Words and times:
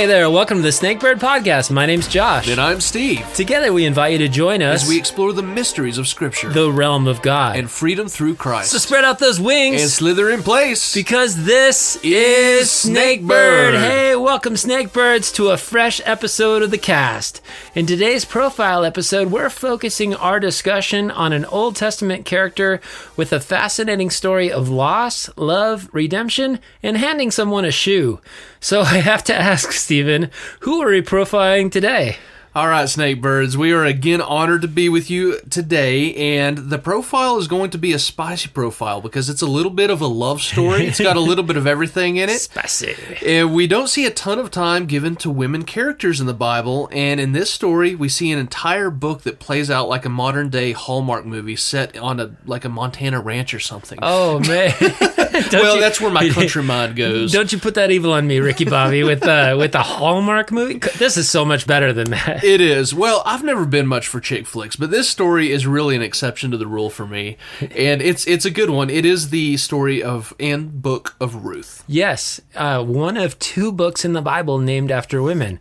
Hey 0.00 0.06
there, 0.06 0.30
welcome 0.30 0.56
to 0.56 0.62
the 0.62 0.70
Snakebird 0.70 1.16
Podcast. 1.16 1.70
My 1.70 1.84
name's 1.84 2.08
Josh. 2.08 2.48
And 2.48 2.58
I'm 2.58 2.80
Steve. 2.80 3.30
Together 3.34 3.70
we 3.70 3.84
invite 3.84 4.12
you 4.12 4.18
to 4.20 4.28
join 4.28 4.62
us 4.62 4.84
As 4.84 4.88
we 4.88 4.96
explore 4.96 5.34
the 5.34 5.42
mysteries 5.42 5.98
of 5.98 6.08
Scripture 6.08 6.48
the 6.48 6.72
realm 6.72 7.06
of 7.06 7.20
God. 7.20 7.56
and 7.58 7.70
freedom 7.70 8.08
through 8.08 8.36
Christ. 8.36 8.70
so 8.70 8.78
spread 8.78 9.04
out 9.04 9.18
those 9.18 9.38
wings 9.38 9.82
and 9.82 9.90
slither 9.90 10.30
in 10.30 10.42
place. 10.42 10.94
because 10.94 11.44
this 11.44 11.96
is 12.02 12.68
Snakebird. 12.68 13.78
Hey, 13.78 14.16
welcome 14.16 14.54
Snakebirds 14.54 15.34
to 15.34 15.50
a 15.50 15.58
fresh 15.58 16.00
episode 16.06 16.62
of 16.62 16.70
the 16.70 16.78
cast. 16.78 17.42
In 17.74 17.84
today's 17.84 18.24
profile 18.24 18.86
episode, 18.86 19.30
we're 19.30 19.50
focusing 19.50 20.14
our 20.14 20.40
discussion 20.40 21.10
on 21.10 21.34
an 21.34 21.44
Old 21.44 21.76
Testament 21.76 22.24
character 22.24 22.80
with 23.18 23.34
a 23.34 23.40
fascinating 23.40 24.08
story 24.08 24.50
of 24.50 24.70
loss, 24.70 25.28
love, 25.36 25.90
redemption, 25.92 26.58
and 26.82 26.96
handing 26.96 27.30
someone 27.30 27.66
a 27.66 27.70
shoe. 27.70 28.18
So 28.60 28.80
I 28.80 28.98
have 28.98 29.24
to 29.24 29.34
ask, 29.34 29.72
Stephen, 29.90 30.30
who 30.60 30.80
are 30.80 30.90
we 30.92 31.02
profiling 31.02 31.68
today? 31.68 32.16
All 32.52 32.66
right, 32.66 32.86
Snakebirds, 32.86 33.54
we 33.54 33.70
are 33.70 33.84
again 33.84 34.20
honored 34.20 34.62
to 34.62 34.68
be 34.68 34.88
with 34.88 35.08
you 35.08 35.38
today, 35.50 36.12
and 36.16 36.58
the 36.58 36.78
profile 36.80 37.38
is 37.38 37.46
going 37.46 37.70
to 37.70 37.78
be 37.78 37.92
a 37.92 37.98
spicy 38.00 38.48
profile 38.48 39.00
because 39.00 39.30
it's 39.30 39.40
a 39.40 39.46
little 39.46 39.70
bit 39.70 39.88
of 39.88 40.00
a 40.00 40.08
love 40.08 40.42
story. 40.42 40.84
It's 40.84 41.00
got 41.00 41.16
a 41.16 41.20
little 41.20 41.44
bit 41.44 41.56
of 41.56 41.68
everything 41.68 42.16
in 42.16 42.28
it. 42.28 42.40
Spicy. 42.40 42.96
And 43.24 43.54
we 43.54 43.68
don't 43.68 43.86
see 43.86 44.04
a 44.04 44.10
ton 44.10 44.40
of 44.40 44.50
time 44.50 44.86
given 44.86 45.14
to 45.16 45.30
women 45.30 45.62
characters 45.62 46.20
in 46.20 46.26
the 46.26 46.34
Bible, 46.34 46.88
and 46.90 47.20
in 47.20 47.30
this 47.30 47.52
story, 47.52 47.94
we 47.94 48.08
see 48.08 48.32
an 48.32 48.40
entire 48.40 48.90
book 48.90 49.22
that 49.22 49.38
plays 49.38 49.70
out 49.70 49.88
like 49.88 50.04
a 50.04 50.08
modern 50.08 50.48
day 50.48 50.72
Hallmark 50.72 51.24
movie 51.24 51.54
set 51.54 51.96
on 51.96 52.18
a 52.18 52.32
like 52.46 52.64
a 52.64 52.68
Montana 52.68 53.20
ranch 53.20 53.54
or 53.54 53.60
something. 53.60 54.00
Oh 54.02 54.40
man! 54.48 54.74
Well, 55.52 55.76
you- 55.76 55.80
that's 55.80 56.00
where 56.00 56.10
my 56.10 56.28
country 56.28 56.62
mind 56.64 56.96
goes. 56.96 57.32
Don't 57.32 57.50
you 57.52 57.58
put 57.58 57.74
that 57.74 57.90
evil 57.92 58.12
on 58.12 58.26
me, 58.26 58.40
Ricky 58.40 58.64
Bobby, 58.64 59.04
with 59.04 59.22
uh, 59.22 59.54
with 59.56 59.72
the 59.72 59.82
Hallmark 59.82 60.50
movie? 60.50 60.78
This 60.98 61.16
is 61.16 61.30
so 61.30 61.44
much 61.44 61.66
better 61.66 61.92
than 61.92 62.10
that. 62.10 62.39
It 62.44 62.60
is. 62.60 62.94
Well, 62.94 63.22
I've 63.26 63.42
never 63.44 63.64
been 63.64 63.86
much 63.86 64.08
for 64.08 64.20
chick 64.20 64.46
flicks, 64.46 64.76
but 64.76 64.90
this 64.90 65.08
story 65.08 65.50
is 65.52 65.66
really 65.66 65.94
an 65.96 66.02
exception 66.02 66.50
to 66.50 66.56
the 66.56 66.66
rule 66.66 66.90
for 66.90 67.06
me, 67.06 67.36
and 67.60 68.00
it's 68.02 68.26
it's 68.26 68.44
a 68.44 68.50
good 68.50 68.70
one. 68.70 68.90
It 68.90 69.04
is 69.04 69.30
the 69.30 69.56
story 69.56 70.02
of 70.02 70.34
and 70.40 70.80
book 70.82 71.14
of 71.20 71.44
Ruth. 71.44 71.84
Yes, 71.86 72.40
uh, 72.54 72.82
one 72.84 73.16
of 73.16 73.38
two 73.38 73.72
books 73.72 74.04
in 74.04 74.12
the 74.12 74.22
Bible 74.22 74.58
named 74.58 74.90
after 74.90 75.22
women. 75.22 75.60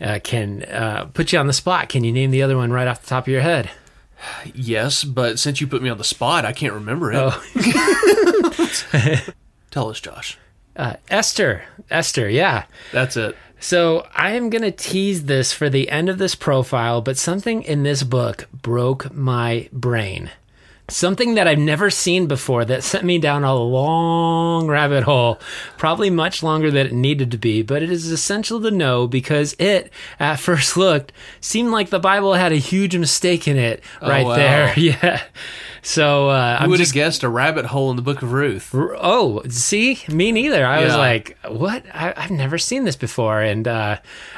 Uh, 0.00 0.20
can 0.22 0.62
uh, 0.64 1.06
put 1.12 1.32
you 1.32 1.38
on 1.40 1.48
the 1.48 1.52
spot. 1.52 1.88
Can 1.88 2.04
you 2.04 2.12
name 2.12 2.30
the 2.30 2.40
other 2.42 2.56
one 2.56 2.72
right 2.72 2.86
off 2.86 3.02
the 3.02 3.08
top 3.08 3.24
of 3.24 3.32
your 3.32 3.40
head? 3.42 3.68
Yes, 4.54 5.02
but 5.04 5.38
since 5.40 5.60
you 5.60 5.66
put 5.66 5.82
me 5.82 5.88
on 5.88 5.98
the 5.98 6.04
spot, 6.04 6.44
I 6.44 6.52
can't 6.52 6.72
remember 6.72 7.12
it. 7.12 7.16
Oh, 7.18 7.42
Tell 9.70 9.90
us, 9.90 10.00
Josh. 10.00 10.38
uh, 10.76 10.94
Esther. 11.10 11.64
Esther. 11.90 12.28
Yeah. 12.28 12.64
That's 12.92 13.16
it. 13.16 13.36
So 13.60 14.06
I 14.14 14.32
am 14.32 14.50
going 14.50 14.62
to 14.62 14.70
tease 14.70 15.24
this 15.24 15.52
for 15.52 15.68
the 15.68 15.90
end 15.90 16.08
of 16.08 16.18
this 16.18 16.34
profile, 16.34 17.00
but 17.00 17.16
something 17.16 17.62
in 17.62 17.82
this 17.82 18.02
book 18.02 18.48
broke 18.52 19.12
my 19.12 19.68
brain. 19.72 20.30
Something 20.90 21.34
that 21.34 21.46
I've 21.46 21.58
never 21.58 21.90
seen 21.90 22.28
before 22.28 22.64
that 22.64 22.82
sent 22.82 23.04
me 23.04 23.18
down 23.18 23.44
a 23.44 23.54
long 23.54 24.68
rabbit 24.68 25.02
hole, 25.02 25.38
probably 25.76 26.08
much 26.08 26.42
longer 26.42 26.70
than 26.70 26.86
it 26.86 26.92
needed 26.94 27.30
to 27.32 27.36
be, 27.36 27.60
but 27.60 27.82
it 27.82 27.90
is 27.90 28.10
essential 28.10 28.58
to 28.62 28.70
know 28.70 29.06
because 29.06 29.54
it, 29.58 29.92
at 30.18 30.36
first 30.40 30.78
looked, 30.78 31.12
seemed 31.40 31.70
like 31.70 31.90
the 31.90 31.98
Bible 31.98 32.34
had 32.34 32.52
a 32.52 32.56
huge 32.56 32.96
mistake 32.96 33.46
in 33.46 33.58
it 33.58 33.82
oh, 34.00 34.08
right 34.08 34.24
wow. 34.24 34.36
there. 34.36 34.74
Yeah. 34.78 35.22
So 35.88 36.28
uh, 36.28 36.58
I 36.60 36.66
would 36.66 36.76
just 36.76 36.90
have 36.90 36.94
guessed 36.96 37.22
a 37.22 37.30
rabbit 37.30 37.64
hole 37.64 37.88
in 37.88 37.96
the 37.96 38.02
book 38.02 38.20
of 38.20 38.32
Ruth. 38.34 38.74
Oh, 38.74 39.40
see, 39.48 40.00
me 40.10 40.32
neither. 40.32 40.66
I 40.66 40.84
was 40.84 40.94
like, 40.94 41.38
"What? 41.48 41.82
I, 41.94 42.12
I've 42.14 42.30
never 42.30 42.58
seen 42.58 42.84
this 42.84 42.94
before," 42.94 43.40
and 43.40 43.66
uh, 43.66 43.96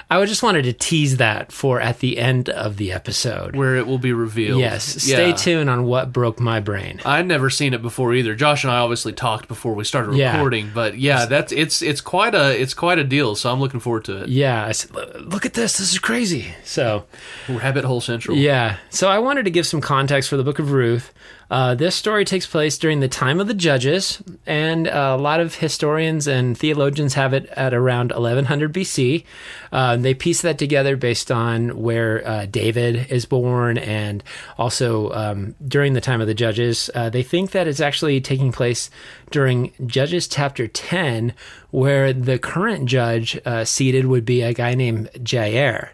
I 0.08 0.24
just 0.26 0.44
wanted 0.44 0.62
to 0.62 0.72
tease 0.72 1.16
that 1.16 1.50
for 1.50 1.80
at 1.80 1.98
the 1.98 2.18
end 2.18 2.50
of 2.50 2.76
the 2.76 2.92
episode. 2.92 3.56
Where 3.56 3.74
it 3.74 3.88
will 3.88 3.98
be 3.98 4.12
revealed. 4.12 4.60
yes, 4.60 4.84
stay 5.02 5.30
Yeah. 5.30 5.34
tuned 5.34 5.68
on 5.68 5.86
what 5.86 6.12
broke 6.12 6.38
my 6.38 6.60
brain. 6.60 7.00
I'd 7.04 7.26
never 7.26 7.50
seen 7.50 7.74
it 7.74 7.82
before 7.82 8.14
either. 8.14 8.36
Josh 8.36 8.62
and 8.62 8.72
I 8.72 8.78
obviously 8.78 9.12
talked 9.12 9.48
before 9.48 9.74
we 9.74 9.82
started 9.82 10.14
Yeah. 10.14 10.34
recording, 10.36 10.70
but 10.72 10.98
yeah, 10.98 11.26
that's 11.26 11.50
it's 11.50 11.82
it's 11.82 12.00
quite 12.00 12.36
a 12.36 12.56
it's 12.62 12.74
quite 12.74 13.00
a 13.00 13.04
deal. 13.04 13.34
So 13.34 13.50
I'm 13.52 13.58
looking 13.58 13.80
forward 13.80 14.04
to 14.04 14.22
it. 14.22 14.28
Yeah, 14.28 14.64
I 14.66 14.70
said, 14.70 14.92
"Look- 14.94 15.16
"Look 15.20 15.46
at 15.46 15.54
this! 15.54 15.78
This 15.78 15.92
is 15.92 15.98
crazy." 15.98 16.54
So, 16.64 17.06
Rabbit 17.48 17.84
Hole 17.84 18.00
Central. 18.00 18.36
yeah. 18.36 18.76
So 18.90 19.08
I 19.08 19.18
wanted 19.18 19.46
to 19.46 19.50
give 19.50 19.66
some 19.66 19.80
context 19.80 20.30
for 20.30 20.36
the 20.36 20.44
Book 20.44 20.60
of 20.60 20.70
Ruth. 20.70 21.12
Uh, 21.50 21.74
this 21.74 21.96
story 21.96 22.24
takes 22.24 22.46
place 22.46 22.78
during 22.78 23.00
the 23.00 23.08
time 23.08 23.40
of 23.40 23.48
the 23.48 23.54
Judges, 23.54 24.22
and 24.46 24.86
uh, 24.86 25.16
a 25.18 25.20
lot 25.20 25.40
of 25.40 25.56
historians 25.56 26.28
and 26.28 26.56
theologians 26.56 27.14
have 27.14 27.34
it 27.34 27.46
at 27.56 27.74
around 27.74 28.12
1100 28.12 28.72
BC. 28.72 29.24
Uh, 29.72 29.96
they 29.96 30.14
piece 30.14 30.42
that 30.42 30.58
together 30.58 30.96
based 30.96 31.32
on 31.32 31.82
where 31.82 32.26
uh, 32.26 32.46
David 32.46 33.10
is 33.10 33.26
born, 33.26 33.78
and 33.78 34.22
also 34.58 35.10
um, 35.10 35.56
during 35.66 35.94
the 35.94 36.00
time 36.00 36.20
of 36.20 36.28
the 36.28 36.34
Judges. 36.34 36.88
Uh, 36.94 37.10
they 37.10 37.24
think 37.24 37.50
that 37.50 37.66
it's 37.66 37.80
actually 37.80 38.20
taking 38.20 38.52
place 38.52 38.88
during 39.32 39.72
Judges 39.86 40.28
chapter 40.28 40.68
10, 40.68 41.34
where 41.70 42.12
the 42.12 42.38
current 42.38 42.86
judge 42.86 43.40
seated 43.64 44.06
would 44.06 44.24
be 44.24 44.42
a 44.42 44.54
guy 44.54 44.74
named 44.74 45.10
Jair. 45.14 45.90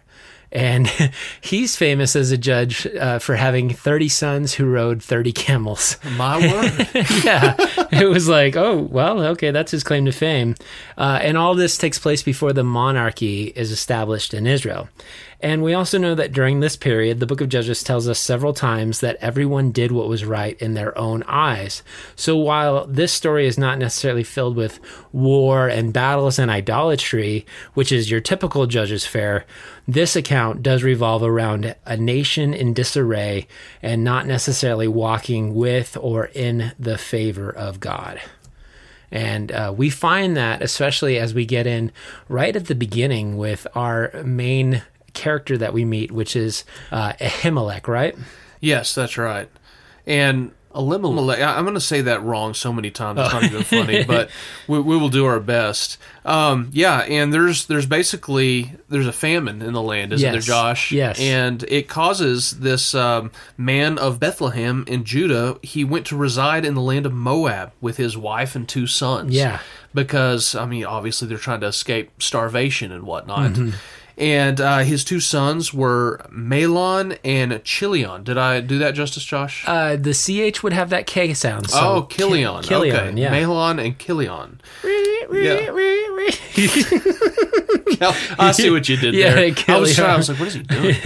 And 0.51 0.87
he's 1.41 1.75
famous 1.75 2.15
as 2.15 2.31
a 2.31 2.37
judge 2.37 2.87
uh, 2.87 3.19
for 3.19 3.35
having 3.35 3.69
30 3.69 4.09
sons 4.09 4.53
who 4.53 4.65
rode 4.65 5.03
30 5.03 5.31
camels. 5.31 5.97
My 6.15 6.37
word. 6.39 6.89
yeah. 7.23 7.55
It 7.91 8.09
was 8.09 8.27
like, 8.27 8.55
oh, 8.55 8.77
well, 8.77 9.21
okay, 9.27 9.51
that's 9.51 9.71
his 9.71 9.83
claim 9.83 10.05
to 10.05 10.11
fame. 10.11 10.55
Uh, 10.97 11.19
and 11.21 11.37
all 11.37 11.55
this 11.55 11.77
takes 11.77 11.99
place 11.99 12.23
before 12.23 12.53
the 12.53 12.63
monarchy 12.63 13.45
is 13.55 13.71
established 13.71 14.33
in 14.33 14.47
Israel. 14.47 14.89
And 15.39 15.61
we 15.61 15.75
also 15.75 15.99
know 15.99 16.15
that 16.15 16.31
during 16.31 16.59
this 16.59 16.75
period, 16.75 17.19
the 17.19 17.27
book 17.27 17.41
of 17.41 17.49
Judges 17.49 17.83
tells 17.83 18.07
us 18.07 18.19
several 18.19 18.53
times 18.53 19.01
that 19.01 19.17
everyone 19.17 19.71
did 19.71 19.91
what 19.91 20.09
was 20.09 20.25
right 20.25 20.59
in 20.59 20.73
their 20.73 20.97
own 20.97 21.21
eyes. 21.23 21.83
So 22.15 22.35
while 22.35 22.87
this 22.87 23.13
story 23.13 23.45
is 23.45 23.57
not 23.57 23.77
necessarily 23.77 24.23
filled 24.23 24.55
with 24.55 24.79
war 25.11 25.67
and 25.67 25.93
battles 25.93 26.39
and 26.39 26.49
idolatry, 26.49 27.45
which 27.75 27.91
is 27.91 28.09
your 28.09 28.19
typical 28.19 28.65
Judges 28.65 29.05
fare, 29.05 29.45
this 29.87 30.15
account 30.15 30.61
does 30.61 30.83
revolve 30.83 31.23
around 31.23 31.75
a 31.85 31.95
nation 31.95 32.53
in 32.53 32.73
disarray 32.73 33.47
and 33.81 34.03
not 34.03 34.25
necessarily 34.25 34.87
walking 34.87 35.55
with 35.55 35.95
or 36.01 36.25
in 36.33 36.73
the 36.77 36.97
favor 36.97 37.49
of 37.49 37.79
God. 37.79 38.19
And 39.09 39.51
uh, 39.51 39.73
we 39.75 39.89
find 39.89 40.35
that, 40.35 40.61
especially 40.61 41.17
as 41.17 41.33
we 41.33 41.45
get 41.45 41.65
in 41.65 41.93
right 42.27 42.53
at 42.53 42.65
the 42.65 42.75
beginning 42.75 43.37
with 43.37 43.65
our 43.73 44.11
main 44.25 44.83
character 45.13 45.57
that 45.57 45.73
we 45.73 45.85
meet, 45.85 46.11
which 46.11 46.35
is 46.35 46.65
uh, 46.91 47.13
Ahimelech, 47.13 47.87
right? 47.87 48.15
Yes, 48.59 48.93
that's 48.93 49.17
right. 49.17 49.49
And 50.05 50.51
Elimelech, 50.77 51.41
I'm 51.41 51.63
going 51.63 51.73
to 51.73 51.81
say 51.81 52.01
that 52.01 52.21
wrong 52.23 52.53
so 52.53 52.71
many 52.71 52.91
times. 52.91 53.19
It's 53.19 53.33
not 53.33 53.43
even 53.43 53.63
funny, 53.63 54.03
but 54.03 54.29
we, 54.67 54.79
we 54.79 54.95
will 54.97 55.09
do 55.09 55.25
our 55.25 55.39
best. 55.39 55.97
Um, 56.23 56.69
yeah, 56.71 56.99
and 56.99 57.33
there's 57.33 57.65
there's 57.65 57.85
basically 57.85 58.73
there's 58.89 59.07
a 59.07 59.13
famine 59.13 59.61
in 59.61 59.73
the 59.73 59.81
land, 59.81 60.13
isn't 60.13 60.31
there, 60.31 60.41
Josh? 60.41 60.91
Yes. 60.91 61.19
And 61.19 61.63
it 61.63 61.87
causes 61.87 62.59
this 62.59 62.93
um, 62.93 63.31
man 63.57 63.97
of 63.97 64.19
Bethlehem 64.19 64.85
in 64.87 65.03
Judah. 65.03 65.57
He 65.63 65.83
went 65.83 66.05
to 66.07 66.17
reside 66.17 66.65
in 66.65 66.75
the 66.75 66.81
land 66.81 67.05
of 67.05 67.13
Moab 67.13 67.71
with 67.81 67.97
his 67.97 68.17
wife 68.17 68.55
and 68.55 68.67
two 68.67 68.87
sons. 68.87 69.33
Yeah. 69.33 69.59
Because 69.93 70.53
I 70.53 70.65
mean, 70.65 70.85
obviously 70.85 71.27
they're 71.27 71.37
trying 71.37 71.61
to 71.61 71.67
escape 71.67 72.21
starvation 72.21 72.91
and 72.91 73.03
whatnot. 73.03 73.53
Mm-hmm. 73.53 73.77
And 74.17 74.59
uh, 74.59 74.79
his 74.79 75.03
two 75.03 75.19
sons 75.19 75.73
were 75.73 76.25
Melon 76.31 77.17
and 77.23 77.63
Chilion. 77.63 78.23
Did 78.23 78.37
I 78.37 78.61
do 78.61 78.79
that 78.79 78.95
justice, 78.95 79.23
Josh? 79.23 79.63
Uh, 79.67 79.95
the 79.95 80.13
CH 80.13 80.63
would 80.63 80.73
have 80.73 80.89
that 80.89 81.05
K 81.05 81.35
sound. 81.35 81.69
So 81.69 81.79
oh, 81.79 82.01
Kilion. 82.03 82.63
Ki- 82.63 82.69
Kilion, 82.69 83.09
okay. 83.09 83.21
yeah. 83.21 83.29
Malon 83.29 83.79
and 83.79 83.97
Kilion. 83.99 84.57
Yeah. 87.99 88.13
I 88.37 88.51
see 88.51 88.69
what 88.69 88.87
you 88.89 88.97
did 88.97 89.13
Yeah, 89.13 89.33
there. 89.33 89.55
I 89.67 89.79
was 89.79 89.95
trying. 89.95 90.11
I 90.11 90.17
was 90.17 90.29
like, 90.29 90.39
what 90.39 90.49
is 90.49 90.55
he 90.55 90.63
doing? 90.63 90.95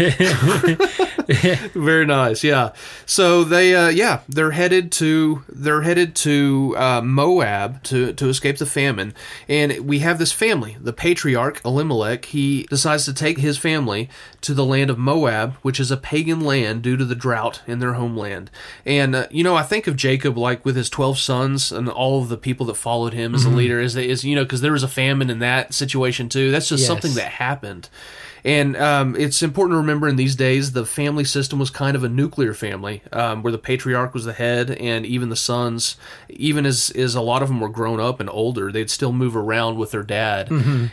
Very 1.74 2.06
nice. 2.06 2.44
Yeah. 2.44 2.72
So 3.06 3.44
they, 3.44 3.76
uh, 3.76 3.90
yeah, 3.90 4.22
they're 4.30 4.52
headed 4.52 4.92
to 4.94 5.44
they're 5.50 5.82
headed 5.82 6.16
to 6.18 6.76
uh, 6.78 7.02
Moab 7.02 7.84
to 7.84 8.14
to 8.14 8.30
escape 8.30 8.58
the 8.58 8.66
famine, 8.66 9.14
and 9.48 9.80
we 9.88 10.00
have 10.00 10.20
this 10.20 10.32
family. 10.32 10.78
The 10.80 10.94
patriarch 10.94 11.62
Elimelech 11.66 12.26
he 12.26 12.64
decides 12.70 13.06
to 13.06 13.14
take 13.14 13.38
his 13.40 13.58
family 13.58 14.10
to 14.42 14.54
the 14.54 14.66
land 14.66 14.90
of 14.90 14.98
Moab, 14.98 15.54
which 15.62 15.80
is 15.80 15.92
a 15.92 15.98
pagan 15.98 16.42
land 16.42 16.82
due 16.82 16.98
to 16.98 17.06
the 17.06 17.16
drought 17.16 17.62
in 17.68 17.80
their 17.80 17.94
homeland. 17.94 18.50
And 18.86 19.16
uh, 19.16 19.28
you 19.32 19.44
know, 19.44 19.56
I 19.56 19.64
think 19.64 19.88
of 19.88 19.96
Jacob 19.96 20.38
like 20.38 20.66
with 20.66 20.76
his 20.76 20.90
twelve 20.90 21.18
sons 21.18 21.72
and 21.72 21.88
all 21.90 22.22
of 22.22 22.30
the 22.30 22.38
people 22.38 22.66
that 22.68 22.76
followed 22.76 23.14
him 23.14 23.36
as 23.36 23.46
a 23.46 23.50
leader. 23.50 23.80
Is 23.80 23.96
is 23.96 24.24
you 24.24 24.36
know 24.36 24.44
because 24.44 24.62
there 24.62 24.72
was 24.72 24.84
a 24.84 24.88
famine 24.88 25.30
in 25.30 25.40
that 25.40 25.74
situation 25.74 26.30
too. 26.30 26.52
That's 26.52 26.70
just 26.70 26.82
Yes. 26.82 26.88
something 26.88 27.14
that 27.16 27.34
happened. 27.34 27.90
And 28.44 28.76
um, 28.78 29.16
it's 29.16 29.42
important 29.44 29.74
to 29.76 29.78
remember 29.78 30.08
in 30.08 30.16
these 30.16 30.36
days 30.36 30.72
the 30.72 30.86
family 30.86 31.24
system 31.24 31.60
was 31.60 31.70
kind 31.70 31.96
of 31.96 32.04
a 32.04 32.10
nuclear 32.10 32.54
family, 32.54 33.04
um, 33.12 33.44
where 33.44 33.52
the 33.52 33.58
patriarch 33.58 34.14
was 34.14 34.26
the 34.26 34.34
head, 34.34 34.72
and 34.72 35.06
even 35.06 35.30
the 35.30 35.36
sons, 35.36 35.98
even 36.30 36.66
as 36.66 36.90
as 36.92 37.16
a 37.16 37.22
lot 37.22 37.42
of 37.42 37.50
them 37.50 37.60
were 37.60 37.70
grown 37.70 38.00
up 38.00 38.20
and 38.20 38.30
older, 38.30 38.72
they'd 38.72 38.90
still 38.90 39.12
move 39.12 39.36
around 39.36 39.78
with 39.78 39.92
their 39.92 40.04
dad, 40.04 40.50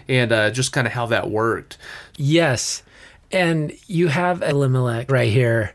and 0.09 0.33
uh, 0.33 0.50
just 0.50 0.73
kind 0.73 0.87
of 0.87 0.93
how 0.93 1.06
that 1.06 1.31
worked. 1.31 1.79
Yes. 2.17 2.83
And 3.31 3.73
you 3.87 4.09
have 4.09 4.43
Elimelech 4.43 5.11
right 5.11 5.31
here 5.31 5.75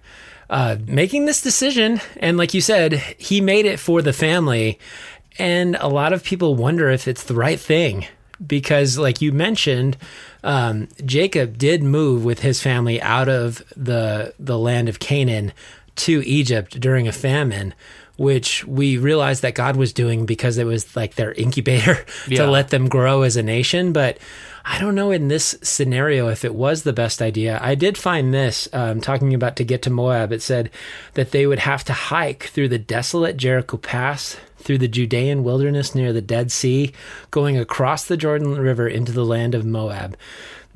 uh, 0.49 0.77
making 0.85 1.25
this 1.25 1.41
decision. 1.41 1.99
And 2.17 2.37
like 2.37 2.53
you 2.53 2.61
said, 2.61 2.93
he 3.17 3.41
made 3.41 3.65
it 3.65 3.79
for 3.79 4.01
the 4.01 4.13
family. 4.13 4.79
And 5.39 5.75
a 5.79 5.87
lot 5.87 6.13
of 6.13 6.23
people 6.23 6.55
wonder 6.55 6.89
if 6.89 7.07
it's 7.07 7.23
the 7.23 7.33
right 7.33 7.59
thing 7.59 8.05
because, 8.45 8.97
like 8.97 9.21
you 9.21 9.31
mentioned, 9.31 9.97
um, 10.43 10.87
Jacob 11.05 11.57
did 11.57 11.83
move 11.83 12.25
with 12.25 12.39
his 12.39 12.61
family 12.61 13.01
out 13.01 13.29
of 13.29 13.63
the 13.75 14.33
the 14.39 14.57
land 14.57 14.89
of 14.89 14.99
Canaan 14.99 15.53
to 15.97 16.21
Egypt 16.25 16.79
during 16.79 17.07
a 17.07 17.11
famine, 17.11 17.73
which 18.17 18.65
we 18.65 18.97
realized 18.97 19.41
that 19.43 19.55
God 19.55 19.75
was 19.75 19.93
doing 19.93 20.25
because 20.25 20.57
it 20.57 20.65
was 20.65 20.95
like 20.95 21.15
their 21.15 21.33
incubator 21.33 22.05
Yeah. 22.27 22.45
to 22.45 22.51
let 22.51 22.69
them 22.69 22.89
grow 22.89 23.21
as 23.21 23.37
a 23.37 23.43
nation. 23.43 23.93
But 23.93 24.17
I 24.65 24.79
don't 24.79 24.95
know 24.95 25.11
in 25.11 25.27
this 25.27 25.55
scenario 25.61 26.29
if 26.29 26.43
it 26.45 26.55
was 26.55 26.83
the 26.83 26.93
best 26.93 27.21
idea. 27.21 27.59
I 27.61 27.75
did 27.75 27.97
find 27.97 28.33
this 28.33 28.67
um, 28.73 29.01
talking 29.01 29.33
about 29.33 29.55
to 29.57 29.63
get 29.65 29.81
to 29.83 29.89
Moab. 29.89 30.31
It 30.31 30.41
said 30.41 30.69
that 31.15 31.31
they 31.31 31.45
would 31.45 31.59
have 31.59 31.83
to 31.85 31.93
hike 31.93 32.45
through 32.45 32.69
the 32.69 32.79
desolate 32.79 33.35
Jericho 33.37 33.77
Pass, 33.77 34.37
through 34.63 34.79
the 34.79 34.87
Judean 34.87 35.43
wilderness 35.43 35.93
near 35.93 36.13
the 36.13 36.21
Dead 36.21 36.51
Sea, 36.51 36.91
going 37.31 37.57
across 37.57 38.05
the 38.05 38.17
Jordan 38.17 38.57
River 38.57 38.87
into 38.87 39.11
the 39.11 39.25
land 39.25 39.53
of 39.53 39.65
Moab. 39.65 40.17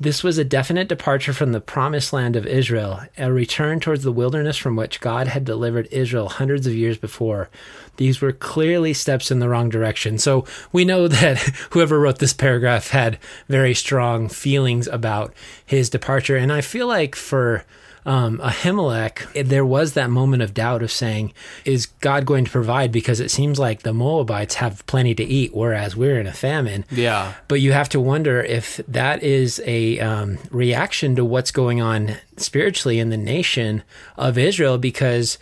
This 0.00 0.22
was 0.22 0.38
a 0.38 0.44
definite 0.44 0.86
departure 0.86 1.32
from 1.32 1.50
the 1.50 1.60
promised 1.60 2.12
land 2.12 2.36
of 2.36 2.46
Israel, 2.46 3.00
a 3.16 3.32
return 3.32 3.80
towards 3.80 4.04
the 4.04 4.12
wilderness 4.12 4.56
from 4.56 4.76
which 4.76 5.00
God 5.00 5.26
had 5.26 5.44
delivered 5.44 5.88
Israel 5.90 6.28
hundreds 6.28 6.68
of 6.68 6.74
years 6.74 6.96
before. 6.96 7.50
These 7.96 8.20
were 8.20 8.30
clearly 8.30 8.94
steps 8.94 9.32
in 9.32 9.40
the 9.40 9.48
wrong 9.48 9.68
direction. 9.68 10.16
So 10.18 10.44
we 10.70 10.84
know 10.84 11.08
that 11.08 11.38
whoever 11.70 11.98
wrote 11.98 12.20
this 12.20 12.32
paragraph 12.32 12.90
had 12.90 13.18
very 13.48 13.74
strong 13.74 14.28
feelings 14.28 14.86
about 14.86 15.34
his 15.66 15.90
departure. 15.90 16.36
And 16.36 16.52
I 16.52 16.60
feel 16.60 16.86
like 16.86 17.16
for 17.16 17.64
um, 18.08 18.38
Ahimelech, 18.38 19.46
there 19.46 19.66
was 19.66 19.92
that 19.92 20.08
moment 20.08 20.42
of 20.42 20.54
doubt 20.54 20.82
of 20.82 20.90
saying, 20.90 21.34
is 21.66 21.86
God 22.00 22.24
going 22.24 22.46
to 22.46 22.50
provide? 22.50 22.90
Because 22.90 23.20
it 23.20 23.30
seems 23.30 23.58
like 23.58 23.82
the 23.82 23.92
Moabites 23.92 24.54
have 24.54 24.84
plenty 24.86 25.14
to 25.14 25.22
eat, 25.22 25.54
whereas 25.54 25.94
we're 25.94 26.18
in 26.18 26.26
a 26.26 26.32
famine. 26.32 26.86
Yeah. 26.90 27.34
But 27.48 27.60
you 27.60 27.72
have 27.72 27.90
to 27.90 28.00
wonder 28.00 28.40
if 28.40 28.78
that 28.88 29.22
is 29.22 29.60
a 29.66 30.00
um, 30.00 30.38
reaction 30.50 31.16
to 31.16 31.24
what's 31.24 31.50
going 31.50 31.82
on 31.82 32.16
spiritually 32.38 32.98
in 32.98 33.10
the 33.10 33.18
nation 33.18 33.82
of 34.16 34.38
Israel, 34.38 34.78
because 34.78 35.36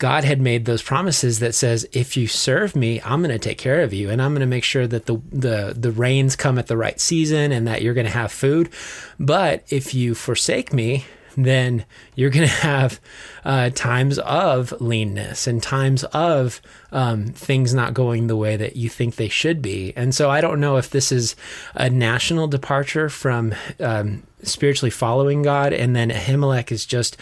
God 0.00 0.24
had 0.24 0.40
made 0.40 0.64
those 0.64 0.82
promises 0.82 1.38
that 1.38 1.54
says, 1.54 1.88
if 1.92 2.16
you 2.16 2.26
serve 2.26 2.74
me, 2.74 3.00
I'm 3.04 3.22
going 3.22 3.30
to 3.30 3.38
take 3.38 3.58
care 3.58 3.82
of 3.82 3.94
you, 3.94 4.10
and 4.10 4.20
I'm 4.20 4.32
going 4.32 4.40
to 4.40 4.46
make 4.46 4.64
sure 4.64 4.88
that 4.88 5.06
the 5.06 5.20
the 5.30 5.74
the 5.76 5.92
rains 5.92 6.34
come 6.34 6.58
at 6.58 6.66
the 6.66 6.76
right 6.76 6.98
season, 7.00 7.52
and 7.52 7.66
that 7.68 7.82
you're 7.82 7.94
going 7.94 8.06
to 8.06 8.12
have 8.12 8.32
food. 8.32 8.70
But 9.20 9.64
if 9.70 9.94
you 9.94 10.14
forsake 10.14 10.72
me, 10.72 11.04
then 11.44 11.84
you're 12.14 12.30
going 12.30 12.46
to 12.48 12.54
have 12.54 13.00
uh, 13.44 13.70
times 13.70 14.18
of 14.20 14.72
leanness 14.80 15.46
and 15.46 15.62
times 15.62 16.04
of 16.04 16.60
um, 16.92 17.26
things 17.26 17.74
not 17.74 17.94
going 17.94 18.26
the 18.26 18.36
way 18.36 18.56
that 18.56 18.76
you 18.76 18.88
think 18.88 19.16
they 19.16 19.28
should 19.28 19.62
be. 19.62 19.92
And 19.96 20.14
so 20.14 20.30
I 20.30 20.40
don't 20.40 20.60
know 20.60 20.76
if 20.76 20.90
this 20.90 21.12
is 21.12 21.36
a 21.74 21.90
national 21.90 22.48
departure 22.48 23.08
from 23.08 23.54
um, 23.80 24.22
spiritually 24.42 24.90
following 24.90 25.42
God, 25.42 25.72
and 25.72 25.94
then 25.94 26.10
Ahimelech 26.10 26.70
is 26.72 26.86
just 26.86 27.16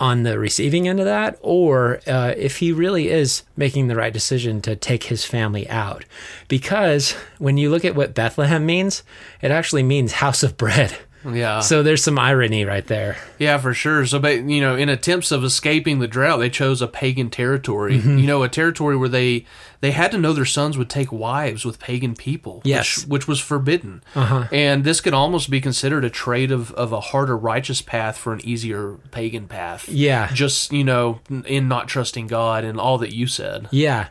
on 0.00 0.22
the 0.22 0.38
receiving 0.38 0.88
end 0.88 1.00
of 1.00 1.06
that, 1.06 1.38
or 1.40 2.00
uh, 2.06 2.32
if 2.36 2.58
he 2.58 2.70
really 2.70 3.08
is 3.08 3.42
making 3.56 3.88
the 3.88 3.96
right 3.96 4.12
decision 4.12 4.62
to 4.62 4.76
take 4.76 5.04
his 5.04 5.24
family 5.24 5.68
out. 5.68 6.04
Because 6.46 7.12
when 7.38 7.56
you 7.56 7.70
look 7.70 7.84
at 7.84 7.96
what 7.96 8.14
Bethlehem 8.14 8.64
means, 8.64 9.02
it 9.42 9.50
actually 9.50 9.82
means 9.82 10.12
house 10.12 10.42
of 10.42 10.56
bread. 10.56 10.96
Yeah. 11.32 11.60
So 11.60 11.82
there's 11.82 12.02
some 12.02 12.18
irony 12.18 12.64
right 12.64 12.86
there. 12.86 13.16
Yeah, 13.38 13.58
for 13.58 13.74
sure. 13.74 14.06
So, 14.06 14.18
but 14.18 14.42
you 14.42 14.60
know, 14.60 14.76
in 14.76 14.88
attempts 14.88 15.30
of 15.30 15.44
escaping 15.44 15.98
the 15.98 16.08
drought, 16.08 16.38
they 16.38 16.50
chose 16.50 16.82
a 16.82 16.88
pagan 16.88 17.30
territory. 17.30 17.96
You 17.98 18.26
know, 18.26 18.42
a 18.42 18.48
territory 18.48 18.96
where 18.96 19.08
they 19.08 19.44
they 19.80 19.92
had 19.92 20.10
to 20.12 20.18
know 20.18 20.32
their 20.32 20.44
sons 20.44 20.76
would 20.76 20.90
take 20.90 21.12
wives 21.12 21.64
with 21.64 21.78
pagan 21.78 22.14
people. 22.14 22.62
Yes. 22.64 22.98
which, 22.98 23.08
which 23.08 23.28
was 23.28 23.40
forbidden. 23.40 24.02
Uh-huh. 24.14 24.48
And 24.50 24.84
this 24.84 25.00
could 25.00 25.14
almost 25.14 25.50
be 25.50 25.60
considered 25.60 26.04
a 26.04 26.10
trade 26.10 26.50
of 26.50 26.72
of 26.72 26.92
a 26.92 27.00
harder 27.00 27.36
righteous 27.36 27.82
path 27.82 28.16
for 28.18 28.32
an 28.32 28.40
easier 28.44 28.94
pagan 29.10 29.46
path. 29.46 29.88
Yeah. 29.88 30.30
just 30.32 30.72
you 30.72 30.84
know, 30.84 31.20
in 31.46 31.68
not 31.68 31.88
trusting 31.88 32.26
God 32.26 32.64
and 32.64 32.80
all 32.80 32.98
that 32.98 33.14
you 33.14 33.26
said. 33.26 33.68
Yeah. 33.70 34.08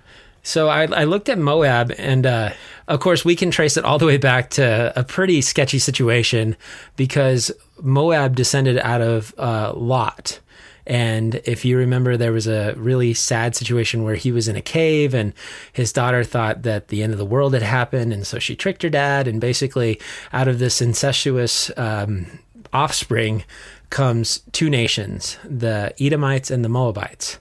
So 0.47 0.69
I, 0.69 0.83
I 0.83 1.03
looked 1.03 1.27
at 1.27 1.37
Moab, 1.37 1.91
and 1.97 2.25
uh, 2.25 2.51
of 2.87 3.01
course, 3.01 3.25
we 3.25 3.35
can 3.35 3.51
trace 3.51 3.75
it 3.75 3.83
all 3.83 3.97
the 3.97 4.05
way 4.05 4.15
back 4.15 4.49
to 4.51 4.97
a 4.97 5.03
pretty 5.03 5.41
sketchy 5.41 5.77
situation 5.77 6.55
because 6.95 7.51
Moab 7.81 8.33
descended 8.33 8.77
out 8.77 9.01
of 9.01 9.35
uh, 9.37 9.73
Lot. 9.75 10.39
And 10.85 11.35
if 11.43 11.65
you 11.65 11.77
remember, 11.77 12.15
there 12.15 12.31
was 12.31 12.47
a 12.47 12.73
really 12.77 13.13
sad 13.13 13.57
situation 13.57 14.03
where 14.03 14.15
he 14.15 14.31
was 14.31 14.47
in 14.47 14.55
a 14.55 14.61
cave 14.61 15.13
and 15.13 15.33
his 15.73 15.91
daughter 15.91 16.23
thought 16.23 16.63
that 16.63 16.87
the 16.87 17.03
end 17.03 17.11
of 17.11 17.19
the 17.19 17.25
world 17.25 17.53
had 17.53 17.61
happened. 17.61 18.13
And 18.13 18.25
so 18.25 18.39
she 18.39 18.55
tricked 18.55 18.83
her 18.83 18.89
dad. 18.89 19.27
And 19.27 19.41
basically, 19.41 19.99
out 20.31 20.47
of 20.47 20.59
this 20.59 20.81
incestuous 20.81 21.71
um, 21.75 22.25
offspring 22.71 23.43
comes 23.89 24.39
two 24.53 24.69
nations 24.69 25.37
the 25.43 25.93
Edomites 25.99 26.49
and 26.49 26.63
the 26.63 26.69
Moabites 26.69 27.37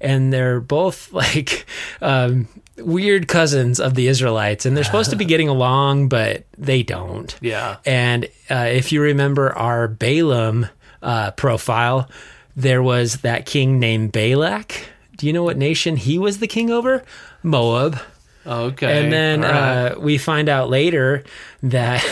and 0.00 0.32
they're 0.32 0.60
both 0.60 1.12
like 1.12 1.66
um, 2.00 2.48
weird 2.76 3.28
cousins 3.28 3.80
of 3.80 3.94
the 3.94 4.08
Israelites, 4.08 4.66
and 4.66 4.76
they're 4.76 4.84
supposed 4.84 5.10
to 5.10 5.16
be 5.16 5.24
getting 5.34 5.48
along, 5.48 6.08
but 6.08 6.44
they 6.56 6.82
don't. 6.82 7.36
Yeah. 7.40 7.76
And 7.84 8.26
uh, 8.50 8.68
if 8.70 8.92
you 8.92 9.00
remember 9.00 9.52
our 9.52 9.88
Balaam 9.88 10.66
uh, 11.02 11.32
profile, 11.32 12.10
there 12.54 12.82
was 12.82 13.18
that 13.18 13.46
king 13.46 13.78
named 13.78 14.12
Balak. 14.12 14.88
Do 15.16 15.26
you 15.26 15.32
know 15.32 15.42
what 15.42 15.56
nation 15.56 15.96
he 15.96 16.18
was 16.18 16.38
the 16.38 16.46
king 16.46 16.70
over? 16.70 17.02
Moab. 17.42 17.98
Okay. 18.46 19.02
And 19.02 19.12
then 19.12 19.40
right. 19.40 19.92
uh, 19.92 19.98
we 19.98 20.18
find 20.18 20.48
out 20.48 20.70
later 20.70 21.24
that 21.62 22.04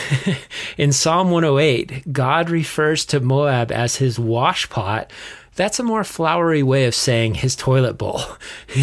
in 0.76 0.92
Psalm 0.92 1.30
108, 1.30 2.12
God 2.12 2.50
refers 2.50 3.06
to 3.06 3.20
Moab 3.20 3.70
as 3.70 3.97
his 3.97 4.18
wash 4.18 4.68
pot. 4.68 5.11
That's 5.56 5.78
a 5.78 5.82
more 5.84 6.02
flowery 6.04 6.62
way 6.62 6.84
of 6.87 6.94
saying 6.94 7.34
his 7.37 7.54
toilet 7.56 7.94
bowl. 7.99 8.20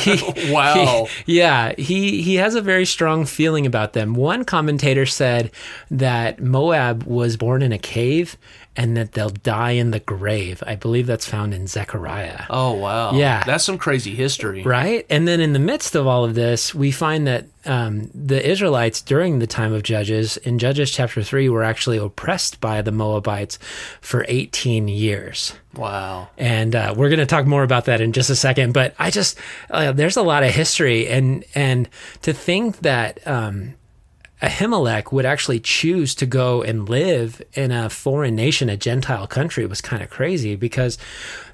He- 0.00 0.50
Wow. 0.52 1.06
he- 1.26 1.36
yeah, 1.38 1.72
he 1.78 2.22
he 2.22 2.36
has 2.36 2.54
a 2.54 2.60
very 2.60 2.84
strong 2.86 3.24
feeling 3.24 3.66
about 3.66 3.92
them. 3.92 4.14
One 4.14 4.44
commentator 4.44 5.06
said 5.06 5.50
that 5.90 6.40
Moab 6.40 7.04
was 7.04 7.36
born 7.36 7.62
in 7.62 7.72
a 7.72 7.78
cave 7.78 8.36
and 8.76 8.96
that 8.96 9.12
they'll 9.12 9.30
die 9.30 9.72
in 9.72 9.90
the 9.90 10.00
grave. 10.00 10.62
I 10.66 10.76
believe 10.76 11.06
that's 11.06 11.26
found 11.26 11.52
in 11.52 11.66
Zechariah. 11.66 12.44
oh 12.50 12.72
wow. 12.74 13.12
Yeah. 13.12 13.42
that's 13.44 13.64
some 13.64 13.78
crazy 13.78 14.14
history. 14.14 14.62
Right? 14.62 15.04
And 15.10 15.26
then 15.26 15.40
in 15.40 15.52
the 15.52 15.58
midst 15.58 15.94
of 15.94 16.06
all 16.06 16.24
of 16.24 16.34
this, 16.34 16.74
we 16.74 16.90
find 16.90 17.26
that 17.26 17.46
um, 17.66 18.10
the 18.14 18.48
Israelites 18.48 19.02
during 19.02 19.38
the 19.38 19.46
time 19.46 19.72
of 19.72 19.82
Judges, 19.82 20.36
in 20.38 20.58
Judges 20.58 20.90
chapter 20.90 21.22
3, 21.22 21.48
were 21.48 21.64
actually 21.64 21.98
oppressed 21.98 22.60
by 22.60 22.80
the 22.80 22.92
Moabites 22.92 23.58
for 24.00 24.24
18 24.28 24.88
years. 24.88 25.52
Wow. 25.74 26.28
And 26.38 26.74
uh, 26.74 26.94
we're 26.96 27.10
going 27.10 27.18
to 27.18 27.26
talk 27.26 27.46
more 27.46 27.62
about 27.62 27.84
that 27.84 28.00
in 28.00 28.12
just 28.12 28.30
a 28.30 28.36
second. 28.36 28.72
But 28.72 28.94
I 28.98 29.10
just, 29.10 29.38
uh, 29.70 29.92
there's 29.92 30.16
a 30.16 30.22
lot 30.22 30.42
of 30.42 30.50
history. 30.52 31.08
And, 31.08 31.44
and 31.54 31.88
to 32.22 32.32
think 32.32 32.78
that 32.78 33.26
um, 33.26 33.74
Ahimelech 34.42 35.12
would 35.12 35.26
actually 35.26 35.60
choose 35.60 36.14
to 36.14 36.26
go 36.26 36.62
and 36.62 36.88
live 36.88 37.42
in 37.52 37.72
a 37.72 37.90
foreign 37.90 38.34
nation, 38.34 38.70
a 38.70 38.76
Gentile 38.76 39.26
country, 39.26 39.66
was 39.66 39.80
kind 39.80 40.02
of 40.02 40.08
crazy 40.08 40.56
because 40.56 40.96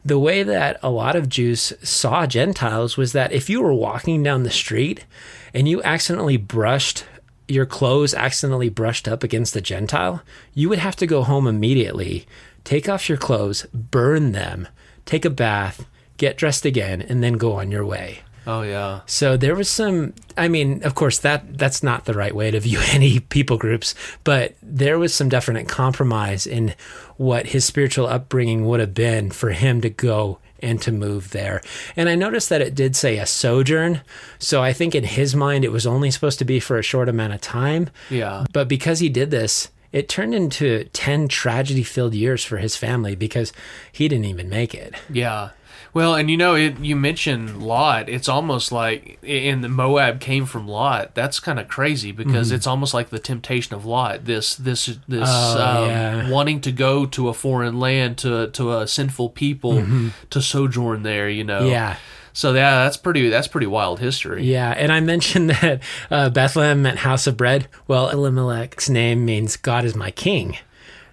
the 0.05 0.19
way 0.19 0.45
that 0.45 0.79
a 0.83 0.91
lot 0.91 1.17
of 1.17 1.29
Jews 1.29 1.73
saw 1.83 2.27
Gentiles 2.27 2.97
was 2.97 3.13
that 3.13 3.33
if 3.33 3.51
you 3.51 3.61
were 3.61 3.75
walking 3.75 4.23
down 4.23 4.45
the 4.45 4.51
street 4.51 5.05
and 5.53 5.69
you 5.69 5.83
accidentally 5.83 6.37
brushed 6.37 7.05
your 7.49 7.67
clothes 7.67 8.15
accidentally 8.15 8.69
brushed 8.69 9.07
up 9.07 9.23
against 9.23 9.57
a 9.57 9.61
Gentile, 9.61 10.23
you 10.55 10.69
would 10.69 10.79
have 10.79 10.97
to 10.97 11.07
go 11.07 11.23
home 11.23 11.47
immediately, 11.47 12.27
take 12.65 12.89
off 12.89 13.09
your 13.09 13.19
clothes, 13.19 13.67
burn 13.73 14.33
them, 14.33 14.67
take 15.05 15.25
a 15.25 15.31
bath, 15.31 15.87
get 16.17 16.37
dressed 16.37 16.65
again, 16.65 17.01
and 17.01 17.23
then 17.23 17.35
go 17.35 17.53
on 17.53 17.71
your 17.71 17.87
way. 17.87 18.21
Oh 18.47 18.63
yeah. 18.63 19.01
So 19.07 19.37
there 19.37 19.55
was 19.55 19.69
some 19.69 20.15
I 20.37 20.49
mean, 20.49 20.83
of 20.85 20.95
course 20.95 21.19
that 21.19 21.59
that's 21.59 21.83
not 21.83 22.05
the 22.05 22.15
right 22.15 22.35
way 22.35 22.51
to 22.51 22.61
view 22.61 22.81
any 22.93 23.21
people 23.21 23.59
groups, 23.59 23.95
but 24.25 24.55
there 24.63 24.99
was 24.99 25.15
some 25.15 25.29
definite 25.29 25.69
compromise 25.69 26.47
in 26.47 26.75
what 27.17 27.47
his 27.47 27.65
spiritual 27.65 28.07
upbringing 28.07 28.67
would 28.67 28.81
have 28.81 28.95
been 28.95 29.31
for 29.31 29.51
him 29.51 29.81
to 29.81 29.91
go 29.91 30.39
and 30.61 30.81
to 30.83 30.93
move 30.93 31.31
there. 31.31 31.61
And 31.97 32.09
I 32.09 32.15
noticed 32.15 32.49
that 32.49 32.63
it 32.63 32.75
did 32.75 32.97
say 32.97 33.19
a 33.19 33.27
sojourn, 33.27 34.01
so 34.39 34.63
I 34.63 34.73
think 34.73 34.95
in 34.95 35.05
his 35.05 35.35
mind 35.35 35.65
it 35.65 35.73
was 35.73 35.87
only 35.87 36.11
supposed 36.11 36.39
to 36.39 36.45
be 36.45 36.61
for 36.61 36.79
a 36.79 36.83
short 36.83 37.09
amount 37.09 37.35
of 37.35 37.41
time. 37.41 37.91
Yeah. 38.11 38.47
But 38.53 38.69
because 38.69 39.01
he 39.01 39.09
did 39.09 39.31
this, 39.31 39.69
it 39.93 40.09
turned 40.09 40.35
into 40.35 40.85
10 40.93 41.29
tragedy 41.29 41.83
filled 41.83 42.15
years 42.15 42.45
for 42.45 42.59
his 42.59 42.77
family 42.77 43.15
because 43.15 43.53
he 43.93 44.09
didn't 44.09 44.27
even 44.27 44.49
make 44.49 44.75
it. 44.75 44.95
Yeah. 45.11 45.51
Well, 45.97 46.15
and 46.15 46.31
you 46.31 46.37
know, 46.37 46.55
it, 46.55 46.79
you 46.79 46.95
mentioned 46.95 47.63
Lot. 47.63 48.11
It's 48.11 48.29
almost 48.29 48.71
like, 48.71 49.19
and 49.27 49.65
the 49.65 49.71
Moab 49.71 50.21
came 50.21 50.45
from 50.45 50.69
Lot. 50.69 51.15
That's 51.15 51.41
kind 51.41 51.59
of 51.59 51.69
crazy 51.69 52.13
because 52.13 52.49
Mm-hmm. 52.49 52.57
it's 52.57 52.67
almost 52.67 52.93
like 52.93 53.09
the 53.09 53.19
temptation 53.19 53.75
of 53.75 53.87
Lot. 53.87 54.27
This, 54.27 54.57
this, 54.57 54.85
this, 55.09 55.27
Oh, 55.33 55.83
um, 55.85 55.89
yeah. 55.89 56.31
wanting 56.31 56.61
to 56.61 56.71
go 56.71 57.07
to 57.07 57.31
a 57.31 57.33
foreign 57.33 57.81
land 57.81 58.19
to 58.19 58.49
to 58.49 58.77
a 58.77 58.87
sinful 58.87 59.31
people 59.31 59.83
to 60.29 60.43
sojourn 60.43 61.03
there. 61.03 61.31
You 61.31 61.45
know. 61.45 61.61
Mm-hmm. 61.63 61.71
Yeah. 61.71 61.97
So 62.35 62.53
yeah, 62.53 62.85
that's 62.85 62.99
pretty. 62.99 63.31
That's 63.31 63.49
pretty 63.49 63.67
wild 63.67 63.99
history. 63.99 64.45
Yeah, 64.45 64.71
and 64.77 64.93
I 64.93 65.01
mentioned 65.01 65.49
that 65.63 65.83
uh, 66.11 66.29
Bethlehem 66.29 66.83
meant 66.83 66.99
house 66.99 67.27
of 67.27 67.39
bread. 67.39 67.69
Well, 67.89 68.11
Elimelech's 68.11 68.91
name 68.91 69.25
means 69.25 69.57
God 69.57 69.87
is 69.87 69.95
my 69.95 70.11
king. 70.11 70.59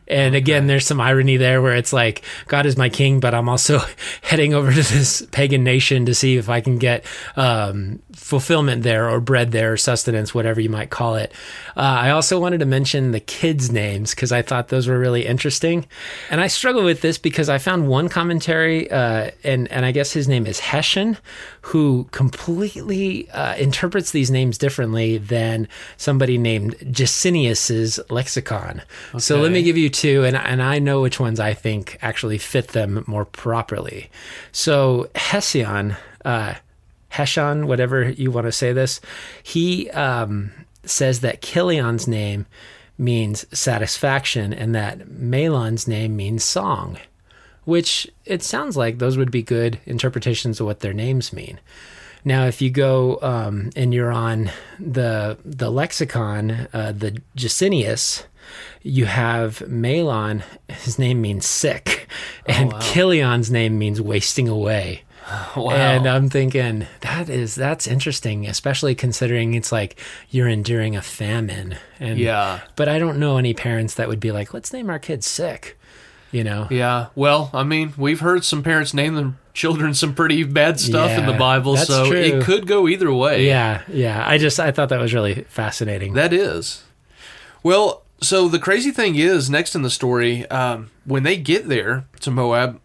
And 0.08 0.36
again, 0.36 0.68
there's 0.68 0.86
some 0.86 1.00
irony 1.00 1.38
there 1.38 1.62
where 1.62 1.76
it's 1.76 1.94
like, 1.94 2.24
God 2.48 2.66
is 2.66 2.78
my 2.78 2.90
king, 2.90 3.20
but 3.20 3.34
I'm 3.34 3.50
also 3.50 3.80
heading 4.22 4.54
over 4.54 4.72
to 4.72 4.76
this 4.76 5.26
pagan 5.32 5.64
nation 5.64 6.06
to 6.06 6.14
see 6.14 6.38
if 6.38 6.50
I 6.50 6.62
can 6.62 6.78
get 6.78 7.06
um, 7.36 8.02
fulfillment 8.14 8.84
there 8.84 9.10
or 9.10 9.20
bread 9.20 9.52
there 9.52 9.74
or 9.74 9.78
sustenance, 9.78 10.34
whatever 10.34 10.60
you 10.60 10.70
might 10.70 10.90
call 10.90 11.16
it. 11.16 11.32
Uh, 11.76 11.82
I 11.82 12.10
also 12.12 12.40
wanted 12.40 12.60
to 12.60 12.66
mention 12.66 13.12
the 13.12 13.20
kids' 13.20 13.72
names 13.72 14.14
because 14.14 14.32
I 14.32 14.42
thought 14.42 14.68
those 14.68 14.88
were 14.88 15.00
really 15.00 15.26
interesting. 15.26 15.86
And 16.30 16.42
I 16.42 16.48
struggle 16.48 16.84
with 16.84 17.02
this 17.02 17.18
because 17.18 17.50
I 17.50 17.58
found 17.58 17.88
one 17.88 18.10
commentary, 18.10 18.90
uh, 18.92 19.32
and, 19.44 19.72
and 19.72 19.86
I 19.86 19.92
guess 19.92 20.12
his 20.12 20.28
name 20.28 20.46
is 20.48 20.60
Hessian, 20.60 21.18
who 21.64 22.08
completely 22.12 23.30
uh, 23.32 23.56
interprets 23.56 24.12
these 24.12 24.30
names 24.30 24.58
differently 24.58 25.18
than 25.18 25.66
somebody 25.96 26.38
named 26.38 26.76
Gesenius's 26.80 28.02
lexicon. 28.10 28.82
So 29.18 29.40
let 29.40 29.54
me 29.54 29.64
give 29.64 29.78
you 29.78 29.90
two, 29.90 30.26
and, 30.26 30.36
and 30.36 30.62
I 30.62 30.80
know 30.80 31.02
which 31.02 31.22
ones 31.22 31.40
I 31.40 31.54
think 31.54 31.98
actually 32.02 32.38
fit 32.38 32.70
them 32.70 33.06
more 33.08 33.24
properly. 33.24 34.12
So 34.52 35.10
Hesion, 35.16 35.96
uh, 36.26 36.56
Heshan, 37.12 37.66
whatever 37.66 38.10
you 38.10 38.30
want 38.30 38.48
to 38.48 38.52
say 38.52 38.74
this, 38.74 39.00
he 39.42 39.90
um, 39.92 40.52
says 40.84 41.22
that 41.22 41.42
Kilion's 41.42 42.10
name 42.10 42.46
means 42.98 43.46
satisfaction 43.58 44.54
and 44.54 44.76
that 44.76 45.10
Malon's 45.10 45.88
name 45.88 46.18
means 46.18 46.44
song, 46.44 46.98
which 47.66 48.10
it 48.26 48.44
sounds 48.44 48.78
like 48.78 48.98
those 48.98 49.18
would 49.18 49.32
be 49.32 49.44
good 49.44 49.80
interpretations 49.86 50.60
of 50.60 50.66
what 50.66 50.82
their 50.82 50.94
names 50.94 51.34
mean. 51.34 51.60
Now, 52.26 52.46
if 52.46 52.62
you 52.62 52.70
go 52.70 53.20
um, 53.22 53.72
and 53.76 53.94
you're 53.94 54.12
on 54.12 54.52
the 54.80 55.38
the 55.44 55.70
lexicon, 55.70 56.68
uh, 56.74 56.94
the 56.96 57.22
Gesenius, 57.36 58.24
you 58.82 59.06
have 59.06 59.68
Malon. 59.68 60.44
His 60.70 60.98
name 60.98 61.22
means 61.22 61.46
sick, 61.46 62.08
and 62.46 62.72
wow. 62.72 62.80
Kilion's 62.80 63.52
name 63.52 63.78
means 63.78 64.02
wasting 64.02 64.48
away. 64.48 65.04
Wow. 65.56 65.72
And 65.72 66.08
I'm 66.08 66.30
thinking 66.30 66.86
that 67.02 67.30
is 67.30 67.56
that's 67.56 67.88
interesting, 67.88 68.46
especially 68.46 68.94
considering 68.94 69.54
it's 69.54 69.72
like 69.72 70.00
you're 70.30 70.48
enduring 70.48 70.96
a 70.96 71.02
famine. 71.02 71.78
And 72.00 72.20
yeah. 72.20 72.62
but 72.76 72.90
I 72.90 73.00
don't 73.00 73.20
know 73.20 73.38
any 73.38 73.54
parents 73.54 73.94
that 73.96 74.08
would 74.08 74.20
be 74.20 74.32
like, 74.32 74.54
let's 74.54 74.74
name 74.74 74.90
our 74.90 75.00
kids 75.00 75.26
sick. 75.26 75.80
You 76.34 76.44
know? 76.44 76.68
Yeah. 76.70 77.08
Well, 77.16 77.50
I 77.54 77.64
mean, 77.64 77.94
we've 77.96 78.20
heard 78.20 78.44
some 78.44 78.62
parents 78.64 78.94
name 78.94 79.16
their 79.16 79.34
children 79.54 79.94
some 79.94 80.14
pretty 80.16 80.44
bad 80.44 80.80
stuff 80.80 81.12
in 81.12 81.26
the 81.28 81.34
Bible, 81.34 81.78
so 81.78 82.08
true. 82.08 82.18
it 82.18 82.44
could 82.44 82.66
go 82.68 82.88
either 82.88 83.14
way. 83.14 83.46
Yeah, 83.46 83.84
yeah. 83.88 84.28
I 84.28 84.38
just 84.38 84.60
I 84.60 84.72
thought 84.72 84.90
that 84.90 85.00
was 85.00 85.14
really 85.14 85.44
fascinating. 85.44 86.14
That 86.14 86.34
is. 86.34 86.84
Well, 87.62 88.04
so 88.20 88.50
the 88.50 88.60
crazy 88.60 88.92
thing 88.92 89.16
is, 89.16 89.50
next 89.50 89.76
in 89.76 89.84
the 89.84 89.90
story, 89.90 90.46
um, 90.50 90.90
when 91.06 91.24
they 91.24 91.38
get 91.38 91.70
there 91.70 92.06
to 92.22 92.32
Moab, 92.32 92.80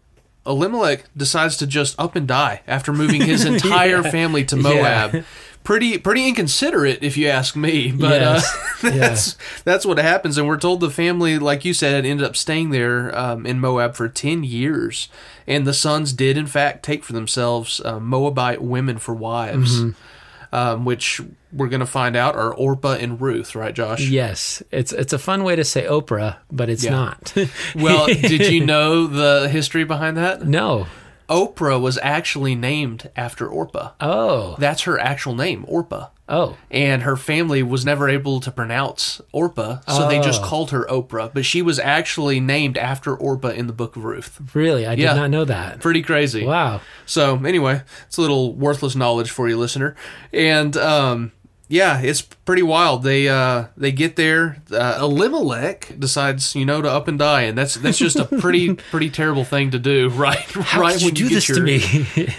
Elimelech 0.47 1.05
decides 1.17 1.57
to 1.59 1.67
just 1.67 1.99
up 1.99 2.17
and 2.17 2.27
die 2.29 2.63
after 2.67 2.93
moving 2.93 3.23
his 3.23 3.45
entire 3.47 4.03
Yeah. 4.03 4.11
family 4.11 4.45
to 4.47 4.57
Yeah. 4.59 5.23
Pretty, 5.65 5.99
pretty 5.99 6.27
inconsiderate, 6.27 7.03
if 7.03 7.19
you 7.19 7.29
ask 7.29 7.55
me. 7.55 7.93
But 7.93 8.21
Yes. 8.23 8.57
uh, 8.85 8.89
Yeah. 8.89 8.97
that's 8.97 9.37
that's 9.65 9.85
what 9.85 9.99
happens, 9.99 10.39
and 10.39 10.47
we're 10.49 10.57
told 10.57 10.81
the 10.81 10.89
family, 10.91 11.39
like 11.39 11.65
you 11.65 11.75
said, 11.75 12.07
ended 12.07 12.27
up 12.27 12.37
staying 12.37 12.71
there 12.71 13.17
um, 13.19 13.45
in 13.45 13.61
Moab 13.61 13.95
for 13.95 14.09
ten 14.09 14.45
years, 14.45 15.09
and 15.47 15.67
the 15.67 15.75
sons 15.75 16.13
did, 16.15 16.39
in 16.39 16.47
fact, 16.47 16.83
take 16.85 17.05
for 17.05 17.13
themselves 17.13 17.83
uh, 17.85 18.01
Moabite 18.01 18.63
women 18.63 18.97
for 18.99 19.15
wives, 19.15 19.81
Mm-hmm. 19.83 20.55
um, 20.55 20.85
which 20.87 21.21
we're 21.53 21.69
going 21.69 21.81
to 21.81 21.87
find 21.87 22.15
out 22.17 22.35
are 22.35 22.55
Orpah 22.55 22.93
and 22.95 23.21
Ruth, 23.21 23.55
right, 23.55 23.75
Josh? 23.75 24.09
Yes, 24.09 24.63
it's 24.71 24.93
it's 24.93 25.13
a 25.13 25.19
fun 25.19 25.45
way 25.45 25.55
to 25.57 25.65
say 25.65 25.85
Oprah, 25.85 26.37
but 26.51 26.71
it's 26.71 26.85
Yeah. 26.85 26.91
not. 26.93 27.35
Well, 27.75 28.07
did 28.07 28.47
you 28.53 28.65
know 28.65 29.07
the 29.07 29.49
history 29.51 29.85
behind 29.85 30.17
that? 30.17 30.47
no. 30.47 30.87
Oprah 31.29 31.81
was 31.81 31.99
actually 32.03 32.55
named 32.55 33.11
after 33.15 33.47
Orpah. 33.47 33.91
Oh. 34.01 34.57
That's 34.59 34.83
her 34.83 34.99
actual 34.99 35.35
name, 35.35 35.65
Orpah. 35.69 36.09
Oh. 36.31 36.57
And 36.71 37.03
her 37.03 37.17
family 37.17 37.63
was 37.63 37.85
never 37.87 38.09
able 38.09 38.41
to 38.41 38.51
pronounce 38.51 39.21
Orpah, 39.33 39.79
so 39.89 40.09
they 40.09 40.21
just 40.21 40.43
Oh. 40.43 40.45
called 40.45 40.71
her 40.73 40.85
Oprah. 40.91 41.31
But 41.33 41.45
she 41.47 41.63
was 41.63 41.79
actually 41.79 42.39
named 42.41 42.77
after 42.77 43.15
Orpah 43.15 43.49
in 43.49 43.67
the 43.67 43.73
Book 43.73 43.97
of 43.97 44.05
Ruth. 44.05 44.39
Really? 44.55 44.87
I 44.87 44.95
did 44.95 45.05
not 45.05 45.31
know 45.31 45.45
that. 45.47 45.81
Pretty 45.81 46.03
crazy. 46.03 46.45
Wow. 46.45 46.81
So 47.07 47.37
anyway, 47.45 47.83
it's 48.07 48.17
a 48.19 48.21
little 48.21 48.55
worthless 48.55 48.95
knowledge 48.95 49.31
for 49.31 49.49
you, 49.49 49.57
listener. 49.57 49.97
And 50.33 50.77
um, 50.77 51.33
yeah, 51.71 52.01
it's 52.01 52.23
pretty 52.23 52.63
wild. 52.63 53.03
They 53.03 53.29
uh, 53.29 53.67
they 53.77 53.93
get 53.93 54.17
there. 54.17 54.63
Uh, 54.73 54.99
Elimelech 55.01 55.95
decides, 55.99 56.55
you 56.55 56.65
know, 56.65 56.81
to 56.81 56.91
up 56.91 57.09
and 57.09 57.19
die, 57.19 57.43
and 57.43 57.59
that's 57.59 57.75
that's 57.75 57.99
just 57.99 58.17
a 58.17 58.25
pretty 58.25 58.75
pretty 58.91 59.11
terrible 59.11 59.45
thing 59.45 59.71
to 59.73 59.79
do. 59.79 60.09
Right, 60.19 60.39
How 60.39 60.81
right 60.81 60.95
could 60.95 61.19
you 61.19 61.29
do 61.29 61.35
this 61.35 61.47
to 61.47 61.61
me? 61.61 61.79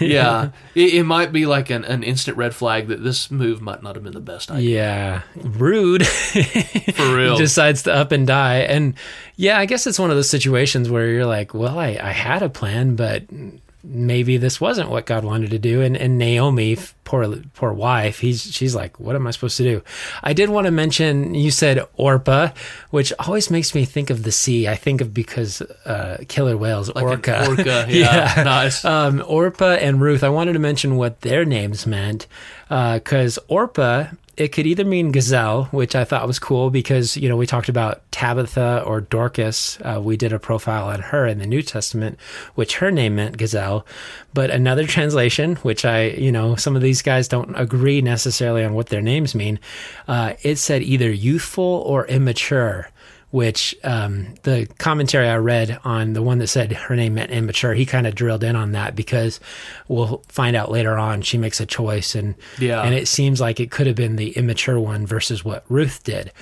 yeah, 0.00 0.50
it, 0.74 0.94
it 0.94 1.04
might 1.04 1.32
be 1.32 1.46
like 1.46 1.70
an, 1.70 1.84
an 1.84 2.02
instant 2.02 2.36
red 2.36 2.54
flag 2.54 2.88
that 2.88 3.02
this 3.02 3.30
move 3.30 3.62
might 3.62 3.82
not 3.82 3.94
have 3.94 4.04
been 4.04 4.12
the 4.12 4.20
best 4.20 4.50
idea. 4.50 5.22
Yeah, 5.34 5.42
rude. 5.42 6.06
For 6.06 7.16
real. 7.16 7.36
Decides 7.36 7.84
to 7.84 7.94
up 7.94 8.12
and 8.12 8.26
die. 8.26 8.58
And 8.58 8.94
yeah, 9.36 9.58
I 9.58 9.66
guess 9.66 9.86
it's 9.86 9.98
one 9.98 10.10
of 10.10 10.16
those 10.16 10.28
situations 10.28 10.90
where 10.90 11.06
you're 11.08 11.26
like, 11.26 11.54
well, 11.54 11.78
I, 11.78 11.98
I 12.02 12.10
had 12.10 12.42
a 12.42 12.50
plan, 12.50 12.96
but 12.96 13.24
maybe 13.82 14.36
this 14.36 14.60
wasn't 14.60 14.90
what 14.90 15.06
God 15.06 15.24
wanted 15.24 15.50
to 15.50 15.58
do. 15.58 15.80
And, 15.82 15.96
and 15.96 16.18
Naomi, 16.18 16.76
poor 17.04 17.36
poor 17.54 17.72
wife, 17.72 18.20
he's 18.20 18.42
she's 18.52 18.74
like, 18.74 19.00
what 19.00 19.16
am 19.16 19.26
I 19.26 19.30
supposed 19.32 19.56
to 19.56 19.62
do? 19.64 19.82
I 20.22 20.32
did 20.32 20.48
want 20.48 20.66
to 20.66 20.70
mention 20.70 21.34
you 21.34 21.50
said 21.50 21.78
Orpa, 21.98 22.56
which 22.90 23.12
always 23.18 23.50
makes 23.50 23.74
me 23.74 23.84
think 23.84 24.10
of 24.10 24.22
the 24.22 24.32
sea. 24.32 24.68
I 24.68 24.76
think 24.76 25.00
of 25.00 25.12
because 25.14 25.60
uh, 25.84 26.18
killer 26.28 26.56
whales, 26.56 26.94
Like 26.94 27.04
orca. 27.04 27.46
orca, 27.48 27.86
yeah, 27.90 28.42
nice. 28.44 28.84
Um, 28.84 29.22
Orpah 29.26 29.72
and 29.74 30.00
Ruth, 30.00 30.22
I 30.22 30.28
wanted 30.28 30.52
to 30.54 30.58
mention 30.58 30.96
what 30.96 31.20
their 31.22 31.44
names 31.44 31.86
meant 31.86 32.26
because 32.68 33.38
Orpah, 33.48 34.06
it 34.36 34.48
could 34.48 34.66
either 34.66 34.84
mean 34.84 35.12
gazelle, 35.12 35.64
which 35.66 35.94
I 35.94 36.04
thought 36.04 36.26
was 36.26 36.38
cool 36.38 36.70
because, 36.70 37.16
you 37.16 37.28
know, 37.28 37.36
we 37.36 37.46
talked 37.46 37.68
about 37.68 38.02
Tabitha 38.10 38.82
or 38.86 39.00
Dorcas. 39.00 39.78
Uh, 39.82 40.00
we 40.02 40.16
did 40.16 40.32
a 40.32 40.38
profile 40.38 40.86
on 40.86 41.00
her 41.00 41.26
in 41.26 41.38
the 41.38 41.46
New 41.46 41.62
Testament, 41.62 42.18
which 42.54 42.76
her 42.76 42.90
name 42.90 43.16
meant 43.16 43.36
gazelle. 43.36 43.86
But 44.32 44.50
another 44.50 44.86
translation, 44.86 45.56
which 45.56 45.84
I, 45.84 46.08
you 46.08 46.32
know, 46.32 46.56
some 46.56 46.76
of 46.76 46.82
these 46.82 47.02
guys 47.02 47.28
don't 47.28 47.54
agree 47.54 48.00
necessarily 48.00 48.64
on 48.64 48.74
what 48.74 48.88
their 48.88 49.02
names 49.02 49.34
mean, 49.34 49.58
uh, 50.08 50.34
it 50.42 50.56
said 50.56 50.82
either 50.82 51.10
youthful 51.10 51.82
or 51.86 52.06
immature 52.06 52.88
which 53.30 53.76
um, 53.84 54.34
the 54.42 54.66
commentary 54.78 55.28
I 55.28 55.36
read 55.36 55.78
on 55.84 56.14
the 56.14 56.22
one 56.22 56.38
that 56.38 56.48
said 56.48 56.72
her 56.72 56.96
name 56.96 57.14
meant 57.14 57.30
immature, 57.30 57.74
he 57.74 57.86
kind 57.86 58.06
of 58.06 58.14
drilled 58.16 58.42
in 58.42 58.56
on 58.56 58.72
that 58.72 58.96
because 58.96 59.38
we'll 59.86 60.22
find 60.28 60.56
out 60.56 60.70
later 60.70 60.98
on 60.98 61.22
she 61.22 61.38
makes 61.38 61.60
a 61.60 61.66
choice 61.66 62.14
and 62.16 62.34
Yeah. 62.58 62.82
and 62.82 62.92
it 62.94 63.06
seems 63.06 63.40
like 63.40 63.60
it 63.60 63.70
could 63.70 63.86
have 63.86 63.94
been 63.96 64.16
the 64.16 64.30
immature 64.32 64.80
one 64.80 65.06
versus 65.06 65.44
what 65.44 65.64
Ruth 65.68 66.02
did. 66.02 66.32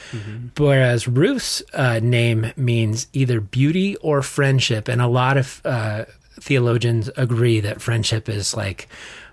Whereas 0.57 1.07
Ruth's 1.07 1.63
uh, 1.75 2.01
name 2.03 2.53
means 2.57 3.07
either 3.13 3.41
beauty 3.41 3.97
or 3.97 4.23
friendship, 4.23 4.89
and 4.89 5.01
a 5.03 5.07
lot 5.09 5.37
of 5.37 5.61
uh, 5.65 6.05
theologians 6.41 7.11
agree 7.17 7.61
that 7.61 7.81
friendship 7.83 8.29
is 8.29 8.57
like 8.57 8.89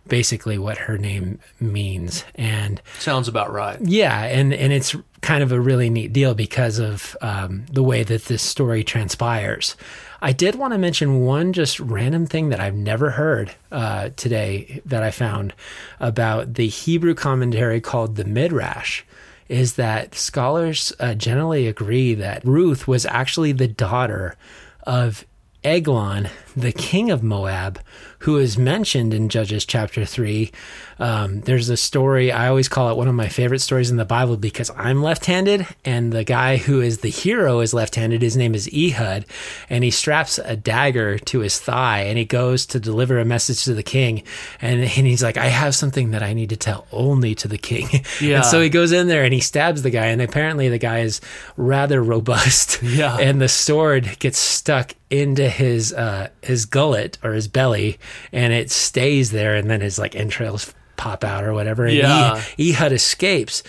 basically 0.08 0.58
what 0.58 0.78
her 0.78 0.98
name 0.98 1.40
means 1.60 2.24
and 2.36 2.82
Sounds 3.00 3.28
about 3.28 3.52
right. 3.52 3.80
yeah, 3.82 4.24
and 4.26 4.54
and 4.54 4.72
it's 4.74 4.96
kind 5.26 5.42
of 5.42 5.52
a 5.52 5.60
really 5.60 5.90
neat 5.90 6.14
deal 6.14 6.36
because 6.36 6.78
of 6.78 7.18
um, 7.20 7.66
the 7.72 7.82
way 7.82 8.04
that 8.04 8.26
this 8.26 8.44
story 8.44 8.84
transpires. 8.84 9.76
I 10.22 10.34
did 10.34 10.54
want 10.54 10.74
to 10.74 10.78
mention 10.78 11.22
one 11.22 11.52
just 11.52 11.80
random 11.80 12.28
thing 12.28 12.50
that 12.50 12.60
I've 12.60 12.76
never 12.76 13.10
heard 13.10 13.52
uh, 13.72 14.10
today 14.16 14.82
that 14.86 15.02
I 15.02 15.10
found 15.10 15.56
about 16.00 16.54
the 16.54 16.68
Hebrew 16.68 17.16
commentary 17.16 17.82
called 17.82 18.18
the 18.18 18.24
Midrash. 18.24 19.02
Is 19.50 19.74
that 19.74 20.14
scholars 20.14 20.94
uh, 21.00 21.16
generally 21.16 21.68
agree 21.68 22.14
that 22.14 22.46
Ruth 22.46 22.88
was 22.88 23.08
actually 23.08 23.52
the 23.52 23.68
daughter 23.68 24.36
of 24.84 25.26
Eglon, 25.64 26.30
the 26.56 26.72
king 26.72 27.12
of 27.12 27.24
Moab, 27.24 27.80
who 28.20 28.38
is 28.38 28.58
mentioned 28.58 29.14
in 29.14 29.30
Judges 29.30 29.66
chapter 29.66 30.06
3 30.06 30.52
Um, 30.98 31.42
there's 31.42 31.70
a 31.70 31.76
story, 31.76 32.32
I 32.32 32.48
always 32.48 32.70
call 32.70 32.90
it 32.90 32.96
one 32.96 33.10
of 33.10 33.16
my 33.16 33.28
favorite 33.28 33.60
stories 33.60 33.92
in 33.92 33.98
the 33.98 34.06
Bible 34.06 34.38
because 34.38 34.72
I'm 34.78 35.04
left 35.04 35.26
handed, 35.26 35.68
and 35.84 36.14
the 36.14 36.24
guy 36.24 36.56
who 36.56 36.80
is 36.80 37.00
the 37.00 37.10
hero 37.10 37.60
is 37.60 37.74
left 37.74 37.96
handed. 37.96 38.22
His 38.22 38.38
name 38.38 38.56
is 38.56 38.70
Ehud, 38.74 39.26
and 39.70 39.84
he 39.84 39.92
straps 39.92 40.38
a 40.40 40.56
dagger 40.56 41.20
to 41.20 41.40
his 41.40 41.60
thigh 41.60 42.00
and 42.00 42.18
he 42.18 42.26
goes 42.26 42.66
to 42.68 42.80
deliver 42.80 43.20
a 43.20 43.26
message 43.26 43.66
to 43.66 43.74
the 43.74 43.84
king. 43.84 44.24
And, 44.62 44.80
and 44.80 44.90
he's 44.90 45.22
like, 45.22 45.38
I 45.38 45.48
have 45.48 45.76
something 45.76 46.12
that 46.12 46.24
I 46.24 46.34
need 46.34 46.50
to 46.50 46.58
tell 46.58 46.88
only 46.92 47.36
to 47.36 47.48
the 47.48 47.58
king. 47.58 47.90
Yeah. 48.22 48.36
And 48.36 48.46
so 48.46 48.60
he 48.62 48.70
goes 48.70 48.92
in 48.92 49.08
there 49.08 49.24
and 49.24 49.34
he 49.34 49.40
stabs 49.40 49.82
the 49.82 49.90
guy, 49.90 50.08
and 50.08 50.22
apparently 50.22 50.68
the 50.70 50.78
guy 50.78 51.00
is 51.00 51.22
rather 51.58 52.02
robust. 52.02 52.82
Yeah. 52.82 53.18
And 53.26 53.42
the 53.42 53.48
sword 53.50 54.20
gets 54.20 54.38
stuck 54.38 54.94
into 55.10 55.50
his 55.50 55.94
uh, 55.94 56.30
his 56.46 56.66
gullet 56.66 57.18
or 57.24 57.34
his 57.34 57.48
belly, 57.48 57.98
and 58.32 58.54
it 58.54 58.72
stays 58.72 59.32
there, 59.32 59.56
and 59.56 59.70
then 59.70 59.82
his 59.82 59.98
like 60.00 60.16
entrails 60.16 60.74
pop 60.98 61.24
out 61.24 61.44
or 61.44 61.54
whatever. 61.54 61.86
And 61.86 61.96
Yeah. 61.96 62.42
Ehud 62.60 62.92
escapes, 62.94 63.64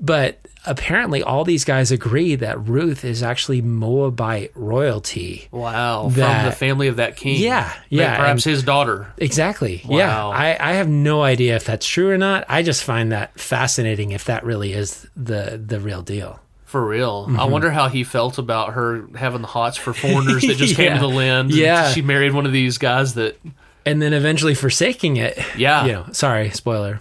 but 0.00 0.38
apparently 0.66 1.22
all 1.22 1.42
these 1.44 1.64
guys 1.64 1.90
agree 1.90 2.34
that 2.34 2.68
Ruth 2.68 3.02
is 3.04 3.22
actually 3.22 3.62
Moabite 3.62 4.50
royalty. 4.54 5.48
Wow. 5.50 6.08
That- 6.12 6.42
From 6.42 6.50
the 6.50 6.56
family 6.56 6.88
of 6.88 6.96
that 6.96 7.16
king. 7.16 7.40
Yeah, 7.40 7.72
yeah, 7.88 8.16
Perhaps 8.16 8.44
his 8.44 8.62
daughter. 8.62 9.06
Exactly. 9.18 9.82
Yeah. 9.88 10.26
I, 10.28 10.56
I 10.60 10.72
have 10.74 10.88
no 10.88 11.22
idea 11.22 11.56
if 11.56 11.64
that's 11.64 11.86
true 11.86 12.10
or 12.10 12.18
not. 12.18 12.44
I 12.48 12.62
just 12.62 12.84
find 12.84 13.12
that 13.12 13.38
fascinating 13.40 14.12
if 14.12 14.24
that 14.26 14.44
really 14.44 14.72
is 14.74 15.06
the 15.16 15.60
the 15.64 15.80
real 15.80 16.02
deal. 16.02 16.40
For 16.70 16.86
real. 16.86 17.26
I 17.28 17.32
Mm-hmm. 17.32 17.50
wonder 17.52 17.70
how 17.72 17.88
he 17.88 18.04
felt 18.04 18.38
about 18.38 18.74
her 18.74 19.06
having 19.16 19.42
the 19.42 19.48
hots 19.48 19.76
for 19.76 19.92
foreigners 19.92 20.42
that 20.42 20.56
just 20.56 20.76
came 20.76 20.92
to 20.94 21.00
the 21.00 21.08
land. 21.08 21.50
Yeah. 21.52 21.90
She 21.90 22.00
married 22.00 22.32
one 22.32 22.46
of 22.46 22.52
these 22.52 22.78
guys 22.78 23.14
that. 23.14 23.38
And 23.84 24.00
then 24.00 24.12
eventually 24.12 24.54
forsaking 24.54 25.16
it. 25.16 25.36
Yeah. 25.56 25.84
You 25.84 25.92
know, 25.92 26.06
sorry, 26.12 26.50
spoiler. 26.50 27.00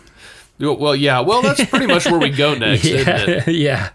Well, 0.60 0.96
yeah. 0.96 1.20
Well, 1.20 1.42
that's 1.44 1.64
pretty 1.66 1.86
much 1.86 2.06
where 2.06 2.20
we 2.20 2.30
go 2.32 2.54
next, 2.58 2.86
isn't 2.86 3.08
it? 3.08 3.48
Yeah. 3.48 3.52
yeah. 3.54 3.90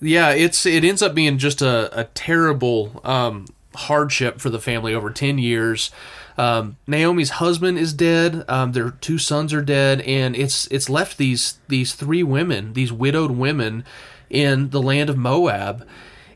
Yeah, 0.00 0.30
it's 0.30 0.66
it 0.66 0.84
ends 0.84 1.00
up 1.02 1.14
being 1.14 1.38
just 1.38 1.62
a, 1.62 1.90
a 2.00 2.04
terrible 2.04 3.00
um, 3.04 3.46
hardship 3.74 4.40
for 4.40 4.50
the 4.50 4.58
family 4.60 4.94
over 4.94 5.10
ten 5.10 5.38
years. 5.38 5.90
Um, 6.38 6.76
Naomi's 6.86 7.30
husband 7.30 7.78
is 7.78 7.94
dead. 7.94 8.44
Um, 8.48 8.72
their 8.72 8.90
two 8.90 9.16
sons 9.16 9.54
are 9.54 9.62
dead, 9.62 10.02
and 10.02 10.36
it's 10.36 10.66
it's 10.68 10.90
left 10.90 11.16
these 11.16 11.58
these 11.68 11.94
three 11.94 12.22
women, 12.22 12.74
these 12.74 12.92
widowed 12.92 13.30
women, 13.32 13.84
in 14.30 14.70
the 14.70 14.80
land 14.80 15.10
of 15.10 15.16
Moab. 15.16 15.86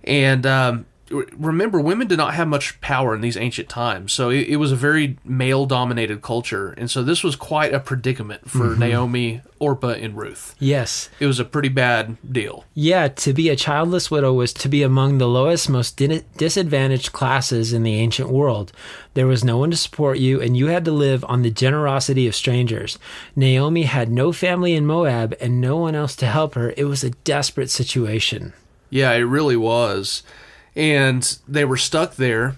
And 0.05 0.47
um, 0.47 0.87
remember, 1.11 1.81
women 1.81 2.07
did 2.07 2.19
not 2.19 2.35
have 2.35 2.47
much 2.49 2.81
power 2.81 3.15
in 3.15 3.21
these 3.21 3.37
ancient 3.37 3.69
times, 3.69 4.13
so 4.13 4.31
it, 4.31 4.49
it 4.49 4.57
was 4.57 4.71
a 4.71 4.77
very 4.77 5.19
male 5.25 5.67
dominated 5.67 6.23
culture, 6.23 6.71
and 6.79 6.91
so 6.91 7.03
this 7.03 7.25
was 7.25 7.37
quite 7.37 7.75
a 7.75 7.81
predicament 7.81 8.49
for 8.49 8.67
mm-hmm. 8.67 8.81
Naomi, 8.81 9.43
Orpah, 9.59 9.95
and 9.95 10.17
Ruth. 10.17 10.55
Yes. 10.59 11.11
It 11.19 11.27
was 11.27 11.41
a 11.41 11.45
pretty 11.45 11.69
bad 11.69 12.17
deal. 12.31 12.65
Yeah, 12.75 13.09
to 13.09 13.33
be 13.33 13.49
a 13.49 13.57
childless 13.57 14.11
widow 14.11 14.33
was 14.33 14.53
to 14.55 14.69
be 14.69 14.83
among 14.83 15.19
the 15.19 15.29
lowest, 15.29 15.69
most 15.69 15.97
di- 15.97 16.23
disadvantaged 16.37 17.13
classes 17.13 17.73
in 17.73 17.83
the 17.83 17.97
ancient 17.97 18.31
world. 18.31 18.73
There 19.15 19.27
was 19.27 19.45
no 19.45 19.59
one 19.59 19.73
to 19.73 19.77
support 19.77 20.19
you, 20.19 20.41
and 20.41 20.57
you 20.57 20.67
had 20.67 20.85
to 20.85 20.93
live 20.93 21.25
on 21.29 21.43
the 21.43 21.51
generosity 21.51 22.29
of 22.29 22.37
strangers. 22.37 22.99
Naomi 23.35 23.83
had 23.83 24.11
no 24.11 24.33
family 24.33 24.75
in 24.75 24.87
Moab 24.87 25.35
and 25.41 25.61
no 25.61 25.77
one 25.77 25.97
else 25.97 26.15
to 26.17 26.27
help 26.27 26.55
her. 26.55 26.73
It 26.77 26.85
was 26.85 27.03
a 27.03 27.11
desperate 27.11 27.71
situation. 27.71 28.53
Yeah, 28.91 29.13
it 29.13 29.21
really 29.21 29.57
was. 29.57 30.23
And 30.77 31.39
they 31.49 31.65
were 31.65 31.77
stuck 31.77 32.15
there. 32.17 32.57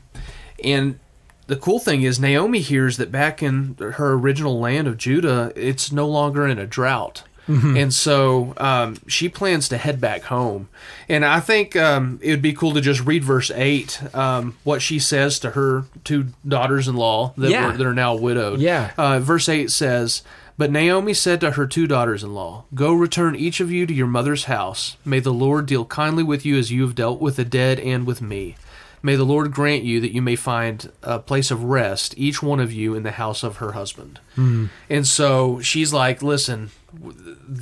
And 0.62 0.98
the 1.46 1.56
cool 1.56 1.78
thing 1.78 2.02
is, 2.02 2.20
Naomi 2.20 2.60
hears 2.60 2.96
that 2.98 3.10
back 3.10 3.42
in 3.42 3.76
her 3.78 4.12
original 4.12 4.58
land 4.60 4.86
of 4.88 4.96
Judah, 4.98 5.52
it's 5.56 5.90
no 5.92 6.06
longer 6.08 6.46
in 6.46 6.58
a 6.58 6.66
drought. 6.66 7.24
And 7.48 7.92
so 7.92 8.54
um, 8.56 8.96
she 9.08 9.28
plans 9.28 9.68
to 9.68 9.76
head 9.76 10.00
back 10.00 10.22
home. 10.22 10.68
And 11.06 11.22
I 11.22 11.38
think 11.40 11.76
um, 11.76 12.18
it 12.22 12.30
would 12.30 12.40
be 12.40 12.54
cool 12.54 12.72
to 12.72 12.80
just 12.80 13.04
read 13.04 13.24
verse 13.24 13.50
8, 13.50 14.14
um, 14.14 14.56
what 14.64 14.80
she 14.80 14.98
says 14.98 15.38
to 15.40 15.50
her 15.50 15.84
two 16.02 16.28
daughters 16.48 16.88
in 16.88 16.94
law 16.96 17.34
that, 17.36 17.50
Yeah. 17.50 17.66
were, 17.66 17.76
that 17.76 17.86
are 17.86 17.92
now 17.92 18.14
widowed. 18.14 18.60
Yeah. 18.60 18.92
Uh, 18.96 19.18
verse 19.20 19.50
8 19.50 19.70
says, 19.70 20.22
But 20.58 20.70
Naomi 20.70 21.14
said 21.14 21.40
to 21.40 21.52
her 21.52 21.66
two 21.66 21.86
daughters 21.86 22.22
in 22.22 22.34
law, 22.34 22.64
Go 22.74 22.92
return 22.92 23.34
each 23.34 23.58
of 23.60 23.70
you 23.72 23.86
to 23.86 23.94
your 23.94 24.06
mother's 24.06 24.44
house. 24.44 24.96
May 25.04 25.18
the 25.20 25.32
Lord 25.32 25.66
deal 25.66 25.84
kindly 25.84 26.22
with 26.22 26.44
you 26.44 26.56
as 26.58 26.70
you 26.70 26.82
have 26.82 26.94
dealt 26.94 27.20
with 27.20 27.36
the 27.36 27.44
dead 27.44 27.80
and 27.80 28.06
with 28.06 28.20
me. 28.22 28.56
May 29.04 29.16
the 29.16 29.24
Lord 29.24 29.50
grant 29.50 29.82
you 29.82 30.00
that 30.00 30.14
you 30.14 30.22
may 30.22 30.36
find 30.36 30.92
a 31.02 31.18
place 31.18 31.50
of 31.50 31.64
rest, 31.64 32.14
each 32.16 32.40
one 32.40 32.60
of 32.60 32.72
you, 32.72 32.94
in 32.94 33.02
the 33.02 33.10
house 33.12 33.42
of 33.42 33.56
her 33.56 33.72
husband. 33.72 34.20
Hmm. 34.36 34.66
And 34.88 35.04
so 35.06 35.58
she's 35.60 35.92
like, 35.92 36.22
Listen, 36.22 36.70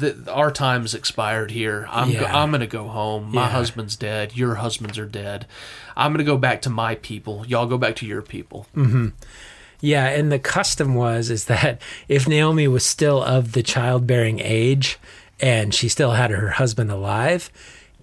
th- 0.01 0.17
our 0.29 0.51
time's 0.51 0.95
expired 0.95 1.51
here. 1.53 1.87
I'm, 1.91 2.13
go- 2.13 2.25
I'm 2.27 2.51
going 2.51 2.61
to 2.61 2.67
go 2.67 2.89
home. 2.89 3.33
My 3.33 3.43
Yeah. 3.43 3.51
husband's 3.51 3.97
dead. 3.97 4.37
Your 4.37 4.57
husbands 4.57 4.99
are 4.99 5.07
dead. 5.07 5.47
I'm 5.97 6.13
going 6.13 6.19
to 6.19 6.31
go 6.31 6.37
back 6.37 6.61
to 6.63 6.71
my 6.71 6.97
people. 6.97 7.47
Y'all 7.47 7.67
go 7.67 7.79
back 7.79 7.97
to 7.97 8.07
your 8.07 8.21
people. 8.23 8.67
Mm-hmm. 8.77 9.09
Yeah, 9.81 10.07
and 10.07 10.31
the 10.31 10.39
custom 10.39 10.95
was 10.95 11.31
is 11.31 11.47
that 11.47 11.81
if 12.09 12.29
Naomi 12.29 12.69
was 12.69 12.85
still 12.85 13.23
of 13.23 13.53
the 13.53 13.63
childbearing 13.63 14.41
age 14.41 14.99
and 15.41 15.75
she 15.75 15.89
still 15.89 16.13
had 16.13 16.31
her 16.31 16.51
husband 16.51 16.91
alive, 16.91 17.51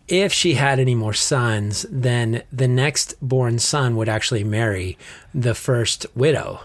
if 0.07 0.31
she 0.31 0.53
had 0.53 0.79
any 0.79 0.95
more 0.95 1.13
sons, 1.13 1.85
then 1.91 2.43
the 2.51 2.67
next 2.67 3.15
born 3.21 3.59
son 3.59 3.95
would 3.97 4.09
actually 4.09 4.43
marry 4.43 4.97
the 5.33 5.53
first 5.53 6.05
widow. 6.15 6.61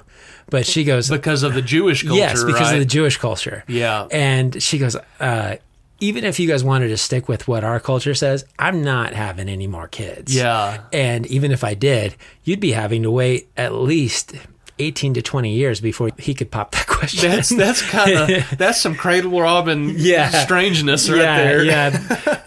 But 0.49 0.67
she 0.67 0.85
goes, 0.85 1.09
Because 1.09 1.43
of 1.43 1.55
the 1.55 1.63
Jewish 1.63 2.03
culture, 2.03 2.19
yes, 2.19 2.45
because 2.45 2.61
right? 2.69 2.75
of 2.75 2.79
the 2.79 2.87
Jewish 2.87 3.17
culture. 3.17 3.65
Yeah. 3.67 4.07
And 4.11 4.63
she 4.63 4.79
goes, 4.79 4.97
uh, 5.19 5.57
even 5.99 6.25
if 6.25 6.41
you 6.41 6.49
guys 6.49 6.65
wanted 6.65 6.89
to 6.89 6.97
stick 6.97 7.29
with 7.29 7.47
what 7.47 7.63
our 7.63 7.79
culture 7.79 8.15
says, 8.15 8.45
I'm 8.59 8.83
not 8.83 9.15
having 9.15 9.49
any 9.49 9.67
more 9.69 9.87
kids. 9.87 10.35
Yeah. 10.35 10.83
And 10.93 11.27
even 11.29 11.53
if 11.53 11.63
I 11.63 11.75
did, 11.75 12.17
you'd 12.45 12.61
be 12.61 12.73
having 12.73 13.05
to 13.05 13.11
wait 13.11 13.49
at 13.57 13.73
least 13.73 14.35
18 14.79 15.15
to 15.15 15.23
20 15.23 15.53
years 15.53 15.81
before 15.81 16.11
he 16.19 16.35
could 16.35 16.51
pop 16.51 16.73
that 16.73 16.87
question. 16.89 17.31
That's 17.31 17.49
that's 17.51 17.83
kind 17.83 18.13
of 18.33 18.59
that's 18.59 18.81
some 18.81 18.95
cradle 18.95 19.41
robin 19.41 19.95
Yeah. 19.97 20.31
strangeness 20.31 21.09
right 21.11 21.19
yeah, 21.19 21.37
there. 21.45 21.65
yeah. 21.65 21.89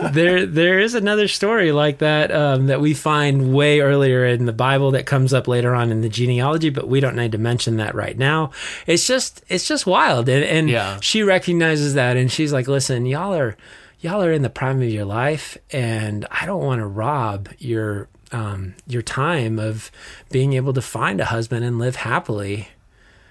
there, 0.12 0.46
there 0.46 0.80
is 0.80 0.96
another 0.96 1.28
story 1.28 1.72
like 1.72 2.00
that 2.00 2.32
um, 2.32 2.68
that 2.68 2.82
we 2.82 2.94
find 2.94 3.54
way 3.54 3.80
earlier 3.82 4.26
in 4.26 4.46
the 4.46 4.54
Bible 4.54 4.92
that 4.92 5.06
comes 5.06 5.34
up 5.34 5.48
later 5.48 5.74
on 5.76 5.92
in 5.92 6.02
the 6.02 6.10
genealogy, 6.10 6.70
but 6.70 6.88
we 6.88 7.00
don't 7.00 7.16
need 7.16 7.32
to 7.34 7.38
mention 7.38 7.78
that 7.78 7.96
right 7.96 8.18
now. 8.18 8.52
It's 8.88 9.06
just, 9.08 9.44
it's 9.50 9.68
just 9.68 9.86
wild, 9.86 10.28
and, 10.30 10.44
and 10.44 10.70
Yeah. 10.70 11.00
she 11.02 11.24
recognizes 11.24 11.94
that, 11.96 12.18
and 12.18 12.32
she's 12.32 12.52
like, 12.54 12.68
"Listen, 12.68 13.06
y'all 13.06 13.34
are, 13.34 13.56
y'all 14.00 14.22
are 14.24 14.32
in 14.32 14.42
the 14.42 14.50
prime 14.50 14.82
of 14.82 14.90
your 14.90 15.06
life, 15.06 15.58
and 15.72 16.26
I 16.32 16.46
don't 16.46 16.64
want 16.64 16.80
to 16.80 16.86
rob 16.88 17.50
your." 17.58 18.08
Um, 18.36 18.76
your 18.86 19.02
time 19.02 19.60
of 19.60 19.92
being 20.30 20.54
able 20.54 20.74
to 20.74 20.82
find 20.82 21.22
a 21.22 21.26
husband 21.26 21.64
and 21.64 21.80
live 21.80 21.96
happily. 21.98 22.70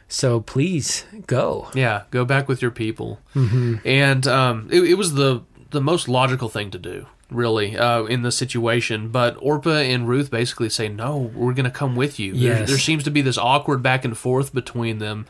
So 0.08 0.40
please 0.40 1.04
go. 1.26 1.68
Yeah, 1.74 2.04
go 2.10 2.24
back 2.24 2.48
with 2.48 2.62
your 2.62 2.70
people. 2.70 3.20
Mm-hmm. 3.34 3.86
And 3.86 4.26
um, 4.26 4.68
it, 4.72 4.82
it 4.82 4.94
was 4.94 5.14
the 5.14 5.42
the 5.70 5.80
most 5.80 6.08
logical 6.08 6.48
thing 6.48 6.70
to 6.70 6.78
do, 6.78 7.06
really, 7.30 7.76
uh, 7.76 8.04
in 8.04 8.22
the 8.22 8.32
situation. 8.32 9.08
But 9.08 9.36
Orpah 9.40 9.70
and 9.70 10.08
Ruth 10.08 10.30
basically 10.30 10.70
say, 10.70 10.88
"No, 10.88 11.18
we're 11.18 11.52
going 11.52 11.64
to 11.64 11.70
come 11.70 11.96
with 11.96 12.18
you." 12.18 12.32
There, 12.34 12.64
there 12.66 12.78
seems 12.78 13.04
to 13.04 13.10
be 13.10 13.22
this 13.22 13.36
awkward 13.36 13.82
back 13.82 14.04
and 14.04 14.16
forth 14.16 14.54
between 14.54 14.98
them. 15.00 15.26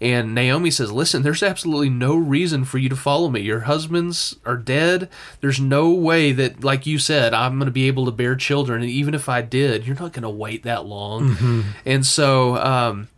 And 0.00 0.34
Naomi 0.34 0.70
says, 0.70 0.92
"Listen, 0.92 1.22
there's 1.22 1.42
absolutely 1.42 1.90
no 1.90 2.14
reason 2.16 2.64
for 2.64 2.78
you 2.78 2.88
to 2.88 2.94
follow 2.96 3.28
me. 3.28 3.40
Your 3.40 3.60
husbands 3.60 4.36
are 4.44 4.56
dead. 4.56 5.08
There's 5.40 5.58
no 5.60 5.90
way 5.90 6.30
that, 6.32 6.62
like 6.62 6.86
you 6.86 6.98
said, 6.98 7.34
I'm 7.34 7.58
going 7.58 7.66
to 7.66 7.72
be 7.72 7.88
able 7.88 8.04
to 8.04 8.12
bear 8.12 8.36
children. 8.36 8.82
And 8.82 8.90
even 8.90 9.12
if 9.14 9.28
I 9.28 9.42
did, 9.42 9.86
you're 9.86 9.96
not 9.96 10.12
going 10.12 10.22
to 10.22 10.30
wait 10.30 10.62
that 10.62 10.86
long." 10.86 11.64
And 11.84 12.06
so 12.06 12.56
um, 12.58 13.08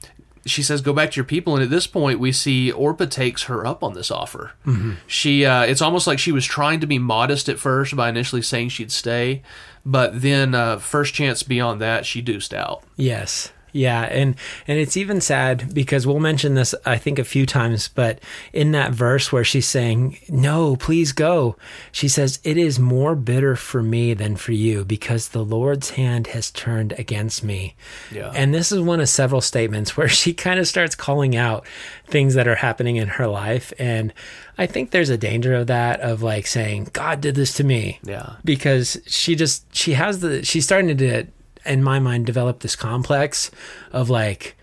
she 0.46 0.62
says, 0.62 0.80
"Go 0.80 0.94
back 0.94 1.10
to 1.10 1.16
your 1.16 1.24
people." 1.26 1.54
And 1.54 1.62
at 1.62 1.68
this 1.68 1.86
point, 1.86 2.18
we 2.18 2.32
see 2.32 2.72
Orpah 2.72 3.04
takes 3.04 3.42
her 3.42 3.66
up 3.66 3.84
on 3.84 3.92
this 3.92 4.10
offer. 4.10 4.52
She, 5.06 5.44
uh, 5.44 5.64
it's 5.64 5.82
almost 5.82 6.06
like 6.06 6.18
she 6.18 6.32
was 6.32 6.46
trying 6.46 6.80
to 6.80 6.86
be 6.86 6.98
modest 6.98 7.50
at 7.50 7.58
first 7.58 7.94
by 7.94 8.08
initially 8.08 8.40
saying 8.40 8.70
she'd 8.70 8.90
stay, 8.90 9.42
but 9.84 10.22
then 10.22 10.54
uh, 10.54 10.78
first 10.78 11.12
chance 11.12 11.42
beyond 11.42 11.80
that, 11.82 12.06
she 12.06 12.22
deuced 12.22 12.54
out. 12.54 12.84
Yes. 12.96 13.52
Yeah, 13.72 14.02
and 14.02 14.36
and 14.66 14.78
it's 14.78 14.96
even 14.96 15.20
sad 15.20 15.72
because 15.74 16.06
we'll 16.06 16.20
mention 16.20 16.54
this 16.54 16.74
I 16.84 16.96
think 16.96 17.18
a 17.18 17.24
few 17.24 17.46
times, 17.46 17.88
but 17.88 18.20
in 18.52 18.72
that 18.72 18.92
verse 18.92 19.32
where 19.32 19.44
she's 19.44 19.66
saying, 19.66 20.18
"No, 20.28 20.76
please 20.76 21.12
go." 21.12 21.56
She 21.92 22.08
says, 22.08 22.40
"It 22.44 22.56
is 22.56 22.78
more 22.78 23.14
bitter 23.14 23.56
for 23.56 23.82
me 23.82 24.14
than 24.14 24.36
for 24.36 24.52
you 24.52 24.84
because 24.84 25.28
the 25.28 25.44
Lord's 25.44 25.90
hand 25.90 26.28
has 26.28 26.50
turned 26.50 26.92
against 26.98 27.44
me." 27.44 27.74
Yeah. 28.10 28.32
And 28.34 28.52
this 28.54 28.72
is 28.72 28.80
one 28.80 29.00
of 29.00 29.08
several 29.08 29.40
statements 29.40 29.96
where 29.96 30.08
she 30.08 30.32
kind 30.34 30.58
of 30.60 30.68
starts 30.68 30.94
calling 30.94 31.36
out 31.36 31.66
things 32.06 32.34
that 32.34 32.48
are 32.48 32.56
happening 32.56 32.96
in 32.96 33.06
her 33.08 33.26
life 33.26 33.72
and 33.78 34.12
I 34.58 34.66
think 34.66 34.90
there's 34.90 35.08
a 35.08 35.16
danger 35.16 35.54
of 35.54 35.68
that 35.68 36.00
of 36.00 36.22
like 36.22 36.46
saying, 36.46 36.88
"God 36.92 37.20
did 37.22 37.34
this 37.34 37.54
to 37.54 37.64
me." 37.64 37.98
Yeah. 38.02 38.34
because 38.44 38.98
she 39.06 39.34
just 39.34 39.64
she 39.74 39.94
has 39.94 40.20
the 40.20 40.44
she's 40.44 40.64
starting 40.64 40.94
to 40.96 41.26
in 41.64 41.82
my 41.82 41.98
mind 41.98 42.26
develop 42.26 42.60
this 42.60 42.76
complex 42.76 43.50
of 43.92 44.10
like 44.10 44.56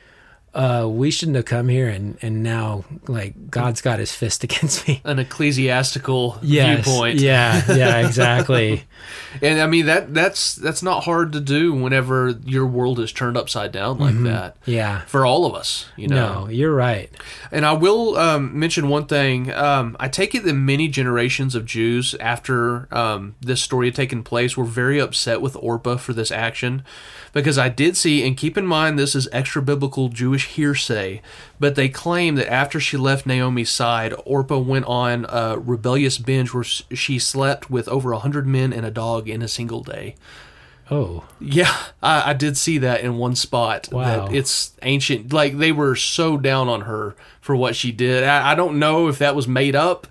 uh, 0.58 0.88
we 0.90 1.12
shouldn't 1.12 1.36
have 1.36 1.46
come 1.46 1.70
here, 1.70 1.88
and 1.88 2.18
and 2.22 2.42
now 2.42 2.84
like 3.08 3.52
God's 3.52 3.80
got 3.82 4.00
His 4.00 4.12
fist 4.12 4.44
against 4.48 4.88
me. 4.88 5.02
An 5.04 5.20
ecclesiastical 5.20 6.40
Yes, 6.42 6.84
viewpoint. 6.84 7.20
Yeah, 7.20 7.62
yeah, 7.74 8.06
exactly. 8.06 8.84
And 9.42 9.62
I 9.62 9.68
mean 9.68 9.86
that 9.86 10.14
that's 10.16 10.56
that's 10.56 10.82
not 10.82 11.04
hard 11.04 11.32
to 11.34 11.40
do 11.40 11.72
whenever 11.72 12.30
your 12.44 12.66
world 12.66 13.00
is 13.00 13.12
turned 13.12 13.38
upside 13.38 13.72
down 13.72 14.00
like 14.00 14.22
that. 14.24 14.58
yeah. 14.66 15.02
For 15.02 15.26
all 15.26 15.46
of 15.46 15.54
us, 15.54 15.86
you 15.96 16.08
know. 16.08 16.16
Mm-hmm. 16.16 16.44
No, 16.46 16.50
you're 16.50 16.74
right. 16.74 17.12
And 17.52 17.64
I 17.64 17.74
will 17.74 18.18
um, 18.18 18.58
mention 18.58 18.90
one 18.90 19.06
thing. 19.06 19.54
Um, 19.54 19.96
I 20.00 20.08
take 20.08 20.34
it 20.34 20.44
that 20.44 20.54
many 20.54 20.88
generations 20.88 21.54
of 21.54 21.66
Jews 21.66 22.16
after 22.20 22.88
um, 22.92 23.36
this 23.40 23.62
story 23.62 23.88
had 23.88 23.96
taken 23.96 24.24
place 24.24 24.58
were 24.58 24.66
very 24.66 25.00
upset 25.00 25.40
with 25.40 25.56
Orpah 25.58 25.98
for 25.98 26.14
this 26.14 26.32
action. 26.32 26.84
Because 27.32 27.60
I 27.60 27.70
did 27.70 27.96
see, 27.96 28.26
and 28.26 28.36
keep 28.36 28.58
in 28.58 28.66
mind 28.66 28.98
this 28.98 29.14
is 29.14 29.30
extra 29.32 29.62
biblical 29.62 30.10
Jewish 30.10 30.47
hearsay, 30.48 31.22
but 31.60 31.76
they 31.76 31.90
claim 31.90 32.36
that 32.36 32.52
after 32.52 32.80
she 32.80 32.98
left 32.98 33.26
Naomi's 33.26 33.70
side, 33.70 34.14
Orpah 34.26 34.58
went 34.60 34.86
on 34.86 35.26
a 35.30 35.58
rebellious 35.58 36.18
binge 36.18 36.54
where 36.54 36.64
she 36.64 37.20
slept 37.20 37.70
with 37.70 37.88
over 37.88 38.12
a 38.12 38.20
hundred 38.20 38.48
men 38.48 38.74
and 38.74 38.86
a 38.86 38.92
dog 38.92 39.30
in 39.30 39.42
a 39.42 39.48
single 39.48 39.84
day. 39.84 40.16
Oh, 40.90 41.26
Yeah, 41.42 41.76
I, 42.02 42.32
I 42.32 42.34
did 42.34 42.58
see 42.58 42.78
that 42.78 43.02
in 43.02 43.18
one 43.18 43.36
spot. 43.36 43.90
Wow. 43.92 44.28
That 44.28 44.36
it's 44.36 44.74
ancient. 44.82 45.34
Like 45.34 45.58
they 45.58 45.72
were 45.74 45.96
so 45.96 46.38
down 46.38 46.70
on 46.70 46.82
her 46.82 47.16
for 47.42 47.56
what 47.56 47.76
she 47.76 47.92
did. 47.92 48.24
I, 48.24 48.52
I 48.52 48.56
don't 48.56 48.80
know 48.80 49.08
if 49.10 49.18
that 49.20 49.36
was 49.36 49.48
made 49.50 49.76
up, 49.76 50.08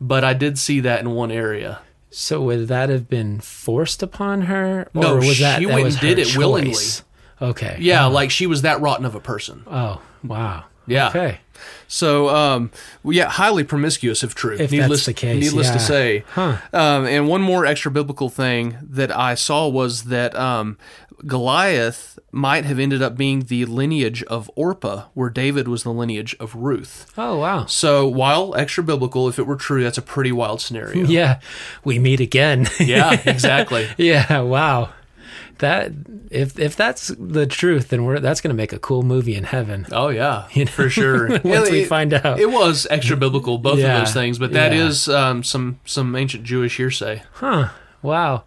but 0.00 0.24
I 0.24 0.34
did 0.34 0.58
see 0.58 0.80
that 0.80 1.00
in 1.00 1.12
one 1.12 1.30
area. 1.30 1.80
so 2.10 2.42
would 2.42 2.68
that 2.68 2.90
have 2.90 3.08
been 3.08 3.40
forced 3.40 4.02
upon 4.02 4.42
her, 4.42 4.90
or 4.94 5.02
No, 5.02 5.16
was 5.16 5.36
she 5.36 5.42
that 5.42 5.62
that 5.62 5.68
went 5.74 5.86
and 5.88 5.98
did 6.00 6.18
it 6.18 6.36
willingly. 6.36 6.74
Okay. 7.40 7.76
Yeah, 7.80 8.06
like 8.06 8.30
she 8.30 8.46
was 8.46 8.62
that 8.62 8.80
rotten 8.80 9.04
of 9.04 9.14
a 9.14 9.20
person. 9.20 9.64
Oh, 9.66 10.00
wow. 10.24 10.64
Yeah. 10.86 11.08
Okay. 11.08 11.40
So, 11.86 12.28
um, 12.28 12.70
yeah, 13.04 13.28
highly 13.28 13.64
promiscuous 13.64 14.22
if 14.22 14.34
true. 14.34 14.56
If 14.58 14.70
needless, 14.70 15.04
that's 15.04 15.06
the 15.06 15.14
case, 15.14 15.44
needless 15.44 15.66
yeah. 15.68 15.72
to 15.72 15.78
say. 15.80 16.24
Huh. 16.30 16.58
Um, 16.72 17.06
and 17.06 17.28
one 17.28 17.42
more 17.42 17.66
extra 17.66 17.90
biblical 17.90 18.28
thing 18.28 18.78
that 18.82 19.14
I 19.14 19.34
saw 19.34 19.68
was 19.68 20.04
that 20.04 20.34
um, 20.34 20.78
Goliath 21.26 22.18
might 22.30 22.64
have 22.64 22.78
ended 22.78 23.02
up 23.02 23.16
being 23.16 23.44
the 23.44 23.64
lineage 23.64 24.22
of 24.24 24.50
Orpah, 24.54 25.06
where 25.14 25.30
David 25.30 25.66
was 25.66 25.82
the 25.82 25.92
lineage 25.92 26.36
of 26.38 26.54
Ruth. 26.54 27.12
Oh, 27.16 27.38
wow. 27.38 27.66
So, 27.66 28.06
while 28.06 28.54
extra 28.54 28.84
biblical, 28.84 29.28
if 29.28 29.38
it 29.38 29.46
were 29.46 29.56
true, 29.56 29.82
that's 29.82 29.98
a 29.98 30.02
pretty 30.02 30.32
wild 30.32 30.60
scenario. 30.60 31.06
Yeah, 31.08 31.40
we 31.84 31.98
meet 31.98 32.20
again. 32.20 32.68
yeah, 32.78 33.20
exactly. 33.26 33.88
yeah. 33.96 34.40
Wow. 34.40 34.90
That 35.58 35.92
if 36.30 36.58
if 36.58 36.76
that's 36.76 37.08
the 37.18 37.46
truth, 37.46 37.88
then 37.88 38.04
we're 38.04 38.20
that's 38.20 38.40
going 38.40 38.50
to 38.54 38.56
make 38.56 38.72
a 38.72 38.78
cool 38.78 39.02
movie 39.02 39.34
in 39.34 39.44
heaven. 39.44 39.86
Oh 39.92 40.08
yeah, 40.08 40.46
You 40.52 40.64
know, 40.66 40.70
for 40.70 40.88
sure. 40.88 41.28
once 41.30 41.44
Yeah, 41.44 41.62
we 41.70 41.80
it- 41.82 41.88
find 41.88 42.14
out. 42.14 42.38
it 42.38 42.50
was 42.50 42.86
extra 42.90 43.16
biblical, 43.16 43.58
both 43.58 43.78
Yeah, 43.78 43.98
of 43.98 44.04
those 44.06 44.14
things. 44.14 44.38
But 44.38 44.52
that 44.52 44.72
yeah. 44.72 44.86
is 44.86 45.08
um, 45.08 45.42
some 45.42 45.80
some 45.84 46.14
ancient 46.14 46.44
Jewish 46.44 46.76
hearsay. 46.76 47.22
Huh. 47.34 47.70
Wow. 48.02 48.44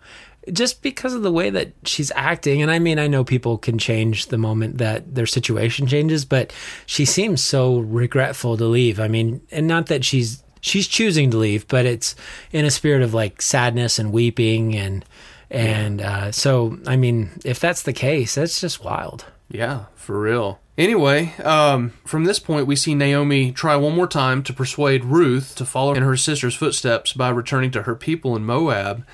Just 0.51 0.81
because 0.81 1.13
of 1.13 1.21
the 1.21 1.31
way 1.31 1.51
that 1.51 1.73
she's 1.85 2.11
acting, 2.15 2.63
and 2.63 2.71
I 2.71 2.79
mean, 2.79 2.97
I 2.97 3.05
know 3.05 3.23
people 3.23 3.59
can 3.59 3.77
change 3.77 4.27
the 4.27 4.39
moment 4.39 4.79
that 4.79 5.13
their 5.13 5.27
situation 5.27 5.85
changes, 5.85 6.25
but 6.25 6.51
she 6.87 7.05
seems 7.05 7.41
so 7.43 7.77
regretful 7.77 8.57
to 8.57 8.65
leave. 8.65 8.99
I 8.99 9.07
mean, 9.07 9.41
and 9.51 9.67
not 9.67 9.85
that 9.87 10.03
she's 10.03 10.41
she's 10.59 10.87
choosing 10.87 11.29
to 11.31 11.37
leave, 11.37 11.67
but 11.67 11.85
it's 11.85 12.15
in 12.51 12.65
a 12.65 12.71
spirit 12.71 13.03
of 13.03 13.13
like 13.13 13.39
sadness 13.41 13.99
and 13.99 14.11
weeping, 14.11 14.75
and 14.75 15.05
and 15.51 16.01
uh, 16.01 16.31
so 16.31 16.79
I 16.87 16.95
mean, 16.95 17.29
if 17.45 17.59
that's 17.59 17.83
the 17.83 17.93
case, 17.93 18.35
that's 18.35 18.61
just 18.61 18.83
wild. 18.83 19.25
Yeah, 19.49 19.85
for 19.95 20.19
real. 20.19 20.59
Anyway, 20.77 21.33
um, 21.43 21.91
from 22.05 22.23
this 22.23 22.39
point, 22.39 22.65
we 22.65 22.77
see 22.77 22.95
Naomi 22.95 23.51
try 23.51 23.75
one 23.75 23.93
more 23.93 24.07
time 24.07 24.41
to 24.43 24.53
persuade 24.53 25.03
Ruth 25.03 25.53
to 25.57 25.65
follow 25.65 25.93
in 25.93 26.01
her 26.01 26.15
sister's 26.15 26.55
footsteps 26.55 27.11
by 27.11 27.29
returning 27.29 27.69
to 27.71 27.83
her 27.83 27.95
people 27.95 28.35
in 28.37 28.45
Moab. 28.45 29.05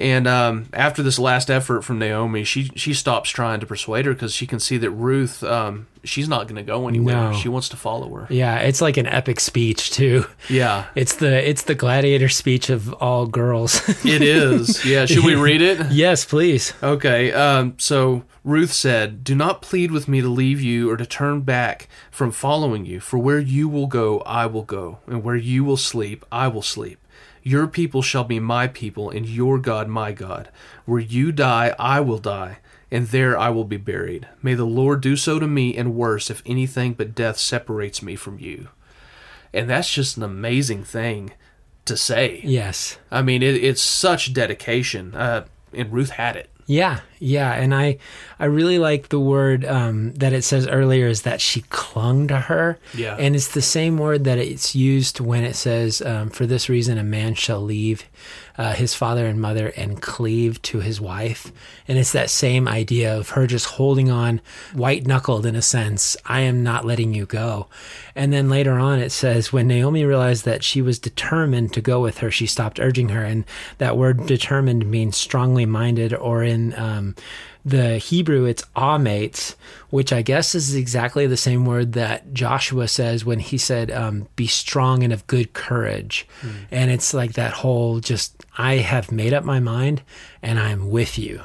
And 0.00 0.26
um, 0.26 0.66
after 0.72 1.02
this 1.02 1.18
last 1.18 1.50
effort 1.50 1.82
from 1.82 1.98
Naomi, 1.98 2.42
she 2.42 2.70
she 2.74 2.94
stops 2.94 3.28
trying 3.28 3.60
to 3.60 3.66
persuade 3.66 4.06
her 4.06 4.14
because 4.14 4.34
she 4.34 4.46
can 4.46 4.58
see 4.58 4.78
that 4.78 4.90
Ruth, 4.90 5.44
um, 5.44 5.88
she's 6.02 6.26
not 6.26 6.44
going 6.44 6.56
to 6.56 6.62
go 6.62 6.88
anywhere. 6.88 7.30
No. 7.30 7.32
She 7.34 7.50
wants 7.50 7.68
to 7.68 7.76
follow 7.76 8.12
her. 8.14 8.26
Yeah, 8.30 8.60
it's 8.60 8.80
like 8.80 8.96
an 8.96 9.06
epic 9.06 9.40
speech 9.40 9.90
too. 9.90 10.24
Yeah, 10.48 10.86
It's 10.94 11.16
the 11.16 11.46
it's 11.46 11.64
the 11.64 11.74
gladiator 11.74 12.30
speech 12.30 12.70
of 12.70 12.94
all 12.94 13.26
girls. 13.26 13.86
it 14.04 14.22
is. 14.22 14.86
Yeah, 14.86 15.04
should 15.04 15.24
we 15.24 15.34
read 15.34 15.60
it? 15.60 15.78
yes, 15.90 16.24
please. 16.24 16.72
Okay, 16.82 17.30
um, 17.32 17.74
so 17.76 18.24
Ruth 18.42 18.72
said, 18.72 19.22
Do 19.22 19.34
not 19.34 19.60
plead 19.60 19.90
with 19.90 20.08
me 20.08 20.22
to 20.22 20.28
leave 20.28 20.62
you 20.62 20.90
or 20.90 20.96
to 20.96 21.04
turn 21.04 21.42
back 21.42 21.88
from 22.10 22.30
following 22.30 22.86
you, 22.86 23.00
for 23.00 23.18
where 23.18 23.38
you 23.38 23.68
will 23.68 23.86
go, 23.86 24.20
I 24.20 24.46
will 24.46 24.62
go, 24.64 25.00
and 25.06 25.22
where 25.22 25.36
you 25.36 25.62
will 25.62 25.76
sleep, 25.76 26.24
I 26.32 26.48
will 26.48 26.62
sleep. 26.62 26.98
Your 27.42 27.66
people 27.66 28.02
shall 28.02 28.24
be 28.24 28.38
my 28.38 28.68
people, 28.68 29.10
and 29.10 29.26
your 29.26 29.58
God 29.58 29.88
my 29.88 30.12
God. 30.12 30.50
Where 30.84 31.00
you 31.00 31.32
die, 31.32 31.74
I 31.78 32.00
will 32.00 32.18
die, 32.18 32.58
and 32.90 33.06
there 33.08 33.38
I 33.38 33.48
will 33.50 33.64
be 33.64 33.76
buried. 33.76 34.28
May 34.42 34.54
the 34.54 34.64
Lord 34.64 35.00
do 35.00 35.16
so 35.16 35.38
to 35.38 35.46
me, 35.46 35.76
and 35.76 35.94
worse, 35.94 36.30
if 36.30 36.42
anything 36.44 36.92
but 36.92 37.14
death 37.14 37.38
separates 37.38 38.02
me 38.02 38.16
from 38.16 38.38
you. 38.38 38.68
And 39.52 39.68
that's 39.68 39.92
just 39.92 40.16
an 40.16 40.22
amazing 40.22 40.84
thing 40.84 41.32
to 41.86 41.96
say. 41.96 42.40
Yes. 42.44 42.98
I 43.10 43.22
mean, 43.22 43.42
it, 43.42 43.56
it's 43.56 43.82
such 43.82 44.34
dedication, 44.34 45.14
uh, 45.14 45.46
and 45.72 45.92
Ruth 45.92 46.10
had 46.10 46.36
it. 46.36 46.49
Yeah, 46.70 47.00
yeah, 47.18 47.52
and 47.54 47.74
I, 47.74 47.98
I 48.38 48.44
really 48.44 48.78
like 48.78 49.08
the 49.08 49.18
word 49.18 49.64
um, 49.64 50.12
that 50.12 50.32
it 50.32 50.44
says 50.44 50.68
earlier 50.68 51.08
is 51.08 51.22
that 51.22 51.40
she 51.40 51.62
clung 51.62 52.28
to 52.28 52.38
her. 52.38 52.78
Yeah. 52.94 53.16
and 53.18 53.34
it's 53.34 53.48
the 53.48 53.60
same 53.60 53.98
word 53.98 54.22
that 54.22 54.38
it's 54.38 54.72
used 54.72 55.18
when 55.18 55.42
it 55.42 55.56
says, 55.56 56.00
um, 56.00 56.30
"For 56.30 56.46
this 56.46 56.68
reason, 56.68 56.96
a 56.96 57.02
man 57.02 57.34
shall 57.34 57.60
leave 57.60 58.04
uh, 58.58 58.72
his 58.72 58.94
father 58.94 59.26
and 59.26 59.40
mother 59.40 59.68
and 59.76 60.00
cleave 60.00 60.60
to 60.62 60.80
his 60.80 61.00
wife." 61.00 61.52
And 61.88 61.98
it's 61.98 62.12
that 62.12 62.30
same 62.30 62.68
idea 62.68 63.16
of 63.16 63.30
her 63.30 63.46
just 63.46 63.66
holding 63.66 64.10
on, 64.10 64.40
white 64.72 65.06
knuckled 65.06 65.46
in 65.46 65.56
a 65.56 65.62
sense. 65.62 66.16
I 66.26 66.40
am 66.40 66.62
not 66.62 66.84
letting 66.84 67.14
you 67.14 67.26
go. 67.26 67.68
And 68.14 68.32
then 68.32 68.48
later 68.48 68.78
on, 68.78 68.98
it 68.98 69.10
says, 69.10 69.52
when 69.52 69.68
Naomi 69.68 70.04
realized 70.04 70.44
that 70.44 70.64
she 70.64 70.82
was 70.82 70.98
determined 70.98 71.72
to 71.72 71.80
go 71.80 72.00
with 72.00 72.18
her, 72.18 72.30
she 72.30 72.46
stopped 72.46 72.80
urging 72.80 73.10
her. 73.10 73.24
And 73.24 73.44
that 73.78 73.96
word 73.96 74.26
determined 74.26 74.90
means 74.90 75.16
strongly 75.16 75.66
minded, 75.66 76.14
or 76.14 76.42
in 76.42 76.74
um, 76.78 77.14
the 77.64 77.98
Hebrew, 77.98 78.44
it's 78.46 78.64
amats, 78.74 79.54
which 79.90 80.12
I 80.12 80.22
guess 80.22 80.54
is 80.54 80.74
exactly 80.74 81.26
the 81.26 81.36
same 81.36 81.64
word 81.66 81.92
that 81.92 82.32
Joshua 82.32 82.88
says 82.88 83.24
when 83.24 83.38
he 83.38 83.58
said, 83.58 83.90
um, 83.90 84.28
be 84.36 84.46
strong 84.46 85.02
and 85.02 85.12
of 85.12 85.26
good 85.26 85.52
courage. 85.52 86.26
And 86.70 86.90
it's 86.90 87.12
like 87.12 87.34
that 87.34 87.52
whole 87.52 88.00
just, 88.00 88.44
I 88.56 88.76
have 88.76 89.12
made 89.12 89.34
up 89.34 89.44
my 89.44 89.60
mind 89.60 90.02
and 90.42 90.58
I'm 90.58 90.90
with 90.90 91.18
you. 91.18 91.42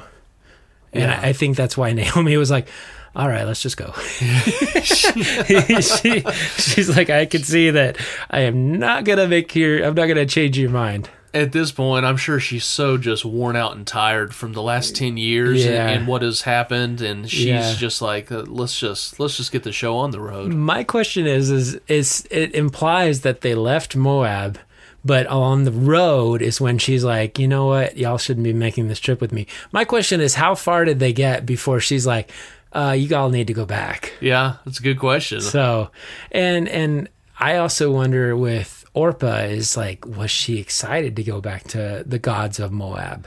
And 0.92 1.04
Yeah. 1.04 1.20
I, 1.22 1.28
I 1.28 1.32
think 1.34 1.56
that's 1.56 1.76
why 1.76 1.92
Naomi 1.94 2.36
was 2.36 2.50
like, 2.50 2.68
all 3.14 3.28
right, 3.28 3.44
let's 3.46 3.62
just 3.62 3.76
go. 3.76 3.92
she, 4.82 6.20
she's 6.56 6.94
like, 6.96 7.10
I 7.10 7.26
can 7.26 7.42
see 7.42 7.70
that 7.70 7.96
I 8.30 8.40
am 8.40 8.78
not 8.78 9.04
going 9.04 9.18
to 9.18 9.28
make 9.28 9.54
your, 9.56 9.78
I'm 9.84 9.94
not 9.94 10.06
going 10.06 10.16
to 10.16 10.26
change 10.26 10.58
your 10.58 10.70
mind. 10.70 11.08
At 11.36 11.52
this 11.52 11.70
point, 11.72 12.04
I'm 12.06 12.16
sure 12.16 12.40
she's 12.40 12.64
so 12.64 12.96
just 12.96 13.24
worn 13.24 13.56
out 13.56 13.76
and 13.76 13.86
tired 13.86 14.34
from 14.34 14.52
the 14.54 14.62
last 14.62 14.96
ten 14.96 15.16
years 15.16 15.64
Yeah. 15.64 15.86
and, 15.86 15.90
and 16.00 16.06
what 16.08 16.22
has 16.22 16.42
happened, 16.42 17.00
and 17.02 17.30
she's 17.30 17.44
Yeah. 17.46 17.74
just 17.74 18.00
like, 18.00 18.32
uh, 18.32 18.42
let's 18.46 18.78
just 18.78 19.20
let's 19.20 19.36
just 19.36 19.52
get 19.52 19.62
the 19.62 19.72
show 19.72 19.96
on 19.98 20.10
the 20.12 20.20
road. 20.20 20.52
My 20.54 20.82
question 20.84 21.26
is, 21.26 21.50
is, 21.50 21.78
is 21.88 22.26
it 22.30 22.54
implies 22.54 23.20
that 23.20 23.42
they 23.42 23.54
left 23.54 23.94
Moab, 23.96 24.58
but 25.04 25.26
on 25.26 25.64
the 25.64 25.72
road 25.72 26.40
is 26.42 26.60
when 26.60 26.78
she's 26.78 27.04
like, 27.04 27.38
you 27.38 27.46
know 27.46 27.66
what, 27.66 27.96
y'all 27.98 28.18
shouldn't 28.18 28.44
be 28.44 28.52
making 28.52 28.88
this 28.88 28.98
trip 28.98 29.20
with 29.20 29.30
me. 29.32 29.46
My 29.72 29.84
question 29.84 30.20
is, 30.20 30.34
how 30.34 30.54
far 30.54 30.84
did 30.84 30.98
they 31.00 31.12
get 31.12 31.44
before 31.46 31.80
she's 31.80 32.06
like, 32.06 32.30
uh, 32.72 32.92
you 32.98 33.14
all 33.14 33.28
need 33.30 33.46
to 33.48 33.54
go 33.54 33.66
back? 33.66 34.12
Yeah, 34.20 34.56
that's 34.64 34.80
a 34.80 34.82
good 34.82 34.98
question. 34.98 35.40
So, 35.42 35.90
and 36.32 36.66
and 36.68 37.08
I 37.38 37.56
also 37.56 37.90
wonder 37.92 38.34
with 38.36 38.84
Orpah 38.96 39.42
is 39.44 39.76
like, 39.76 40.06
was 40.06 40.30
she 40.30 40.58
excited 40.58 41.14
to 41.16 41.22
go 41.22 41.40
back 41.40 41.64
to 41.68 42.02
the 42.06 42.18
gods 42.18 42.58
of 42.58 42.72
Moab? 42.72 43.26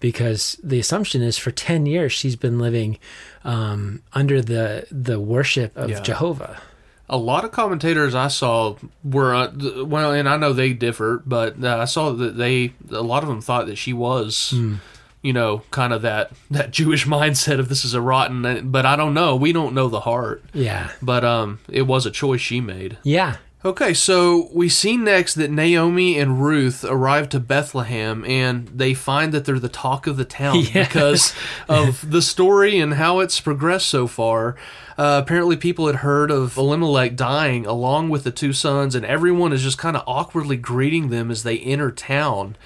Because 0.00 0.58
the 0.62 0.78
assumption 0.80 1.22
is 1.22 1.38
for 1.38 1.50
ten 1.50 1.86
years 1.86 2.12
she's 2.12 2.36
been 2.36 2.58
living 2.58 2.98
um, 3.44 4.02
under 4.12 4.42
the 4.42 4.86
the 4.90 5.18
worship 5.20 5.74
of 5.76 5.88
Yeah. 5.88 6.00
Jehovah. 6.00 6.60
A 7.08 7.16
lot 7.16 7.44
of 7.44 7.52
commentators 7.52 8.14
I 8.14 8.28
saw 8.28 8.76
were 9.04 9.34
uh, 9.34 9.52
well, 9.84 10.12
and 10.12 10.28
I 10.28 10.36
know 10.36 10.52
they 10.52 10.72
differ, 10.72 11.22
but 11.24 11.62
uh, 11.62 11.78
I 11.78 11.84
saw 11.84 12.10
that 12.12 12.36
they 12.36 12.72
a 12.90 13.02
lot 13.02 13.22
of 13.22 13.28
them 13.28 13.40
thought 13.40 13.66
that 13.66 13.76
she 13.76 13.92
was. 13.92 14.50
Hmm. 14.50 14.74
You 15.22 15.32
know, 15.32 15.62
kind 15.70 15.94
of 15.94 16.02
that 16.02 16.32
that 16.50 16.70
Jewish 16.70 17.06
mindset 17.16 17.58
of 17.58 17.70
this 17.70 17.82
is 17.86 17.94
a 17.94 18.00
rotten, 18.00 18.70
but 18.70 18.84
I 18.84 18.94
don't 18.96 19.14
know. 19.14 19.36
We 19.36 19.52
don't 19.54 19.72
know 19.74 19.88
the 19.88 20.00
heart, 20.00 20.44
Yeah, 20.52 20.90
but 21.00 21.24
um, 21.24 21.60
it 21.68 21.82
was 21.86 22.04
a 22.04 22.10
choice 22.10 22.42
she 22.42 22.60
made. 22.60 22.98
yeah. 23.04 23.36
Okay, 23.66 23.94
so 23.94 24.50
we 24.52 24.68
see 24.68 24.98
next 24.98 25.36
that 25.36 25.50
Naomi 25.50 26.18
and 26.18 26.38
Ruth 26.38 26.84
arrive 26.84 27.30
to 27.30 27.40
Bethlehem 27.40 28.22
and 28.26 28.68
they 28.68 28.92
find 28.92 29.32
that 29.32 29.46
they're 29.46 29.58
the 29.58 29.70
talk 29.70 30.06
of 30.06 30.18
the 30.18 30.26
town 30.26 30.64
because 30.74 31.34
of 31.66 32.10
the 32.10 32.20
story 32.20 32.78
and 32.78 32.94
how 32.94 33.20
it's 33.20 33.40
progressed 33.40 33.88
so 33.88 34.06
far. 34.06 34.54
Uh, 34.98 35.18
apparently, 35.24 35.56
people 35.56 35.86
had 35.86 35.96
heard 35.96 36.30
of 36.30 36.58
Elimelech 36.58 37.16
dying 37.16 37.64
along 37.64 38.10
with 38.10 38.24
the 38.24 38.30
two 38.30 38.52
sons, 38.52 38.94
and 38.94 39.04
everyone 39.06 39.52
is 39.52 39.62
just 39.62 39.78
kind 39.78 39.96
of 39.96 40.04
awkwardly 40.06 40.58
greeting 40.58 41.08
them 41.08 41.30
as 41.30 41.42
they 41.42 41.58
enter 41.58 41.90
town. 41.90 42.56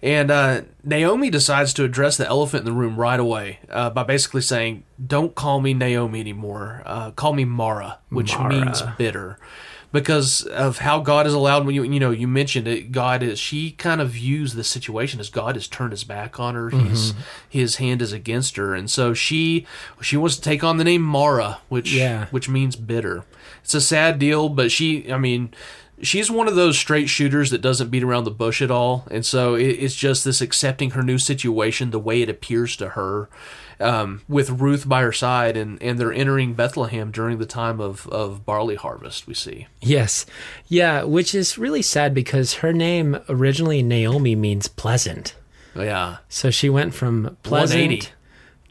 And 0.00 0.30
uh, 0.30 0.62
Naomi 0.84 1.30
decides 1.30 1.74
to 1.74 1.84
address 1.84 2.16
the 2.16 2.28
elephant 2.28 2.60
in 2.60 2.66
the 2.66 2.78
room 2.78 2.96
right 2.96 3.18
away 3.18 3.58
uh, 3.70 3.90
by 3.90 4.04
basically 4.04 4.42
saying, 4.42 4.84
Don't 5.04 5.34
call 5.34 5.60
me 5.60 5.74
Naomi 5.74 6.20
anymore. 6.20 6.82
Uh, 6.86 7.10
call 7.10 7.32
me 7.32 7.44
Mara, 7.44 7.98
which 8.08 8.38
Mara. 8.38 8.50
means 8.50 8.82
bitter. 8.96 9.38
Because 9.94 10.42
of 10.42 10.78
how 10.78 10.98
God 10.98 11.24
has 11.24 11.34
allowed, 11.34 11.64
when 11.64 11.74
you 11.76 11.84
you 11.84 12.00
know 12.00 12.10
you 12.10 12.26
mentioned 12.26 12.66
it, 12.66 12.90
God 12.90 13.22
is 13.22 13.38
she 13.38 13.70
kind 13.70 14.00
of 14.00 14.10
views 14.10 14.54
the 14.54 14.64
situation 14.64 15.20
as 15.20 15.30
God 15.30 15.54
has 15.54 15.68
turned 15.68 15.92
his 15.92 16.02
back 16.02 16.40
on 16.40 16.56
her, 16.56 16.68
Mm-hmm. 16.70 17.18
his 17.48 17.76
hand 17.76 18.02
is 18.02 18.12
against 18.12 18.56
her, 18.56 18.74
and 18.74 18.90
so 18.90 19.14
she 19.14 19.66
she 20.02 20.16
wants 20.16 20.34
to 20.34 20.42
take 20.42 20.64
on 20.64 20.78
the 20.78 20.84
name 20.84 21.02
Mara, 21.02 21.58
which 21.68 21.92
Yeah. 21.94 22.26
which 22.32 22.48
means 22.48 22.74
bitter. 22.74 23.24
It's 23.62 23.72
a 23.74 23.80
sad 23.80 24.18
deal, 24.18 24.48
but 24.48 24.72
she, 24.72 25.12
I 25.12 25.16
mean, 25.16 25.54
she's 26.02 26.28
one 26.30 26.48
of 26.48 26.56
those 26.56 26.76
straight 26.76 27.08
shooters 27.08 27.50
that 27.50 27.62
doesn't 27.62 27.90
beat 27.90 28.02
around 28.02 28.24
the 28.24 28.30
bush 28.32 28.60
at 28.60 28.70
all. 28.72 29.06
And 29.12 29.24
so 29.24 29.54
it, 29.54 29.68
it's 29.68 29.94
just 29.94 30.24
this 30.24 30.40
accepting 30.40 30.90
her 30.90 31.02
new 31.04 31.18
situation 31.18 31.90
the 31.92 31.98
way 32.00 32.20
it 32.20 32.28
appears 32.28 32.76
to 32.78 32.90
her, 32.90 33.28
um, 33.84 34.22
with 34.28 34.50
Ruth 34.50 34.88
by 34.88 35.02
her 35.02 35.12
side, 35.12 35.56
and, 35.56 35.80
and 35.82 35.98
they're 35.98 36.12
entering 36.12 36.54
Bethlehem 36.54 37.10
during 37.10 37.38
the 37.38 37.46
time 37.46 37.80
of, 37.80 38.08
of 38.08 38.44
barley 38.44 38.74
harvest, 38.74 39.26
we 39.26 39.34
see. 39.34 39.66
Yes. 39.80 40.26
Yeah, 40.66 41.04
which 41.04 41.34
is 41.34 41.58
really 41.58 41.82
sad 41.82 42.14
because 42.14 42.54
her 42.54 42.72
name 42.72 43.18
originally 43.28 43.82
Naomi 43.82 44.34
means 44.34 44.66
pleasant. 44.66 45.36
Yeah. 45.76 46.18
So 46.28 46.50
she 46.50 46.70
went 46.70 46.94
from 46.94 47.36
pleasant 47.42 48.12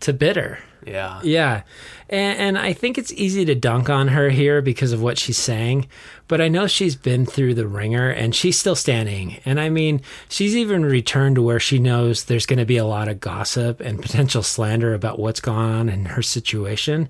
to 0.02 0.14
bitter. 0.14 0.60
Yeah. 0.86 1.20
Yeah. 1.24 1.64
And, 2.10 2.40
and 2.40 2.58
I 2.58 2.74
think 2.74 2.98
it's 2.98 3.12
easy 3.14 3.46
to 3.46 3.56
dunk 3.56 3.90
on 3.90 4.10
her 4.10 4.30
here 4.30 4.62
because 4.62 4.92
of 4.92 5.02
what 5.02 5.18
she's 5.18 5.38
saying, 5.38 5.88
but 6.28 6.42
I 6.42 6.48
know 6.48 6.68
she's 6.68 6.96
been 6.96 7.26
through 7.26 7.56
the 7.56 7.68
ringer 7.68 8.10
and 8.10 8.36
she's 8.36 8.60
still 8.60 8.76
standing. 8.76 9.38
And 9.46 9.60
I 9.60 9.70
mean, 9.70 10.02
she's 10.30 10.56
even 10.56 10.86
returned 10.86 11.36
to 11.36 11.42
where 11.42 11.60
she 11.60 11.80
knows 11.80 12.26
there's 12.26 12.46
going 12.46 12.60
to 12.60 12.66
be 12.66 12.78
a 12.78 12.86
lot 12.86 13.08
of 13.08 13.20
gossip 13.20 13.80
and 13.80 14.02
potential 14.02 14.44
slander 14.44 14.94
about 14.94 15.20
what's 15.20 15.40
gone 15.40 15.72
on 15.72 15.90
in 15.90 16.06
her 16.06 16.22
situation. 16.22 17.10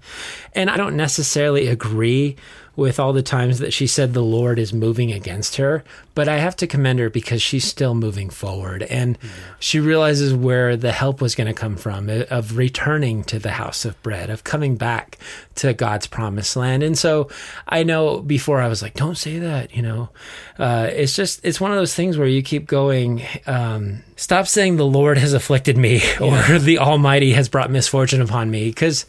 And 0.54 0.70
I 0.70 0.78
don't 0.78 0.96
necessarily 0.96 1.68
agree 1.68 2.38
with 2.76 3.00
all 3.00 3.14
the 3.14 3.22
times 3.22 3.60
that 3.60 3.72
she 3.72 3.86
said 3.86 4.14
the 4.14 4.24
Lord 4.24 4.58
is 4.58 4.74
moving 4.74 5.12
against 5.12 5.58
her, 5.58 5.84
but 6.16 6.28
I 6.28 6.38
have 6.38 6.56
to 6.58 6.68
commend 6.68 7.00
her 7.00 7.10
because 7.10 7.42
she's 7.42 7.66
still 7.66 7.94
moving 7.94 8.32
forward 8.32 8.84
and 8.84 9.18
she 9.60 9.80
realizes 9.80 10.34
where 10.34 10.76
the 10.76 10.92
help 10.92 11.22
was 11.22 11.36
going 11.36 11.48
to 11.48 11.54
come 11.54 11.76
from 11.76 12.10
uh, 12.10 12.24
of 12.32 12.58
returning 12.58 13.24
to 13.26 13.38
the 13.38 13.52
house 13.52 13.86
of 13.86 14.02
bread, 14.02 14.32
of 14.32 14.44
coming 14.44 14.76
back 14.76 15.20
to 15.56 15.74
God's 15.74 16.08
promised 16.08 16.56
land. 16.56 16.82
And 16.82 16.98
so 16.98 17.30
I 17.68 17.84
know 17.84 18.20
before 18.20 18.60
I 18.60 18.68
was 18.68 18.82
like, 18.82 18.96
don't 18.96 19.18
say 19.18 19.38
that, 19.38 19.76
you 19.76 19.84
know. 19.84 20.10
Uh, 20.58 20.90
it's 20.92 21.16
just, 21.16 21.46
it's 21.46 21.62
one 21.62 21.72
of 21.72 21.78
those 21.78 21.94
things 21.94 22.18
where 22.18 22.28
you 22.28 22.42
keep 22.42 22.66
going, 22.66 23.22
um, 23.46 24.04
stop 24.16 24.48
saying 24.48 24.78
the 24.78 24.86
Lord 24.86 25.20
has 25.20 25.34
afflicted 25.34 25.78
me 25.78 26.02
or 26.22 26.58
the 26.58 26.80
Almighty 26.80 27.34
has 27.34 27.50
brought 27.50 27.70
misfortune 27.70 28.22
upon 28.22 28.50
me 28.50 28.70
because 28.70 29.06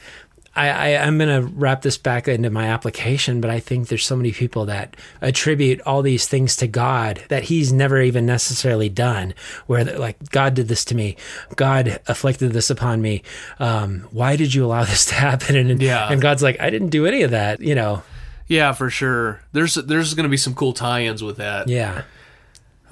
I, 0.56 0.68
I, 0.94 0.96
I'm 1.06 1.18
going 1.18 1.42
to 1.42 1.48
wrap 1.54 1.82
this 1.82 1.98
back 1.98 2.28
into 2.28 2.50
my 2.50 2.66
application, 2.66 3.40
but 3.40 3.50
I 3.50 3.60
think 3.60 3.88
there's 3.88 4.06
so 4.06 4.14
many 4.16 4.30
people 4.32 4.66
that 4.66 4.96
attribute 5.20 5.80
all 5.82 6.02
these 6.02 6.28
things 6.28 6.56
to 6.56 6.66
God 6.66 7.22
that 7.28 7.44
He's 7.44 7.72
never 7.72 8.00
even 8.00 8.24
necessarily 8.26 8.88
done. 8.88 9.34
Where 9.66 9.84
like 9.84 10.30
God 10.30 10.54
did 10.54 10.68
this 10.68 10.84
to 10.86 10.94
me, 10.94 11.16
God 11.56 12.00
afflicted 12.06 12.52
this 12.52 12.70
upon 12.70 13.02
me. 13.02 13.22
Um, 13.58 14.06
why 14.12 14.36
did 14.36 14.54
you 14.54 14.64
allow 14.64 14.84
this 14.84 15.06
to 15.06 15.14
happen? 15.14 15.56
And 15.56 15.82
Yeah. 15.82 16.10
and 16.10 16.20
God's 16.22 16.42
like, 16.42 16.60
I 16.60 16.70
didn't 16.70 16.90
do 16.90 17.06
any 17.06 17.22
of 17.22 17.30
that. 17.32 17.60
You 17.60 17.74
know? 17.74 18.02
Yeah, 18.46 18.72
for 18.72 18.90
sure. 18.90 19.40
There's 19.52 19.74
there's 19.74 20.14
going 20.14 20.24
to 20.24 20.30
be 20.30 20.36
some 20.36 20.54
cool 20.54 20.72
tie-ins 20.72 21.22
with 21.22 21.38
that. 21.38 21.66
Yeah. 21.68 22.02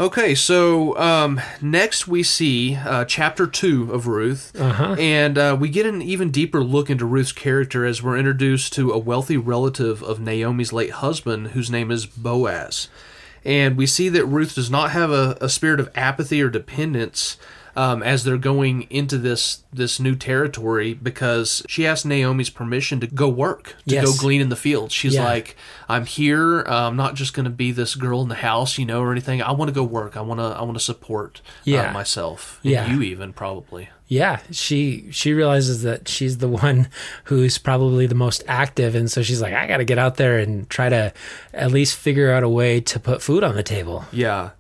Okay, 0.03 0.35
so 0.35 0.99
um, 0.99 1.41
next 1.61 2.09
we 2.09 2.25
see 2.25 2.75
uh, 2.75 3.05
chapter 3.05 3.47
two 3.47 3.93
of 3.93 4.09
Ruth, 4.09 4.51
Uh-huh. 4.61 4.97
and 4.99 5.38
uh, 5.38 5.57
we 5.59 5.69
get 5.69 5.87
an 5.87 6.03
even 6.03 6.33
deeper 6.33 6.65
look 6.65 6.91
into 6.91 7.07
Ruth's 7.07 7.31
character 7.31 7.85
as 7.87 8.03
we're 8.03 8.19
introduced 8.19 8.73
to 8.73 8.91
a 8.91 8.99
wealthy 8.99 9.37
relative 9.37 10.03
of 10.03 10.19
Naomi's 10.19 10.73
late 10.73 10.91
husband, 10.91 11.49
whose 11.53 11.71
name 11.71 11.93
is 11.93 12.05
Boaz. 12.05 12.88
And 13.45 13.77
we 13.77 13.87
see 13.87 14.09
that 14.09 14.27
Ruth 14.27 14.57
does 14.57 14.73
not 14.73 14.91
have 14.91 15.12
a, 15.12 15.38
a 15.41 15.49
spirit 15.49 15.79
of 15.79 15.88
apathy 15.95 16.43
or 16.43 16.51
dependence 16.51 17.37
um, 17.75 18.03
as 18.03 18.25
they're 18.25 18.37
going 18.37 18.83
into 18.91 19.17
this 19.19 19.63
this 19.73 19.99
new 19.99 20.15
territory 20.15 20.93
because 20.93 21.63
she 21.69 21.87
asked 21.87 22.05
Naomi's 22.05 22.51
permission 22.51 23.01
to 23.01 23.07
go 23.07 23.29
work, 23.29 23.77
to 23.89 23.95
Yes. 23.95 24.05
go 24.05 24.13
glean 24.21 24.41
in 24.43 24.51
the 24.51 24.57
fields. 24.57 24.93
She's 24.93 25.15
Yeah. 25.15 25.25
like, 25.25 25.57
I'm 25.89 26.05
here. 26.05 26.61
uh, 26.69 26.89
I'm 26.89 26.97
not 26.97 27.15
just 27.15 27.33
going 27.33 27.45
to 27.45 27.51
be 27.51 27.73
this 27.73 27.95
girl 27.95 28.21
in 28.21 28.29
the 28.29 28.35
house, 28.35 28.77
you 28.77 28.85
know, 28.85 29.01
or 29.01 29.11
anything. 29.13 29.41
I 29.41 29.53
want 29.53 29.71
to 29.71 29.75
go 29.75 29.83
work. 29.85 30.17
I 30.17 30.21
want 30.21 30.41
to. 30.41 30.45
I 30.45 30.63
want 30.63 30.75
to 30.77 30.85
support 30.85 31.41
Yeah. 31.65 31.91
uh, 31.91 31.93
myself. 31.95 32.61
And 32.63 32.73
Yeah. 32.73 32.93
you 32.93 33.01
even 33.03 33.33
probably. 33.33 33.89
Yeah, 34.09 34.41
she 34.51 35.07
she 35.11 35.33
realizes 35.33 35.83
that 35.85 36.07
she's 36.07 36.37
the 36.37 36.49
one 36.49 36.89
who's 37.25 37.57
probably 37.57 38.07
the 38.07 38.15
most 38.15 38.45
active, 38.47 38.95
and 38.95 39.11
so 39.11 39.23
she's 39.23 39.41
like, 39.41 39.55
I 39.55 39.67
got 39.67 39.79
to 39.79 39.85
get 39.87 39.97
out 39.99 40.17
there 40.17 40.39
and 40.39 40.69
try 40.69 40.91
to 40.91 41.15
at 41.55 41.71
least 41.73 41.97
figure 41.97 42.31
out 42.31 42.43
a 42.43 42.49
way 42.51 42.79
to 42.81 43.01
put 43.01 43.23
food 43.23 43.43
on 43.43 43.55
the 43.55 43.63
table. 43.63 44.05
Yeah. 44.13 44.51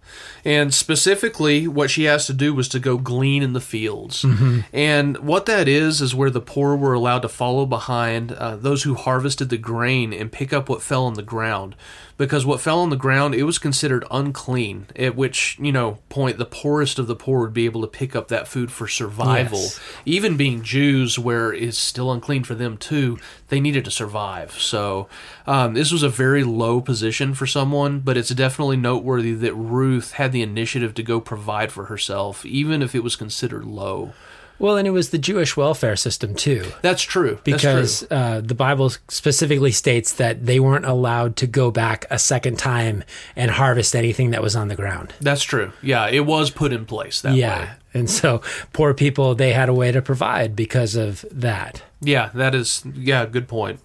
And 0.44 0.74
specifically, 0.74 1.68
what 1.68 1.90
she 1.90 2.04
has 2.04 2.26
to 2.26 2.32
do 2.32 2.52
was 2.54 2.68
to 2.70 2.80
go 2.80 2.98
glean 2.98 3.42
in 3.42 3.52
the 3.52 3.60
fields. 3.60 4.24
And 4.72 5.18
what 5.18 5.46
that 5.46 5.68
is, 5.68 6.00
is 6.00 6.14
where 6.14 6.30
the 6.30 6.40
poor 6.40 6.74
were 6.76 6.94
allowed 6.94 7.22
to 7.22 7.28
follow 7.28 7.64
behind 7.64 8.32
uh, 8.32 8.56
those 8.56 8.82
who 8.82 8.94
harvested 8.94 9.50
the 9.50 9.58
grain 9.58 10.12
and 10.12 10.32
pick 10.32 10.52
up 10.52 10.68
what 10.68 10.82
fell 10.82 11.04
on 11.04 11.14
the 11.14 11.22
ground. 11.22 11.76
Because 12.18 12.46
what 12.46 12.60
fell 12.60 12.80
on 12.80 12.90
the 12.90 12.96
ground, 12.96 13.34
it 13.34 13.42
was 13.44 13.58
considered 13.58 14.04
unclean, 14.10 14.86
at 14.94 15.16
which, 15.16 15.58
you 15.60 15.72
know, 15.72 15.98
point 16.08 16.38
the 16.38 16.44
poorest 16.44 16.98
of 16.98 17.06
the 17.06 17.16
poor 17.16 17.40
would 17.40 17.54
be 17.54 17.64
able 17.64 17.80
to 17.80 17.86
pick 17.86 18.14
up 18.14 18.28
that 18.28 18.46
food 18.46 18.70
for 18.70 18.86
survival. 18.86 19.58
Yes. 19.58 19.80
Even 20.04 20.36
being 20.36 20.62
Jews, 20.62 21.18
where 21.18 21.52
it's 21.52 21.78
still 21.78 22.12
unclean 22.12 22.44
for 22.44 22.54
them 22.54 22.76
too, 22.76 23.18
they 23.48 23.60
needed 23.60 23.84
to 23.86 23.90
survive. 23.90 24.52
So 24.52 25.08
um, 25.46 25.74
this 25.74 25.90
was 25.90 26.02
a 26.02 26.08
very 26.08 26.44
low 26.44 26.80
position 26.80 27.34
for 27.34 27.46
someone, 27.46 28.00
but 28.00 28.16
it's 28.16 28.30
definitely 28.30 28.76
noteworthy 28.76 29.32
that 29.32 29.54
Ruth 29.54 30.12
had 30.12 30.31
the 30.32 30.42
initiative 30.42 30.94
to 30.94 31.02
go 31.02 31.20
provide 31.20 31.70
for 31.72 31.84
herself, 31.84 32.44
even 32.44 32.82
if 32.82 32.94
it 32.94 33.02
was 33.04 33.16
considered 33.16 33.64
low. 33.64 34.12
Well, 34.58 34.76
and 34.76 34.86
it 34.86 34.92
was 34.92 35.10
the 35.10 35.18
Jewish 35.18 35.56
welfare 35.56 35.96
system 35.96 36.34
too. 36.36 36.64
That's 36.82 37.02
true. 37.02 37.30
That's 37.36 37.42
Because 37.42 38.06
true. 38.06 38.16
uh, 38.16 38.40
the 38.42 38.54
Bible 38.54 38.90
specifically 39.08 39.72
states 39.72 40.12
that 40.14 40.46
they 40.46 40.60
weren't 40.60 40.84
allowed 40.84 41.34
to 41.36 41.48
go 41.48 41.72
back 41.72 42.04
a 42.10 42.18
second 42.18 42.58
time 42.60 43.02
and 43.34 43.50
harvest 43.50 43.96
anything 43.96 44.30
that 44.30 44.42
was 44.42 44.54
on 44.54 44.68
the 44.68 44.76
ground. 44.76 45.14
That's 45.20 45.42
true. 45.42 45.72
Yeah, 45.82 46.06
it 46.08 46.26
was 46.26 46.50
put 46.50 46.72
in 46.72 46.84
place 46.84 47.20
that 47.22 47.32
way. 47.32 47.38
yeah. 47.40 47.60
way. 47.60 47.70
And 47.94 48.08
so 48.08 48.40
poor 48.72 48.94
people, 48.94 49.34
they 49.34 49.52
had 49.52 49.68
a 49.68 49.74
way 49.74 49.90
to 49.92 50.00
provide 50.00 50.54
because 50.54 50.94
of 50.94 51.24
that. 51.32 51.82
Yeah, 52.00 52.30
that 52.34 52.54
is 52.54 52.84
yeah, 52.94 53.26
good 53.26 53.48
point. 53.48 53.80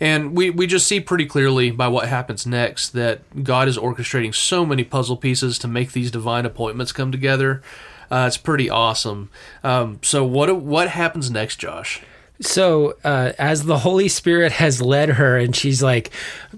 And 0.00 0.36
we 0.36 0.50
we 0.50 0.66
just 0.66 0.86
see 0.86 1.00
pretty 1.00 1.26
clearly 1.26 1.70
by 1.70 1.88
what 1.88 2.08
happens 2.08 2.46
next 2.46 2.90
that 2.90 3.44
God 3.44 3.68
is 3.68 3.78
orchestrating 3.78 4.34
so 4.34 4.66
many 4.66 4.84
puzzle 4.84 5.16
pieces 5.16 5.58
to 5.60 5.68
make 5.68 5.92
these 5.92 6.10
divine 6.10 6.44
appointments 6.44 6.92
come 6.92 7.10
together. 7.10 7.62
Uh, 8.10 8.24
it's 8.26 8.36
pretty 8.36 8.70
awesome. 8.70 9.30
Um, 9.64 9.98
so 10.02 10.24
what 10.24 10.54
what 10.56 10.88
happens 10.88 11.30
next, 11.30 11.56
Josh? 11.56 12.02
So, 12.40 12.96
uh, 13.02 13.32
as 13.38 13.64
the 13.64 13.78
Holy 13.78 14.08
Spirit 14.08 14.52
has 14.52 14.82
led 14.82 15.10
her, 15.10 15.38
and 15.38 15.56
she's 15.56 15.82
like 15.82 16.10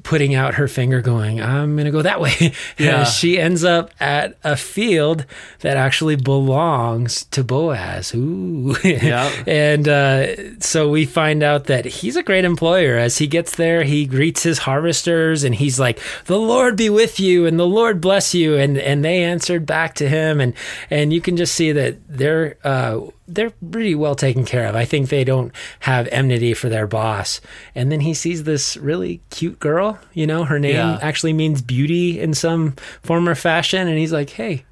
putting 0.03 0.35
out 0.35 0.55
her 0.55 0.69
finger, 0.69 1.01
going, 1.01 1.41
I'm 1.41 1.77
going 1.77 1.85
to 1.87 1.91
go 1.91 2.03
that 2.03 2.21
way. 2.21 2.53
Yeah. 2.79 3.05
she 3.05 3.39
ends 3.39 3.65
up 3.65 3.91
at 4.01 4.39
a 4.45 4.57
field 4.57 5.25
that 5.61 5.77
actually 5.77 6.17
belongs 6.17 7.25
to 7.27 7.43
Boaz. 7.43 8.15
Ooh. 8.15 8.77
Yeah. 8.85 9.31
and 9.47 9.89
uh, 9.89 10.59
so 10.61 10.89
we 10.89 11.05
find 11.05 11.43
out 11.43 11.65
that 11.65 11.85
he's 11.85 12.17
a 12.17 12.23
great 12.23 12.45
employer. 12.45 12.97
As 12.97 13.19
he 13.19 13.27
gets 13.27 13.57
there, 13.57 13.83
he 13.83 14.07
greets 14.07 14.43
his 14.43 14.59
harvesters 14.59 15.45
and 15.45 15.55
he's 15.55 15.81
like, 15.81 16.01
The 16.27 16.39
Lord 16.39 16.77
be 16.77 16.89
with 16.91 17.19
you 17.19 17.47
and 17.47 17.59
the 17.59 17.67
Lord 17.67 18.01
bless 18.01 18.35
you. 18.35 18.57
And, 18.57 18.79
and 18.79 19.05
they 19.05 19.25
answered 19.25 19.67
back 19.67 19.95
to 19.97 20.09
him. 20.09 20.41
And, 20.41 20.55
and 20.91 21.13
you 21.13 21.21
can 21.21 21.37
just 21.37 21.55
see 21.55 21.73
that 21.73 21.97
they're, 22.09 22.59
uh, 22.65 23.01
they're 23.29 23.53
pretty 23.71 23.95
well 23.95 24.15
taken 24.15 24.45
care 24.45 24.67
of. 24.67 24.75
I 24.75 24.85
think 24.85 25.09
they 25.11 25.23
don't 25.23 25.53
have 25.81 26.09
enmity 26.11 26.55
for 26.55 26.69
their 26.69 26.87
boss. 26.87 27.41
And 27.75 27.93
then 27.93 28.01
he 28.01 28.15
sees 28.15 28.45
this 28.45 28.77
really 28.79 29.21
cute 29.31 29.61
girl, 29.61 29.99
you 30.15 30.27
know, 30.27 30.45
her 30.45 30.59
name 30.59 30.75
Yeah. 30.77 30.99
actually 31.03 31.35
means 31.35 31.61
beauty 31.63 32.19
in 32.19 32.33
some 32.35 32.75
form 33.03 33.29
or 33.29 33.35
fashion. 33.35 33.87
And 33.87 33.99
he's 33.99 34.13
like, 34.13 34.31
Hey, 34.31 34.65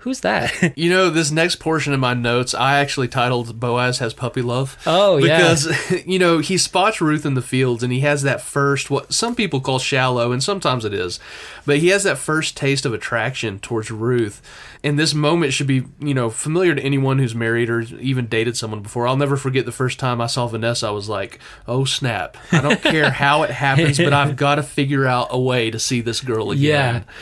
Who's 0.00 0.20
that? 0.20 0.74
You 0.80 0.88
know, 0.88 1.10
this 1.10 1.30
next 1.30 1.56
portion 1.56 1.92
of 1.92 2.00
my 2.00 2.14
notes, 2.14 2.54
I 2.54 2.78
actually 2.78 3.08
titled 3.08 3.60
Boaz 3.60 3.98
has 3.98 4.14
puppy 4.14 4.40
love. 4.40 4.78
Oh, 4.86 5.18
yeah. 5.18 5.36
Because, 5.36 5.68
you 6.06 6.18
know, 6.18 6.38
he 6.38 6.56
spots 6.56 7.00
Ruth 7.02 7.26
in 7.26 7.34
the 7.34 7.42
fields 7.42 7.82
and 7.82 7.92
he 7.92 8.00
has 8.00 8.22
that 8.22 8.40
first, 8.40 8.88
what 8.88 9.12
some 9.12 9.34
people 9.34 9.60
call 9.60 9.78
shallow, 9.78 10.32
and 10.32 10.42
sometimes 10.42 10.84
it 10.86 10.94
is, 10.94 11.20
but 11.66 11.78
he 11.78 11.88
has 11.88 12.04
that 12.04 12.16
first 12.16 12.56
taste 12.56 12.86
of 12.86 12.94
attraction 12.94 13.58
towards 13.58 13.90
Ruth. 13.90 14.40
And 14.82 14.98
this 14.98 15.12
moment 15.12 15.52
should 15.52 15.66
be, 15.66 15.84
you 15.98 16.14
know, 16.14 16.30
familiar 16.30 16.74
to 16.74 16.82
anyone 16.82 17.18
who's 17.18 17.34
married 17.34 17.68
or 17.68 17.80
even 17.80 18.26
dated 18.26 18.56
someone 18.56 18.80
before. 18.80 19.06
I'll 19.06 19.16
never 19.16 19.36
forget 19.36 19.66
the 19.66 19.72
first 19.72 19.98
time 19.98 20.20
I 20.20 20.26
saw 20.26 20.46
Vanessa, 20.46 20.86
I 20.86 20.92
was 20.92 21.08
like, 21.08 21.40
oh, 21.68 21.84
snap. 21.84 22.38
I 22.52 22.62
don't 22.62 22.80
care 22.80 23.10
how 23.10 23.42
it 23.42 23.50
happens, 23.50 23.98
but 23.98 24.14
I've 24.14 24.36
got 24.36 24.54
to 24.54 24.62
figure 24.62 25.06
out 25.06 25.28
a 25.30 25.38
way 25.38 25.70
to 25.70 25.78
see 25.78 26.00
this 26.00 26.22
girl 26.22 26.52
again. 26.52 27.04
Yeah. 27.06 27.14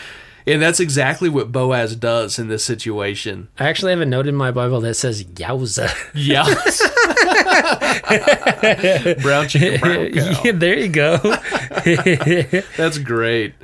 And 0.47 0.63
that's 0.63 0.81
exactly 0.81 1.29
what 1.29 1.53
Boaz 1.53 1.95
does 1.97 2.39
in 2.39 2.49
this 2.49 2.65
situation. 2.65 3.49
I 3.59 3.69
actually 3.69 3.93
have 3.93 4.01
a 4.01 4.07
note 4.07 4.27
in 4.27 4.35
my 4.35 4.51
Bible 4.51 4.81
that 4.81 4.95
says 4.95 5.25
"Yowza." 5.25 5.91
Yeah. 6.15 6.45
brown 9.23 9.49
chicken, 9.49 9.81
brown 9.81 10.11
cow. 10.13 10.41
Yeah, 10.45 10.53
there 10.53 10.79
you 10.79 10.89
go. 10.89 11.19
That's 12.77 12.99
great. 12.99 13.55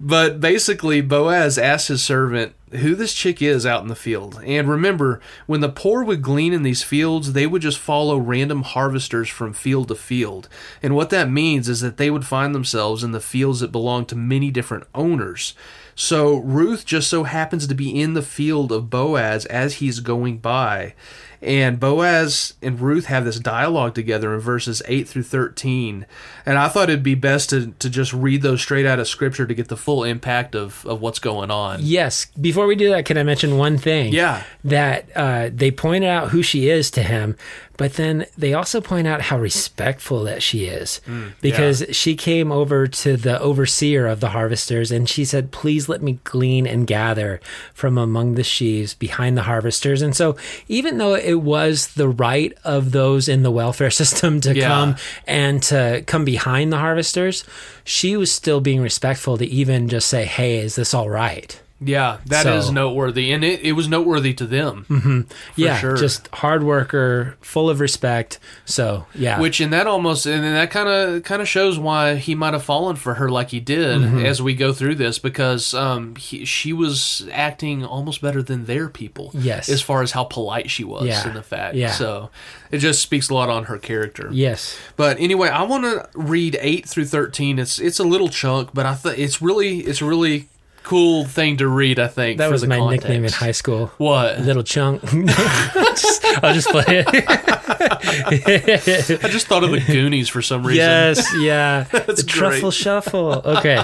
But 0.00 0.40
basically, 0.40 1.00
Boaz 1.00 1.58
asks 1.58 1.88
his 1.88 2.04
servant 2.04 2.54
who 2.70 2.94
this 2.94 3.14
chick 3.14 3.42
is 3.42 3.66
out 3.66 3.82
in 3.82 3.88
the 3.88 3.96
field. 3.96 4.40
And 4.44 4.68
remember, 4.68 5.20
when 5.46 5.60
the 5.60 5.68
poor 5.68 6.04
would 6.04 6.22
glean 6.22 6.52
in 6.52 6.62
these 6.62 6.84
fields, 6.84 7.32
they 7.32 7.46
would 7.46 7.62
just 7.62 7.78
follow 7.78 8.16
random 8.16 8.62
harvesters 8.62 9.28
from 9.28 9.52
field 9.52 9.88
to 9.88 9.96
field. 9.96 10.48
And 10.82 10.94
what 10.94 11.10
that 11.10 11.30
means 11.30 11.68
is 11.68 11.80
that 11.80 11.96
they 11.96 12.10
would 12.10 12.26
find 12.26 12.54
themselves 12.54 13.02
in 13.02 13.12
the 13.12 13.20
fields 13.20 13.60
that 13.60 13.72
belong 13.72 14.06
to 14.06 14.16
many 14.16 14.50
different 14.50 14.86
owners. 14.94 15.54
So 16.00 16.36
Ruth 16.36 16.86
just 16.86 17.08
so 17.10 17.24
happens 17.24 17.66
to 17.66 17.74
be 17.74 18.00
in 18.00 18.14
the 18.14 18.22
field 18.22 18.70
of 18.70 18.88
Boaz 18.88 19.44
as 19.46 19.74
he's 19.74 19.98
going 19.98 20.38
by. 20.38 20.94
And 21.42 21.80
Boaz 21.80 22.54
and 22.62 22.80
Ruth 22.80 23.06
have 23.06 23.24
this 23.24 23.40
dialogue 23.40 23.96
together 23.96 24.32
in 24.32 24.38
verses 24.38 24.80
8 24.86 25.08
through 25.08 25.24
13. 25.24 26.06
And 26.46 26.56
I 26.56 26.68
thought 26.68 26.88
it'd 26.88 27.02
be 27.02 27.16
best 27.16 27.50
to, 27.50 27.72
to 27.80 27.90
just 27.90 28.12
read 28.12 28.42
those 28.42 28.62
straight 28.62 28.86
out 28.86 29.00
of 29.00 29.08
scripture 29.08 29.44
to 29.44 29.54
get 29.54 29.66
the 29.66 29.76
full 29.76 30.04
impact 30.04 30.54
of, 30.54 30.86
of 30.86 31.00
what's 31.00 31.18
going 31.18 31.50
on. 31.50 31.80
yes. 31.82 32.26
Before 32.40 32.68
we 32.68 32.76
do 32.76 32.90
that, 32.90 33.04
can 33.04 33.18
I 33.18 33.24
mention 33.24 33.56
one 33.56 33.76
thing? 33.76 34.12
Yeah. 34.12 34.44
That 34.62 35.08
uh, 35.16 35.50
they 35.52 35.72
pointed 35.72 36.08
out 36.08 36.28
who 36.28 36.44
she 36.44 36.68
is 36.68 36.92
to 36.92 37.02
him, 37.02 37.36
but 37.78 37.94
then 37.94 38.26
they 38.36 38.52
also 38.52 38.82
point 38.82 39.06
out 39.06 39.22
how 39.22 39.38
respectful 39.38 40.24
that 40.24 40.42
she 40.42 40.66
is 40.66 41.00
mm, 41.06 41.32
because 41.40 41.82
she 41.92 42.14
came 42.14 42.52
over 42.52 42.86
to 42.86 43.16
the 43.16 43.40
overseer 43.40 44.06
of 44.06 44.20
the 44.20 44.28
harvesters 44.28 44.90
and 44.92 45.08
she 45.08 45.24
said, 45.24 45.50
Please 45.52 45.88
let 45.88 46.02
me 46.02 46.18
glean 46.24 46.66
and 46.66 46.86
gather 46.86 47.40
from 47.72 47.96
among 47.96 48.34
the 48.34 48.44
sheaves 48.44 48.92
behind 48.94 49.38
the 49.38 49.42
harvesters. 49.44 50.02
And 50.02 50.14
so, 50.14 50.36
even 50.68 50.98
though 50.98 51.14
it 51.14 51.40
was 51.40 51.94
the 51.94 52.08
right 52.08 52.52
of 52.64 52.90
those 52.92 53.28
in 53.28 53.42
the 53.44 53.50
welfare 53.50 53.90
system 54.02 54.40
to 54.42 54.54
Yeah. 54.54 54.68
come 54.68 54.96
and 55.26 55.62
to 55.64 56.02
come 56.06 56.24
behind 56.26 56.72
the 56.72 56.78
harvesters, 56.78 57.44
she 57.84 58.16
was 58.16 58.30
still 58.30 58.60
being 58.60 58.82
respectful 58.82 59.38
to 59.38 59.46
even 59.46 59.88
just 59.88 60.08
say, 60.08 60.24
Hey, 60.26 60.58
is 60.58 60.74
this 60.76 60.92
all 60.92 61.08
right? 61.08 61.58
Yeah, 61.80 62.18
that 62.26 62.44
is 62.46 62.66
So- 62.66 62.72
noteworthy. 62.72 63.30
And 63.32 63.44
it, 63.44 63.60
it 63.60 63.72
was 63.72 63.86
noteworthy 63.88 64.34
to 64.34 64.46
them. 64.46 65.28
yeah, 65.54 65.78
sure. 65.78 65.96
just 65.96 66.26
hard 66.34 66.64
worker, 66.64 67.36
full 67.40 67.70
of 67.70 67.78
respect. 67.80 68.40
So 68.64 69.06
yeah, 69.14 69.38
Which 69.40 69.60
and 69.60 69.72
that 69.72 69.86
almost 69.86 70.26
and 70.26 70.42
that 70.42 70.70
kind 70.72 70.88
of 70.88 71.22
kind 71.22 71.40
of 71.40 71.48
shows 71.48 71.78
why 71.78 72.16
he 72.16 72.34
might 72.34 72.52
have 72.52 72.64
fallen 72.64 72.96
for 72.96 73.14
her 73.14 73.28
like 73.28 73.50
he 73.50 73.60
did 73.60 74.00
Mm-hmm. 74.00 74.26
as 74.26 74.42
we 74.42 74.54
go 74.54 74.72
through 74.72 74.96
this 74.96 75.18
because 75.20 75.72
um 75.72 76.16
he, 76.16 76.44
she 76.44 76.72
was 76.72 77.28
acting 77.32 77.84
almost 77.84 78.20
better 78.20 78.42
than 78.42 78.64
their 78.64 78.88
people. 78.88 79.30
Yes. 79.34 79.68
as 79.68 79.80
far 79.80 80.02
as 80.02 80.10
how 80.12 80.24
polite 80.24 80.70
she 80.70 80.82
was 80.84 81.06
Yeah. 81.06 81.28
in 81.28 81.34
the 81.34 81.42
fact. 81.42 81.76
Yeah. 81.76 81.92
so 81.92 82.30
it 82.72 82.78
just 82.78 83.00
speaks 83.00 83.28
a 83.30 83.34
lot 83.34 83.48
on 83.48 83.64
her 83.64 83.78
character. 83.78 84.28
yes, 84.32 84.76
But 84.96 85.18
anyway, 85.20 85.48
I 85.48 85.62
want 85.62 85.84
to 85.84 86.08
read 86.14 86.58
eight 86.60 86.88
through 86.88 87.06
thirteen. 87.06 87.58
It's 87.58 87.78
it's 87.78 87.98
a 88.00 88.04
little 88.04 88.28
chunk, 88.28 88.70
but 88.74 88.84
I 88.84 88.94
think 88.94 89.18
it's 89.18 89.40
really 89.40 89.78
it's 89.80 90.02
really 90.02 90.48
cool 90.88 91.24
thing 91.26 91.58
to 91.58 91.68
read. 91.68 91.98
I 91.98 92.08
think 92.08 92.38
that 92.38 92.50
was 92.50 92.66
my 92.66 92.78
context. 92.78 93.04
nickname 93.06 93.24
in 93.24 93.32
high 93.32 93.52
school. 93.52 93.88
What 93.98 94.40
Little 94.40 94.62
chunk. 94.62 95.02
Just- 95.02 96.24
I'll 96.42 96.54
just 96.54 96.68
play 96.70 96.84
it. 96.88 97.06
I 99.24 99.28
just 99.28 99.46
thought 99.46 99.64
of 99.64 99.70
the 99.70 99.80
Goonies 99.80 100.28
for 100.28 100.42
some 100.42 100.66
reason. 100.66 100.84
yes, 100.84 101.26
yeah. 101.38 101.84
the 101.84 102.04
great. 102.14 102.26
truffle 102.26 102.70
shuffle. 102.70 103.42
Okay. 103.44 103.76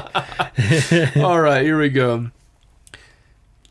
All 1.22 1.40
right, 1.40 1.62
here 1.62 1.78
we 1.78 1.88
go. 1.90 2.30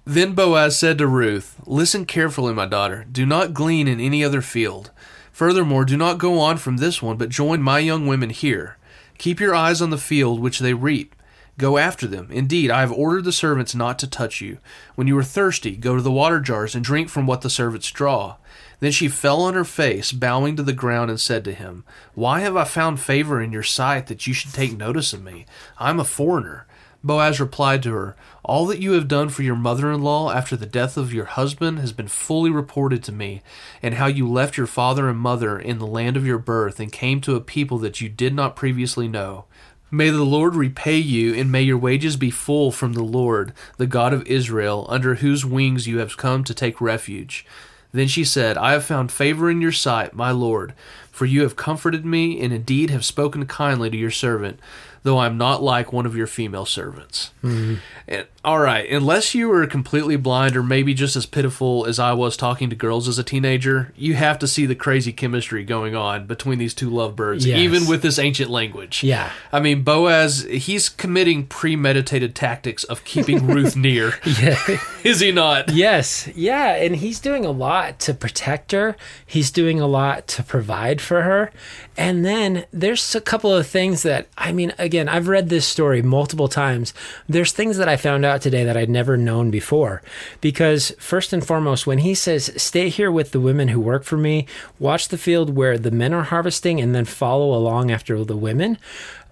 Then 0.05 0.33
Boaz 0.33 0.77
said 0.77 0.97
to 0.97 1.07
Ruth, 1.07 1.55
Listen 1.65 2.05
carefully, 2.05 2.53
my 2.53 2.65
daughter. 2.65 3.05
Do 3.11 3.25
not 3.25 3.53
glean 3.53 3.87
in 3.87 3.99
any 3.99 4.23
other 4.23 4.41
field. 4.41 4.91
Furthermore, 5.31 5.85
do 5.85 5.97
not 5.97 6.17
go 6.19 6.39
on 6.39 6.57
from 6.57 6.77
this 6.77 7.01
one, 7.01 7.17
but 7.17 7.29
join 7.29 7.61
my 7.61 7.79
young 7.79 8.05
women 8.05 8.29
here. 8.29 8.77
Keep 9.17 9.39
your 9.39 9.55
eyes 9.55 9.81
on 9.81 9.89
the 9.89 9.97
field 9.97 10.39
which 10.39 10.59
they 10.59 10.73
reap. 10.73 11.15
Go 11.57 11.77
after 11.77 12.07
them. 12.07 12.29
Indeed, 12.31 12.71
I 12.71 12.79
have 12.79 12.91
ordered 12.91 13.25
the 13.25 13.31
servants 13.31 13.75
not 13.75 13.99
to 13.99 14.07
touch 14.07 14.41
you. 14.41 14.57
When 14.95 15.07
you 15.07 15.17
are 15.19 15.23
thirsty, 15.23 15.75
go 15.75 15.95
to 15.95 16.01
the 16.01 16.11
water 16.11 16.39
jars 16.39 16.73
and 16.73 16.83
drink 16.83 17.09
from 17.09 17.27
what 17.27 17.41
the 17.41 17.49
servants 17.49 17.91
draw. 17.91 18.37
Then 18.79 18.91
she 18.91 19.07
fell 19.07 19.41
on 19.41 19.53
her 19.53 19.63
face, 19.63 20.11
bowing 20.11 20.55
to 20.55 20.63
the 20.63 20.73
ground, 20.73 21.11
and 21.11 21.19
said 21.21 21.43
to 21.45 21.53
him, 21.53 21.83
Why 22.15 22.39
have 22.39 22.57
I 22.57 22.63
found 22.63 22.99
favor 22.99 23.39
in 23.41 23.51
your 23.51 23.63
sight 23.63 24.07
that 24.07 24.25
you 24.25 24.33
should 24.33 24.53
take 24.53 24.75
notice 24.75 25.13
of 25.13 25.23
me? 25.23 25.45
I 25.77 25.91
am 25.91 25.99
a 25.99 26.05
foreigner. 26.05 26.65
Boaz 27.03 27.39
replied 27.39 27.83
to 27.83 27.91
her, 27.91 28.15
All 28.43 28.65
that 28.67 28.79
you 28.79 28.93
have 28.93 29.07
done 29.07 29.29
for 29.29 29.43
your 29.43 29.55
mother 29.55 29.91
in 29.91 30.01
law 30.01 30.31
after 30.31 30.55
the 30.55 30.65
death 30.65 30.95
of 30.95 31.13
your 31.13 31.25
husband 31.25 31.79
has 31.79 31.91
been 31.91 32.07
fully 32.07 32.49
reported 32.49 33.03
to 33.03 33.11
me, 33.11 33.41
and 33.81 33.95
how 33.95 34.07
you 34.07 34.27
left 34.27 34.57
your 34.57 34.67
father 34.67 35.09
and 35.09 35.19
mother 35.19 35.59
in 35.59 35.79
the 35.79 35.87
land 35.87 36.15
of 36.15 36.25
your 36.25 36.37
birth 36.39 36.79
and 36.79 36.91
came 36.91 37.19
to 37.21 37.35
a 37.35 37.41
people 37.41 37.77
that 37.79 37.99
you 37.99 38.07
did 38.09 38.33
not 38.33 38.55
previously 38.55 39.07
know. 39.07 39.45
May 39.93 40.09
the 40.09 40.23
Lord 40.23 40.55
repay 40.55 40.97
you, 40.97 41.35
and 41.35 41.51
may 41.51 41.61
your 41.61 41.77
wages 41.77 42.17
be 42.17 42.31
full 42.31 42.71
from 42.71 42.93
the 42.93 43.03
Lord, 43.03 43.53
the 43.77 43.85
God 43.85 44.11
of 44.11 44.25
Israel, 44.25 44.87
under 44.89 45.13
whose 45.13 45.45
wings 45.45 45.85
you 45.85 45.99
have 45.99 46.17
come 46.17 46.43
to 46.45 46.53
take 46.55 46.81
refuge. 46.81 47.45
Then 47.91 48.07
she 48.07 48.23
said, 48.23 48.57
I 48.57 48.71
have 48.71 48.83
found 48.83 49.11
favor 49.11 49.51
in 49.51 49.61
your 49.61 49.71
sight, 49.71 50.15
my 50.15 50.31
Lord, 50.31 50.73
for 51.11 51.27
you 51.27 51.43
have 51.43 51.55
comforted 51.55 52.07
me, 52.07 52.41
and 52.41 52.51
indeed 52.51 52.89
have 52.89 53.05
spoken 53.05 53.45
kindly 53.45 53.91
to 53.91 53.95
your 53.95 54.09
servant, 54.09 54.59
though 55.03 55.17
I 55.17 55.25
am 55.27 55.37
not 55.37 55.61
like 55.61 55.93
one 55.93 56.05
of 56.05 56.15
your 56.15 56.27
female 56.27 56.65
servants. 56.65 57.31
Mm-hmm. 57.43 57.75
And, 58.07 58.27
all 58.43 58.59
right, 58.59 58.89
unless 58.89 59.33
you 59.33 59.47
were 59.47 59.65
completely 59.67 60.15
blind 60.17 60.57
or 60.57 60.63
maybe 60.63 60.93
just 60.93 61.15
as 61.15 61.25
pitiful 61.25 61.85
as 61.85 61.99
I 61.99 62.11
was 62.13 62.35
talking 62.35 62.69
to 62.69 62.75
girls 62.75 63.07
as 63.07 63.17
a 63.17 63.23
teenager, 63.23 63.93
you 63.95 64.15
have 64.15 64.37
to 64.39 64.47
see 64.47 64.65
the 64.65 64.75
crazy 64.75 65.13
chemistry 65.13 65.63
going 65.63 65.95
on 65.95 66.25
between 66.25 66.57
these 66.59 66.73
two 66.73 66.89
lovebirds, 66.89 67.45
Yes. 67.45 67.59
even 67.59 67.87
with 67.87 68.01
this 68.01 68.19
ancient 68.19 68.49
language. 68.49 69.03
Yeah. 69.03 69.31
I 69.51 69.59
mean, 69.61 69.83
Boaz, 69.83 70.43
he's 70.43 70.89
committing 70.89 71.47
premeditated 71.47 72.35
tactics 72.35 72.83
of 72.85 73.03
keeping 73.05 73.47
Ruth 73.47 73.75
near. 73.77 74.13
Yeah. 74.25 74.57
Is 75.03 75.19
he 75.21 75.31
not? 75.31 75.71
Yes, 75.73 76.29
yeah, 76.35 76.75
and 76.75 76.95
he's 76.97 77.19
doing 77.19 77.45
a 77.45 77.51
lot 77.51 77.99
to 77.99 78.13
protect 78.13 78.71
her. 78.71 78.95
He's 79.25 79.51
doing 79.51 79.79
a 79.79 79.87
lot 79.87 80.27
to 80.29 80.43
provide 80.43 81.01
for 81.01 81.23
her. 81.23 81.51
And 81.97 82.25
then 82.25 82.65
there's 82.71 83.13
a 83.15 83.21
couple 83.21 83.53
of 83.53 83.67
things 83.67 84.03
that 84.03 84.27
I 84.37 84.51
mean, 84.51 84.73
again, 84.79 84.92
I've 84.99 85.27
read 85.27 85.49
this 85.49 85.65
story 85.65 86.01
multiple 86.01 86.47
times. 86.47 86.93
There's 87.27 87.51
things 87.51 87.77
that 87.77 87.89
I 87.89 87.97
found 87.97 88.25
out 88.25 88.41
today 88.41 88.63
that 88.63 88.77
I'd 88.77 88.89
never 88.89 89.17
known 89.17 89.51
before. 89.51 90.01
Because 90.41 90.93
first 90.99 91.33
and 91.33 91.45
foremost, 91.45 91.87
when 91.87 91.99
he 91.99 92.13
says, 92.13 92.51
"Stay 92.57 92.89
here 92.89 93.11
with 93.11 93.31
the 93.31 93.39
women 93.39 93.69
who 93.69 93.79
work 93.79 94.03
for 94.03 94.17
me, 94.17 94.47
watch 94.79 95.07
the 95.07 95.17
field 95.17 95.55
where 95.55 95.77
the 95.77 95.91
men 95.91 96.13
are 96.13 96.23
harvesting 96.23 96.79
and 96.79 96.93
then 96.93 97.05
follow 97.05 97.53
along 97.53 97.91
after 97.91 98.23
the 98.23 98.37
women." 98.37 98.77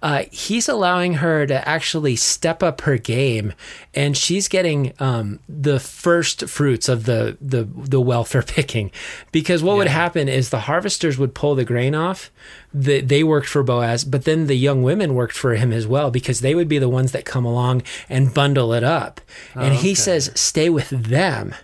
Uh, 0.02 0.24
he's 0.32 0.68
allowing 0.68 1.14
her 1.14 1.46
to 1.46 1.68
actually 1.68 2.16
step 2.16 2.60
up 2.60 2.80
her 2.82 2.98
game, 2.98 3.52
and 3.94 4.16
she's 4.16 4.48
getting 4.48 4.92
um, 4.98 5.38
the 5.48 5.78
first 5.78 6.48
fruits 6.48 6.88
of 6.88 7.04
the 7.04 7.38
the 7.40 7.64
the 7.64 8.00
welfare 8.00 8.42
picking. 8.46 8.90
Because 9.30 9.62
what 9.62 9.76
would 9.76 9.86
happen 9.86 10.28
is 10.28 10.50
the 10.50 10.60
harvesters 10.60 11.18
would 11.18 11.34
pull 11.34 11.54
the 11.54 11.64
grain 11.64 11.94
off. 11.94 12.30
The, 12.74 13.00
they 13.00 13.22
worked 13.22 13.48
for 13.48 13.62
Boaz, 13.62 14.04
but 14.04 14.24
then 14.24 14.46
the 14.46 14.54
young 14.56 14.82
women 14.82 15.14
worked 15.14 15.36
for 15.36 15.54
him 15.54 15.72
as 15.72 15.86
well 15.86 16.10
because 16.10 16.40
they 16.40 16.54
would 16.54 16.68
be 16.68 16.78
the 16.78 16.88
ones 16.88 17.12
that 17.12 17.24
come 17.24 17.44
along 17.44 17.82
and 18.08 18.34
bundle 18.34 18.72
it 18.72 18.82
up. 18.82 19.20
And 19.54 19.74
he 19.74 19.94
says, 19.94 20.32
"Stay 20.34 20.68
with 20.68 20.90
them." 20.90 21.54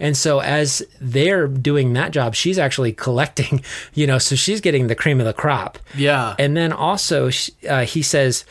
And 0.00 0.16
so 0.16 0.40
as 0.40 0.82
they're 1.00 1.46
doing 1.48 1.92
that 1.94 2.12
job, 2.12 2.34
she's 2.34 2.58
actually 2.58 2.92
collecting, 3.06 3.62
you 3.94 4.06
know, 4.06 4.18
so 4.18 4.36
she's 4.36 4.60
getting 4.60 4.86
the 4.86 4.94
cream 4.94 5.20
of 5.20 5.26
the 5.26 5.32
crop. 5.32 5.78
Yeah. 5.96 6.34
And 6.38 6.56
then 6.56 6.72
also, 6.72 7.30
uh, 7.68 7.84
he 7.84 8.02
says, 8.02 8.44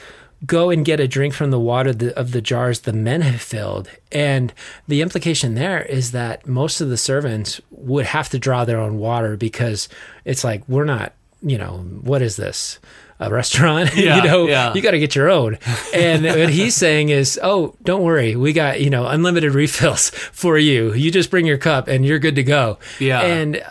Go 0.46 0.70
and 0.70 0.84
get 0.84 1.00
a 1.00 1.08
drink 1.08 1.34
from 1.34 1.52
the 1.52 1.60
water 1.60 1.94
the, 1.94 2.18
of 2.20 2.32
the 2.32 2.42
jars 2.42 2.82
the 2.82 2.92
men 2.92 3.22
have 3.22 3.42
filled. 3.42 3.90
And 4.12 4.54
the 4.90 5.02
implication 5.02 5.56
there 5.56 5.82
is 5.84 6.12
that 6.12 6.46
most 6.46 6.82
of 6.82 6.90
the 6.90 6.98
servants 6.98 7.62
would 7.72 8.06
have 8.08 8.28
to 8.30 8.40
draw 8.40 8.66
their 8.66 8.80
own 8.80 8.98
water 8.98 9.38
because 9.38 9.88
it's 10.26 10.44
like, 10.44 10.68
we're 10.68 10.84
not, 10.84 11.14
you 11.42 11.58
know, 11.58 11.78
what 12.02 12.22
is 12.22 12.36
this? 12.36 12.80
A 13.28 13.34
restaurant. 13.34 13.92
Yeah, 14.04 14.18
you 14.18 14.24
know, 14.24 14.48
yeah. 14.48 14.74
you 14.74 14.82
got 14.82 14.92
to 14.92 15.00
get 15.00 15.16
your 15.16 15.30
own. 15.30 15.58
And 15.94 16.26
what 16.26 16.50
he's 16.50 16.76
saying 16.76 17.10
is, 17.10 17.40
oh, 17.42 17.76
don't 17.84 18.02
worry, 18.02 18.36
we 18.36 18.52
got 18.52 18.82
you 18.82 18.90
know 18.90 19.08
unlimited 19.08 19.54
refills 19.54 20.10
for 20.34 20.58
you. 20.58 20.94
You 20.94 21.12
just 21.12 21.30
bring 21.30 21.46
your 21.46 21.58
cup 21.58 21.88
and 21.88 22.06
you're 22.06 22.20
good 22.20 22.36
to 22.36 22.44
go. 22.44 22.80
Yeah. 23.00 23.22
And 23.22 23.64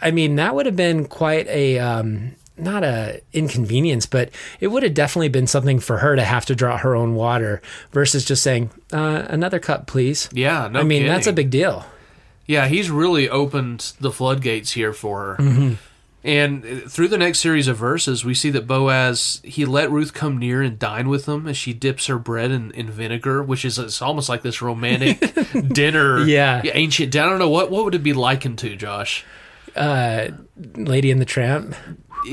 I 0.00 0.10
mean, 0.10 0.36
that 0.36 0.54
would 0.54 0.66
have 0.66 0.76
been 0.76 1.06
quite 1.06 1.46
a. 1.48 1.78
Um, 1.78 2.32
not 2.58 2.82
a 2.84 3.20
inconvenience, 3.34 4.06
but 4.06 4.30
it 4.60 4.68
would 4.68 4.82
have 4.82 4.94
definitely 4.94 5.28
been 5.28 5.46
something 5.46 5.78
for 5.78 5.98
her 5.98 6.16
to 6.16 6.24
have 6.24 6.46
to 6.46 6.54
draw 6.54 6.78
her 6.78 6.96
own 6.96 7.14
water 7.14 7.60
versus 7.92 8.24
just 8.24 8.42
saying 8.42 8.70
uh, 8.94 9.26
another 9.28 9.58
cup, 9.58 9.86
please. 9.86 10.30
Yeah, 10.32 10.66
no 10.68 10.80
I 10.80 10.82
mean, 10.82 11.06
that's 11.06 11.26
a 11.26 11.34
big 11.34 11.50
deal. 11.50 11.84
Yeah, 12.46 12.66
he's 12.66 12.90
really 12.90 13.28
opened 13.28 13.92
the 14.00 14.10
floodgates 14.10 14.72
here 14.72 14.92
for 14.92 15.36
her. 15.36 15.42
Mm-hmm. 15.42 15.74
And 16.26 16.64
uh, 16.64 16.88
through 16.88 17.06
the 17.08 17.18
next 17.18 17.38
series 17.38 17.68
of 17.68 17.76
verses, 17.76 18.24
we 18.24 18.34
see 18.34 18.50
that 18.50 18.66
Boaz 18.66 19.40
he 19.44 19.64
let 19.64 19.90
Ruth 19.92 20.12
come 20.12 20.38
near 20.38 20.60
and 20.60 20.76
dine 20.76 21.08
with 21.08 21.24
them 21.24 21.46
as 21.46 21.56
she 21.56 21.72
dips 21.72 22.06
her 22.06 22.18
bread 22.18 22.50
in, 22.50 22.72
in 22.72 22.90
vinegar, 22.90 23.44
which 23.44 23.64
is 23.64 23.78
it's 23.78 24.02
almost 24.02 24.28
like 24.28 24.42
this 24.42 24.60
romantic 24.60 25.20
dinner. 25.68 26.24
Yeah. 26.26 26.62
ancient. 26.64 27.14
I 27.14 27.24
don't 27.26 27.38
know 27.38 27.48
what 27.48 27.70
what 27.70 27.84
would 27.84 27.94
it 27.94 28.02
be 28.02 28.12
likened 28.12 28.58
to, 28.58 28.74
Josh? 28.74 29.24
Uh, 29.76 30.28
Lady 30.74 31.10
in 31.12 31.20
the 31.20 31.24
Tramp. 31.24 31.76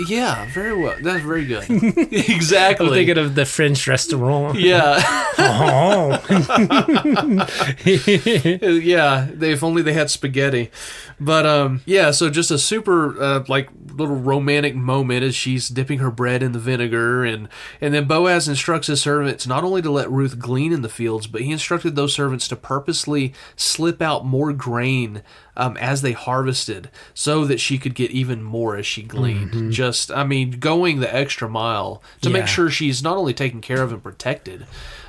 Yeah, 0.08 0.46
very 0.52 0.76
well. 0.76 0.96
That's 1.02 1.24
very 1.24 1.46
good. 1.46 1.64
exactly. 1.70 2.88
I'm 2.88 2.94
thinking 2.94 3.18
of 3.18 3.36
the 3.36 3.46
French 3.46 3.88
restaurant. 3.88 4.60
yeah, 4.60 5.00
Oh. 5.38 6.20
yeah. 7.86 9.28
They, 9.34 9.52
if 9.52 9.64
only 9.64 9.82
they 9.82 9.94
had 9.94 10.10
spaghetti. 10.10 10.72
But 11.20 11.46
um, 11.46 11.82
yeah. 11.86 12.12
So 12.12 12.30
just 12.30 12.52
a 12.52 12.58
super 12.58 13.22
uh, 13.22 13.44
like 13.48 13.70
little 13.96 14.16
romantic 14.16 14.76
moment 14.76 15.24
as 15.24 15.36
she's 15.36 15.70
dipping 15.70 16.00
her 16.00 16.12
bread 16.12 16.42
in 16.44 16.52
the 16.52 16.60
vinegar, 16.60 17.24
and 17.24 17.48
and 17.80 17.94
then 17.94 18.06
Boaz 18.06 18.48
instructs 18.48 18.88
his 18.88 19.02
servants 19.02 19.46
not 19.48 19.64
only 19.64 19.82
to 19.82 19.92
let 19.92 20.10
Ruth 20.12 20.40
glean 20.40 20.74
in 20.74 20.82
the 20.82 20.90
fields, 20.90 21.28
but 21.28 21.42
he 21.42 21.52
instructed 21.52 21.96
those 21.96 22.14
servants 22.14 22.48
to 22.50 22.56
purposely 22.56 23.34
slip 23.56 24.02
out 24.02 24.26
more 24.26 24.52
grain 24.54 25.22
um, 25.56 25.78
as 25.78 26.02
they 26.02 26.14
harvested, 26.14 26.90
so 27.14 27.46
that 27.46 27.60
she 27.60 27.78
could 27.78 27.96
get 27.96 28.12
even 28.12 28.42
more 28.44 28.76
as 28.76 28.86
she 28.86 29.04
gleaned. 29.04 29.72
Just, 29.72 30.12
I 30.12 30.24
mean, 30.24 30.52
going 30.60 31.00
the 31.00 31.14
extra 31.16 31.48
mile 31.50 32.02
to 32.22 32.30
Yeah. 32.30 32.34
make 32.40 32.48
sure 32.48 32.70
she's 32.70 33.04
not 33.04 33.18
only 33.18 33.34
taken 33.34 33.62
care 33.62 33.82
of 33.84 33.92
and 33.92 34.02
protected, 34.04 34.66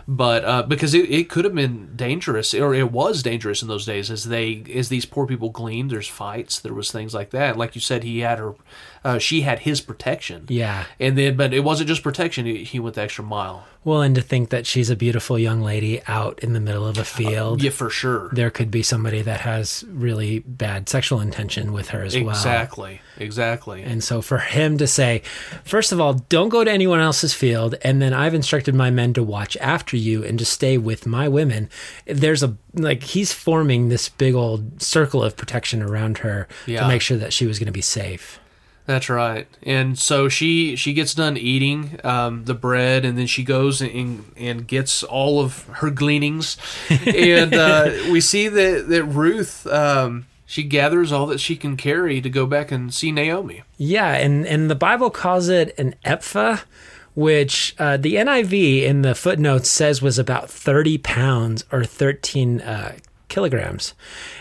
but 0.07 0.45
uh, 0.45 0.63
because 0.63 0.93
it, 0.95 1.11
it 1.11 1.29
could 1.31 1.45
have 1.45 1.55
been 1.55 1.95
dangerous 1.97 2.53
or 2.55 2.75
it 2.75 2.93
was 2.93 3.23
dangerous 3.23 3.63
in 3.63 3.69
those 3.69 3.87
days 3.87 4.11
as 4.11 4.25
they 4.25 4.63
as 4.75 4.89
these 4.89 5.05
poor 5.07 5.27
people 5.27 5.49
gleaned 5.51 5.91
there's 5.91 6.09
fights 6.09 6.59
there 6.61 6.75
was 6.75 6.91
things 6.93 7.15
like 7.15 7.31
that 7.31 7.57
like 7.57 7.75
you 7.75 7.81
said 7.81 8.03
he 8.05 8.21
had 8.21 8.39
her 8.39 8.55
uh, 9.05 9.19
she 9.19 9.43
had 9.43 9.61
his 9.61 9.81
protection 9.81 10.45
Yeah. 10.49 10.85
and 11.01 11.17
then 11.19 11.37
but 11.37 11.53
it 11.55 11.61
wasn't 11.61 11.89
just 11.89 12.03
protection 12.03 12.47
he, 12.47 12.65
he 12.65 12.79
went 12.81 12.95
the 12.97 13.03
extra 13.03 13.25
mile 13.25 13.67
Well, 13.85 14.01
and 14.03 14.15
to 14.15 14.21
think 14.23 14.49
that 14.51 14.67
she's 14.67 14.89
a 14.91 14.97
beautiful 14.97 15.39
young 15.39 15.61
lady 15.63 16.03
out 16.07 16.39
in 16.41 16.53
the 16.55 16.61
middle 16.61 16.87
of 16.87 16.97
a 16.99 17.05
field. 17.05 17.63
yeah 17.63 17.71
for 17.71 17.91
sure 17.91 18.31
There 18.33 18.51
could 18.51 18.71
be 18.71 18.83
somebody 18.83 19.23
that 19.23 19.41
has 19.41 19.85
really 19.89 20.41
bad 20.41 20.89
sexual 20.89 21.21
intention 21.21 21.73
with 21.73 21.89
her 21.91 22.03
as 22.03 22.15
well. 22.19 22.31
exactly 22.31 23.01
exactly 23.19 23.83
And 23.83 24.03
so 24.03 24.21
for 24.23 24.39
him 24.39 24.79
to 24.79 24.87
say, 24.87 25.23
first 25.65 25.93
of 25.93 26.01
all, 26.01 26.15
don't 26.15 26.49
go 26.49 26.65
to 26.65 26.71
anyone 26.71 27.01
else's 27.01 27.35
field, 27.35 27.75
and 27.83 28.01
then 28.03 28.12
I've 28.12 28.35
instructed 28.35 28.75
my 28.75 28.91
men 28.91 29.12
to 29.15 29.23
watch 29.23 29.57
after 29.61 29.97
you 29.97 30.25
and 30.25 30.39
to 30.39 30.45
stay 30.45 30.79
with 30.79 31.07
my 31.07 31.29
women. 31.29 31.69
There's 32.07 32.43
a 32.43 32.57
like 32.75 33.03
he's 33.03 33.33
forming 33.33 33.89
this 33.89 34.09
big 34.09 34.35
old 34.35 34.83
circle 34.83 35.23
of 35.23 35.37
protection 35.37 35.83
around 35.83 36.19
her 36.19 36.49
Yeah. 36.67 36.81
to 36.83 36.89
make 36.89 37.03
sure 37.03 37.17
that 37.19 37.33
she 37.33 37.47
was 37.47 37.59
going 37.59 37.67
to 37.67 37.73
be 37.73 37.81
safe. 37.83 38.41
That's 38.87 39.09
right. 39.09 39.47
And 39.62 39.99
so 39.99 40.29
she 40.29 40.77
she 40.77 40.93
gets 40.93 41.15
done 41.15 41.39
eating 41.39 41.99
um, 42.05 42.45
the 42.45 42.53
bread, 42.53 43.07
and 43.07 43.17
then 43.17 43.27
she 43.27 43.43
goes 43.43 43.81
and 43.81 44.25
and 44.37 44.67
gets 44.69 45.03
all 45.03 45.41
of 45.41 45.62
her 45.81 45.89
gleanings, 45.89 46.59
and 46.91 47.55
uh, 47.55 47.91
we 48.11 48.21
see 48.21 48.49
that 48.49 48.89
that 48.91 49.05
Ruth 49.05 49.67
um, 49.69 50.27
she 50.47 50.63
gathers 50.63 51.13
all 51.13 51.27
that 51.27 51.41
she 51.41 51.57
can 51.57 51.77
carry 51.77 52.21
to 52.21 52.29
go 52.29 52.47
back 52.47 52.71
and 52.71 52.93
see 52.93 53.13
Naomi. 53.13 53.63
Yeah, 53.77 54.13
and 54.13 54.47
and 54.47 54.71
the 54.71 54.75
Bible 54.75 55.11
calls 55.11 55.49
it 55.49 55.75
an 55.79 55.95
ephah, 56.05 56.59
which 57.15 57.75
uh, 57.79 57.97
the 57.97 58.15
NIV 58.17 58.83
in 58.83 59.03
the 59.03 59.15
footnotes 59.15 59.71
says 59.71 60.03
was 60.03 60.19
about 60.19 60.51
thirty 60.51 60.99
pounds 60.99 61.65
or 61.73 61.85
thirteen 61.85 62.61
uh, 62.61 62.97
kilograms. 63.29 63.95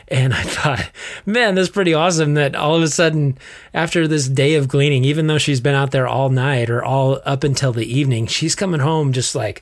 And 0.10 0.34
I 0.34 0.44
thought, 0.44 0.92
man, 1.26 1.56
that's 1.56 1.70
pretty 1.70 1.94
awesome 1.94 2.36
that 2.36 2.56
all 2.56 2.76
of 2.76 2.84
a 2.84 2.88
sudden, 2.88 3.38
after 3.74 4.08
this 4.08 4.28
day 4.28 4.56
of 4.56 4.68
gleaning, 4.68 5.04
even 5.04 5.28
though 5.28 5.40
she's 5.40 5.62
been 5.62 5.76
out 5.76 5.92
there 5.92 6.08
all 6.08 6.30
night 6.30 6.70
or 6.70 6.84
all 6.84 7.20
up 7.26 7.44
until 7.44 7.74
the 7.74 7.92
evening, 7.92 8.28
she's 8.28 8.56
coming 8.56 8.82
home 8.82 9.14
just 9.14 9.36
like, 9.36 9.62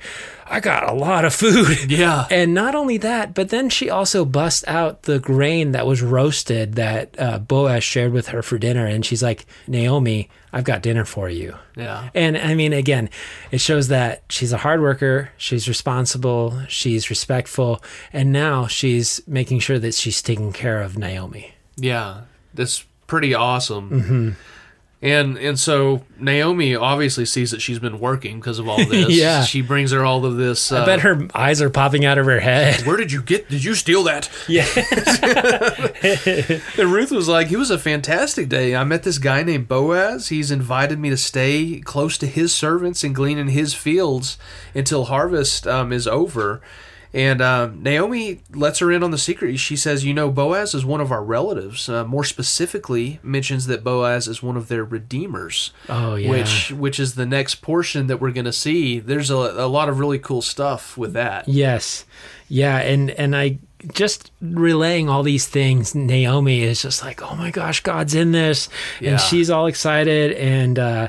I 0.51 0.59
got 0.59 0.89
a 0.89 0.93
lot 0.93 1.23
of 1.25 1.33
food. 1.33 1.89
Yeah. 2.01 2.27
And 2.29 2.53
not 2.53 2.73
only 2.75 2.97
that, 2.97 3.33
but 3.33 3.49
then 3.49 3.69
she 3.69 3.89
also 3.89 4.25
busts 4.25 4.63
out 4.67 5.03
the 5.03 5.19
grain 5.19 5.71
that 5.71 5.85
was 5.85 6.01
roasted 6.01 6.73
that 6.75 7.15
uh, 7.19 7.39
Boaz 7.39 7.83
shared 7.83 8.11
with 8.11 8.29
her 8.29 8.41
for 8.41 8.57
dinner. 8.57 8.85
And 8.85 9.05
she's 9.05 9.21
like, 9.23 9.45
Naomi, 9.67 10.29
I've 10.53 10.63
got 10.63 10.81
dinner 10.81 11.05
for 11.05 11.29
you. 11.29 11.55
Yeah. 11.75 12.09
And 12.13 12.37
I 12.37 12.55
mean, 12.55 12.73
again, 12.73 13.09
it 13.51 13.59
shows 13.61 13.87
that 13.89 14.23
she's 14.29 14.51
a 14.51 14.57
hard 14.57 14.81
worker, 14.81 15.29
she's 15.37 15.67
responsible, 15.67 16.61
she's 16.67 17.09
respectful, 17.09 17.81
and 18.11 18.31
now 18.31 18.67
she's 18.67 19.21
making 19.27 19.59
sure 19.59 19.79
that 19.79 19.93
she's 19.93 20.21
taking 20.21 20.51
care 20.51 20.81
of 20.81 20.97
Naomi. 20.97 21.53
Yeah, 21.77 22.21
that's 22.53 22.85
pretty 23.07 23.33
awesome. 23.33 23.89
Mm-hmm. 23.89 24.29
And 25.03 25.35
and 25.39 25.57
so 25.59 26.03
Naomi 26.19 26.75
obviously 26.75 27.25
sees 27.25 27.49
that 27.49 27.59
she's 27.59 27.79
been 27.79 27.99
working 27.99 28.39
because 28.39 28.59
of 28.59 28.67
all 28.69 28.77
this. 28.85 29.09
Yeah. 29.09 29.43
she 29.43 29.61
brings 29.61 29.91
her 29.91 30.05
all 30.05 30.23
of 30.25 30.37
this. 30.37 30.71
Uh, 30.71 30.83
I 30.83 30.85
bet 30.85 30.99
her 30.99 31.27
eyes 31.33 31.59
are 31.59 31.71
popping 31.71 32.05
out 32.05 32.19
of 32.19 32.27
her 32.27 32.39
head. 32.39 32.85
Where 32.85 32.97
did 32.97 33.11
you 33.11 33.23
get? 33.23 33.49
Did 33.49 33.63
you 33.63 33.73
steal 33.73 34.03
that? 34.03 34.29
Yeah. 34.47 34.65
And 36.77 36.91
Ruth 36.91 37.11
was 37.11 37.27
like, 37.27 37.51
"It 37.51 37.57
was 37.57 37.71
a 37.71 37.77
fantastic 37.79 38.49
day. 38.49 38.75
I 38.75 38.83
met 38.83 39.03
this 39.03 39.17
guy 39.17 39.43
named 39.43 39.67
Boaz. 39.67 40.29
He's 40.29 40.51
invited 40.51 40.99
me 40.99 41.09
to 41.09 41.17
stay 41.17 41.79
close 41.83 42.17
to 42.19 42.27
his 42.27 42.53
servants 42.53 43.03
and 43.03 43.13
glean 43.15 43.37
in 43.37 43.49
his 43.49 43.73
fields 43.73 44.37
until 44.75 45.05
harvest 45.05 45.67
um, 45.67 45.91
is 45.91 46.07
over." 46.07 46.61
And 47.13 47.41
um, 47.41 47.83
Naomi 47.83 48.39
lets 48.53 48.79
her 48.79 48.89
in 48.91 49.03
on 49.03 49.11
the 49.11 49.17
secret. 49.17 49.59
She 49.59 49.75
says, 49.75 50.05
"You 50.05 50.13
know, 50.13 50.31
Boaz 50.31 50.73
is 50.73 50.85
one 50.85 51.01
of 51.01 51.11
our 51.11 51.23
relatives. 51.23 51.89
Uh, 51.89 52.05
more 52.05 52.23
specifically, 52.23 53.19
mentions 53.21 53.65
that 53.67 53.83
Boaz 53.83 54.27
is 54.29 54.41
one 54.41 54.55
of 54.55 54.69
their 54.69 54.85
redeemers." 54.85 55.73
Oh, 55.89 56.15
yeah. 56.15 56.29
Which 56.29 56.71
which 56.71 56.99
is 56.99 57.15
the 57.15 57.25
next 57.25 57.55
portion 57.55 58.07
that 58.07 58.21
we're 58.21 58.31
going 58.31 58.45
to 58.45 58.53
see. 58.53 58.99
There's 58.99 59.29
a, 59.29 59.35
a 59.35 59.67
lot 59.67 59.89
of 59.89 59.99
really 59.99 60.19
cool 60.19 60.41
stuff 60.41 60.97
with 60.97 61.11
that. 61.13 61.47
Yes. 61.49 62.05
Yeah, 62.47 62.77
and 62.77 63.11
and 63.11 63.35
I 63.35 63.59
just 63.93 64.31
relaying 64.41 65.09
all 65.09 65.23
these 65.23 65.47
things, 65.47 65.95
Naomi 65.95 66.63
is 66.63 66.81
just 66.81 67.03
like, 67.03 67.21
"Oh 67.21 67.35
my 67.35 67.51
gosh, 67.51 67.81
God's 67.81 68.15
in 68.15 68.31
this." 68.31 68.69
Yeah. 68.99 69.11
And 69.11 69.21
she's 69.21 69.49
all 69.49 69.67
excited 69.67 70.31
and 70.33 70.79
uh 70.79 71.07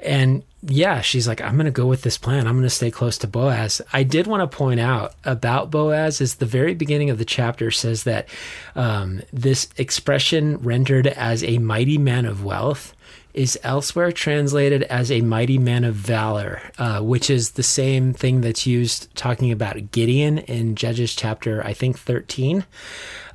and 0.00 0.42
yeah, 0.68 1.00
she's 1.00 1.28
like, 1.28 1.40
I'm 1.40 1.54
going 1.54 1.66
to 1.66 1.70
go 1.70 1.86
with 1.86 2.02
this 2.02 2.18
plan. 2.18 2.46
I'm 2.46 2.54
going 2.54 2.62
to 2.62 2.70
stay 2.70 2.90
close 2.90 3.18
to 3.18 3.28
Boaz. 3.28 3.80
I 3.92 4.02
did 4.02 4.26
want 4.26 4.50
to 4.50 4.56
point 4.56 4.80
out 4.80 5.14
about 5.24 5.70
Boaz 5.70 6.20
is 6.20 6.36
the 6.36 6.46
very 6.46 6.74
beginning 6.74 7.08
of 7.10 7.18
the 7.18 7.24
chapter 7.24 7.70
says 7.70 8.02
that 8.04 8.28
um, 8.74 9.22
this 9.32 9.68
expression 9.76 10.58
rendered 10.58 11.06
as 11.06 11.44
a 11.44 11.58
mighty 11.58 11.98
man 11.98 12.24
of 12.24 12.44
wealth 12.44 12.94
is 13.36 13.58
elsewhere 13.62 14.10
translated 14.10 14.82
as 14.84 15.12
a 15.12 15.20
mighty 15.20 15.58
man 15.58 15.84
of 15.84 15.94
valor, 15.94 16.62
uh, 16.78 17.00
which 17.00 17.28
is 17.28 17.52
the 17.52 17.62
same 17.62 18.14
thing 18.14 18.40
that's 18.40 18.66
used 18.66 19.14
talking 19.14 19.52
about 19.52 19.90
Gideon 19.90 20.38
in 20.38 20.74
Judges 20.74 21.14
chapter, 21.14 21.62
I 21.62 21.74
think, 21.74 21.98
13. 21.98 22.64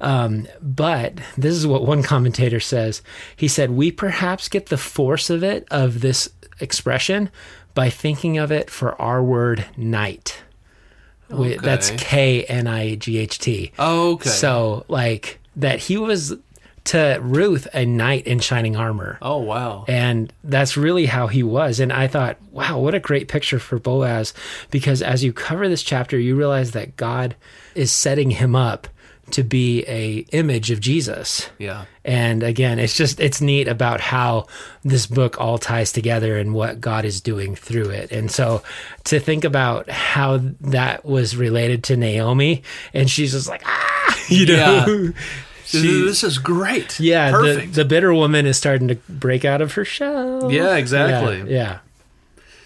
Um, 0.02 0.48
but 0.60 1.20
this 1.38 1.54
is 1.54 1.68
what 1.68 1.86
one 1.86 2.02
commentator 2.02 2.60
says. 2.60 3.04
He 3.36 3.48
said, 3.48 3.70
We 3.70 3.92
perhaps 3.92 4.50
get 4.50 4.66
the 4.66 4.78
force 4.78 5.30
of 5.30 5.44
it, 5.44 5.68
of 5.70 6.02
this 6.02 6.28
expression, 6.62 7.30
by 7.74 7.90
thinking 7.90 8.38
of 8.38 8.52
it 8.52 8.70
for 8.70 9.00
our 9.02 9.24
word 9.24 9.66
night. 9.78 10.38
Wi- 11.30 11.58
That's 11.62 11.90
Okay. 11.92 11.98
K 12.04 12.44
N 12.46 12.68
I 12.68 12.96
G 12.96 13.18
H 13.18 13.40
T. 13.40 13.72
Okay. 13.80 14.30
So, 14.30 14.86
like, 14.88 15.40
that 15.56 15.80
he 15.80 15.98
was 15.98 16.36
to 16.84 17.20
Ruth 17.22 17.68
a 17.74 17.86
knight 17.86 18.26
in 18.26 18.40
shining 18.40 18.76
armor. 18.76 19.18
oh 19.22 19.38
wow. 19.38 19.86
And 19.88 20.34
that's 20.44 20.76
really 20.76 21.06
how 21.06 21.28
he 21.28 21.44
was. 21.44 21.80
And 21.80 21.94
I 21.94 22.08
thought, 22.08 22.38
wow, 22.52 22.80
what 22.80 22.96
a 22.96 23.00
great 23.00 23.28
picture 23.28 23.60
for 23.60 23.78
Boaz. 23.80 24.34
Because 24.72 25.02
as 25.04 25.24
you 25.24 25.32
cover 25.32 25.70
this 25.70 25.84
chapter, 25.84 26.18
you 26.20 26.36
realize 26.36 26.72
that 26.72 26.98
God 26.98 27.36
is 27.76 27.92
setting 27.92 28.32
him 28.32 28.56
up 28.56 28.88
to 29.34 29.44
be 29.44 29.84
a 29.88 30.26
image 30.32 30.72
of 30.72 30.80
Jesus. 30.80 31.50
Yeah. 31.58 31.86
And 32.04 32.44
again, 32.44 32.80
it's 32.80 32.96
just 32.96 33.20
it's 33.20 33.42
neat 33.42 33.68
about 33.68 34.02
how 34.02 34.48
this 34.84 35.06
book 35.06 35.40
all 35.40 35.58
ties 35.58 35.92
together 35.92 36.38
and 36.38 36.54
what 36.54 36.82
God 36.82 37.06
is 37.06 37.22
doing 37.22 37.56
through 37.56 37.90
it. 37.90 38.12
And 38.12 38.32
so 38.32 38.64
to 39.06 39.20
think 39.20 39.44
about 39.44 39.90
how 39.90 40.40
that 40.62 41.06
was 41.06 41.36
related 41.36 41.84
to 41.86 41.98
Naomi 41.98 42.64
and 42.94 43.10
she's 43.10 43.32
just 43.32 43.50
like, 43.50 43.64
ah, 43.66 44.20
you 44.28 44.46
know. 44.46 44.86
Yeah. 44.88 45.12
this 45.72 46.24
is 46.24 46.38
great. 46.38 47.00
Yeah, 47.00 47.32
the, 47.32 47.70
the 47.72 47.86
bitter 47.86 48.14
woman 48.14 48.46
is 48.46 48.58
starting 48.58 48.90
to 48.90 48.96
break 49.08 49.46
out 49.46 49.62
of 49.62 49.74
her 49.74 49.86
shell. 49.86 50.52
Yeah, 50.52 50.76
exactly. 50.76 51.38
Yeah, 51.38 51.46
yeah. 51.46 51.80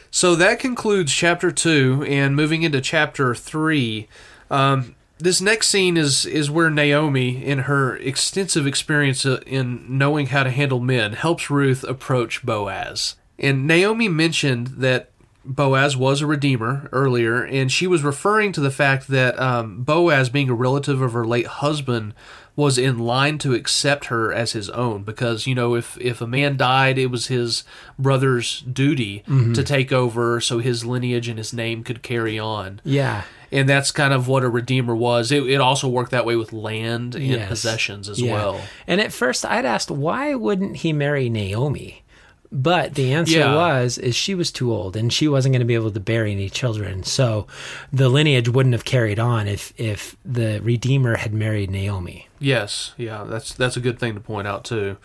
So 0.10 0.36
that 0.36 0.60
concludes 0.60 1.14
chapter 1.14 1.52
two, 1.52 2.04
and 2.08 2.36
moving 2.36 2.64
into 2.64 2.82
chapter 2.82 3.36
three. 3.36 4.08
Um, 4.50 4.96
this 5.18 5.42
next 5.42 5.68
scene 5.68 5.98
is 5.98 6.26
is 6.26 6.52
where 6.52 6.70
Naomi, 6.70 7.44
in 7.44 7.60
her 7.60 7.96
extensive 7.98 8.68
experience 8.68 9.26
uh, 9.26 9.42
in 9.46 9.86
knowing 9.98 10.28
how 10.28 10.44
to 10.44 10.52
handle 10.52 10.80
men, 10.80 11.14
helps 11.14 11.50
Ruth 11.50 11.84
approach 11.84 12.46
Boaz. 12.46 13.16
And 13.40 13.68
Naomi 13.68 14.08
mentioned 14.08 14.68
that 14.78 15.12
Boaz 15.46 15.96
was 15.96 16.22
a 16.22 16.28
redeemer 16.28 16.90
earlier, 16.92 17.44
and 17.44 17.72
she 17.72 17.88
was 17.88 18.04
referring 18.04 18.52
to 18.54 18.62
the 18.62 18.72
fact 18.72 19.08
that 19.10 19.40
um, 19.40 19.84
Boaz, 19.84 20.30
being 20.30 20.50
a 20.50 20.56
relative 20.56 21.02
of 21.02 21.14
her 21.14 21.26
late 21.26 21.48
husband, 21.48 22.14
was 22.56 22.78
in 22.78 22.98
line 23.00 23.38
to 23.38 23.54
accept 23.54 24.06
her 24.06 24.32
as 24.32 24.54
his 24.54 24.70
own 24.70 25.04
because 25.04 25.46
you 25.46 25.54
know 25.56 25.76
if 25.76 25.98
if 26.00 26.22
a 26.22 26.28
man 26.28 26.56
died 26.56 26.98
it 26.98 27.08
was 27.08 27.28
his 27.28 27.64
brother's 28.00 28.62
duty 28.62 29.24
mm-hmm. 29.28 29.54
to 29.54 29.64
take 29.64 29.92
over 29.92 30.40
so 30.40 30.60
his 30.60 30.86
lineage 30.86 31.28
and 31.28 31.38
his 31.38 31.54
name 31.54 31.84
could 31.84 32.02
carry 32.02 32.40
on 32.40 32.80
Yeah. 32.84 33.24
and 33.52 33.68
that's 33.68 33.92
kind 33.92 34.14
of 34.14 34.28
what 34.28 34.44
a 34.44 34.50
redeemer 34.50 34.96
was 34.96 35.32
it, 35.32 35.44
it 35.50 35.60
also 35.60 35.88
worked 35.90 36.12
that 36.12 36.26
way 36.26 36.36
with 36.36 36.54
land 36.54 37.16
and 37.16 37.26
Yes. 37.26 37.50
possessions 37.50 38.08
as 38.08 38.22
Yeah. 38.22 38.34
well 38.34 38.62
And 38.88 39.02
at 39.02 39.12
first 39.12 39.46
I'd 39.46 39.66
asked 39.66 39.92
why 39.92 40.34
wouldn't 40.36 40.78
he 40.78 40.94
marry 40.94 41.30
Naomi? 41.30 42.04
But 42.52 42.94
the 42.94 43.12
answer 43.12 43.40
Yeah. 43.40 43.54
was 43.56 43.98
is 43.98 44.16
she 44.16 44.34
was 44.34 44.50
too 44.50 44.72
old 44.72 44.96
and 44.96 45.12
she 45.12 45.28
wasn't 45.28 45.52
going 45.52 45.60
to 45.60 45.66
be 45.66 45.74
able 45.74 45.92
to 45.92 46.00
bear 46.00 46.26
any 46.26 46.50
children. 46.50 47.04
So 47.04 47.48
the 47.92 48.08
lineage 48.08 48.48
wouldn't 48.48 48.72
have 48.74 48.86
carried 48.86 49.20
on 49.20 49.48
if 49.50 49.74
if 49.78 50.16
the 50.24 50.62
redeemer 50.64 51.18
had 51.18 51.34
married 51.34 51.70
Naomi. 51.70 52.25
Yes, 52.40 52.94
yeah, 52.98 53.24
that's 53.24 53.54
that's 53.54 53.78
a 53.78 53.82
good 53.82 54.00
thing 54.00 54.14
to 54.14 54.20
point 54.20 54.48
out 54.48 54.64
too. 54.64 54.98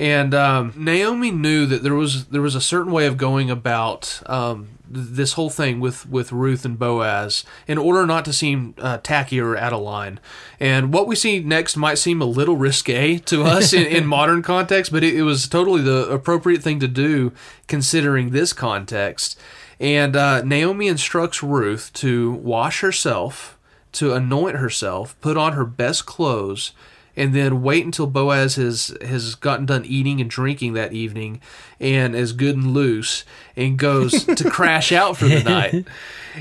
And 0.00 0.34
um, 0.34 0.72
Naomi 0.76 1.30
knew 1.30 1.66
that 1.66 1.82
there 1.82 1.94
was 1.94 2.26
there 2.26 2.40
was 2.40 2.54
a 2.54 2.60
certain 2.60 2.90
way 2.90 3.06
of 3.06 3.18
going 3.18 3.50
about 3.50 4.22
um, 4.24 4.68
th- 4.92 5.08
this 5.10 5.32
whole 5.34 5.50
thing 5.50 5.78
with 5.78 6.08
with 6.08 6.32
Ruth 6.32 6.64
and 6.64 6.78
Boaz 6.78 7.44
in 7.68 7.76
order 7.76 8.06
not 8.06 8.24
to 8.24 8.32
seem 8.32 8.74
uh, 8.78 8.96
tacky 9.02 9.38
or 9.38 9.58
out 9.58 9.74
of 9.74 9.82
line. 9.82 10.18
And 10.58 10.90
what 10.90 11.06
we 11.06 11.16
see 11.16 11.40
next 11.40 11.76
might 11.76 11.98
seem 11.98 12.22
a 12.22 12.24
little 12.24 12.56
risque 12.56 13.18
to 13.18 13.42
us 13.42 13.74
in, 13.74 13.86
in 13.86 14.06
modern 14.18 14.40
context, 14.40 14.90
but 14.90 15.04
it, 15.04 15.14
it 15.14 15.22
was 15.22 15.46
totally 15.46 15.82
the 15.82 16.08
appropriate 16.08 16.62
thing 16.62 16.80
to 16.80 16.88
do 16.88 17.32
considering 17.66 18.30
this 18.30 18.54
context. 18.54 19.38
And 19.78 20.16
uh, 20.16 20.42
Naomi 20.42 20.88
instructs 20.88 21.42
Ruth 21.42 21.92
to 21.94 22.32
wash 22.32 22.80
herself 22.80 23.58
to 23.92 24.14
anoint 24.14 24.56
herself, 24.56 25.20
put 25.20 25.36
on 25.36 25.52
her 25.54 25.64
best 25.64 26.06
clothes, 26.06 26.72
and 27.16 27.34
then 27.34 27.62
wait 27.62 27.84
until 27.84 28.06
Boaz 28.06 28.54
has 28.56 28.96
has 29.02 29.34
gotten 29.34 29.66
done 29.66 29.84
eating 29.84 30.20
and 30.20 30.30
drinking 30.30 30.74
that 30.74 30.92
evening 30.92 31.40
and 31.78 32.14
is 32.14 32.32
good 32.32 32.56
and 32.56 32.72
loose 32.72 33.24
and 33.56 33.78
goes 33.78 34.24
to 34.36 34.50
crash 34.50 34.92
out 34.92 35.16
for 35.16 35.26
the 35.26 35.42
night. 35.42 35.86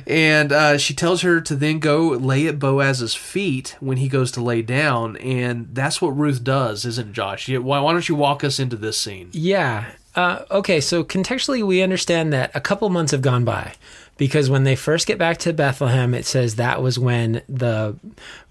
And 0.05 0.51
uh, 0.51 0.77
she 0.77 0.93
tells 0.93 1.21
her 1.21 1.41
to 1.41 1.55
then 1.55 1.79
go 1.79 2.09
lay 2.09 2.45
at 2.45 2.59
Boaz's 2.59 3.15
feet 3.15 3.75
when 3.79 3.97
he 3.97 4.07
goes 4.07 4.31
to 4.33 4.41
lay 4.41 4.61
down, 4.61 5.17
and 5.17 5.67
that's 5.73 5.99
what 5.99 6.09
Ruth 6.09 6.43
does, 6.43 6.85
isn't 6.85 7.09
it, 7.09 7.13
Josh? 7.13 7.49
Why, 7.49 7.79
why 7.79 7.91
don't 7.91 8.07
you 8.07 8.13
walk 8.13 8.43
us 8.43 8.59
into 8.59 8.75
this 8.75 8.99
scene? 8.99 9.29
Yeah. 9.31 9.91
Uh, 10.15 10.43
okay, 10.51 10.79
so 10.79 11.03
contextually, 11.03 11.65
we 11.65 11.81
understand 11.81 12.31
that 12.33 12.51
a 12.55 12.61
couple 12.61 12.87
months 12.89 13.11
have 13.13 13.23
gone 13.23 13.43
by 13.43 13.73
because 14.19 14.49
when 14.49 14.65
they 14.65 14.75
first 14.75 15.07
get 15.07 15.17
back 15.17 15.37
to 15.37 15.53
Bethlehem, 15.53 16.13
it 16.13 16.25
says 16.25 16.55
that 16.55 16.81
was 16.81 16.99
when 16.99 17.41
the 17.47 17.95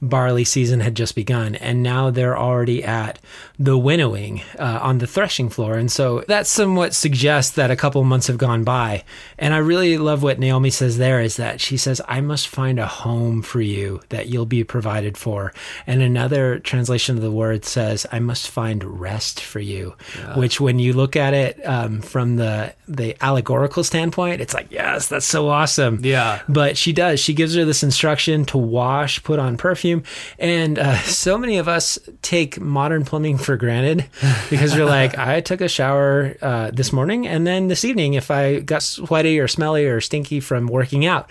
barley 0.01 0.43
season 0.43 0.81
had 0.81 0.95
just 0.95 1.15
begun, 1.15 1.55
and 1.57 1.83
now 1.83 2.09
they're 2.11 2.39
already 2.39 2.83
at 2.83 3.19
the 3.59 3.77
winnowing 3.77 4.41
uh, 4.59 4.79
on 4.81 4.97
the 4.99 5.07
threshing 5.07 5.51
floor. 5.51 5.77
And 5.77 5.93
so 5.93 6.25
that 6.27 6.47
somewhat 6.47 6.95
suggests 6.95 7.55
that 7.57 7.71
a 7.71 7.77
couple 7.77 8.03
months 8.03 8.29
have 8.29 8.39
gone 8.39 8.65
by. 8.65 9.05
And 9.39 9.53
I 9.53 9.59
really 9.59 9.99
love 9.99 10.23
what 10.23 10.39
Naomi 10.39 10.71
says 10.71 10.97
there 10.97 11.21
is 11.21 11.37
that 11.37 11.61
she 11.61 11.77
says, 11.77 12.01
I 12.09 12.23
must 12.23 12.49
find 12.49 12.79
a 12.79 12.87
home 12.87 13.43
for 13.43 13.61
you 13.61 14.01
that 14.09 14.29
you'll 14.29 14.47
be 14.47 14.65
provided 14.65 15.19
for. 15.19 15.53
And 15.87 16.01
another 16.01 16.61
translation 16.61 17.17
of 17.17 17.23
the 17.23 17.31
word 17.31 17.67
says, 17.67 18.07
I 18.11 18.21
must 18.21 18.49
find 18.49 18.83
rest 19.01 19.41
for 19.41 19.61
you, 19.61 19.97
which 20.35 20.61
when 20.63 20.79
you 20.79 20.95
look 20.95 21.15
at 21.15 21.35
it 21.35 21.61
um, 21.67 22.01
from 22.01 22.37
the, 22.37 22.73
the 22.87 23.23
allegorical 23.23 23.85
standpoint, 23.85 24.41
it's 24.41 24.55
like, 24.55 24.69
yes, 24.71 25.09
that's 25.09 25.27
so 25.27 25.49
awesome. 25.49 25.58
Yeah. 26.03 26.43
But 26.49 26.77
she 26.77 26.93
does. 26.93 27.21
She 27.21 27.35
gives 27.35 27.55
her 27.55 27.65
this 27.65 27.83
instruction 27.83 28.45
to 28.47 28.59
wash, 28.59 29.23
put 29.23 29.39
on 29.39 29.57
perfume. 29.57 30.03
And 30.39 30.79
uh, 30.79 30.99
so 31.01 31.39
many 31.39 31.59
of 31.59 31.69
us 31.69 31.99
take 32.23 32.61
modern 32.61 33.05
plumbing 33.05 33.39
for 33.39 33.57
granted 33.57 34.07
because 34.51 34.75
you're 34.77 34.87
like, 34.87 35.19
I 35.19 35.41
took 35.41 35.61
a 35.61 35.69
shower 35.69 36.37
uh, 36.41 36.71
this 36.73 36.93
morning 36.93 37.27
and 37.27 37.47
then 37.47 37.69
this 37.69 37.85
evening 37.85 38.15
if 38.15 38.31
I 38.31 38.61
got 38.61 38.83
sweaty 38.83 39.39
or 39.41 39.49
smelly 39.49 39.87
or 39.87 40.01
stinky 40.01 40.41
from 40.41 40.67
working 40.67 41.07
out. 41.07 41.31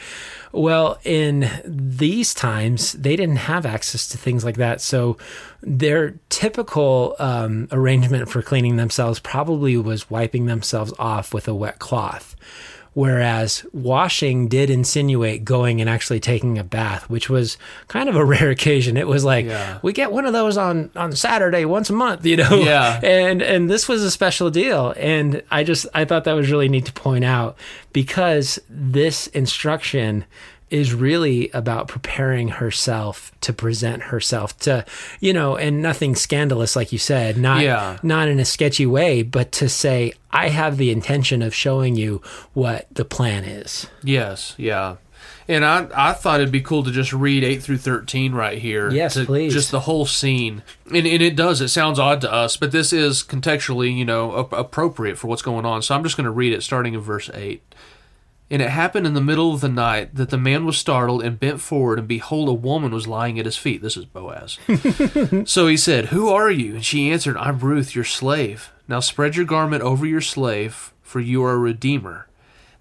Well, 0.51 0.99
in 1.03 1.49
these 1.65 2.33
times, 2.33 2.93
they 2.93 3.15
didn't 3.15 3.37
have 3.37 3.65
access 3.65 4.07
to 4.09 4.17
things 4.17 4.43
like 4.45 4.57
that. 4.57 4.81
So 4.81 5.17
their 5.61 6.15
typical 6.29 7.15
um, 7.19 7.67
arrangement 7.71 8.29
for 8.29 8.41
cleaning 8.41 8.77
themselves 8.77 9.19
probably 9.19 9.77
was 9.77 10.09
wiping 10.09 10.45
themselves 10.45 10.93
off 10.97 11.33
with 11.33 11.47
a 11.47 11.55
wet 11.55 11.79
cloth. 11.79 12.35
Whereas 12.97 13.63
washing 13.73 14.47
did 14.47 14.71
insinuate 14.71 15.45
going 15.45 15.79
and 15.81 15.87
actually 15.87 16.19
taking 16.19 16.57
a 16.57 16.63
bath, 16.63 17.07
which 17.11 17.29
was 17.29 17.55
kind 17.89 18.09
of 18.09 18.15
a 18.15 18.25
rare 18.33 18.49
occasion. 18.49 18.97
It 18.97 19.07
was 19.07 19.23
like 19.23 19.45
Yeah. 19.45 19.77
we 19.83 19.93
get 19.93 20.11
one 20.11 20.25
of 20.25 20.33
those 20.33 20.57
on 20.57 20.89
on 20.95 21.11
Saturday 21.11 21.63
once 21.63 21.91
a 21.91 21.93
month, 21.93 22.25
you 22.25 22.37
know. 22.37 22.55
Yeah. 22.55 22.99
And 23.03 23.43
and 23.43 23.69
this 23.69 23.87
was 23.87 24.01
a 24.01 24.09
special 24.09 24.49
deal, 24.49 24.95
and 24.97 25.43
I 25.51 25.63
just 25.63 25.85
I 25.93 26.05
thought 26.05 26.23
that 26.23 26.33
was 26.33 26.49
really 26.49 26.69
neat 26.69 26.85
to 26.87 26.91
point 26.93 27.23
out 27.23 27.55
because 27.93 28.59
this 28.67 29.27
instruction 29.27 30.25
is 30.69 30.93
really 30.93 31.49
about 31.51 31.87
preparing 31.87 32.49
herself 32.49 33.31
to 33.41 33.53
present 33.53 34.03
herself 34.03 34.57
to 34.59 34.85
you 35.19 35.31
know 35.33 35.55
and 35.55 35.81
nothing 35.81 36.15
scandalous 36.15 36.75
like 36.75 36.91
you 36.91 36.97
said 36.97 37.37
not 37.37 37.61
Yeah. 37.63 37.97
not 38.03 38.27
in 38.27 38.39
a 38.39 38.45
sketchy 38.45 38.85
way 38.85 39.21
but 39.23 39.51
to 39.53 39.69
say 39.69 40.13
i 40.31 40.49
have 40.49 40.77
the 40.77 40.91
intention 40.91 41.41
of 41.41 41.53
showing 41.55 41.95
you 41.95 42.21
what 42.53 42.87
the 42.91 43.05
plan 43.05 43.43
is 43.43 43.87
Yes, 44.03 44.53
yeah. 44.57 44.97
And 45.49 45.63
I, 45.63 45.87
I 45.95 46.11
thought 46.13 46.41
it'd 46.41 46.51
be 46.51 46.59
cool 46.61 46.83
to 46.83 46.91
just 46.91 47.13
read 47.13 47.41
8 47.43 47.63
through 47.63 47.77
13 47.77 48.33
right 48.33 48.57
here. 48.57 48.91
Yes, 48.91 49.13
to- 49.13 49.25
please. 49.25 49.53
Just 49.53 49.71
the 49.71 49.79
whole 49.81 50.05
scene. 50.05 50.61
And, 50.87 51.07
and 51.07 51.21
it 51.21 51.37
does. 51.37 51.61
It 51.61 51.69
sounds 51.69 51.99
odd 51.99 52.19
to 52.21 52.31
us, 52.31 52.57
but 52.57 52.73
this 52.73 52.91
is 52.91 53.23
contextually, 53.23 53.95
you 53.95 54.03
know, 54.03 54.37
ap- 54.41 54.51
appropriate 54.51 55.17
for 55.17 55.27
what's 55.27 55.41
going 55.41 55.65
on. 55.65 55.81
So 55.81 55.95
I'm 55.95 56.03
just 56.03 56.17
going 56.17 56.25
to 56.25 56.31
read 56.31 56.51
it 56.51 56.63
starting 56.63 56.93
in 56.95 56.99
verse 56.99 57.29
8. 57.33 57.61
And 58.49 58.61
it 58.61 58.69
happened 58.69 59.05
in 59.05 59.13
the 59.13 59.21
middle 59.21 59.53
of 59.53 59.59
the 59.59 59.67
night 59.67 60.15
that 60.15 60.29
the 60.29 60.37
man 60.37 60.65
was 60.65 60.77
startled 60.77 61.21
and 61.21 61.39
bent 61.39 61.59
forward, 61.59 61.99
and 61.99 62.07
behold, 62.07 62.47
a 62.47 62.53
woman 62.53 62.93
was 62.93 63.07
lying 63.07 63.37
at 63.37 63.45
his 63.45 63.57
feet. 63.57 63.81
This 63.81 63.97
is 63.97 64.05
Boaz. 64.05 64.57
so 65.49 65.67
he 65.67 65.75
said, 65.75 66.05
Who 66.05 66.29
are 66.29 66.49
you? 66.49 66.75
And 66.75 66.85
she 66.85 67.11
answered, 67.11 67.35
I'm 67.37 67.59
Ruth, 67.59 67.93
your 67.93 68.05
slave. 68.05 68.71
Now 68.87 69.01
spread 69.01 69.35
your 69.35 69.45
garment 69.45 69.83
over 69.83 70.05
your 70.05 70.21
slave, 70.21 70.93
for 71.03 71.19
you 71.19 71.43
are 71.43 71.53
a 71.53 71.57
redeemer. 71.57 72.27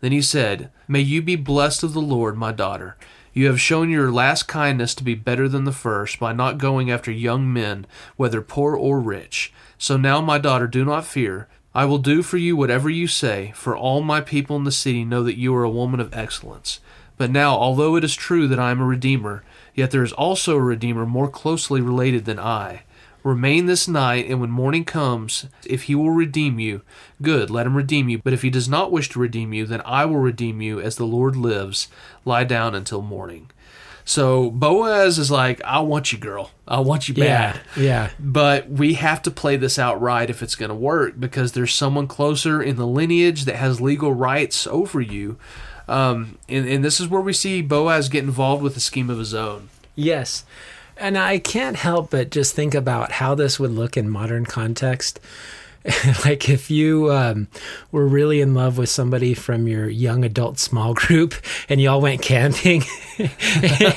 Then 0.00 0.12
he 0.12 0.22
said, 0.22 0.70
May 0.86 1.00
you 1.00 1.20
be 1.20 1.36
blessed 1.36 1.82
of 1.82 1.94
the 1.94 2.00
Lord, 2.00 2.36
my 2.36 2.52
daughter. 2.52 2.96
You 3.32 3.48
have 3.48 3.60
shown 3.60 3.90
your 3.90 4.12
last 4.12 4.44
kindness 4.44 4.94
to 4.94 5.04
be 5.04 5.14
better 5.14 5.48
than 5.48 5.64
the 5.64 5.72
first 5.72 6.18
by 6.20 6.32
not 6.32 6.58
going 6.58 6.90
after 6.90 7.10
young 7.10 7.52
men, 7.52 7.86
whether 8.16 8.40
poor 8.40 8.76
or 8.76 9.00
rich. 9.00 9.52
So 9.78 9.96
now, 9.96 10.20
my 10.20 10.38
daughter, 10.38 10.66
do 10.66 10.84
not 10.84 11.04
fear. 11.04 11.48
I 11.76 11.84
will 11.84 11.98
do 11.98 12.22
for 12.22 12.38
you 12.38 12.56
whatever 12.56 12.88
you 12.88 13.06
say, 13.06 13.52
for 13.54 13.76
all 13.76 14.00
my 14.00 14.22
people 14.22 14.56
in 14.56 14.64
the 14.64 14.72
city 14.72 15.04
know 15.04 15.22
that 15.22 15.36
you 15.36 15.54
are 15.54 15.62
a 15.62 15.68
woman 15.68 16.00
of 16.00 16.10
excellence. 16.16 16.80
But 17.18 17.30
now, 17.30 17.54
although 17.54 17.96
it 17.96 18.02
is 18.02 18.14
true 18.14 18.48
that 18.48 18.58
I 18.58 18.70
am 18.70 18.80
a 18.80 18.86
redeemer, 18.86 19.44
yet 19.74 19.90
there 19.90 20.02
is 20.02 20.14
also 20.14 20.56
a 20.56 20.62
redeemer 20.62 21.04
more 21.04 21.28
closely 21.28 21.82
related 21.82 22.24
than 22.24 22.38
I. 22.38 22.84
Remain 23.22 23.66
this 23.66 23.86
night, 23.86 24.24
and 24.26 24.40
when 24.40 24.50
morning 24.50 24.86
comes, 24.86 25.48
if 25.66 25.82
he 25.82 25.94
will 25.94 26.12
redeem 26.12 26.58
you, 26.58 26.80
good, 27.20 27.50
let 27.50 27.66
him 27.66 27.76
redeem 27.76 28.08
you. 28.08 28.20
But 28.24 28.32
if 28.32 28.40
he 28.40 28.48
does 28.48 28.70
not 28.70 28.90
wish 28.90 29.10
to 29.10 29.18
redeem 29.18 29.52
you, 29.52 29.66
then 29.66 29.82
I 29.84 30.06
will 30.06 30.16
redeem 30.16 30.62
you, 30.62 30.80
as 30.80 30.96
the 30.96 31.04
Lord 31.04 31.36
lives. 31.36 31.88
Lie 32.24 32.44
down 32.44 32.74
until 32.74 33.02
morning. 33.02 33.50
So 34.08 34.52
Boaz 34.52 35.18
is 35.18 35.32
like, 35.32 35.60
I 35.64 35.80
want 35.80 36.12
you, 36.12 36.18
girl. 36.18 36.52
I 36.66 36.78
want 36.78 37.08
you 37.08 37.14
bad. 37.14 37.60
yeah 37.76 37.82
yeah 37.82 38.10
But 38.20 38.70
we 38.70 38.94
have 38.94 39.20
to 39.22 39.30
play 39.32 39.56
this 39.56 39.78
out 39.80 40.00
right 40.00 40.30
if 40.30 40.42
it's 40.42 40.54
going 40.54 40.68
to 40.68 40.76
work 40.76 41.18
because 41.18 41.52
there's 41.52 41.74
someone 41.74 42.06
closer 42.06 42.62
in 42.62 42.76
the 42.76 42.86
lineage 42.86 43.44
that 43.44 43.56
has 43.56 43.80
legal 43.80 44.12
rights 44.14 44.66
over 44.68 45.00
you. 45.00 45.38
Um, 45.88 46.38
and, 46.48 46.68
and 46.68 46.84
this 46.84 47.00
is 47.00 47.08
where 47.08 47.20
we 47.20 47.32
see 47.32 47.62
Boaz 47.62 48.08
get 48.08 48.22
involved 48.24 48.62
with 48.62 48.76
a 48.76 48.80
scheme 48.80 49.10
of 49.10 49.18
his 49.18 49.34
own. 49.34 49.70
Yes. 49.96 50.44
And 50.96 51.18
I 51.18 51.38
can't 51.38 51.76
help 51.76 52.10
but 52.12 52.30
just 52.30 52.54
think 52.54 52.74
about 52.74 53.12
how 53.12 53.34
this 53.34 53.58
would 53.58 53.72
look 53.72 53.96
in 53.96 54.08
modern 54.08 54.46
context. 54.46 55.18
like 56.24 56.48
if 56.48 56.70
you 56.70 57.12
um, 57.12 57.48
were 57.92 58.06
really 58.06 58.40
in 58.40 58.54
love 58.54 58.78
with 58.78 58.88
somebody 58.88 59.34
from 59.34 59.66
your 59.68 59.88
young 59.88 60.24
adult 60.24 60.58
small 60.58 60.94
group 60.94 61.34
and 61.68 61.80
y'all 61.80 62.00
went 62.00 62.22
camping 62.22 62.82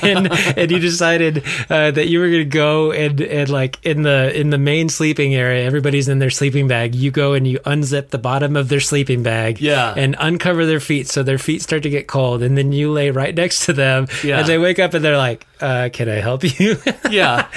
and, 0.02 0.30
and 0.56 0.70
you 0.70 0.78
decided 0.78 1.44
uh, 1.68 1.90
that 1.90 2.08
you 2.08 2.20
were 2.20 2.28
going 2.28 2.38
to 2.40 2.44
go 2.44 2.92
and, 2.92 3.20
and 3.20 3.48
like 3.50 3.84
in 3.84 4.02
the 4.02 4.38
in 4.38 4.50
the 4.50 4.58
main 4.58 4.88
sleeping 4.88 5.34
area 5.34 5.64
everybody's 5.64 6.08
in 6.08 6.18
their 6.18 6.30
sleeping 6.30 6.68
bag 6.68 6.94
you 6.94 7.10
go 7.10 7.34
and 7.34 7.46
you 7.46 7.58
unzip 7.60 8.08
the 8.10 8.18
bottom 8.18 8.56
of 8.56 8.68
their 8.68 8.80
sleeping 8.80 9.22
bag 9.22 9.60
Yeah. 9.60 9.94
and 9.96 10.16
uncover 10.18 10.66
their 10.66 10.80
feet 10.80 11.08
so 11.08 11.22
their 11.22 11.38
feet 11.38 11.62
start 11.62 11.82
to 11.82 11.90
get 11.90 12.06
cold 12.06 12.42
and 12.42 12.56
then 12.56 12.72
you 12.72 12.90
lay 12.92 13.10
right 13.10 13.34
next 13.34 13.66
to 13.66 13.72
them 13.72 14.06
Yeah. 14.22 14.38
and 14.40 14.48
they 14.48 14.58
wake 14.58 14.78
up 14.78 14.94
and 14.94 15.04
they're 15.04 15.16
like 15.18 15.46
uh, 15.60 15.88
can 15.92 16.08
i 16.08 16.14
help 16.14 16.42
you 16.58 16.76
Yeah. 17.10 17.48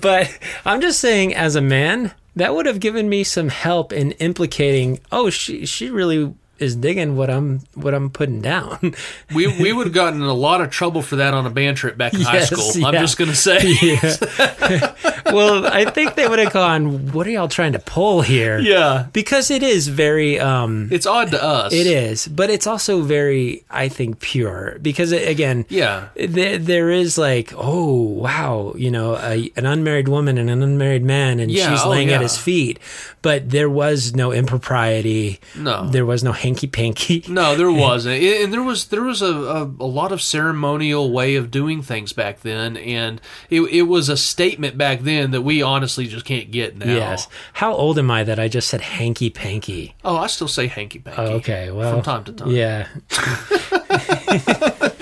but 0.00 0.36
I'm 0.64 0.80
just 0.80 0.98
saying, 1.00 1.34
as 1.34 1.54
a 1.56 1.60
man, 1.60 2.12
that 2.36 2.54
would 2.54 2.66
have 2.66 2.80
given 2.80 3.08
me 3.08 3.24
some 3.24 3.48
help 3.48 3.92
in 3.92 4.12
implicating. 4.12 5.00
Oh, 5.10 5.30
she 5.30 5.66
she 5.66 5.90
really 5.90 6.34
is 6.58 6.76
digging 6.76 7.16
what 7.16 7.28
I'm 7.30 7.60
what 7.74 7.92
I'm 7.94 8.10
putting 8.10 8.40
down. 8.40 8.94
We 9.34 9.46
we 9.46 9.72
would 9.72 9.86
have 9.86 9.94
gotten 9.94 10.20
in 10.20 10.26
a 10.28 10.34
lot 10.34 10.60
of 10.60 10.70
trouble 10.70 11.00
for 11.02 11.16
that 11.16 11.32
on 11.34 11.46
a 11.46 11.50
band 11.50 11.76
trip 11.78 11.96
back 11.96 12.12
in 12.14 12.20
high 12.20 12.34
Yes, 12.44 12.50
school. 12.50 12.84
I'm 12.86 12.94
just 12.94 13.16
gonna 13.16 13.34
say. 13.34 13.58
yeah. 13.82 14.94
well, 15.32 15.66
I 15.66 15.86
think 15.86 16.14
they 16.14 16.28
would 16.28 16.38
have 16.38 16.52
gone. 16.52 17.12
What 17.12 17.26
are 17.26 17.30
y'all 17.30 17.48
trying 17.48 17.72
to 17.72 17.78
pull 17.78 18.20
here? 18.22 18.58
Yeah. 18.58 19.06
Because 19.12 19.50
it 19.50 19.62
is 19.62 19.88
very. 19.88 20.38
um 20.38 20.88
It's 20.92 21.06
odd 21.06 21.30
to 21.30 21.42
us. 21.42 21.72
It 21.72 21.86
is, 21.86 22.28
but 22.28 22.50
it's 22.50 22.66
also 22.66 23.00
very, 23.02 23.64
I 23.70 23.88
think, 23.88 24.20
pure 24.20 24.78
because 24.82 25.12
it, 25.12 25.26
again, 25.28 25.64
Yeah. 25.70 26.08
there, 26.16 26.58
there 26.58 26.90
is 26.90 27.16
like, 27.16 27.52
oh 27.56 27.94
wow, 28.02 28.74
you 28.76 28.90
know, 28.90 29.16
a, 29.16 29.50
an 29.56 29.64
unmarried 29.66 30.08
woman 30.08 30.36
and 30.38 30.50
an 30.50 30.62
unmarried 30.62 31.04
man, 31.04 31.40
and 31.40 31.50
Yeah, 31.50 31.70
she's 31.70 31.84
oh, 31.84 31.90
laying 31.90 32.10
at 32.12 32.20
his 32.20 32.36
feet, 32.36 32.78
but 33.22 33.48
there 33.50 33.70
was 33.70 34.14
no 34.14 34.32
impropriety. 34.32 35.40
No. 35.56 35.88
there 35.88 36.04
was 36.06 36.22
no 36.22 36.32
hanky 36.42 36.66
panky. 36.66 37.24
No, 37.28 37.56
there 37.56 37.70
wasn't, 37.86 38.22
and 38.22 38.52
there 38.52 38.62
was 38.62 38.86
there 38.86 39.02
was 39.02 39.22
a, 39.22 39.26
a, 39.26 39.62
a 39.62 39.86
lot 39.86 40.12
of 40.12 40.20
ceremonial 40.20 41.10
way 41.10 41.36
of 41.36 41.50
doing 41.50 41.82
things 41.82 42.12
back 42.12 42.40
then, 42.40 42.76
and 42.76 43.20
it, 43.48 43.62
it 43.62 43.82
was 43.82 44.08
a 44.08 44.16
statement 44.16 44.76
back 44.76 45.00
then 45.00 45.30
that 45.30 45.42
we 45.42 45.62
honestly 45.62 46.06
just 46.06 46.24
can't 46.26 46.50
get 46.50 46.76
now. 46.76 46.86
Yes. 46.94 47.28
How 47.54 47.72
old 47.72 47.98
am 47.98 48.10
I 48.10 48.24
that 48.24 48.38
I 48.38 48.48
just 48.48 48.68
said 48.68 48.80
hanky 48.80 49.30
panky? 49.30 49.94
Oh, 50.04 50.16
I 50.16 50.26
still 50.26 50.48
say 50.48 50.66
hanky 50.66 50.98
panky. 50.98 51.20
Oh, 51.22 51.36
okay. 51.36 51.70
Well, 51.70 51.92
from 51.94 52.02
time 52.02 52.24
to 52.24 52.32
time. 52.32 52.50
Yeah, 52.50 52.88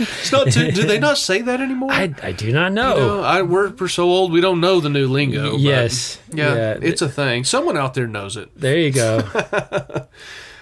It's 0.03 0.33
not 0.33 0.51
too, 0.51 0.71
do 0.71 0.85
they 0.87 0.99
not 0.99 1.19
say 1.19 1.43
that 1.43 1.61
anymore? 1.61 1.93
I, 1.93 2.15
I 2.23 2.33
do 2.33 2.53
not 2.53 2.73
know. 2.73 2.97
No, 2.97 3.23
I, 3.23 3.43
we're, 3.43 3.71
we're 3.71 3.89
so 3.89 4.05
old 4.05 4.33
we 4.33 4.41
don't 4.41 4.61
know 4.61 4.81
the 4.81 4.89
new 4.89 5.09
lingo. 5.09 5.57
yes. 5.57 6.19
yeah, 6.33 6.79
it's 6.81 7.03
a 7.03 7.09
thing. 7.09 7.45
Someone 7.45 7.77
out 7.77 7.95
there 7.95 8.07
knows 8.07 8.37
it. 8.37 8.51
there 8.57 8.79
you 8.79 8.93
go. 8.93 9.21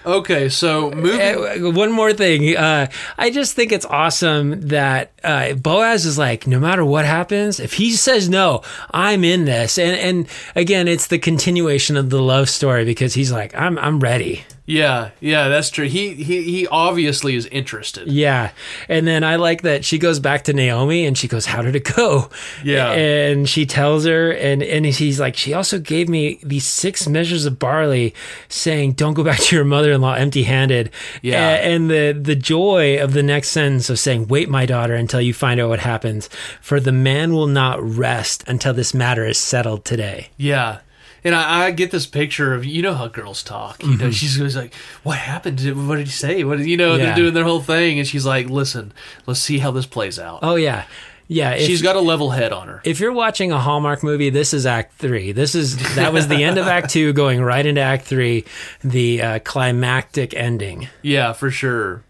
Okay, 0.05 0.49
so 0.49 0.91
moving. 0.91 1.19
Uh, 1.19 1.71
one 1.71 1.91
more 1.91 2.13
thing. 2.13 2.55
Uh, 2.55 2.87
I 3.17 3.29
just 3.29 3.55
think 3.55 3.71
it's 3.71 3.85
awesome 3.85 4.61
that 4.69 5.11
uh, 5.23 5.53
Boaz 5.53 6.05
is 6.05 6.17
like, 6.17 6.47
no 6.47 6.59
matter 6.59 6.85
what 6.85 7.05
happens, 7.05 7.59
if 7.59 7.73
he 7.73 7.91
says 7.91 8.29
no, 8.29 8.61
I'm 8.91 9.23
in 9.23 9.45
this. 9.45 9.77
And 9.77 9.97
and 9.97 10.27
again, 10.55 10.87
it's 10.87 11.07
the 11.07 11.19
continuation 11.19 11.97
of 11.97 12.09
the 12.09 12.21
love 12.21 12.49
story 12.49 12.85
because 12.85 13.13
he's 13.13 13.31
like, 13.31 13.53
I'm 13.55 13.77
I'm 13.77 13.99
ready. 13.99 14.45
Yeah, 14.69 15.09
yeah, 15.19 15.49
that's 15.49 15.71
true. 15.71 15.87
He 15.87 16.13
he 16.13 16.43
he 16.43 16.67
obviously 16.67 17.35
is 17.35 17.47
interested. 17.47 18.07
Yeah. 18.07 18.51
And 18.87 19.07
then 19.07 19.23
I 19.23 19.37
like 19.37 19.63
that 19.63 19.83
she 19.83 19.97
goes 19.97 20.19
back 20.19 20.43
to 20.43 20.53
Naomi 20.53 21.05
and 21.05 21.17
she 21.17 21.27
goes, 21.27 21.47
How 21.47 21.63
did 21.63 21.75
it 21.75 21.91
go? 21.95 22.29
Yeah. 22.63 22.91
And 22.91 23.49
she 23.49 23.65
tells 23.65 24.05
her, 24.05 24.31
and, 24.31 24.61
and 24.61 24.85
he's 24.85 25.19
like, 25.19 25.35
She 25.35 25.55
also 25.55 25.79
gave 25.79 26.07
me 26.07 26.39
these 26.43 26.67
six 26.67 27.07
measures 27.07 27.45
of 27.45 27.57
barley, 27.57 28.13
saying, 28.47 28.93
Don't 28.93 29.15
go 29.15 29.23
back 29.23 29.39
to 29.39 29.55
your 29.55 29.65
mother 29.65 29.91
in 29.91 30.01
law 30.01 30.13
empty 30.13 30.43
handed. 30.43 30.91
Yeah. 31.23 31.49
And 31.55 31.89
the, 31.89 32.11
the 32.11 32.35
joy 32.35 33.01
of 33.01 33.13
the 33.13 33.23
next 33.23 33.49
sentence 33.49 33.89
of 33.89 33.97
saying, 33.97 34.27
Wait, 34.27 34.49
my 34.49 34.67
daughter, 34.67 34.93
until 34.93 35.19
you 35.21 35.33
find 35.33 35.59
out 35.59 35.69
what 35.69 35.79
happens. 35.79 36.29
For 36.61 36.79
the 36.79 36.91
man 36.91 37.33
will 37.33 37.47
not 37.47 37.81
rest 37.81 38.43
until 38.47 38.75
this 38.75 38.93
matter 38.93 39.25
is 39.25 39.39
settled 39.39 39.83
today. 39.83 40.29
Yeah. 40.37 40.81
And 41.23 41.35
I, 41.35 41.65
I 41.65 41.71
get 41.71 41.91
this 41.91 42.05
picture 42.05 42.53
of 42.53 42.63
you 42.65 42.81
know 42.81 42.93
how 42.93 43.07
girls 43.07 43.43
talk. 43.43 43.83
You 43.83 43.89
Mm-hmm. 43.89 43.97
know, 44.03 44.11
she's 44.11 44.37
always 44.39 44.55
like, 44.55 44.73
"What 45.03 45.17
happened? 45.17 45.59
What 45.87 45.97
did 45.97 46.07
he 46.07 46.11
say? 46.13 46.43
What 46.43 46.57
did, 46.59 46.67
you 46.67 46.77
know?" 46.77 46.95
Yeah. 46.95 47.05
They're 47.07 47.15
doing 47.15 47.33
their 47.33 47.43
whole 47.43 47.61
thing, 47.61 47.99
and 47.99 48.07
she's 48.07 48.25
like, 48.25 48.49
"Listen, 48.49 48.93
let's 49.25 49.39
see 49.39 49.59
how 49.59 49.71
this 49.71 49.85
plays 49.85 50.17
out." 50.19 50.39
Oh, 50.41 50.55
yeah. 50.55 50.85
Yeah. 51.31 51.51
If, 51.51 51.67
she's 51.67 51.81
got 51.83 51.95
a 51.95 51.99
level 51.99 52.31
head 52.31 52.51
on 52.51 52.67
her. 52.67 52.81
if 52.83 52.99
you're 52.99 53.11
watching 53.13 53.51
a 53.51 53.59
Hallmark 53.59 54.01
movie, 54.01 54.29
this 54.31 54.51
is 54.53 54.65
Act 54.65 54.95
Three. 54.95 55.31
This 55.31 55.53
is 55.53 55.95
that 55.95 56.11
was 56.11 56.27
the 56.27 56.43
end 56.43 56.57
of 56.57 56.67
Act 56.67 56.89
Two, 56.89 57.13
going 57.23 57.41
right 57.41 57.65
into 57.65 57.81
Act 57.81 58.05
Three, 58.05 58.45
the 58.83 59.21
uh, 59.21 59.39
climactic 59.39 60.33
ending. 60.33 60.87
Yeah, 61.03 61.33
for 61.33 61.51
sure. 61.51 62.03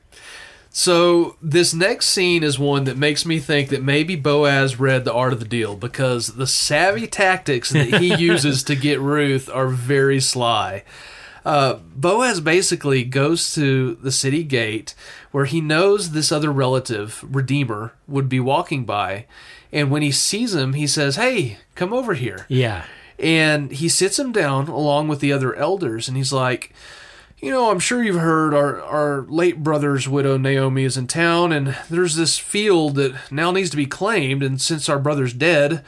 So 0.72 1.36
this 1.42 1.74
next 1.74 2.08
scene 2.08 2.44
is 2.44 2.60
one 2.60 2.84
that 2.84 2.98
makes 2.98 3.26
me 3.26 3.40
think 3.40 3.70
that 3.70 3.84
maybe 3.84 4.16
Boaz 4.16 4.80
read 4.80 5.04
the 5.04 5.14
art 5.14 5.34
of 5.34 5.40
the 5.40 5.46
deal 5.46 5.76
because 5.76 6.36
the 6.36 6.48
savvy 6.48 7.08
tactics 7.08 7.70
that 7.72 8.00
he 8.00 8.14
uses 8.18 8.64
to 8.64 8.76
get 8.76 9.00
Ruth 9.00 9.50
are 9.50 9.68
very 9.68 10.20
sly. 10.20 10.84
Uh, 11.46 11.80
Boaz 11.96 12.42
basically 12.42 13.04
goes 13.04 13.54
to 13.56 13.96
the 13.96 14.12
city 14.12 14.44
gate 14.44 14.94
where 15.32 15.46
he 15.46 15.62
knows 15.62 16.12
this 16.12 16.32
other 16.32 16.52
relative, 16.52 17.24
Redeemer, 17.28 17.94
would 18.08 18.30
be 18.30 18.40
walking 18.40 18.86
by. 18.86 19.26
And 19.72 19.90
when 19.90 20.02
he 20.02 20.12
sees 20.12 20.54
him, 20.54 20.74
he 20.74 20.86
says, 20.86 21.16
Hey, 21.16 21.58
come 21.76 21.94
over 21.94 22.14
here 22.14 22.46
Yeah, 22.50 22.86
and 23.18 23.72
he 23.72 23.90
sits 23.90 24.18
him 24.18 24.32
down 24.32 24.68
along 24.68 25.08
with 25.08 25.20
the 25.20 25.34
other 25.34 25.56
elders 25.56 26.08
and 26.08 26.18
he's 26.18 26.34
like 26.34 26.74
you 27.42 27.52
know 27.52 27.72
i'm 27.72 27.80
sure 27.80 28.04
you've 28.04 28.16
heard 28.20 28.54
our, 28.54 28.82
our 28.82 29.22
late 29.24 29.64
brother's 29.64 30.08
widow 30.08 30.38
naomi 30.38 30.84
is 30.84 30.98
in 30.98 31.08
town 31.08 31.52
and 31.52 31.76
there's 31.90 32.16
this 32.16 32.38
field 32.38 32.96
that 32.96 33.16
now 33.32 33.52
needs 33.52 33.70
to 33.70 33.78
be 33.78 33.86
claimed 33.86 34.44
and 34.44 34.62
since 34.62 34.90
our 34.90 35.00
brother's 35.00 35.34
dead 35.34 35.84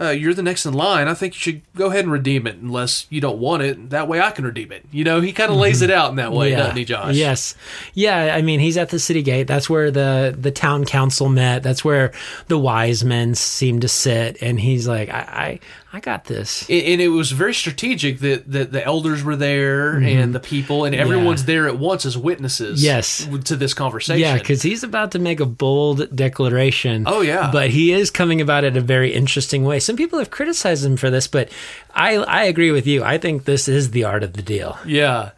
uh, 0.00 0.08
you're 0.08 0.34
the 0.34 0.42
next 0.42 0.66
in 0.66 0.72
line 0.72 1.06
i 1.06 1.14
think 1.14 1.34
you 1.34 1.38
should 1.38 1.62
go 1.74 1.86
ahead 1.86 2.04
and 2.04 2.12
redeem 2.12 2.46
it 2.46 2.56
unless 2.56 3.06
you 3.10 3.20
don't 3.20 3.38
want 3.38 3.62
it 3.62 3.90
that 3.90 4.08
way 4.08 4.20
i 4.20 4.30
can 4.30 4.44
redeem 4.44 4.72
it 4.72 4.84
you 4.90 5.04
know 5.04 5.20
he 5.20 5.32
kind 5.32 5.50
of 5.50 5.56
lays 5.56 5.82
it 5.82 5.90
out 5.90 6.10
in 6.10 6.16
that 6.16 6.32
way 6.32 6.50
yeah. 6.50 6.56
doesn't 6.56 6.76
he 6.76 6.84
josh 6.84 7.14
Yes, 7.14 7.54
yeah. 7.94 8.34
I 8.34 8.42
mean, 8.42 8.58
he's 8.58 8.76
at 8.76 8.88
the 8.88 8.98
city 8.98 9.22
gate. 9.22 9.46
That's 9.46 9.70
where 9.70 9.90
the 9.90 10.34
the 10.36 10.50
town 10.50 10.84
council 10.84 11.28
met. 11.28 11.62
That's 11.62 11.84
where 11.84 12.12
the 12.48 12.58
wise 12.58 13.04
men 13.04 13.34
seem 13.34 13.80
to 13.80 13.88
sit. 13.88 14.42
And 14.42 14.58
he's 14.58 14.88
like, 14.88 15.08
I, 15.08 15.18
I, 15.18 15.60
I 15.94 16.00
got 16.00 16.24
this. 16.24 16.68
and 16.70 16.82
and 16.82 17.00
it 17.00 17.08
was 17.08 17.32
very 17.32 17.52
strategic 17.54 18.20
that, 18.20 18.50
that 18.50 18.72
the 18.72 18.82
elders 18.84 19.22
were 19.22 19.36
there 19.36 19.96
and 19.96 20.34
the 20.34 20.40
people 20.40 20.84
and 20.86 20.94
everyone's 20.94 21.44
there 21.44 21.68
at 21.68 21.78
once 21.78 22.06
as 22.06 22.16
witnesses 22.16 22.80
Mm-hmm. 22.82 22.86
Yes. 22.86 23.28
to 23.44 23.56
this 23.56 23.74
conversation 23.74 24.20
Yeah, 24.20 24.38
because 24.38 24.62
he's 24.62 24.82
about 24.82 25.12
to 25.12 25.18
make 25.18 25.40
a 25.40 25.46
bold 25.46 26.14
declaration. 26.16 27.04
Oh, 27.06 27.20
yeah. 27.20 27.50
but 27.52 27.70
he 27.70 27.92
is 27.92 28.10
coming 28.10 28.40
about 28.40 28.64
it 28.64 28.76
a 28.76 28.80
very 28.80 29.12
interesting 29.12 29.64
way. 29.64 29.78
Some 29.80 29.96
people 29.96 30.18
have 30.18 30.30
criticized 30.30 30.84
him 30.84 30.96
for 30.96 31.10
this, 31.10 31.26
but 31.28 31.50
I 31.94 32.16
I 32.16 32.44
agree 32.44 32.70
with 32.70 32.86
you. 32.86 33.04
I 33.04 33.18
think 33.18 33.44
this 33.44 33.68
is 33.68 33.90
the 33.90 34.04
art 34.04 34.22
of 34.22 34.32
the 34.32 34.42
deal. 34.42 34.78
Yeah. 34.86 35.30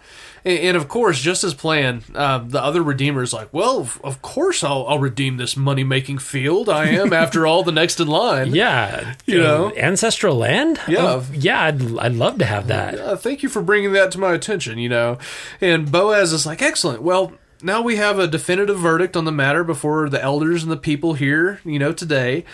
And, 0.44 0.58
and 0.58 0.76
of 0.76 0.88
course, 0.88 1.20
just 1.20 1.42
as 1.44 1.54
planned, 1.54 2.04
uh, 2.14 2.38
the 2.38 2.62
other 2.62 2.82
redeemer's 2.82 3.32
like, 3.32 3.48
well, 3.52 3.78
of- 3.78 4.00
of 4.04 4.20
course 4.22 4.62
I'll, 4.62 4.86
I'll 4.88 4.98
redeem 4.98 5.36
this 5.36 5.56
money 5.56 5.84
making 5.84 6.18
field. 6.18 6.68
I 6.68 6.86
am, 6.86 7.12
after 7.24 7.46
all, 7.46 7.62
the 7.62 7.72
next 7.72 7.98
in 8.00 8.08
line. 8.08 8.54
Yeah, 8.54 9.14
You 9.26 9.40
uh, 9.40 9.44
know? 9.44 9.72
ancestral 9.76 10.36
land. 10.36 10.80
Yeah. 10.88 11.00
Oh, 11.02 11.24
yeah. 11.32 11.62
I'd, 11.64 11.98
I'd 11.98 12.14
love 12.14 12.38
to 12.38 12.44
have 12.44 12.66
that. 12.68 12.98
Uh, 12.98 13.16
thank 13.16 13.42
you 13.42 13.48
for 13.48 13.62
bringing 13.62 13.92
that 13.92 14.10
to 14.12 14.18
my 14.18 14.32
attention, 14.32 14.78
you 14.78 14.88
know. 14.88 15.18
And 15.60 15.90
Boaz 15.90 16.32
is 16.32 16.44
like, 16.46 16.60
excellent. 16.62 17.02
Well, 17.02 17.32
now 17.62 17.80
we 17.80 17.96
have 17.96 18.18
a 18.18 18.26
definitive 18.26 18.78
verdict 18.78 19.16
on 19.16 19.24
the 19.24 19.32
matter 19.32 19.64
before 19.64 20.10
the 20.10 20.22
elders 20.22 20.62
and 20.62 20.70
the 20.70 20.76
people 20.76 21.14
here, 21.14 21.60
you 21.64 21.78
know, 21.78 21.92
today. 21.94 22.44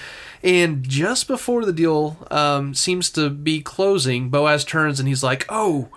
And 0.43 0.89
just 0.89 1.27
before 1.27 1.65
the 1.65 1.73
deal 1.73 2.17
um, 2.31 2.75
seems 2.75 3.11
to 3.11 3.29
be 3.29 3.61
closing, 3.61 4.29
Boaz 4.31 4.65
turns 4.65 5.01
and 5.01 5.09
he's 5.09 5.23
like, 5.25 5.45
oh, 5.49 5.89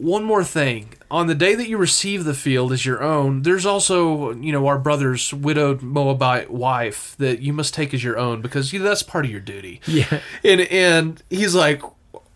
one 0.00 0.24
more 0.24 0.44
thing. 0.44 0.94
On 1.10 1.26
the 1.28 1.34
day 1.34 1.54
that 1.54 1.68
you 1.68 1.78
receive 1.78 2.24
the 2.24 2.34
field 2.34 2.72
as 2.72 2.84
your 2.84 3.02
own, 3.02 3.42
there's 3.42 3.64
also, 3.64 4.32
you 4.32 4.50
know, 4.50 4.66
our 4.66 4.78
brother's 4.78 5.32
widowed 5.32 5.80
Moabite 5.82 6.50
wife 6.50 7.14
that 7.18 7.40
you 7.40 7.52
must 7.52 7.74
take 7.74 7.94
as 7.94 8.02
your 8.02 8.18
own 8.18 8.42
because 8.42 8.72
you 8.72 8.80
know, 8.80 8.84
that's 8.84 9.02
part 9.02 9.24
of 9.24 9.30
your 9.30 9.40
duty. 9.40 9.80
Yeah. 9.86 10.20
And 10.42 10.62
and 10.62 11.22
he's 11.30 11.54
like, 11.54 11.82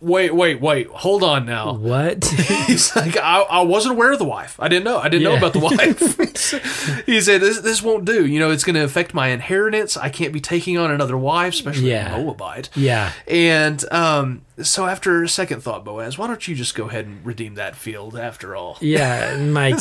wait, 0.01 0.35
wait, 0.35 0.61
wait, 0.61 0.87
hold 0.89 1.23
on 1.23 1.45
now. 1.47 1.75
What? 1.75 2.25
He's 2.67 2.95
like, 2.97 3.17
I, 3.17 3.41
I 3.43 3.61
wasn't 3.63 3.95
aware 3.95 4.13
of 4.13 4.19
the 4.19 4.25
wife. 4.25 4.57
I 4.59 4.69
didn't 4.69 4.85
know. 4.85 4.99
I 4.99 5.09
didn't 5.09 5.25
know 5.25 5.37
about 5.37 5.53
the 5.53 5.59
wife. 7.01 7.05
he 7.07 7.21
said, 7.21 7.41
this, 7.41 7.61
this 7.61 7.83
won't 7.83 8.05
do. 8.05 8.27
You 8.27 8.39
know, 8.39 8.51
it's 8.51 8.65
going 8.65 8.77
to 8.77 8.85
affect 8.85 9.13
my 9.15 9.29
inheritance. 9.29 9.97
I 9.97 10.09
can't 10.09 10.33
be 10.33 10.41
taking 10.41 10.79
on 10.79 10.91
another 10.91 11.17
wife, 11.19 11.53
especially 11.55 11.91
Yeah. 11.91 12.17
Moabite. 12.17 12.71
yeah. 12.75 13.13
And 13.27 13.85
um, 13.93 14.43
so 14.63 14.87
after 14.87 15.23
a 15.23 15.29
second 15.29 15.63
thought, 15.63 15.85
Boaz, 15.85 16.17
why 16.19 16.27
don't 16.27 16.47
you 16.49 16.55
just 16.55 16.75
go 16.75 16.89
ahead 16.89 17.07
and 17.07 17.25
redeem 17.25 17.55
that 17.55 17.77
field 17.77 18.17
after 18.17 18.55
all? 18.57 18.79
Yeah, 18.81 19.37
my 19.37 19.79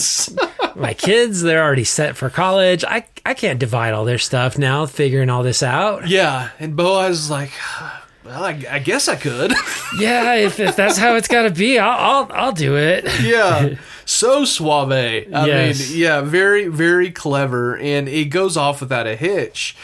my 0.75 0.93
kids, 0.93 1.41
they're 1.41 1.63
already 1.63 1.83
set 1.83 2.15
for 2.15 2.29
college. 2.29 2.83
I 2.85 3.05
I 3.25 3.33
can't 3.33 3.59
divide 3.59 3.93
all 3.93 4.05
their 4.05 4.17
stuff 4.17 4.57
now, 4.57 4.85
figuring 4.85 5.29
all 5.29 5.43
this 5.43 5.61
out. 5.63 6.07
Yeah. 6.07 6.49
And 6.59 6.75
Boaz 6.75 7.19
is 7.19 7.29
like, 7.29 7.51
well, 8.29 8.43
I, 8.45 8.63
I 8.69 8.79
guess 8.79 9.07
I 9.07 9.15
could. 9.15 9.51
yeah, 9.99 10.35
if, 10.35 10.59
if 10.59 10.75
that's 10.75 10.97
how 10.97 11.15
it's 11.15 11.27
got 11.27 11.41
to 11.43 11.51
be, 11.51 11.77
I'll, 11.79 12.27
I'll 12.29 12.31
I'll 12.45 12.51
do 12.53 12.77
it. 12.77 13.05
yeah, 13.21 13.75
so 14.05 14.45
suave. 14.45 14.91
I 14.91 15.45
Yes. 15.47 15.89
mean, 15.89 15.99
yeah, 15.99 16.21
very 16.21 16.67
very 16.67 17.11
clever, 17.11 17.77
and 17.77 18.07
it 18.07 18.25
goes 18.25 18.55
off 18.55 18.79
without 18.81 19.07
a 19.07 19.15
hitch. 19.15 19.75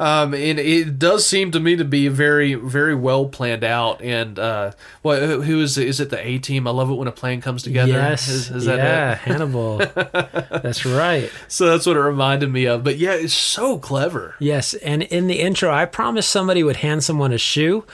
Um, 0.00 0.32
and 0.32 0.58
it 0.58 0.98
does 0.98 1.26
seem 1.26 1.50
to 1.50 1.60
me 1.60 1.76
to 1.76 1.84
be 1.84 2.08
very 2.08 2.54
very 2.54 2.94
well 2.94 3.26
planned 3.26 3.62
out. 3.62 4.00
And 4.00 4.38
uh, 4.38 4.72
what 5.02 5.20
who 5.20 5.60
is 5.60 5.76
it? 5.76 5.86
Is 5.86 6.00
it 6.00 6.08
the 6.08 6.26
A 6.26 6.38
team? 6.38 6.66
I 6.66 6.70
love 6.70 6.88
it 6.90 6.94
when 6.94 7.06
a 7.06 7.12
plan 7.12 7.42
comes 7.42 7.62
together. 7.62 7.92
Yes, 7.92 8.26
is, 8.26 8.50
is 8.50 8.64
that 8.64 8.78
yeah? 8.78 9.14
Hannibal. 9.16 9.76
that's 9.94 10.86
right. 10.86 11.30
So 11.48 11.66
that's 11.66 11.84
what 11.84 11.98
it 11.98 12.00
reminded 12.00 12.50
me 12.50 12.64
of. 12.64 12.82
But 12.82 12.96
yeah, 12.96 13.12
it's 13.12 13.34
so 13.34 13.78
clever. 13.78 14.36
Yes, 14.38 14.72
and 14.72 15.02
in 15.02 15.26
the 15.26 15.38
intro, 15.38 15.70
I 15.70 15.84
promised 15.84 16.30
somebody 16.30 16.62
would 16.62 16.76
hand 16.76 17.04
someone 17.04 17.34
a 17.34 17.38
shoe. 17.38 17.84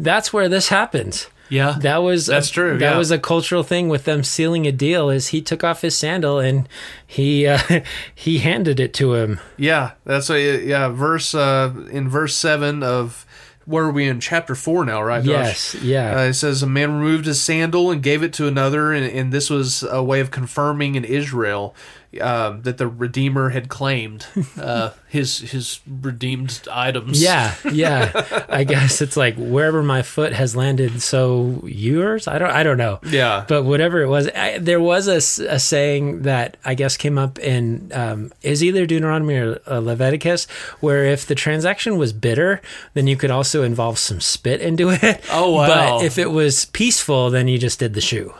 That's 0.00 0.32
where 0.32 0.48
this 0.48 0.68
happens. 0.68 1.28
Yeah, 1.52 1.76
That 1.80 1.98
was 1.98 2.26
That's 2.26 2.48
a, 2.48 2.52
true, 2.52 2.78
That 2.78 2.92
yeah. 2.92 2.98
was 2.98 3.10
a 3.10 3.18
cultural 3.18 3.62
thing 3.62 3.90
with 3.90 4.04
them 4.04 4.22
sealing 4.24 4.66
a 4.66 4.72
deal. 4.72 5.10
Is 5.10 5.28
he 5.28 5.42
took 5.42 5.62
off 5.62 5.82
his 5.82 5.94
sandal 5.94 6.38
and 6.38 6.66
he 7.06 7.46
uh, 7.46 7.58
he 8.14 8.38
handed 8.38 8.80
it 8.80 8.94
to 8.94 9.14
him. 9.14 9.38
Yeah, 9.58 9.92
that's 10.04 10.30
a 10.30 10.64
yeah 10.64 10.88
verse 10.88 11.34
uh, 11.34 11.72
in 11.90 12.08
verse 12.08 12.34
seven 12.34 12.82
of 12.82 13.26
where 13.66 13.84
are 13.84 13.92
we 13.92 14.08
in 14.08 14.18
chapter 14.18 14.54
four 14.54 14.84
now, 14.86 15.02
right? 15.02 15.22
Yes, 15.22 15.74
yeah. 15.76 16.18
Uh, 16.18 16.24
it 16.24 16.34
says 16.34 16.62
a 16.62 16.66
man 16.66 16.98
removed 16.98 17.26
his 17.26 17.40
sandal 17.40 17.90
and 17.90 18.02
gave 18.02 18.22
it 18.22 18.32
to 18.34 18.48
another, 18.48 18.92
and, 18.92 19.04
and 19.04 19.30
this 19.32 19.50
was 19.50 19.82
a 19.82 20.02
way 20.02 20.20
of 20.20 20.30
confirming 20.30 20.94
in 20.94 21.04
Israel 21.04 21.74
uh, 22.20 22.56
that 22.62 22.78
the 22.78 22.86
Redeemer 22.86 23.50
had 23.50 23.68
claimed 23.68 24.26
uh, 24.58 24.90
his 25.08 25.38
his 25.38 25.80
redeemed 25.86 26.60
items. 26.70 27.22
Yeah, 27.22 27.54
yeah. 27.70 28.44
I 28.48 28.64
guess 28.64 29.00
it's 29.00 29.16
like 29.16 29.36
wherever 29.36 29.82
my 29.82 30.02
foot 30.02 30.32
has 30.32 30.54
landed, 30.56 31.02
so 31.02 31.62
yours. 31.64 32.28
I 32.28 32.38
don't. 32.38 32.50
I 32.50 32.62
don't 32.62 32.78
know. 32.78 33.00
Yeah. 33.04 33.44
But 33.46 33.64
whatever 33.64 34.02
it 34.02 34.08
was, 34.08 34.28
I, 34.28 34.58
there 34.58 34.80
was 34.80 35.08
a, 35.08 35.16
a 35.50 35.58
saying 35.58 36.22
that 36.22 36.56
I 36.64 36.74
guess 36.74 36.96
came 36.96 37.18
up 37.18 37.38
in 37.38 37.90
um, 37.94 38.32
is 38.42 38.62
either 38.62 38.86
Deuteronomy 38.86 39.36
or 39.36 39.60
uh, 39.66 39.78
Leviticus, 39.78 40.46
where 40.80 41.04
if 41.04 41.26
the 41.26 41.34
transaction 41.34 41.96
was 41.96 42.12
bitter, 42.12 42.60
then 42.94 43.06
you 43.06 43.16
could 43.16 43.30
also 43.30 43.62
involve 43.62 43.98
some 43.98 44.20
spit 44.20 44.60
into 44.60 44.90
it. 44.90 45.24
Oh, 45.30 45.52
wow. 45.52 45.98
But 45.98 46.04
if 46.04 46.18
it 46.18 46.30
was 46.30 46.66
peaceful, 46.66 47.30
then 47.30 47.48
you 47.48 47.58
just 47.58 47.78
did 47.78 47.94
the 47.94 48.00
shoe. 48.00 48.34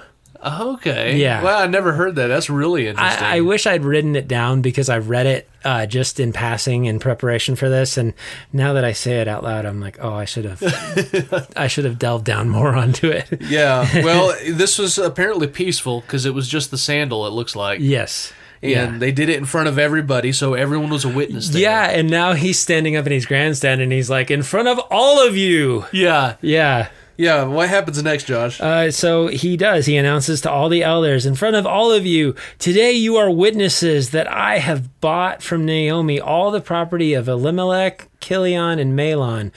Okay. 0.45 1.17
Yeah. 1.19 1.43
Well, 1.43 1.63
I 1.63 1.67
never 1.67 1.93
heard 1.93 2.17
that. 2.17 2.27
That's 2.27 2.51
really 2.51 2.89
interesting. 2.89 3.25
I, 3.25 3.37
I 3.37 3.41
wish 3.41 3.67
I'd 3.67 3.85
written 3.85 4.17
it 4.17 4.27
down 4.27 4.61
because 4.61 4.89
I 4.89 4.99
read 4.99 5.27
it 5.27 5.49
uh, 5.65 5.87
just 5.87 6.19
in 6.19 6.33
passing 6.33 6.87
in 6.87 6.99
preparation 6.99 7.55
for 7.55 7.69
this, 7.69 7.97
and 7.97 8.13
now 8.53 8.73
that 8.73 8.85
I 8.85 8.93
say 8.93 9.21
it 9.21 9.29
out 9.29 9.45
loud, 9.45 9.65
I'm 9.65 9.81
like, 9.81 9.99
oh, 10.01 10.13
I 10.13 10.25
should 10.25 10.45
have, 10.45 11.53
I 11.57 11.69
should 11.69 11.85
have 11.85 11.99
delved 11.99 12.25
down 12.25 12.49
more 12.49 12.75
onto 12.75 13.09
it. 13.09 13.41
yeah. 13.43 13.89
Well, 14.03 14.35
this 14.49 14.79
was 14.79 14.99
apparently 14.99 15.47
peaceful 15.47 16.01
because 16.01 16.27
it 16.27 16.35
was 16.35 16.49
just 16.49 16.71
the 16.73 16.79
sandal. 16.79 17.27
It 17.27 17.31
looks 17.31 17.55
like. 17.55 17.79
yes. 17.81 18.33
And 18.65 18.71
yeah. 18.71 18.99
they 18.99 19.11
did 19.11 19.29
it 19.29 19.39
in 19.39 19.45
front 19.45 19.67
of 19.67 19.77
everybody, 19.77 20.31
so 20.31 20.55
everyone 20.55 20.91
was 20.91 21.05
a 21.05 21.09
witness. 21.09 21.49
There. 21.49 21.63
Yeah, 21.63 21.91
and 21.91 22.09
now 22.09 22.35
he's 22.35 22.61
standing 22.61 22.95
up 22.95 23.07
in 23.07 23.13
his 23.13 23.27
grandstand, 23.27 23.81
and 23.81 23.91
he's 23.91 24.09
like, 24.09 24.31
in 24.31 24.45
front 24.45 24.69
of 24.69 24.79
all 24.89 25.27
of 25.27 25.37
you. 25.37 25.85
Yeah. 25.93 26.37
Yeah. 26.41 26.89
Yeah. 27.17 27.45
What 27.45 27.69
happens 27.69 28.03
next, 28.03 28.25
Josh? 28.25 28.61
Uh, 28.61 28.91
so 28.91 29.29
he 29.29 29.57
does. 29.57 29.87
He 29.87 29.97
announces 29.97 30.41
to 30.43 30.51
all 30.51 30.69
the 30.69 30.83
elders 30.83 31.27
in 31.27 31.35
front 31.35 31.57
of 31.57 31.67
all 31.67 31.93
of 31.93 32.07
you, 32.07 32.35
today 32.59 32.93
you 32.93 33.17
are 33.17 33.31
witnesses 33.31 34.11
that 34.11 34.31
I 34.31 34.59
have 34.59 35.01
bought 35.01 35.43
from 35.43 35.65
Naomi 35.65 36.21
all 36.21 36.51
the 36.51 36.61
property 36.61 37.15
of 37.15 37.29
Elimelech, 37.29 38.09
Chilion, 38.21 38.79
and 38.79 38.99
Mahlon. 38.99 39.53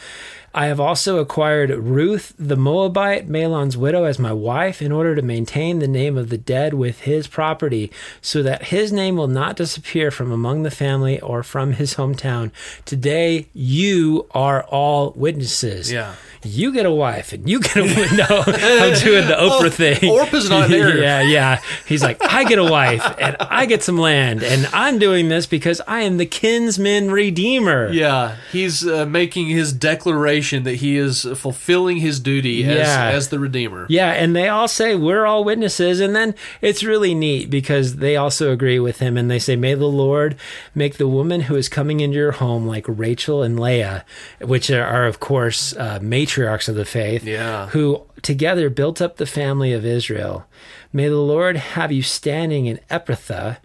I 0.56 0.68
have 0.68 0.80
also 0.80 1.18
acquired 1.18 1.70
Ruth 1.70 2.34
the 2.40 2.56
Moabite, 2.56 3.28
Mahlon's 3.28 3.76
widow, 3.76 4.06
as 4.06 4.18
my 4.18 4.32
wife 4.32 4.82
in 4.82 4.94
order 4.94 5.14
to 5.14 5.22
maintain 5.22 5.80
the 5.80 5.88
name 5.88 6.18
of 6.18 6.30
the 6.30 6.38
dead 6.38 6.74
with 6.74 7.02
his 7.02 7.28
property, 7.28 7.92
so 8.22 8.42
that 8.42 8.68
his 8.68 8.94
name 8.94 9.18
will 9.18 9.28
not 9.28 9.58
disappear 9.58 10.12
from 10.12 10.32
among 10.32 10.64
the 10.64 10.72
family 10.72 11.20
or 11.20 11.44
from 11.44 11.74
his 11.74 11.96
hometown. 11.96 12.52
Today 12.86 13.48
you 13.54 14.28
are 14.32 14.64
all 14.64 15.12
witnesses. 15.18 15.92
Yeah. 15.92 16.16
You 16.42 16.72
get 16.72 16.86
a 16.86 16.92
wife 16.92 17.34
and 17.34 17.50
you 17.50 17.60
get 17.60 17.76
a 17.76 18.16
no. 18.16 18.26
I'm 18.30 19.00
doing 19.00 19.28
the 19.28 19.36
Oprah 19.38 19.74
thing. 19.74 19.98
Orpah's 20.12 20.48
not 20.48 20.70
there. 20.70 20.96
yeah, 21.02 21.22
yeah. 21.22 21.60
He's 21.88 22.04
like, 22.04 22.22
I 22.24 22.44
get 22.44 22.60
a 22.60 22.64
wife 22.64 23.04
and 23.20 23.36
I 23.40 23.66
get 23.66 23.82
some 23.82 23.98
land, 23.98 24.44
and 24.44 24.68
I'm 24.68 25.00
doing 25.00 25.28
this 25.28 25.48
because 25.48 25.82
I 25.88 26.02
am 26.02 26.18
the 26.18 26.26
kinsman 26.28 27.10
redeemer. 27.10 27.92
Yeah, 27.92 28.38
he's 28.52 28.86
uh, 28.88 29.08
making 29.08 29.48
his 29.48 29.74
declaration 29.74 30.45
that 30.54 30.76
he 30.76 30.98
is 30.98 31.24
fulfilling 31.36 31.98
his 31.98 32.20
duty 32.20 32.64
as, 32.64 32.78
Yeah. 32.88 33.10
as 33.10 33.30
the 33.30 33.40
Redeemer. 33.40 33.86
Yeah, 33.90 34.12
and 34.12 34.36
they 34.36 34.48
all 34.48 34.68
say 34.68 34.96
we're 34.96 35.26
all 35.26 35.44
witnesses, 35.44 36.00
and 36.00 36.16
then 36.16 36.36
it's 36.62 36.84
really 36.84 37.14
neat 37.14 37.50
because 37.50 37.96
they 37.98 38.16
also 38.16 38.52
agree 38.52 38.80
with 38.80 39.00
him, 39.00 39.18
and 39.18 39.30
they 39.30 39.40
say, 39.40 39.56
"May 39.56 39.74
the 39.74 39.86
Lord 39.88 40.36
make 40.74 40.98
the 40.98 41.08
woman 41.08 41.42
who 41.42 41.56
is 41.56 41.68
coming 41.70 42.00
into 42.00 42.18
your 42.18 42.32
home 42.34 42.66
like 42.68 42.86
Rachel 42.88 43.42
and 43.44 43.60
Leah, 43.60 44.06
which 44.42 44.70
are, 44.70 44.84
are 44.86 45.06
of 45.08 45.20
course 45.20 45.74
uh, 45.78 46.00
matriarchs 46.02 46.70
of 46.70 46.76
the 46.76 46.86
faith, 46.86 47.24
Yeah. 47.26 47.68
who 47.70 48.02
together 48.22 48.70
built 48.70 49.02
up 49.02 49.18
the 49.18 49.26
family 49.26 49.72
of 49.74 49.86
Israel. 49.86 50.46
May 50.94 51.10
the 51.10 51.18
Lord 51.18 51.58
have 51.58 51.92
you 51.92 52.02
standing 52.02 52.66
in 52.68 52.80
Ephrathah." 52.90 53.58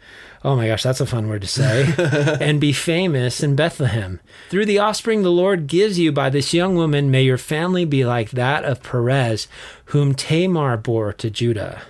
Oh 0.43 0.57
my 0.57 0.69
gosh, 0.69 0.83
that's 0.83 1.01
a 1.01 1.07
fun 1.07 1.29
word 1.29 1.43
to 1.43 1.47
say. 1.47 1.93
and 2.41 2.61
be 2.61 2.73
famous 2.73 3.43
in 3.43 3.57
Bethlehem. 3.57 4.21
Through 4.49 4.67
the 4.67 4.79
offspring 4.79 5.23
the 5.23 5.31
Lord 5.31 5.67
gives 5.67 5.99
you 5.99 6.13
by 6.13 6.31
this 6.31 6.55
young 6.55 6.77
woman, 6.77 7.11
may 7.11 7.23
your 7.23 7.39
family 7.39 7.85
be 7.85 8.07
like 8.07 8.31
that 8.31 8.65
of 8.65 8.83
Perez, 8.83 9.49
whom 9.87 10.15
Tamar 10.15 10.79
bore 10.79 11.13
to 11.15 11.29
Judah. 11.29 11.83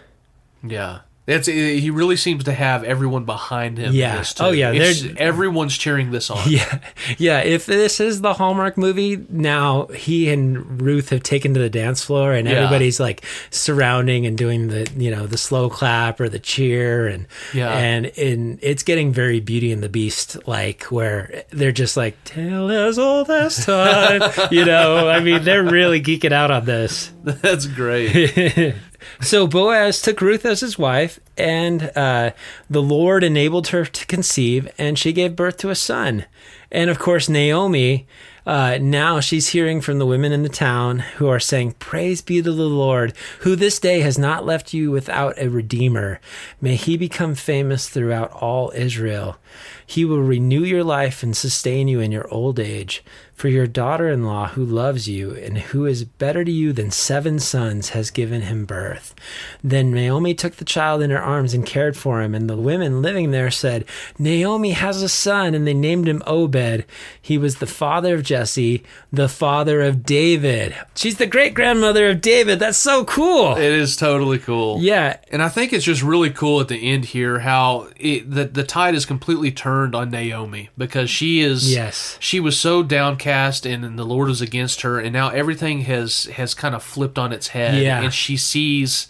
Yeah. 0.64 1.00
It's, 1.30 1.48
uh, 1.48 1.52
he 1.52 1.90
really 1.90 2.16
seems 2.16 2.44
to 2.44 2.52
have 2.52 2.84
everyone 2.84 3.24
behind 3.24 3.78
him. 3.78 3.94
Yeah. 3.94 4.22
Oh, 4.40 4.50
yeah, 4.50 4.72
they're- 4.72 5.14
everyone's 5.16 5.76
cheering 5.78 6.10
this 6.10 6.28
on. 6.30 6.40
Yeah. 6.50 6.80
Yeah. 7.18 7.38
If 7.40 7.66
this 7.66 8.00
is 8.00 8.20
the 8.20 8.34
Hallmark 8.34 8.76
movie, 8.76 9.24
now 9.28 9.86
he 9.86 10.30
and 10.30 10.80
Ruth 10.82 11.10
have 11.10 11.22
taken 11.22 11.54
to 11.54 11.60
the 11.60 11.70
dance 11.70 12.02
floor 12.04 12.32
and 12.32 12.48
Yeah. 12.48 12.54
everybody's 12.54 12.98
like 13.00 13.24
surrounding 13.50 14.26
and 14.26 14.36
doing 14.36 14.68
the, 14.68 14.90
you 14.96 15.10
know, 15.10 15.26
the 15.26 15.38
slow 15.38 15.70
clap 15.70 16.20
or 16.20 16.28
the 16.28 16.38
cheer 16.38 17.06
and 17.06 17.26
Yeah. 17.54 17.70
and 17.72 18.06
in 18.06 18.58
it's 18.62 18.82
getting 18.82 19.12
very 19.12 19.40
Beauty 19.40 19.70
and 19.72 19.82
the 19.82 19.88
Beast 19.88 20.36
like 20.48 20.84
where 20.84 21.44
they're 21.50 21.72
just 21.72 21.96
like, 21.96 22.16
Tell 22.24 22.70
us 22.70 22.98
all 22.98 23.24
this 23.24 23.64
time. 23.64 24.22
you 24.50 24.64
know, 24.64 25.08
I 25.08 25.20
mean 25.20 25.44
they're 25.44 25.62
really 25.64 26.00
geeking 26.02 26.32
out 26.32 26.50
on 26.50 26.64
this. 26.64 27.12
That's 27.22 27.66
great. 27.66 28.74
So 29.20 29.46
Boaz 29.46 30.02
took 30.02 30.20
Ruth 30.20 30.44
as 30.44 30.60
his 30.60 30.78
wife, 30.78 31.20
and 31.36 31.90
uh, 31.96 32.32
the 32.68 32.82
Lord 32.82 33.24
enabled 33.24 33.68
her 33.68 33.84
to 33.84 34.06
conceive, 34.06 34.68
and 34.78 34.98
she 34.98 35.12
gave 35.12 35.36
birth 35.36 35.56
to 35.58 35.70
a 35.70 35.74
son. 35.74 36.26
And 36.70 36.90
of 36.90 36.98
course, 36.98 37.28
Naomi, 37.28 38.06
uh, 38.46 38.78
now 38.80 39.20
she's 39.20 39.48
hearing 39.48 39.80
from 39.80 39.98
the 39.98 40.06
women 40.06 40.32
in 40.32 40.42
the 40.42 40.48
town 40.48 41.00
who 41.00 41.28
are 41.28 41.40
saying, 41.40 41.72
Praise 41.72 42.22
be 42.22 42.42
to 42.42 42.52
the 42.52 42.62
Lord, 42.62 43.14
who 43.40 43.56
this 43.56 43.78
day 43.78 44.00
has 44.00 44.18
not 44.18 44.46
left 44.46 44.72
you 44.72 44.90
without 44.90 45.38
a 45.38 45.50
redeemer. 45.50 46.20
May 46.60 46.76
he 46.76 46.96
become 46.96 47.34
famous 47.34 47.88
throughout 47.88 48.32
all 48.32 48.72
Israel. 48.74 49.36
He 49.90 50.04
will 50.04 50.22
renew 50.22 50.62
your 50.62 50.84
life 50.84 51.24
and 51.24 51.36
sustain 51.36 51.88
you 51.88 51.98
in 51.98 52.12
your 52.12 52.32
old 52.32 52.60
age. 52.60 53.02
For 53.34 53.48
your 53.48 53.66
daughter 53.66 54.06
in 54.10 54.24
law, 54.24 54.48
who 54.48 54.62
loves 54.66 55.08
you 55.08 55.34
and 55.34 55.56
who 55.56 55.86
is 55.86 56.04
better 56.04 56.44
to 56.44 56.52
you 56.52 56.74
than 56.74 56.90
seven 56.90 57.38
sons, 57.38 57.88
has 57.88 58.10
given 58.10 58.42
him 58.42 58.66
birth. 58.66 59.14
Then 59.64 59.92
Naomi 59.92 60.34
took 60.34 60.56
the 60.56 60.64
child 60.64 61.00
in 61.00 61.08
her 61.08 61.22
arms 61.22 61.54
and 61.54 61.64
cared 61.64 61.96
for 61.96 62.20
him. 62.20 62.34
And 62.34 62.50
the 62.50 62.56
women 62.58 63.00
living 63.00 63.30
there 63.30 63.50
said, 63.50 63.86
Naomi 64.18 64.72
has 64.72 65.02
a 65.02 65.08
son, 65.08 65.54
and 65.54 65.66
they 65.66 65.72
named 65.72 66.06
him 66.06 66.22
Obed. 66.26 66.84
He 67.20 67.38
was 67.38 67.56
the 67.56 67.66
father 67.66 68.14
of 68.14 68.24
Jesse, 68.24 68.82
the 69.10 69.28
father 69.28 69.80
of 69.80 70.04
David. 70.04 70.76
She's 70.94 71.16
the 71.16 71.26
great 71.26 71.54
grandmother 71.54 72.10
of 72.10 72.20
David. 72.20 72.58
That's 72.58 72.76
so 72.76 73.06
cool. 73.06 73.56
it 73.56 73.72
is 73.72 73.96
totally 73.96 74.38
cool. 74.38 74.80
Yeah, 74.82 75.16
And 75.32 75.42
I 75.42 75.48
think 75.48 75.72
it's 75.72 75.86
just 75.86 76.02
really 76.02 76.30
cool 76.30 76.60
at 76.60 76.68
the 76.68 76.76
end 76.92 77.06
here 77.06 77.38
how 77.38 77.88
it, 77.96 78.30
the 78.30 78.44
the 78.44 78.64
tide 78.64 78.94
is 78.94 79.06
completely 79.06 79.50
turned 79.50 79.79
on 79.94 80.10
Naomi 80.10 80.68
because 80.76 81.08
she 81.10 81.40
is 81.40 81.72
Yes. 81.74 82.16
she 82.20 82.40
was 82.40 82.58
so 82.58 82.82
downcast 82.82 83.64
and 83.66 83.98
the 83.98 84.04
Lord 84.04 84.28
was 84.28 84.40
against 84.40 84.82
her 84.82 84.98
and 85.00 85.12
now 85.12 85.28
everything 85.30 85.82
has 85.82 86.24
has 86.26 86.54
kind 86.54 86.74
of 86.74 86.82
flipped 86.82 87.18
on 87.18 87.32
its 87.32 87.48
head 87.48 87.82
Yeah. 87.82 88.02
and 88.02 88.12
she 88.12 88.36
sees 88.36 89.08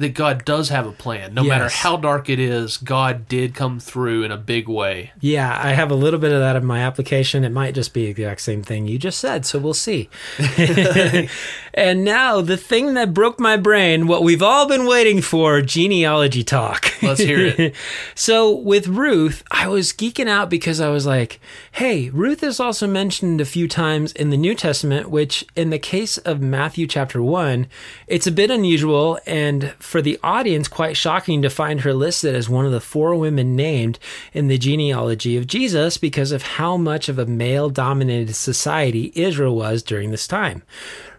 that 0.00 0.14
God 0.14 0.44
does 0.44 0.70
have 0.70 0.86
a 0.86 0.92
plan. 0.92 1.34
No 1.34 1.44
matter 1.44 1.68
how 1.68 1.96
dark 1.96 2.28
it 2.30 2.38
is, 2.38 2.78
God 2.78 3.28
did 3.28 3.54
come 3.54 3.78
through 3.78 4.22
in 4.22 4.32
a 4.32 4.36
big 4.36 4.66
way. 4.66 5.12
Yeah, 5.20 5.58
I 5.62 5.72
have 5.72 5.90
a 5.90 5.94
little 5.94 6.18
bit 6.18 6.32
of 6.32 6.40
that 6.40 6.56
in 6.56 6.64
my 6.64 6.80
application. 6.80 7.44
It 7.44 7.50
might 7.50 7.74
just 7.74 7.92
be 7.92 8.04
the 8.04 8.10
exact 8.10 8.40
same 8.40 8.62
thing 8.62 8.88
you 8.88 8.98
just 8.98 9.18
said, 9.18 9.44
so 9.44 9.58
we'll 9.58 9.74
see. 9.74 10.08
and 11.74 12.02
now, 12.02 12.40
the 12.40 12.56
thing 12.56 12.94
that 12.94 13.12
broke 13.12 13.38
my 13.38 13.58
brain, 13.58 14.06
what 14.06 14.22
we've 14.24 14.42
all 14.42 14.66
been 14.66 14.86
waiting 14.86 15.20
for 15.20 15.60
genealogy 15.60 16.42
talk. 16.42 16.94
Let's 17.02 17.20
hear 17.20 17.46
it. 17.46 17.74
so, 18.14 18.50
with 18.50 18.88
Ruth, 18.88 19.44
I 19.50 19.68
was 19.68 19.92
geeking 19.92 20.28
out 20.28 20.48
because 20.48 20.80
I 20.80 20.88
was 20.88 21.06
like, 21.06 21.40
hey, 21.72 22.08
Ruth 22.08 22.42
is 22.42 22.58
also 22.58 22.86
mentioned 22.86 23.40
a 23.40 23.44
few 23.44 23.68
times 23.68 24.12
in 24.12 24.30
the 24.30 24.36
New 24.38 24.54
Testament, 24.54 25.10
which, 25.10 25.44
in 25.54 25.68
the 25.68 25.78
case 25.78 26.16
of 26.18 26.40
Matthew 26.40 26.86
chapter 26.86 27.22
1, 27.22 27.66
it's 28.06 28.26
a 28.26 28.32
bit 28.32 28.50
unusual 28.50 29.18
and 29.26 29.74
for 29.90 30.00
the 30.00 30.18
audience 30.22 30.68
quite 30.68 30.96
shocking 30.96 31.42
to 31.42 31.50
find 31.50 31.80
her 31.80 31.92
listed 31.92 32.34
as 32.36 32.48
one 32.48 32.64
of 32.64 32.70
the 32.70 32.80
four 32.80 33.16
women 33.16 33.56
named 33.56 33.98
in 34.32 34.46
the 34.46 34.56
genealogy 34.56 35.36
of 35.36 35.48
Jesus 35.48 35.98
because 35.98 36.30
of 36.30 36.42
how 36.42 36.76
much 36.76 37.08
of 37.08 37.18
a 37.18 37.26
male 37.26 37.68
dominated 37.68 38.34
society 38.34 39.10
Israel 39.16 39.56
was 39.56 39.82
during 39.82 40.12
this 40.12 40.28
time. 40.28 40.62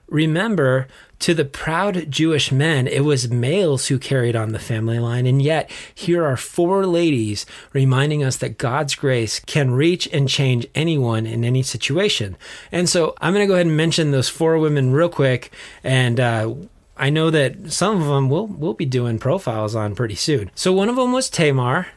Remember, 0.07 0.88
to 1.19 1.34
the 1.34 1.45
proud 1.45 2.09
Jewish 2.09 2.51
men, 2.51 2.88
it 2.88 3.01
was 3.01 3.30
males 3.30 3.88
who 3.88 3.99
carried 3.99 4.36
on 4.36 4.53
the 4.53 4.59
family 4.59 4.99
line, 4.99 5.26
and 5.26 5.41
yet 5.41 5.69
here 5.93 6.26
are 6.26 6.38
four 6.38 6.86
ladies 6.86 7.45
reminding 7.74 8.24
us 8.24 8.38
that 8.38 8.57
God's 8.57 8.95
grace 8.95 9.39
can 9.39 9.72
reach 9.72 10.07
and 10.11 10.28
change 10.28 10.65
anyone 10.74 11.26
in 11.26 11.43
any 11.43 11.61
situation. 11.61 12.38
And 12.72 12.89
so 12.89 13.15
I'm 13.22 13.34
going 13.34 13.43
to 13.43 13.47
go 13.47 13.53
ahead 13.53 13.67
and 13.67 13.78
mention 13.78 14.11
those 14.11 14.30
four 14.30 14.57
women 14.57 14.93
real 14.93 15.09
quick, 15.09 15.53
and 15.84 16.19
uh, 16.19 16.53
I 17.02 17.10
know 17.10 17.32
that 17.32 17.74
some 17.74 17.99
of 17.99 18.08
them 18.08 18.30
we'll 18.30 18.45
we'll 18.45 18.76
be 18.76 18.86
doing 18.86 19.18
profiles 19.18 19.76
on 19.76 19.95
pretty 19.95 20.14
soon. 20.14 20.52
So 20.54 20.72
one 20.72 20.88
of 20.88 20.95
them 20.95 21.12
was 21.12 21.32
Tamar. 21.32 21.88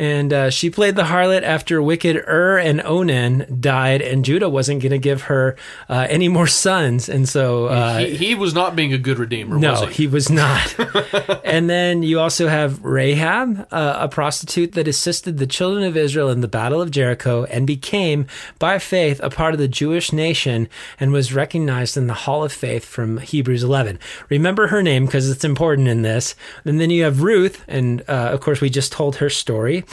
And 0.00 0.32
uh, 0.32 0.48
she 0.48 0.70
played 0.70 0.96
the 0.96 1.02
harlot 1.02 1.42
after 1.42 1.82
wicked 1.82 2.16
Ur 2.16 2.56
and 2.56 2.80
Onan 2.80 3.58
died, 3.60 4.00
and 4.00 4.24
Judah 4.24 4.48
wasn't 4.48 4.80
going 4.80 4.92
to 4.92 4.98
give 4.98 5.24
her 5.24 5.56
uh, 5.90 6.06
any 6.08 6.26
more 6.26 6.46
sons. 6.46 7.06
And 7.06 7.28
so 7.28 7.66
uh, 7.66 7.98
he, 7.98 8.16
he 8.16 8.34
was 8.34 8.54
not 8.54 8.74
being 8.74 8.94
a 8.94 8.98
good 8.98 9.18
redeemer, 9.18 9.58
no, 9.58 9.72
was 9.72 9.88
he? 9.88 10.04
he 10.04 10.06
was 10.06 10.30
not. 10.30 10.74
and 11.44 11.68
then 11.68 12.02
you 12.02 12.18
also 12.18 12.48
have 12.48 12.82
Rahab, 12.82 13.68
uh, 13.70 13.98
a 13.98 14.08
prostitute 14.08 14.72
that 14.72 14.88
assisted 14.88 15.36
the 15.36 15.46
children 15.46 15.84
of 15.84 15.98
Israel 15.98 16.30
in 16.30 16.40
the 16.40 16.48
Battle 16.48 16.80
of 16.80 16.90
Jericho 16.90 17.44
and 17.44 17.66
became, 17.66 18.26
by 18.58 18.78
faith, 18.78 19.20
a 19.22 19.28
part 19.28 19.52
of 19.52 19.60
the 19.60 19.68
Jewish 19.68 20.14
nation 20.14 20.66
and 20.98 21.12
was 21.12 21.34
recognized 21.34 21.98
in 21.98 22.06
the 22.06 22.14
Hall 22.14 22.42
of 22.42 22.54
Faith 22.54 22.86
from 22.86 23.18
Hebrews 23.18 23.62
11. 23.62 23.98
Remember 24.30 24.68
her 24.68 24.82
name 24.82 25.04
because 25.04 25.28
it's 25.28 25.44
important 25.44 25.88
in 25.88 26.00
this. 26.00 26.34
And 26.64 26.80
then 26.80 26.88
you 26.88 27.04
have 27.04 27.20
Ruth, 27.20 27.62
and 27.68 28.00
uh, 28.08 28.30
of 28.32 28.40
course, 28.40 28.62
we 28.62 28.70
just 28.70 28.92
told 28.92 29.16
her 29.16 29.28
story. 29.28 29.84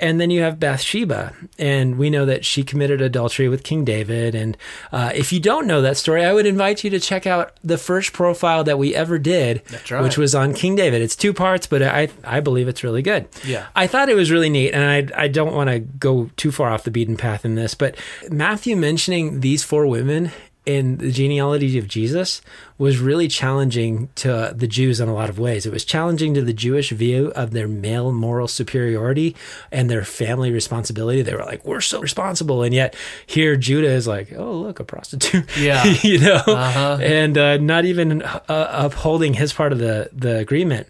And 0.00 0.20
then 0.20 0.30
you 0.30 0.42
have 0.42 0.58
Bathsheba, 0.58 1.32
and 1.60 1.96
we 1.96 2.10
know 2.10 2.26
that 2.26 2.44
she 2.44 2.64
committed 2.64 3.00
adultery 3.00 3.48
with 3.48 3.62
King 3.62 3.84
David. 3.84 4.34
And 4.34 4.56
uh, 4.90 5.12
if 5.14 5.32
you 5.32 5.38
don't 5.38 5.64
know 5.64 5.80
that 5.80 5.96
story, 5.96 6.24
I 6.24 6.32
would 6.32 6.44
invite 6.44 6.82
you 6.82 6.90
to 6.90 6.98
check 6.98 7.24
out 7.24 7.56
the 7.62 7.78
first 7.78 8.12
profile 8.12 8.64
that 8.64 8.80
we 8.80 8.96
ever 8.96 9.16
did, 9.16 9.62
right. 9.92 10.02
which 10.02 10.18
was 10.18 10.34
on 10.34 10.54
King 10.54 10.74
David. 10.74 11.02
It's 11.02 11.14
two 11.14 11.32
parts, 11.32 11.68
but 11.68 11.82
I 11.82 12.08
I 12.24 12.40
believe 12.40 12.66
it's 12.66 12.82
really 12.82 13.02
good. 13.02 13.28
Yeah. 13.44 13.68
I 13.76 13.86
thought 13.86 14.08
it 14.08 14.16
was 14.16 14.32
really 14.32 14.50
neat, 14.50 14.72
and 14.72 15.12
I 15.14 15.24
I 15.24 15.28
don't 15.28 15.54
want 15.54 15.70
to 15.70 15.78
go 15.78 16.30
too 16.36 16.50
far 16.50 16.70
off 16.70 16.82
the 16.82 16.90
beaten 16.90 17.16
path 17.16 17.44
in 17.44 17.54
this, 17.54 17.76
but 17.76 17.96
Matthew 18.28 18.76
mentioning 18.76 19.38
these 19.38 19.62
four 19.62 19.86
women 19.86 20.32
in 20.64 20.98
the 20.98 21.10
genealogy 21.10 21.76
of 21.78 21.88
Jesus 21.88 22.40
was 22.78 22.98
really 22.98 23.26
challenging 23.28 24.08
to 24.16 24.52
the 24.56 24.66
Jews 24.68 25.00
in 25.00 25.08
a 25.08 25.14
lot 25.14 25.28
of 25.28 25.38
ways. 25.38 25.66
It 25.66 25.72
was 25.72 25.84
challenging 25.84 26.34
to 26.34 26.42
the 26.42 26.52
Jewish 26.52 26.90
view 26.90 27.32
of 27.34 27.50
their 27.50 27.66
male 27.68 28.12
moral 28.12 28.46
superiority 28.48 29.34
and 29.70 29.90
their 29.90 30.04
family 30.04 30.50
responsibility. 30.52 31.22
They 31.22 31.34
were 31.34 31.44
like, 31.44 31.64
"We're 31.64 31.80
so 31.80 32.00
responsible," 32.00 32.62
and 32.62 32.72
yet 32.74 32.94
here 33.26 33.56
Judah 33.56 33.90
is 33.90 34.06
like, 34.06 34.32
"Oh, 34.36 34.52
look, 34.54 34.78
a 34.80 34.84
prostitute." 34.84 35.44
Yeah. 35.58 35.84
you 36.02 36.18
know, 36.18 36.42
Uh-huh. 36.46 36.98
and 37.00 37.36
uh, 37.38 37.56
not 37.58 37.84
even 37.84 38.22
uh, 38.22 38.40
upholding 38.48 39.34
his 39.34 39.52
part 39.52 39.72
of 39.72 39.78
the 39.78 40.10
the 40.12 40.38
agreement. 40.38 40.86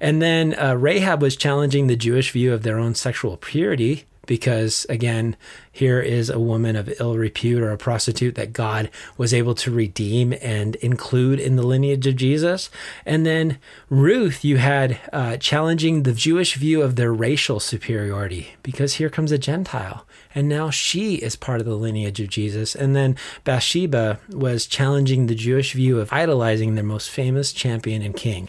And 0.00 0.20
then 0.22 0.54
uh, 0.54 0.74
Rahab 0.74 1.22
was 1.22 1.36
challenging 1.36 1.86
the 1.86 1.96
Jewish 1.96 2.30
view 2.32 2.52
of 2.52 2.62
their 2.62 2.78
own 2.78 2.94
sexual 2.94 3.36
purity 3.36 4.04
because 4.26 4.86
again 4.88 5.36
here 5.76 6.00
is 6.00 6.30
a 6.30 6.40
woman 6.40 6.74
of 6.74 6.92
ill 6.98 7.16
repute 7.16 7.62
or 7.62 7.70
a 7.70 7.76
prostitute 7.76 8.34
that 8.34 8.54
God 8.54 8.90
was 9.18 9.34
able 9.34 9.54
to 9.56 9.70
redeem 9.70 10.32
and 10.40 10.74
include 10.76 11.38
in 11.38 11.56
the 11.56 11.66
lineage 11.66 12.06
of 12.06 12.16
Jesus. 12.16 12.70
And 13.04 13.26
then 13.26 13.58
Ruth, 13.90 14.42
you 14.42 14.56
had 14.56 14.98
uh, 15.12 15.36
challenging 15.36 16.02
the 16.02 16.14
Jewish 16.14 16.54
view 16.54 16.80
of 16.80 16.96
their 16.96 17.12
racial 17.12 17.60
superiority 17.60 18.54
because 18.62 18.94
here 18.94 19.10
comes 19.10 19.32
a 19.32 19.38
Gentile. 19.38 20.06
And 20.34 20.48
now 20.48 20.70
she 20.70 21.16
is 21.16 21.36
part 21.36 21.60
of 21.60 21.66
the 21.66 21.76
lineage 21.76 22.20
of 22.20 22.28
Jesus. 22.28 22.74
And 22.74 22.96
then 22.96 23.16
Bathsheba 23.44 24.18
was 24.30 24.66
challenging 24.66 25.26
the 25.26 25.34
Jewish 25.34 25.74
view 25.74 26.00
of 26.00 26.12
idolizing 26.12 26.74
their 26.74 26.84
most 26.84 27.10
famous 27.10 27.52
champion 27.52 28.00
and 28.02 28.16
king. 28.16 28.48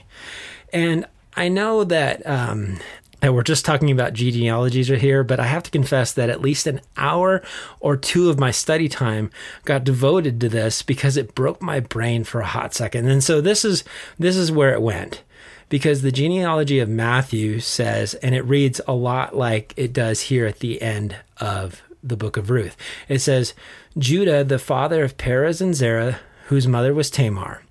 And 0.72 1.06
I 1.36 1.50
know 1.50 1.84
that 1.84 2.26
um, 2.26 2.80
that 3.22 3.34
we're 3.34 3.43
just 3.43 3.65
talking 3.65 3.91
about 3.91 4.13
genealogies 4.13 4.89
right 4.89 5.01
here, 5.01 5.24
but 5.24 5.39
I 5.39 5.47
have 5.47 5.63
to 5.63 5.72
confess 5.72 6.13
that 6.13 6.30
at 6.30 6.41
least 6.41 6.68
an 6.68 6.82
hour 6.95 7.41
or 7.80 7.97
two 7.97 8.30
of 8.30 8.39
my 8.39 8.51
study 8.51 8.88
time 8.88 9.32
got 9.65 9.84
devoted 9.84 10.39
to 10.41 10.49
this 10.49 10.84
because 10.84 11.18
it 11.18 11.36
broke 11.36 11.61
my 11.61 11.80
brain 11.80 12.24
for 12.24 12.41
a 12.41 12.45
hot 12.45 12.74
second. 12.74 13.07
And 13.09 13.24
so 13.24 13.41
this 13.41 13.65
is 13.65 13.84
this 14.20 14.36
is 14.36 14.51
where 14.51 14.74
it 14.74 14.82
went. 14.82 15.24
Because 15.70 16.01
the 16.01 16.13
genealogy 16.13 16.80
of 16.80 16.88
Matthew 16.88 17.59
says, 17.59 18.13
and 18.15 18.34
it 18.34 18.45
reads 18.45 18.80
a 18.88 18.93
lot 18.93 19.36
like 19.36 19.74
it 19.76 19.91
does 19.91 20.22
here 20.22 20.45
at 20.45 20.59
the 20.59 20.82
end 20.82 21.18
of 21.41 21.82
the 22.01 22.15
book 22.15 22.38
of 22.38 22.49
Ruth. 22.49 22.78
It 23.09 23.20
says, 23.20 23.53
Judah, 23.97 24.45
the 24.45 24.59
father 24.59 25.03
of 25.03 25.18
Perez 25.18 25.59
and 25.59 25.76
Zerah, 25.76 26.20
whose 26.45 26.68
mother 26.68 26.93
was 26.93 27.09
Tamar. 27.09 27.63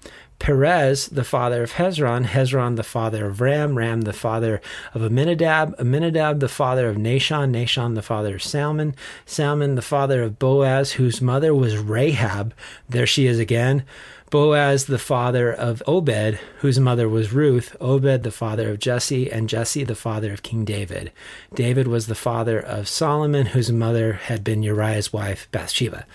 Perez, 0.47 1.09
the 1.09 1.24
father 1.24 1.64
of 1.64 1.72
Hezron, 1.72 2.24
Hezron, 2.24 2.76
the 2.76 2.84
father 2.84 3.26
of 3.26 3.40
Ram, 3.40 3.76
Ram, 3.76 4.03
the 4.03 4.12
father 4.12 4.61
of 4.94 5.03
Aminadab, 5.03 5.74
Aminadab, 5.76 6.38
the 6.38 6.49
father 6.49 6.88
of 6.88 6.94
Nahshon, 6.94 7.51
Nahshon, 7.51 7.97
the 7.97 8.01
father 8.01 8.36
of 8.36 8.44
Salmon, 8.44 8.94
Salmon, 9.24 9.74
the 9.74 9.82
father 9.82 10.22
of 10.22 10.38
Boaz, 10.38 10.92
whose 10.92 11.20
mother 11.20 11.53
was 11.53 11.76
Rahab. 11.76 12.55
There 12.88 13.09
she 13.09 13.26
is 13.26 13.40
again. 13.40 13.82
Boaz, 14.30 14.84
the 14.84 15.01
father 15.01 15.53
of 15.53 15.82
Obed, 15.84 16.38
whose 16.59 16.78
mother 16.78 17.09
was 17.09 17.32
Ruth, 17.32 17.74
Obed, 17.80 18.22
the 18.22 18.30
father 18.30 18.70
of 18.70 18.78
Jesse, 18.78 19.28
and 19.28 19.49
Jesse, 19.49 19.82
the 19.82 19.97
father 19.97 20.32
of 20.32 20.44
King 20.44 20.64
David. 20.64 21.11
David 21.55 21.88
was 21.88 22.07
the 22.07 22.14
father 22.14 22.61
of 22.61 22.86
Solomon, 22.86 23.47
whose 23.47 23.72
mother 23.72 24.12
had 24.12 24.44
been 24.44 24.62
Uriah's 24.62 25.12
wife, 25.12 25.49
Bathsheba. 25.51 26.07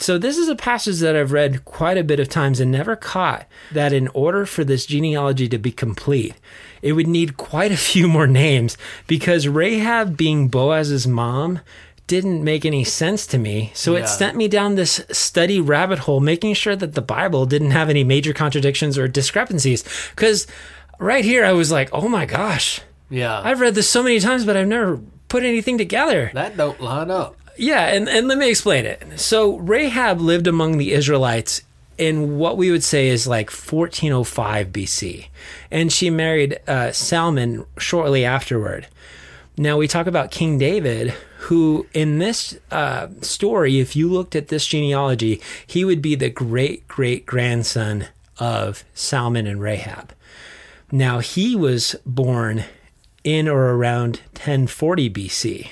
So, 0.00 0.16
this 0.18 0.36
is 0.38 0.48
a 0.48 0.54
passage 0.56 0.98
that 1.00 1.16
I've 1.16 1.32
read 1.32 1.64
quite 1.64 1.98
a 1.98 2.04
bit 2.04 2.20
of 2.20 2.28
times 2.28 2.60
and 2.60 2.70
never 2.70 2.94
caught 2.96 3.46
that 3.72 3.92
in 3.92 4.08
order 4.08 4.46
for 4.46 4.64
this 4.64 4.86
genealogy 4.86 5.48
to 5.48 5.58
be 5.58 5.72
complete, 5.72 6.34
it 6.82 6.92
would 6.92 7.06
need 7.08 7.36
quite 7.36 7.72
a 7.72 7.76
few 7.76 8.08
more 8.08 8.26
names 8.26 8.76
because 9.06 9.48
Rahab 9.48 10.16
being 10.16 10.48
Boaz's 10.48 11.06
mom 11.06 11.60
didn't 12.06 12.42
make 12.42 12.64
any 12.64 12.84
sense 12.84 13.26
to 13.26 13.38
me. 13.38 13.70
So, 13.74 13.94
Yeah. 13.96 14.04
it 14.04 14.08
sent 14.08 14.36
me 14.36 14.48
down 14.48 14.76
this 14.76 15.00
study 15.10 15.60
rabbit 15.60 16.00
hole, 16.00 16.20
making 16.20 16.54
sure 16.54 16.74
that 16.76 16.94
the 16.94 17.02
Bible 17.02 17.44
didn't 17.44 17.72
have 17.72 17.90
any 17.90 18.04
major 18.04 18.32
contradictions 18.32 18.96
or 18.96 19.08
discrepancies. 19.08 19.84
Because 20.14 20.46
right 20.98 21.24
here, 21.24 21.44
I 21.44 21.52
was 21.52 21.70
like, 21.70 21.90
oh 21.92 22.08
my 22.08 22.24
gosh, 22.24 22.80
Yeah. 23.10 23.40
I've 23.44 23.60
read 23.60 23.74
this 23.74 23.88
so 23.90 24.02
many 24.02 24.20
times, 24.20 24.44
but 24.44 24.56
I've 24.56 24.68
never 24.68 25.00
put 25.28 25.42
anything 25.42 25.76
together. 25.76 26.30
that 26.34 26.56
don't 26.56 26.80
line 26.80 27.10
up. 27.10 27.36
Yeah, 27.58 27.86
and, 27.86 28.08
and 28.08 28.28
let 28.28 28.38
me 28.38 28.48
explain 28.48 28.86
it. 28.86 29.02
So 29.16 29.56
Rahab 29.56 30.20
lived 30.20 30.46
among 30.46 30.78
the 30.78 30.92
Israelites 30.92 31.62
in 31.98 32.38
what 32.38 32.56
we 32.56 32.70
would 32.70 32.84
say 32.84 33.08
is 33.08 33.26
like 33.26 33.50
1405 33.50 34.68
BC, 34.68 35.26
and 35.70 35.92
she 35.92 36.08
married 36.08 36.60
uh, 36.68 36.92
Salmon 36.92 37.66
shortly 37.76 38.24
afterward. 38.24 38.86
Now 39.56 39.76
we 39.76 39.88
talk 39.88 40.06
about 40.06 40.30
King 40.30 40.56
David, 40.56 41.10
who 41.40 41.88
in 41.92 42.18
this 42.18 42.56
uh, 42.70 43.08
story, 43.22 43.80
if 43.80 43.96
you 43.96 44.08
looked 44.08 44.36
at 44.36 44.46
this 44.46 44.64
genealogy, 44.64 45.40
he 45.66 45.84
would 45.84 46.00
be 46.00 46.14
the 46.14 46.30
great 46.30 46.86
great 46.86 47.26
grandson 47.26 48.06
of 48.38 48.84
Salmon 48.94 49.48
and 49.48 49.60
Rahab. 49.60 50.12
Now 50.92 51.18
he 51.18 51.56
was 51.56 51.96
born 52.06 52.64
in 53.24 53.48
or 53.48 53.74
around 53.74 54.20
1040 54.34 55.10
BC. 55.10 55.70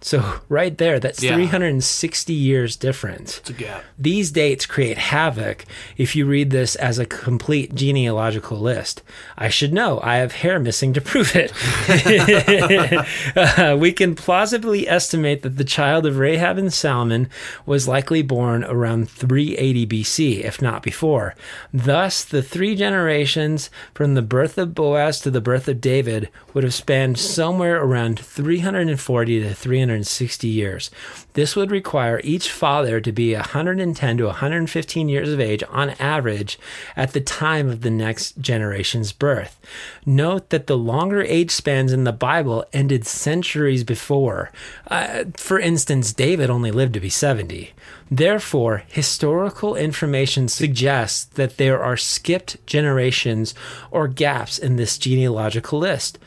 So, 0.00 0.40
right 0.48 0.76
there, 0.78 1.00
that's 1.00 1.22
Yeah. 1.22 1.34
360 1.34 2.32
years 2.32 2.76
difference. 2.76 3.38
It's 3.38 3.50
a 3.50 3.52
gap. 3.52 3.84
These 3.98 4.30
dates 4.30 4.64
create 4.66 4.96
havoc 4.98 5.64
if 5.96 6.14
you 6.14 6.24
read 6.26 6.50
this 6.50 6.76
as 6.76 6.98
a 6.98 7.06
complete 7.06 7.74
genealogical 7.74 8.58
list. 8.58 9.02
I 9.36 9.48
should 9.48 9.72
know, 9.72 10.00
I 10.02 10.16
have 10.18 10.32
hair 10.32 10.58
missing 10.60 10.92
to 10.94 11.00
prove 11.00 11.32
it. 11.34 11.52
Uh, 13.36 13.76
we 13.78 13.92
can 13.92 14.14
plausibly 14.14 14.88
estimate 14.88 15.42
that 15.42 15.56
the 15.56 15.64
child 15.64 16.06
of 16.06 16.18
Rahab 16.18 16.58
and 16.58 16.72
Salmon 16.72 17.28
was 17.66 17.88
likely 17.88 18.22
born 18.22 18.64
around 18.64 19.08
380 19.08 19.86
BC, 19.86 20.44
if 20.44 20.60
not 20.62 20.82
before. 20.82 21.34
Thus, 21.72 22.24
the 22.24 22.42
three 22.42 22.74
generations 22.74 23.70
from 23.94 24.14
the 24.14 24.22
birth 24.22 24.58
of 24.58 24.74
Boaz 24.74 25.20
to 25.20 25.30
the 25.30 25.40
birth 25.40 25.68
of 25.68 25.80
David 25.80 26.28
would 26.54 26.64
have 26.64 26.74
spanned 26.74 27.18
somewhere 27.18 27.82
around 27.82 28.18
340 28.18 29.40
to 29.42 29.54
360 29.88 30.48
years. 30.48 30.90
This 31.32 31.56
would 31.56 31.70
require 31.70 32.20
each 32.22 32.50
father 32.50 33.00
to 33.00 33.10
be 33.10 33.34
110 33.34 34.18
to 34.18 34.26
115 34.26 35.08
years 35.08 35.32
of 35.32 35.40
age 35.40 35.62
on 35.70 35.90
average 35.98 36.58
at 36.94 37.14
the 37.14 37.22
time 37.22 37.70
of 37.70 37.80
the 37.80 37.90
next 37.90 38.38
generation's 38.38 39.12
birth. 39.12 39.58
Note 40.04 40.50
that 40.50 40.66
the 40.66 40.76
longer 40.76 41.22
age 41.22 41.50
spans 41.50 41.92
in 41.92 42.04
the 42.04 42.12
Bible 42.12 42.66
ended 42.74 43.06
centuries 43.06 43.82
before. 43.82 44.50
Uh, 44.88 45.24
for 45.38 45.58
instance, 45.58 46.12
David 46.12 46.50
only 46.50 46.70
lived 46.70 46.92
to 46.92 47.00
be 47.00 47.08
70. 47.08 47.72
Therefore, 48.10 48.84
historical 48.88 49.74
information 49.74 50.48
suggests 50.48 51.24
that 51.24 51.56
there 51.56 51.82
are 51.82 51.96
skipped 51.96 52.64
generations 52.66 53.54
or 53.90 54.06
gaps 54.06 54.58
in 54.58 54.76
this 54.76 54.98
genealogical 54.98 55.78
list. 55.78 56.18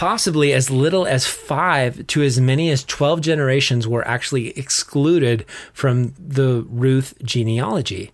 Possibly 0.00 0.54
as 0.54 0.70
little 0.70 1.06
as 1.06 1.26
five 1.26 2.06
to 2.06 2.22
as 2.22 2.40
many 2.40 2.70
as 2.70 2.84
12 2.84 3.20
generations 3.20 3.86
were 3.86 4.06
actually 4.08 4.56
excluded 4.58 5.44
from 5.74 6.14
the 6.18 6.64
Ruth 6.70 7.12
genealogy. 7.22 8.10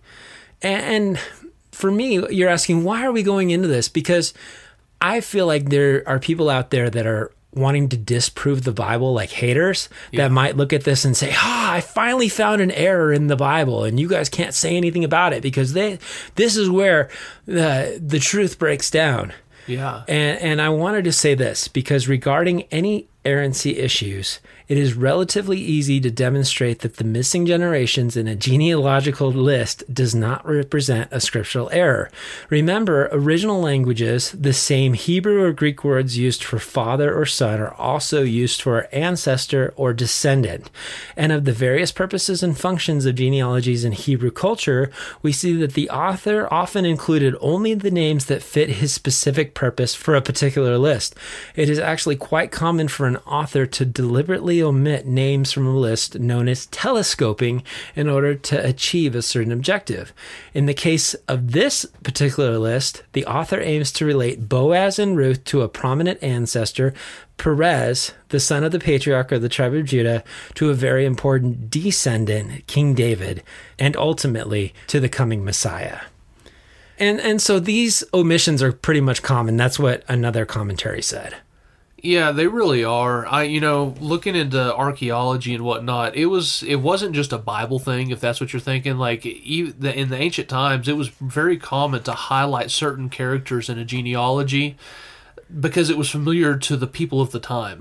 And 0.61 1.17
for 1.71 1.89
me, 1.89 2.27
you're 2.27 2.49
asking, 2.49 2.83
why 2.83 3.05
are 3.05 3.13
we 3.13 3.23
going 3.23 3.51
into 3.51 3.69
this? 3.69 3.87
Because 3.87 4.33
I 4.99 5.21
feel 5.21 5.45
like 5.45 5.69
there 5.69 6.03
are 6.05 6.19
people 6.19 6.49
out 6.49 6.71
there 6.71 6.89
that 6.89 7.07
are 7.07 7.31
wanting 7.53 7.87
to 7.87 7.95
disprove 7.95 8.65
the 8.65 8.73
Bible, 8.73 9.13
like 9.13 9.29
haters, 9.29 9.87
that 10.11 10.29
might 10.29 10.57
look 10.57 10.73
at 10.73 10.83
this 10.83 11.05
and 11.05 11.15
say, 11.15 11.31
"Ah, 11.37 11.71
I 11.71 11.79
finally 11.79 12.27
found 12.27 12.59
an 12.61 12.71
error 12.71 13.13
in 13.13 13.27
the 13.27 13.37
Bible, 13.37 13.85
and 13.85 13.97
you 13.97 14.09
guys 14.09 14.27
can't 14.27 14.53
say 14.53 14.75
anything 14.75 15.05
about 15.05 15.31
it 15.31 15.41
because 15.41 15.71
they, 15.71 15.99
this 16.35 16.57
is 16.57 16.69
where 16.69 17.09
the 17.45 17.97
the 18.05 18.19
truth 18.19 18.59
breaks 18.59 18.91
down." 18.91 19.31
Yeah. 19.67 20.03
And, 20.07 20.39
and 20.39 20.61
I 20.61 20.69
wanted 20.69 21.03
to 21.05 21.11
say 21.11 21.35
this 21.35 21.67
because 21.67 22.07
regarding 22.07 22.63
any 22.63 23.07
errancy 23.27 23.77
issues, 23.77 24.39
it 24.67 24.77
is 24.77 24.95
relatively 24.95 25.57
easy 25.57 26.01
to 26.01 26.11
demonstrate 26.11 26.79
that 26.79 26.97
the 26.97 27.05
missing 27.05 27.45
generations 27.45 28.17
in 28.17 28.27
a 28.27 28.35
genealogical 28.35 29.31
list 29.31 29.83
does 29.93 30.13
not 30.13 30.45
represent 30.45 31.07
a 31.09 31.21
scriptural 31.21 31.69
error. 31.71 32.11
Remember, 32.49 33.07
original 33.13 33.61
languages, 33.61 34.31
the 34.31 34.51
same 34.51 34.93
Hebrew 34.93 35.41
or 35.41 35.53
Greek 35.53 35.85
words 35.85 36.17
used 36.17 36.43
for 36.43 36.59
father 36.59 37.17
or 37.17 37.25
son 37.25 37.61
are 37.61 37.73
also 37.75 38.23
used 38.23 38.61
for 38.61 38.89
ancestor 38.91 39.73
or 39.77 39.93
descendant. 39.93 40.69
And 41.15 41.31
of 41.31 41.45
the 41.45 41.53
various 41.53 41.93
purposes 41.93 42.43
and 42.43 42.57
functions 42.57 43.05
of 43.05 43.15
genealogies 43.15 43.85
in 43.85 43.93
Hebrew 43.93 44.31
culture, 44.31 44.91
we 45.21 45.31
see 45.31 45.53
that 45.53 45.75
the 45.75 45.89
author 45.89 46.47
often 46.51 46.83
included 46.85 47.35
only 47.39 47.73
the 47.73 47.91
names 47.91 48.25
that 48.25 48.43
fit 48.43 48.69
his 48.69 48.93
specific 48.93 49.53
purpose 49.53 49.95
for 49.95 50.13
a 50.13 50.21
particular 50.21 50.77
list. 50.77 51.15
It 51.55 51.69
is 51.69 51.79
actually 51.79 52.17
quite 52.17 52.51
common 52.51 52.89
for 52.89 53.07
an 53.07 53.16
author 53.25 53.65
to 53.65 53.85
deliberately 53.85 54.61
omit 54.61 55.05
names 55.05 55.51
from 55.51 55.65
a 55.65 55.75
list 55.75 56.19
known 56.19 56.47
as 56.47 56.67
telescoping 56.67 57.63
in 57.95 58.09
order 58.09 58.35
to 58.35 58.65
achieve 58.65 59.15
a 59.15 59.21
certain 59.21 59.51
objective. 59.51 60.13
In 60.53 60.65
the 60.65 60.73
case 60.73 61.13
of 61.27 61.51
this 61.51 61.85
particular 62.03 62.57
list, 62.57 63.03
the 63.13 63.25
author 63.25 63.59
aims 63.59 63.91
to 63.93 64.05
relate 64.05 64.49
Boaz 64.49 64.99
and 64.99 65.17
Ruth 65.17 65.43
to 65.45 65.61
a 65.61 65.69
prominent 65.69 66.21
ancestor, 66.21 66.93
Perez, 67.37 68.13
the 68.29 68.39
son 68.39 68.63
of 68.63 68.71
the 68.71 68.79
patriarch 68.79 69.31
of 69.31 69.41
the 69.41 69.49
tribe 69.49 69.73
of 69.73 69.85
Judah, 69.85 70.23
to 70.55 70.69
a 70.69 70.73
very 70.73 71.05
important 71.05 71.69
descendant, 71.69 72.65
King 72.67 72.93
David, 72.95 73.43
and 73.77 73.95
ultimately 73.95 74.73
to 74.87 74.99
the 74.99 75.09
coming 75.09 75.43
Messiah. 75.45 75.99
And 76.99 77.19
and 77.21 77.41
so 77.41 77.59
these 77.59 78.03
omissions 78.13 78.63
are 78.63 78.71
pretty 78.71 79.01
much 79.01 79.21
common. 79.21 79.55
That's 79.55 79.77
what 79.77 80.03
another 80.07 80.45
commentary 80.45 81.01
said. 81.01 81.35
Yeah, 82.03 82.31
they 82.31 82.45
really 82.47 82.83
are. 82.83 83.25
I, 83.25 83.43
you 83.43 83.59
know, 83.59 83.95
looking 83.99 84.35
into 84.35 84.73
archaeology 84.75 85.55
and 85.55 85.63
whatnot, 85.63 86.15
it 86.15 86.27
was 86.27 86.61
it 86.63 86.75
wasn't 86.75 87.15
just 87.15 87.33
a 87.33 87.39
Bible 87.39 87.79
thing. 87.79 88.11
If 88.11 88.19
that's 88.19 88.39
what 88.39 88.53
you're 88.53 88.59
thinking, 88.59 88.97
like 88.97 89.25
in 89.25 89.73
the 89.79 90.15
ancient 90.15 90.47
times, 90.47 90.87
it 90.87 90.95
was 90.95 91.07
very 91.09 91.57
common 91.57 92.03
to 92.03 92.11
highlight 92.11 92.69
certain 92.69 93.09
characters 93.09 93.67
in 93.67 93.79
a 93.79 93.85
genealogy 93.85 94.77
because 95.59 95.89
it 95.89 95.97
was 95.97 96.09
familiar 96.09 96.57
to 96.57 96.75
the 96.75 96.87
people 96.87 97.21
of 97.21 97.31
the 97.31 97.39
time. 97.39 97.77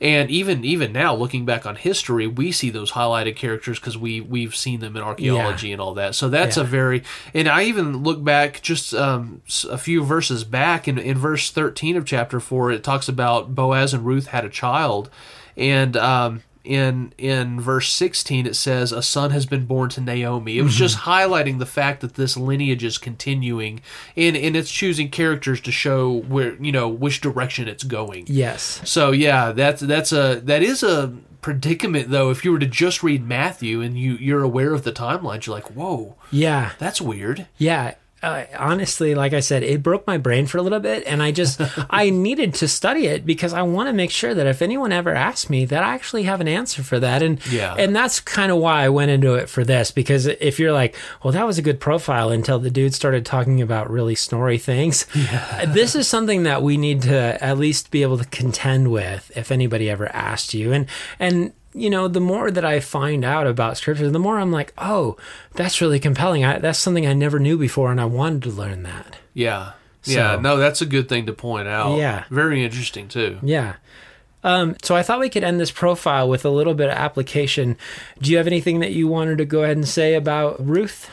And 0.00 0.30
even 0.30 0.64
even 0.64 0.92
now, 0.92 1.14
looking 1.14 1.44
back 1.44 1.66
on 1.66 1.76
history, 1.76 2.26
we 2.26 2.52
see 2.52 2.70
those 2.70 2.92
highlighted 2.92 3.36
characters 3.36 3.78
because 3.80 3.98
we 3.98 4.20
we've 4.20 4.54
seen 4.54 4.80
them 4.80 4.96
in 4.96 5.02
archaeology 5.02 5.72
and 5.72 5.80
all 5.80 5.94
that. 5.94 6.14
So 6.14 6.28
that's 6.28 6.56
a 6.56 6.64
very 6.64 7.02
and 7.34 7.48
I 7.48 7.64
even 7.64 8.02
look 8.04 8.22
back 8.22 8.62
just 8.62 8.94
um, 8.94 9.42
a 9.68 9.78
few 9.78 10.04
verses 10.04 10.44
back 10.44 10.86
in 10.86 10.98
in 10.98 11.18
verse 11.18 11.50
thirteen 11.50 11.96
of 11.96 12.04
chapter 12.04 12.38
four. 12.40 12.70
It 12.70 12.84
talks 12.84 13.08
about 13.08 13.54
Boaz 13.54 13.92
and 13.92 14.04
Ruth 14.06 14.28
had 14.28 14.44
a 14.44 14.50
child, 14.50 15.10
and 15.56 15.96
um, 15.96 16.42
in 16.64 17.12
in 17.16 17.60
verse 17.60 17.92
16 17.92 18.46
it 18.46 18.54
says 18.54 18.92
a 18.92 19.02
son 19.02 19.30
has 19.30 19.46
been 19.46 19.66
born 19.66 19.88
to 19.90 20.00
Naomi. 20.00 20.58
It 20.58 20.62
was 20.62 20.72
mm-hmm. 20.72 20.78
just 20.78 20.98
highlighting 20.98 21.58
the 21.58 21.66
fact 21.66 22.00
that 22.00 22.14
this 22.14 22.36
lineage 22.36 22.84
is 22.84 22.98
continuing 22.98 23.80
and 24.16 24.36
and 24.36 24.56
it's 24.56 24.70
choosing 24.70 25.10
characters 25.10 25.60
to 25.62 25.72
show 25.72 26.12
where 26.12 26.54
you 26.62 26.72
know 26.72 26.88
which 26.88 27.20
direction 27.20 27.68
it's 27.68 27.84
going. 27.84 28.24
Yes. 28.28 28.80
So 28.84 29.10
yeah, 29.10 29.52
that's 29.52 29.80
that's 29.80 30.12
a 30.12 30.40
that 30.44 30.62
is 30.62 30.82
a 30.82 31.14
predicament 31.40 32.10
though 32.10 32.30
if 32.30 32.44
you 32.44 32.52
were 32.52 32.58
to 32.58 32.66
just 32.66 33.02
read 33.02 33.26
Matthew 33.26 33.80
and 33.80 33.98
you 33.98 34.14
you're 34.14 34.42
aware 34.42 34.74
of 34.74 34.84
the 34.84 34.92
timelines 34.92 35.46
you're 35.46 35.54
like, 35.54 35.70
"Whoa, 35.70 36.16
Yeah. 36.30 36.72
that's 36.78 37.00
weird." 37.00 37.46
Yeah. 37.56 37.94
Uh, 38.22 38.44
honestly, 38.58 39.14
like 39.14 39.32
I 39.32 39.40
said, 39.40 39.62
it 39.62 39.82
broke 39.82 40.06
my 40.06 40.18
brain 40.18 40.46
for 40.46 40.58
a 40.58 40.62
little 40.62 40.80
bit, 40.80 41.04
and 41.06 41.22
I 41.22 41.32
just 41.32 41.60
I 41.90 42.10
needed 42.10 42.54
to 42.54 42.68
study 42.68 43.06
it 43.06 43.24
because 43.24 43.52
I 43.52 43.62
want 43.62 43.88
to 43.88 43.92
make 43.92 44.10
sure 44.10 44.34
that 44.34 44.46
if 44.46 44.60
anyone 44.62 44.92
ever 44.92 45.14
asks 45.14 45.48
me, 45.48 45.64
that 45.66 45.82
I 45.82 45.94
actually 45.94 46.24
have 46.24 46.40
an 46.40 46.48
answer 46.48 46.82
for 46.82 47.00
that. 47.00 47.22
And 47.22 47.40
Yeah. 47.50 47.74
and 47.78 47.96
that's 47.96 48.20
kind 48.20 48.52
of 48.52 48.58
why 48.58 48.82
I 48.84 48.88
went 48.90 49.10
into 49.10 49.34
it 49.34 49.48
for 49.48 49.64
this 49.64 49.90
because 49.90 50.26
if 50.26 50.58
you're 50.58 50.72
like, 50.72 50.96
well, 51.22 51.32
that 51.32 51.46
was 51.46 51.56
a 51.58 51.62
good 51.62 51.80
profile 51.80 52.30
until 52.30 52.58
the 52.58 52.70
dude 52.70 52.94
started 52.94 53.24
talking 53.24 53.62
about 53.62 53.90
really 53.90 54.14
snory 54.14 54.58
things, 54.58 55.06
this 55.68 55.94
is 55.94 56.06
something 56.06 56.42
that 56.42 56.62
we 56.62 56.76
need 56.76 57.02
to 57.02 57.42
at 57.42 57.56
least 57.58 57.90
be 57.90 58.02
able 58.02 58.18
to 58.18 58.24
contend 58.26 58.90
with 58.92 59.30
if 59.34 59.50
anybody 59.50 59.88
ever 59.88 60.08
asked 60.14 60.52
you. 60.54 60.72
And 60.72 60.86
and 61.18 61.52
you 61.74 61.90
know, 61.90 62.08
the 62.08 62.20
more 62.20 62.50
that 62.50 62.64
I 62.64 62.80
find 62.80 63.24
out 63.24 63.46
about 63.46 63.76
scripture, 63.76 64.10
the 64.10 64.18
more 64.18 64.38
I'm 64.38 64.52
like, 64.52 64.72
oh, 64.78 65.16
that's 65.54 65.80
really 65.80 66.00
compelling. 66.00 66.44
I, 66.44 66.58
that's 66.58 66.78
something 66.78 67.06
I 67.06 67.12
never 67.12 67.38
knew 67.38 67.56
before, 67.56 67.90
and 67.90 68.00
I 68.00 68.06
wanted 68.06 68.42
to 68.44 68.50
learn 68.50 68.82
that. 68.82 69.18
Yeah. 69.34 69.72
Yeah, 70.04 70.36
no, 70.36 70.56
that's 70.56 70.80
a 70.80 70.86
good 70.86 71.08
thing 71.08 71.26
to 71.26 71.32
point 71.32 71.68
out. 71.68 71.96
Yeah. 71.96 72.24
Very 72.30 72.64
interesting 72.64 73.06
too. 73.08 73.38
Yeah. 73.42 73.74
Um, 74.42 74.76
so 74.82 74.96
I 74.96 75.02
thought 75.02 75.20
we 75.20 75.28
could 75.28 75.44
end 75.44 75.60
this 75.60 75.70
profile 75.70 76.28
with 76.28 76.44
a 76.44 76.50
little 76.50 76.72
bit 76.74 76.88
of 76.88 76.96
application. 76.96 77.76
Do 78.20 78.30
you 78.30 78.38
have 78.38 78.46
anything 78.46 78.80
that 78.80 78.92
you 78.92 79.06
wanted 79.06 79.38
to 79.38 79.44
go 79.44 79.62
ahead 79.62 79.76
and 79.76 79.86
say 79.86 80.14
about 80.14 80.66
Ruth? 80.66 81.10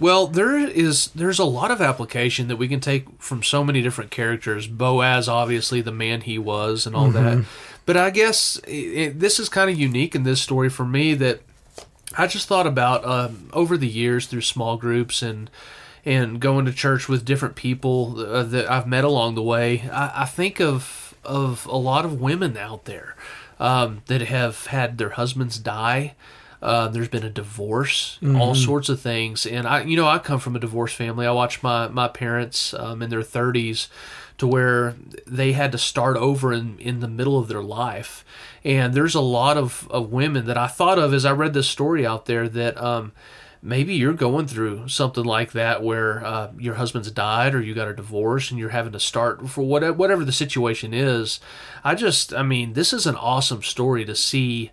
Well, 0.00 0.28
there 0.28 0.56
is 0.56 1.08
there's 1.08 1.40
a 1.40 1.44
lot 1.44 1.70
of 1.70 1.82
application 1.82 2.48
that 2.48 2.56
we 2.56 2.68
can 2.68 2.80
take 2.80 3.06
from 3.20 3.42
so 3.42 3.64
many 3.64 3.82
different 3.82 4.10
characters. 4.10 4.66
Boaz, 4.66 5.28
obviously, 5.28 5.80
the 5.80 5.92
man 5.92 6.20
he 6.22 6.38
was, 6.38 6.86
and 6.86 6.94
all 6.94 7.10
that. 7.10 7.44
But 7.88 7.96
I 7.96 8.10
guess 8.10 8.58
it, 8.66 8.70
it, 8.70 9.18
this 9.18 9.40
is 9.40 9.48
kind 9.48 9.70
of 9.70 9.80
unique 9.80 10.14
in 10.14 10.22
this 10.22 10.42
story 10.42 10.68
for 10.68 10.84
me 10.84 11.14
that 11.14 11.40
I 12.18 12.26
just 12.26 12.46
thought 12.46 12.66
about 12.66 13.02
um, 13.06 13.48
over 13.54 13.78
the 13.78 13.88
years 13.88 14.26
through 14.26 14.42
small 14.42 14.76
groups 14.76 15.22
and 15.22 15.48
and 16.04 16.38
going 16.38 16.66
to 16.66 16.72
church 16.74 17.08
with 17.08 17.24
different 17.24 17.56
people 17.56 18.20
uh, 18.20 18.42
that 18.42 18.70
I've 18.70 18.86
met 18.86 19.04
along 19.04 19.36
the 19.36 19.42
way. 19.42 19.88
I, 19.90 20.12
I 20.16 20.24
think 20.26 20.60
of 20.60 21.14
of 21.24 21.64
a 21.64 21.78
lot 21.78 22.04
of 22.04 22.20
women 22.20 22.58
out 22.58 22.84
there 22.84 23.16
um, 23.58 24.02
that 24.04 24.20
have 24.20 24.66
had 24.66 24.98
their 24.98 25.10
husbands 25.10 25.58
die. 25.58 26.14
Uh, 26.60 26.88
there's 26.88 27.08
been 27.08 27.24
a 27.24 27.30
divorce, 27.30 28.18
all 28.36 28.54
sorts 28.54 28.90
of 28.90 29.00
things, 29.00 29.46
and 29.46 29.66
I, 29.66 29.84
you 29.84 29.96
know, 29.96 30.08
I 30.08 30.18
come 30.18 30.40
from 30.40 30.56
a 30.56 30.58
divorced 30.58 30.96
family. 30.96 31.24
I 31.24 31.30
watched 31.30 31.62
my 31.62 31.88
my 31.88 32.08
parents 32.08 32.74
um, 32.74 33.00
in 33.00 33.08
their 33.08 33.22
30s 33.22 33.88
to 34.38 34.46
where 34.46 34.94
they 35.26 35.52
had 35.52 35.72
to 35.72 35.78
start 35.78 36.16
over 36.16 36.52
in 36.52 36.78
in 36.78 37.00
the 37.00 37.08
middle 37.08 37.38
of 37.38 37.48
their 37.48 37.62
life, 37.62 38.24
and 38.64 38.94
there's 38.94 39.14
a 39.14 39.20
lot 39.20 39.56
of, 39.56 39.88
of 39.90 40.10
women 40.10 40.46
that 40.46 40.58
I 40.58 40.66
thought 40.66 40.98
of 40.98 41.12
as 41.12 41.24
I 41.24 41.32
read 41.32 41.54
this 41.54 41.68
story 41.68 42.06
out 42.06 42.26
there 42.26 42.48
that 42.48 42.80
um, 42.80 43.12
maybe 43.62 43.94
you're 43.94 44.12
going 44.14 44.46
through 44.46 44.88
something 44.88 45.24
like 45.24 45.52
that 45.52 45.82
where 45.82 46.24
uh, 46.24 46.52
your 46.58 46.74
husband's 46.74 47.10
died 47.10 47.54
or 47.54 47.60
you 47.60 47.74
got 47.74 47.88
a 47.88 47.94
divorce 47.94 48.50
and 48.50 48.58
you're 48.58 48.70
having 48.70 48.92
to 48.92 49.00
start 49.00 49.48
for 49.48 49.62
whatever, 49.62 49.92
whatever 49.92 50.24
the 50.24 50.32
situation 50.32 50.94
is. 50.94 51.40
I 51.82 51.94
just, 51.94 52.32
I 52.32 52.42
mean, 52.42 52.74
this 52.74 52.92
is 52.92 53.06
an 53.06 53.16
awesome 53.16 53.62
story 53.62 54.04
to 54.04 54.14
see 54.14 54.70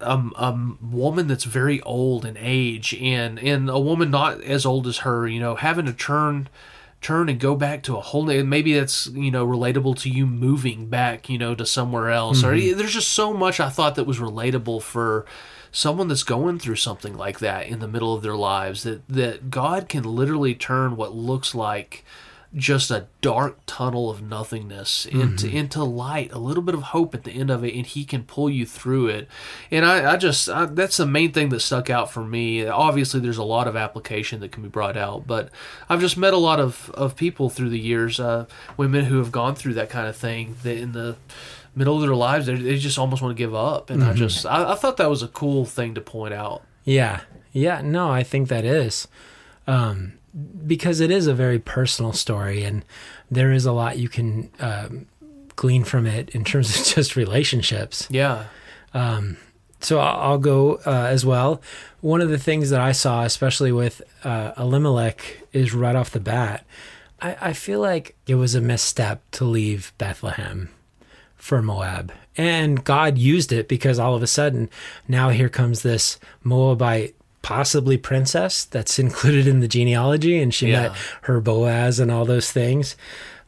a, 0.00 0.18
a 0.36 0.76
woman 0.80 1.26
that's 1.26 1.44
very 1.44 1.80
old 1.82 2.24
in 2.24 2.36
age 2.38 2.94
and 2.94 3.38
and 3.38 3.68
a 3.68 3.78
woman 3.78 4.10
not 4.10 4.40
as 4.42 4.64
old 4.64 4.86
as 4.86 4.98
her, 4.98 5.28
you 5.28 5.40
know, 5.40 5.54
having 5.56 5.86
to 5.86 5.92
turn 5.92 6.48
turn 7.00 7.28
and 7.28 7.40
go 7.40 7.54
back 7.54 7.82
to 7.82 7.96
a 7.96 8.00
whole 8.00 8.24
maybe 8.24 8.74
that's 8.74 9.06
you 9.08 9.30
know 9.30 9.46
relatable 9.46 9.98
to 9.98 10.10
you 10.10 10.26
moving 10.26 10.86
back 10.86 11.28
you 11.28 11.38
know 11.38 11.54
to 11.54 11.64
somewhere 11.64 12.10
else 12.10 12.42
mm-hmm. 12.42 12.72
or 12.72 12.74
there's 12.74 12.92
just 12.94 13.12
so 13.12 13.32
much 13.32 13.58
i 13.58 13.68
thought 13.68 13.94
that 13.94 14.04
was 14.04 14.18
relatable 14.18 14.82
for 14.82 15.24
someone 15.72 16.08
that's 16.08 16.22
going 16.22 16.58
through 16.58 16.76
something 16.76 17.16
like 17.16 17.38
that 17.38 17.66
in 17.66 17.78
the 17.78 17.88
middle 17.88 18.14
of 18.14 18.22
their 18.22 18.36
lives 18.36 18.82
that 18.82 19.06
that 19.08 19.50
god 19.50 19.88
can 19.88 20.02
literally 20.02 20.54
turn 20.54 20.96
what 20.96 21.14
looks 21.14 21.54
like 21.54 22.04
just 22.56 22.90
a 22.90 23.06
dark 23.20 23.58
tunnel 23.66 24.10
of 24.10 24.20
nothingness 24.20 25.06
into 25.06 25.46
mm-hmm. 25.46 25.56
into 25.56 25.84
light, 25.84 26.32
a 26.32 26.38
little 26.38 26.62
bit 26.62 26.74
of 26.74 26.82
hope 26.82 27.14
at 27.14 27.22
the 27.22 27.30
end 27.30 27.48
of 27.50 27.64
it, 27.64 27.74
and 27.74 27.86
he 27.86 28.04
can 28.04 28.24
pull 28.24 28.50
you 28.50 28.66
through 28.66 29.06
it. 29.06 29.28
And 29.70 29.84
I, 29.84 30.14
I 30.14 30.16
just 30.16 30.48
I, 30.48 30.64
that's 30.66 30.96
the 30.96 31.06
main 31.06 31.32
thing 31.32 31.50
that 31.50 31.60
stuck 31.60 31.90
out 31.90 32.10
for 32.10 32.24
me. 32.24 32.66
Obviously, 32.66 33.20
there's 33.20 33.38
a 33.38 33.44
lot 33.44 33.68
of 33.68 33.76
application 33.76 34.40
that 34.40 34.50
can 34.50 34.64
be 34.64 34.68
brought 34.68 34.96
out, 34.96 35.26
but 35.26 35.50
I've 35.88 36.00
just 36.00 36.16
met 36.16 36.34
a 36.34 36.38
lot 36.38 36.58
of 36.58 36.90
of 36.94 37.14
people 37.14 37.50
through 37.50 37.70
the 37.70 37.78
years, 37.78 38.18
uh, 38.18 38.46
women 38.76 39.04
who 39.04 39.18
have 39.18 39.30
gone 39.30 39.54
through 39.54 39.74
that 39.74 39.90
kind 39.90 40.08
of 40.08 40.16
thing. 40.16 40.56
That 40.64 40.76
in 40.76 40.92
the 40.92 41.16
middle 41.76 41.94
of 41.94 42.02
their 42.02 42.16
lives, 42.16 42.46
they, 42.46 42.56
they 42.56 42.78
just 42.78 42.98
almost 42.98 43.22
want 43.22 43.36
to 43.36 43.40
give 43.40 43.54
up, 43.54 43.90
and 43.90 44.02
mm-hmm. 44.02 44.10
I 44.10 44.14
just 44.14 44.44
I, 44.44 44.72
I 44.72 44.74
thought 44.74 44.96
that 44.96 45.10
was 45.10 45.22
a 45.22 45.28
cool 45.28 45.66
thing 45.66 45.94
to 45.94 46.00
point 46.00 46.34
out. 46.34 46.62
Yeah, 46.82 47.20
yeah, 47.52 47.80
no, 47.80 48.10
I 48.10 48.24
think 48.24 48.48
that 48.48 48.64
is. 48.64 49.06
Um, 49.68 50.14
because 50.66 51.00
it 51.00 51.10
is 51.10 51.26
a 51.26 51.34
very 51.34 51.58
personal 51.58 52.12
story 52.12 52.62
and 52.62 52.84
there 53.30 53.52
is 53.52 53.66
a 53.66 53.72
lot 53.72 53.98
you 53.98 54.08
can 54.08 54.50
um, 54.60 55.06
glean 55.56 55.84
from 55.84 56.06
it 56.06 56.30
in 56.30 56.44
terms 56.44 56.78
of 56.78 56.86
just 56.94 57.16
relationships. 57.16 58.06
Yeah. 58.10 58.44
Um, 58.94 59.36
so 59.80 59.98
I'll, 59.98 60.32
I'll 60.32 60.38
go 60.38 60.80
uh, 60.86 61.06
as 61.10 61.24
well. 61.24 61.60
One 62.00 62.20
of 62.20 62.30
the 62.30 62.38
things 62.38 62.70
that 62.70 62.80
I 62.80 62.92
saw, 62.92 63.24
especially 63.24 63.72
with 63.72 64.02
uh, 64.24 64.52
Elimelech, 64.56 65.42
is 65.52 65.74
right 65.74 65.96
off 65.96 66.10
the 66.10 66.20
bat. 66.20 66.64
I, 67.20 67.36
I 67.40 67.52
feel 67.52 67.80
like 67.80 68.16
it 68.26 68.36
was 68.36 68.54
a 68.54 68.60
misstep 68.60 69.22
to 69.32 69.44
leave 69.44 69.92
Bethlehem 69.98 70.70
for 71.36 71.62
Moab. 71.62 72.12
And 72.36 72.84
God 72.84 73.18
used 73.18 73.52
it 73.52 73.68
because 73.68 73.98
all 73.98 74.14
of 74.14 74.22
a 74.22 74.26
sudden, 74.26 74.70
now 75.08 75.30
here 75.30 75.48
comes 75.48 75.82
this 75.82 76.18
Moabite 76.42 77.14
possibly 77.42 77.96
princess 77.96 78.64
that's 78.64 78.98
included 79.06 79.46
in 79.46 79.60
the 79.60 79.68
genealogy 79.68 80.40
and 80.40 80.54
she 80.54 80.68
yeah. 80.68 80.88
met 80.88 80.96
her 81.22 81.40
boaz 81.40 81.98
and 82.00 82.10
all 82.10 82.24
those 82.24 82.50
things. 82.52 82.96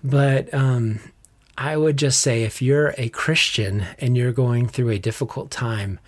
But 0.05 0.53
um, 0.53 1.01
i 1.59 1.77
would 1.77 1.99
just 1.99 2.21
say 2.21 2.45
if 2.45 2.63
you're 2.63 2.95
a 2.97 3.11
christian 3.11 3.85
and 3.99 4.17
you're 4.17 4.33
going 4.33 4.67
through 4.67 4.89
a 4.89 4.99
difficult 4.99 5.51
time 5.51 6.01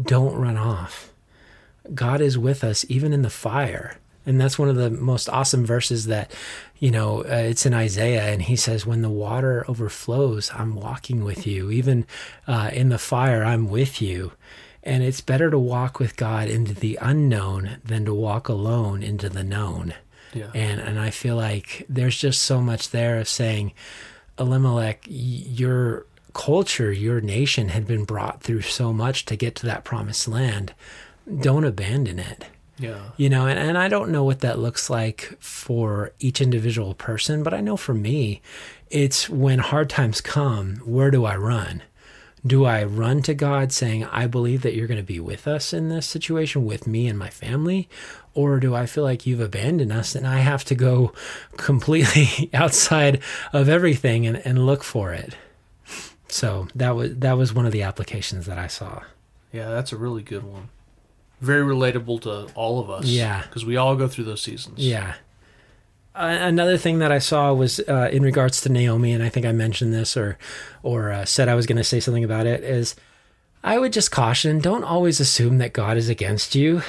don't 0.00 0.36
run 0.36 0.56
off. 0.56 1.12
God 1.94 2.20
is 2.20 2.38
with 2.38 2.62
us 2.62 2.84
even 2.88 3.12
in 3.12 3.22
the 3.22 3.30
fire. 3.30 3.96
And 4.26 4.40
that's 4.40 4.58
one 4.58 4.68
of 4.68 4.76
the 4.76 4.90
most 4.90 5.28
awesome 5.28 5.64
verses 5.64 6.06
that 6.06 6.30
you 6.78 6.90
know 6.90 7.20
uh, 7.24 7.46
it's 7.48 7.66
in 7.66 7.74
isaiah 7.74 8.24
and 8.24 8.42
he 8.42 8.56
says 8.56 8.86
when 8.86 9.02
the 9.02 9.10
water 9.10 9.64
overflows 9.68 10.50
i'm 10.54 10.74
walking 10.74 11.24
with 11.24 11.46
you. 11.46 11.70
Even 11.70 12.06
uh, 12.46 12.70
in 12.72 12.90
the 12.90 12.98
fire 12.98 13.44
i'm 13.44 13.68
with 13.68 14.00
you 14.00 14.32
and 14.82 15.02
it's 15.02 15.20
better 15.20 15.50
to 15.50 15.58
walk 15.58 15.98
with 15.98 16.16
God 16.16 16.48
into 16.48 16.74
the 16.74 16.98
unknown 17.00 17.78
than 17.84 18.04
to 18.06 18.14
walk 18.14 18.48
alone 18.48 19.02
into 19.02 19.28
the 19.28 19.44
known. 19.44 19.94
Yeah. 20.32 20.50
And 20.54 20.80
and 20.80 20.98
I 20.98 21.10
feel 21.10 21.36
like 21.36 21.84
there's 21.88 22.16
just 22.16 22.42
so 22.42 22.60
much 22.60 22.90
there 22.90 23.18
of 23.18 23.28
saying, 23.28 23.72
Elimelech, 24.38 25.04
your 25.06 26.06
culture, 26.32 26.92
your 26.92 27.20
nation 27.20 27.68
had 27.68 27.86
been 27.86 28.04
brought 28.04 28.42
through 28.42 28.62
so 28.62 28.92
much 28.92 29.24
to 29.26 29.36
get 29.36 29.54
to 29.56 29.66
that 29.66 29.84
promised 29.84 30.28
land. 30.28 30.72
Don't 31.40 31.64
abandon 31.64 32.18
it. 32.18 32.46
Yeah. 32.78 33.10
You 33.16 33.28
know, 33.28 33.46
and, 33.46 33.58
and 33.58 33.76
I 33.76 33.88
don't 33.88 34.10
know 34.10 34.24
what 34.24 34.40
that 34.40 34.58
looks 34.58 34.88
like 34.88 35.36
for 35.38 36.12
each 36.18 36.40
individual 36.40 36.94
person, 36.94 37.42
but 37.42 37.52
I 37.52 37.60
know 37.60 37.76
for 37.76 37.92
me, 37.92 38.40
it's 38.88 39.28
when 39.28 39.58
hard 39.58 39.90
times 39.90 40.20
come, 40.20 40.76
where 40.76 41.10
do 41.10 41.24
I 41.26 41.36
run? 41.36 41.82
Do 42.46 42.64
I 42.64 42.84
run 42.84 43.22
to 43.22 43.34
God 43.34 43.70
saying, 43.72 44.04
I 44.06 44.26
believe 44.26 44.62
that 44.62 44.74
you're 44.74 44.86
going 44.86 45.00
to 45.00 45.04
be 45.04 45.20
with 45.20 45.46
us 45.46 45.72
in 45.72 45.88
this 45.88 46.06
situation, 46.06 46.64
with 46.64 46.86
me 46.86 47.06
and 47.06 47.18
my 47.18 47.28
family? 47.28 47.88
Or 48.32 48.58
do 48.60 48.74
I 48.74 48.86
feel 48.86 49.04
like 49.04 49.26
you've 49.26 49.40
abandoned 49.40 49.92
us 49.92 50.14
and 50.14 50.26
I 50.26 50.38
have 50.38 50.64
to 50.66 50.74
go 50.74 51.12
completely 51.56 52.50
outside 52.54 53.20
of 53.52 53.68
everything 53.68 54.26
and, 54.26 54.38
and 54.46 54.66
look 54.66 54.82
for 54.82 55.12
it? 55.12 55.36
So 56.28 56.68
that 56.76 56.94
was 56.94 57.16
that 57.16 57.36
was 57.36 57.52
one 57.52 57.66
of 57.66 57.72
the 57.72 57.82
applications 57.82 58.46
that 58.46 58.56
I 58.56 58.68
saw. 58.68 59.02
Yeah, 59.52 59.68
that's 59.70 59.92
a 59.92 59.96
really 59.96 60.22
good 60.22 60.44
one. 60.44 60.68
Very 61.40 61.64
relatable 61.64 62.20
to 62.22 62.52
all 62.54 62.78
of 62.78 62.88
us. 62.88 63.06
Yeah. 63.06 63.42
Because 63.42 63.64
we 63.64 63.76
all 63.76 63.96
go 63.96 64.06
through 64.06 64.24
those 64.24 64.40
seasons. 64.40 64.78
Yeah 64.78 65.14
another 66.14 66.76
thing 66.76 66.98
that 66.98 67.12
I 67.12 67.18
saw 67.18 67.52
was 67.52 67.80
uh, 67.80 68.08
in 68.12 68.22
regards 68.22 68.60
to 68.62 68.68
Naomi, 68.68 69.12
and 69.12 69.22
I 69.22 69.28
think 69.28 69.46
I 69.46 69.52
mentioned 69.52 69.92
this 69.92 70.16
or 70.16 70.38
or 70.82 71.10
uh, 71.10 71.24
said 71.24 71.48
I 71.48 71.54
was 71.54 71.66
going 71.66 71.78
to 71.78 71.84
say 71.84 72.00
something 72.00 72.24
about 72.24 72.46
it. 72.46 72.62
Is 72.64 72.94
I 73.62 73.78
would 73.78 73.92
just 73.92 74.10
caution: 74.10 74.60
don't 74.60 74.84
always 74.84 75.20
assume 75.20 75.58
that 75.58 75.72
God 75.72 75.96
is 75.96 76.08
against 76.08 76.54
you. 76.54 76.82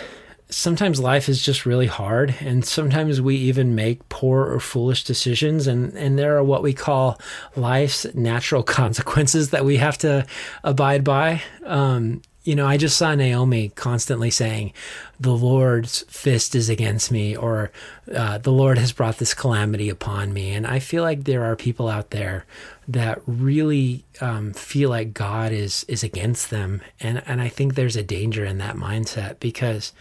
Sometimes 0.49 0.99
life 0.99 1.29
is 1.29 1.41
just 1.41 1.65
really 1.65 1.87
hard, 1.87 2.35
and 2.41 2.65
sometimes 2.65 3.21
we 3.21 3.35
even 3.37 3.73
make 3.73 4.07
poor 4.09 4.45
or 4.45 4.59
foolish 4.59 5.03
decisions, 5.03 5.67
and 5.67 5.93
and 5.93 6.19
there 6.19 6.35
are 6.37 6.43
what 6.43 6.63
we 6.63 6.73
call 6.73 7.19
life's 7.55 8.05
natural 8.13 8.63
consequences 8.79 9.51
that 9.51 9.65
we 9.65 9.77
have 9.77 9.97
to 9.99 10.25
abide 10.63 11.03
by. 11.03 11.41
Um, 11.63 12.21
you 12.43 12.55
know, 12.55 12.65
I 12.65 12.77
just 12.77 12.97
saw 12.97 13.13
Naomi 13.13 13.69
constantly 13.69 14.31
saying, 14.31 14.73
the 15.19 15.35
Lord's 15.35 16.01
fist 16.09 16.55
is 16.55 16.69
against 16.69 17.11
me, 17.11 17.35
or 17.35 17.71
uh, 18.13 18.39
the 18.39 18.51
Lord 18.51 18.79
has 18.79 18.91
brought 18.91 19.17
this 19.17 19.35
calamity 19.35 19.89
upon 19.89 20.33
me. 20.33 20.51
And 20.51 20.65
I 20.65 20.79
feel 20.79 21.03
like 21.03 21.23
there 21.25 21.43
are 21.43 21.55
people 21.55 21.87
out 21.87 22.09
there 22.09 22.45
that 22.87 23.21
really 23.27 24.03
um, 24.21 24.53
feel 24.53 24.89
like 24.89 25.13
God 25.13 25.51
is 25.51 25.85
is 25.87 26.03
against 26.03 26.49
them, 26.49 26.81
and 26.99 27.21
and 27.27 27.41
I 27.41 27.47
think 27.47 27.75
there's 27.75 27.95
a 27.95 28.03
danger 28.03 28.43
in 28.43 28.57
that 28.57 28.75
mindset 28.75 29.39
because 29.39 29.93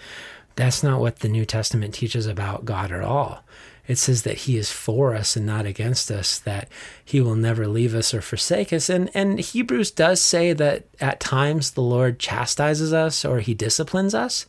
that's 0.56 0.82
not 0.82 1.00
what 1.00 1.20
the 1.20 1.28
New 1.28 1.44
Testament 1.44 1.94
teaches 1.94 2.26
about 2.26 2.64
God 2.64 2.92
at 2.92 3.02
all. 3.02 3.44
It 3.86 3.98
says 3.98 4.22
that 4.22 4.38
he 4.38 4.56
is 4.56 4.70
for 4.70 5.16
us 5.16 5.34
and 5.34 5.44
not 5.44 5.66
against 5.66 6.10
us, 6.12 6.38
that 6.38 6.68
he 7.04 7.20
will 7.20 7.34
never 7.34 7.66
leave 7.66 7.94
us 7.94 8.14
or 8.14 8.20
forsake 8.20 8.72
us. 8.72 8.88
And, 8.88 9.10
and 9.14 9.40
Hebrews 9.40 9.90
does 9.90 10.20
say 10.20 10.52
that 10.52 10.84
at 11.00 11.18
times 11.18 11.72
the 11.72 11.82
Lord 11.82 12.20
chastises 12.20 12.92
us 12.92 13.24
or 13.24 13.40
he 13.40 13.52
disciplines 13.52 14.14
us. 14.14 14.46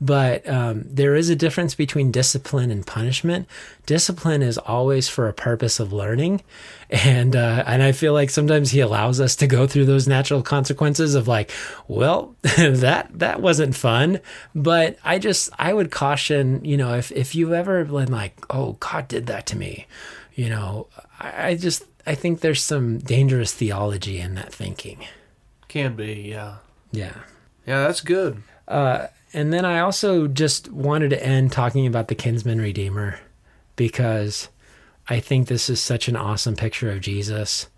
But 0.00 0.48
um, 0.48 0.84
there 0.86 1.16
is 1.16 1.28
a 1.28 1.34
difference 1.34 1.74
between 1.74 2.12
discipline 2.12 2.70
and 2.70 2.86
punishment. 2.86 3.48
Discipline 3.84 4.42
is 4.42 4.56
always 4.56 5.08
for 5.08 5.26
a 5.26 5.32
purpose 5.32 5.80
of 5.80 5.92
learning, 5.92 6.42
and 6.88 7.34
uh, 7.34 7.64
and 7.66 7.82
I 7.82 7.90
feel 7.90 8.12
like 8.12 8.30
sometimes 8.30 8.70
he 8.70 8.78
allows 8.78 9.20
us 9.20 9.34
to 9.36 9.48
go 9.48 9.66
through 9.66 9.86
those 9.86 10.06
natural 10.06 10.40
consequences 10.40 11.16
of 11.16 11.26
like, 11.26 11.50
well, 11.88 12.36
that 12.42 13.08
that 13.18 13.42
wasn't 13.42 13.74
fun. 13.74 14.20
But 14.54 14.98
I 15.02 15.18
just 15.18 15.50
I 15.58 15.74
would 15.74 15.90
caution, 15.90 16.64
you 16.64 16.76
know, 16.76 16.94
if 16.94 17.10
if 17.10 17.34
you 17.34 17.54
ever 17.54 17.84
been 17.84 18.12
like, 18.12 18.36
oh, 18.50 18.76
God 18.78 19.08
did 19.08 19.26
that 19.26 19.46
to 19.46 19.56
me, 19.56 19.88
you 20.36 20.48
know, 20.48 20.86
I, 21.18 21.48
I 21.48 21.54
just 21.56 21.82
I 22.06 22.14
think 22.14 22.38
there's 22.38 22.62
some 22.62 22.98
dangerous 22.98 23.52
theology 23.52 24.20
in 24.20 24.36
that 24.36 24.52
thinking. 24.52 25.04
Can 25.66 25.96
be, 25.96 26.28
yeah, 26.30 26.58
yeah, 26.92 27.14
yeah. 27.66 27.86
That's 27.86 28.00
good. 28.00 28.42
Uh, 28.68 29.08
and 29.32 29.52
then 29.52 29.64
I 29.64 29.80
also 29.80 30.26
just 30.26 30.70
wanted 30.70 31.10
to 31.10 31.24
end 31.24 31.52
talking 31.52 31.86
about 31.86 32.08
the 32.08 32.14
kinsman 32.14 32.60
redeemer 32.60 33.18
because 33.76 34.48
I 35.08 35.20
think 35.20 35.48
this 35.48 35.70
is 35.70 35.80
such 35.80 36.08
an 36.08 36.16
awesome 36.16 36.56
picture 36.56 36.90
of 36.90 37.00
Jesus. 37.00 37.68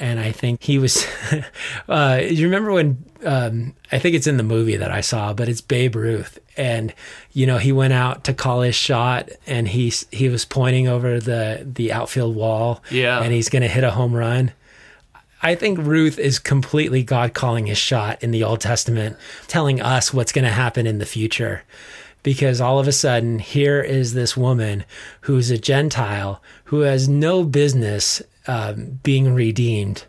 And 0.00 0.20
I 0.20 0.30
think 0.30 0.62
he 0.62 0.78
was. 0.78 1.04
uh, 1.88 2.20
you 2.22 2.46
remember 2.46 2.70
when 2.70 3.04
um, 3.24 3.74
I 3.90 3.98
think 3.98 4.14
it's 4.14 4.28
in 4.28 4.36
the 4.36 4.44
movie 4.44 4.76
that 4.76 4.92
I 4.92 5.00
saw, 5.00 5.32
but 5.32 5.48
it's 5.48 5.60
Babe 5.60 5.96
Ruth, 5.96 6.38
and 6.56 6.94
you 7.32 7.46
know 7.46 7.58
he 7.58 7.72
went 7.72 7.92
out 7.92 8.22
to 8.24 8.32
call 8.32 8.60
his 8.60 8.76
shot, 8.76 9.28
and 9.44 9.66
he 9.66 9.92
he 10.12 10.28
was 10.28 10.44
pointing 10.44 10.86
over 10.86 11.18
the 11.18 11.66
the 11.68 11.92
outfield 11.92 12.36
wall, 12.36 12.80
yeah, 12.92 13.20
and 13.20 13.32
he's 13.32 13.48
going 13.48 13.62
to 13.62 13.68
hit 13.68 13.82
a 13.82 13.90
home 13.90 14.14
run. 14.14 14.52
I 15.42 15.54
think 15.54 15.78
Ruth 15.78 16.18
is 16.18 16.38
completely 16.38 17.02
God 17.02 17.32
calling 17.34 17.66
his 17.66 17.78
shot 17.78 18.22
in 18.22 18.32
the 18.32 18.44
Old 18.44 18.60
Testament, 18.60 19.16
telling 19.46 19.80
us 19.80 20.12
what's 20.12 20.32
going 20.32 20.44
to 20.44 20.50
happen 20.50 20.86
in 20.86 20.98
the 20.98 21.06
future. 21.06 21.62
Because 22.24 22.60
all 22.60 22.78
of 22.78 22.88
a 22.88 22.92
sudden, 22.92 23.38
here 23.38 23.80
is 23.80 24.12
this 24.12 24.36
woman 24.36 24.84
who's 25.22 25.50
a 25.50 25.58
Gentile 25.58 26.42
who 26.64 26.80
has 26.80 27.08
no 27.08 27.44
business 27.44 28.20
um, 28.48 28.98
being 29.02 29.34
redeemed 29.34 30.04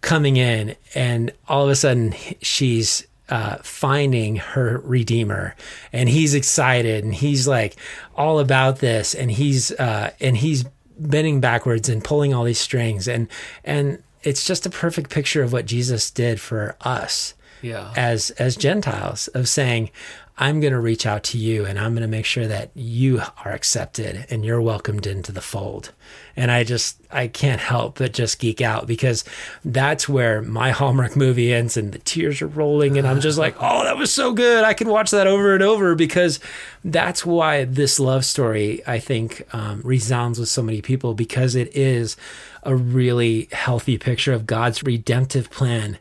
coming 0.00 0.36
in, 0.36 0.74
and 0.94 1.32
all 1.48 1.64
of 1.64 1.70
a 1.70 1.76
sudden, 1.76 2.14
she's 2.40 3.06
uh, 3.28 3.56
finding 3.62 4.36
her 4.36 4.80
redeemer, 4.84 5.54
and 5.92 6.08
he's 6.08 6.34
excited, 6.34 7.04
and 7.04 7.14
he's 7.14 7.46
like 7.46 7.76
all 8.16 8.38
about 8.38 8.78
this, 8.78 9.14
and 9.14 9.30
he's 9.30 9.70
uh, 9.72 10.10
and 10.20 10.36
he's 10.38 10.64
bending 10.98 11.40
backwards 11.40 11.88
and 11.88 12.02
pulling 12.02 12.34
all 12.34 12.44
these 12.44 12.58
strings, 12.58 13.06
and 13.06 13.28
and 13.64 14.02
it's 14.22 14.44
just 14.46 14.66
a 14.66 14.70
perfect 14.70 15.10
picture 15.10 15.42
of 15.42 15.52
what 15.52 15.66
Jesus 15.66 16.10
did 16.10 16.40
for 16.40 16.76
us 16.80 17.34
Yeah. 17.62 17.92
as 17.96 18.30
as 18.32 18.56
Gentiles 18.56 19.28
of 19.28 19.48
saying, 19.48 19.90
I'm 20.38 20.60
going 20.60 20.72
to 20.72 20.80
reach 20.80 21.04
out 21.04 21.24
to 21.24 21.38
you 21.38 21.66
and 21.66 21.78
I'm 21.78 21.92
going 21.92 22.02
to 22.02 22.08
make 22.08 22.24
sure 22.24 22.46
that 22.46 22.70
you 22.74 23.20
are 23.44 23.52
accepted 23.52 24.26
and 24.30 24.44
you're 24.44 24.62
welcomed 24.62 25.06
into 25.06 25.30
the 25.30 25.42
fold. 25.42 25.92
And 26.36 26.50
I 26.50 26.64
just 26.64 26.98
I 27.10 27.28
can't 27.28 27.60
help 27.60 27.98
but 27.98 28.14
just 28.14 28.38
geek 28.38 28.62
out 28.62 28.86
because 28.86 29.24
that's 29.64 30.08
where 30.08 30.40
my 30.40 30.70
Hallmark 30.72 31.16
movie 31.16 31.52
ends 31.52 31.76
and 31.76 31.92
the 31.92 31.98
tears 31.98 32.40
are 32.40 32.46
rolling 32.46 32.96
and 32.96 33.06
I'm 33.06 33.20
just 33.20 33.38
like, 33.38 33.56
"Oh, 33.60 33.84
that 33.84 33.98
was 33.98 34.12
so 34.12 34.32
good. 34.32 34.64
I 34.64 34.72
can 34.72 34.88
watch 34.88 35.10
that 35.10 35.26
over 35.26 35.52
and 35.52 35.62
over 35.62 35.94
because 35.94 36.40
that's 36.82 37.26
why 37.26 37.64
this 37.64 38.00
love 38.00 38.24
story 38.24 38.80
I 38.86 38.98
think 38.98 39.42
um, 39.54 39.82
resounds 39.84 40.40
with 40.40 40.48
so 40.48 40.62
many 40.62 40.80
people 40.80 41.12
because 41.12 41.54
it 41.54 41.76
is 41.76 42.16
a 42.62 42.74
really 42.74 43.48
healthy 43.52 43.98
picture 43.98 44.32
of 44.32 44.46
God's 44.46 44.82
redemptive 44.82 45.50
plan 45.50 45.98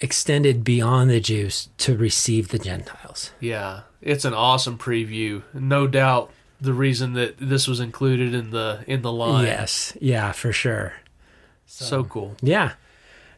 extended 0.00 0.64
beyond 0.64 1.10
the 1.10 1.20
Jews 1.20 1.68
to 1.78 1.96
receive 1.96 2.48
the 2.48 2.58
Gentiles. 2.58 3.01
Yeah, 3.40 3.82
it's 4.00 4.24
an 4.24 4.34
awesome 4.34 4.78
preview. 4.78 5.42
No 5.52 5.86
doubt 5.86 6.30
the 6.60 6.72
reason 6.72 7.14
that 7.14 7.36
this 7.38 7.66
was 7.66 7.80
included 7.80 8.34
in 8.34 8.50
the 8.50 8.84
in 8.86 9.02
the 9.02 9.12
line. 9.12 9.46
Yes, 9.46 9.96
yeah, 10.00 10.32
for 10.32 10.52
sure. 10.52 10.94
So 11.66 12.04
cool. 12.04 12.36
Yeah. 12.42 12.72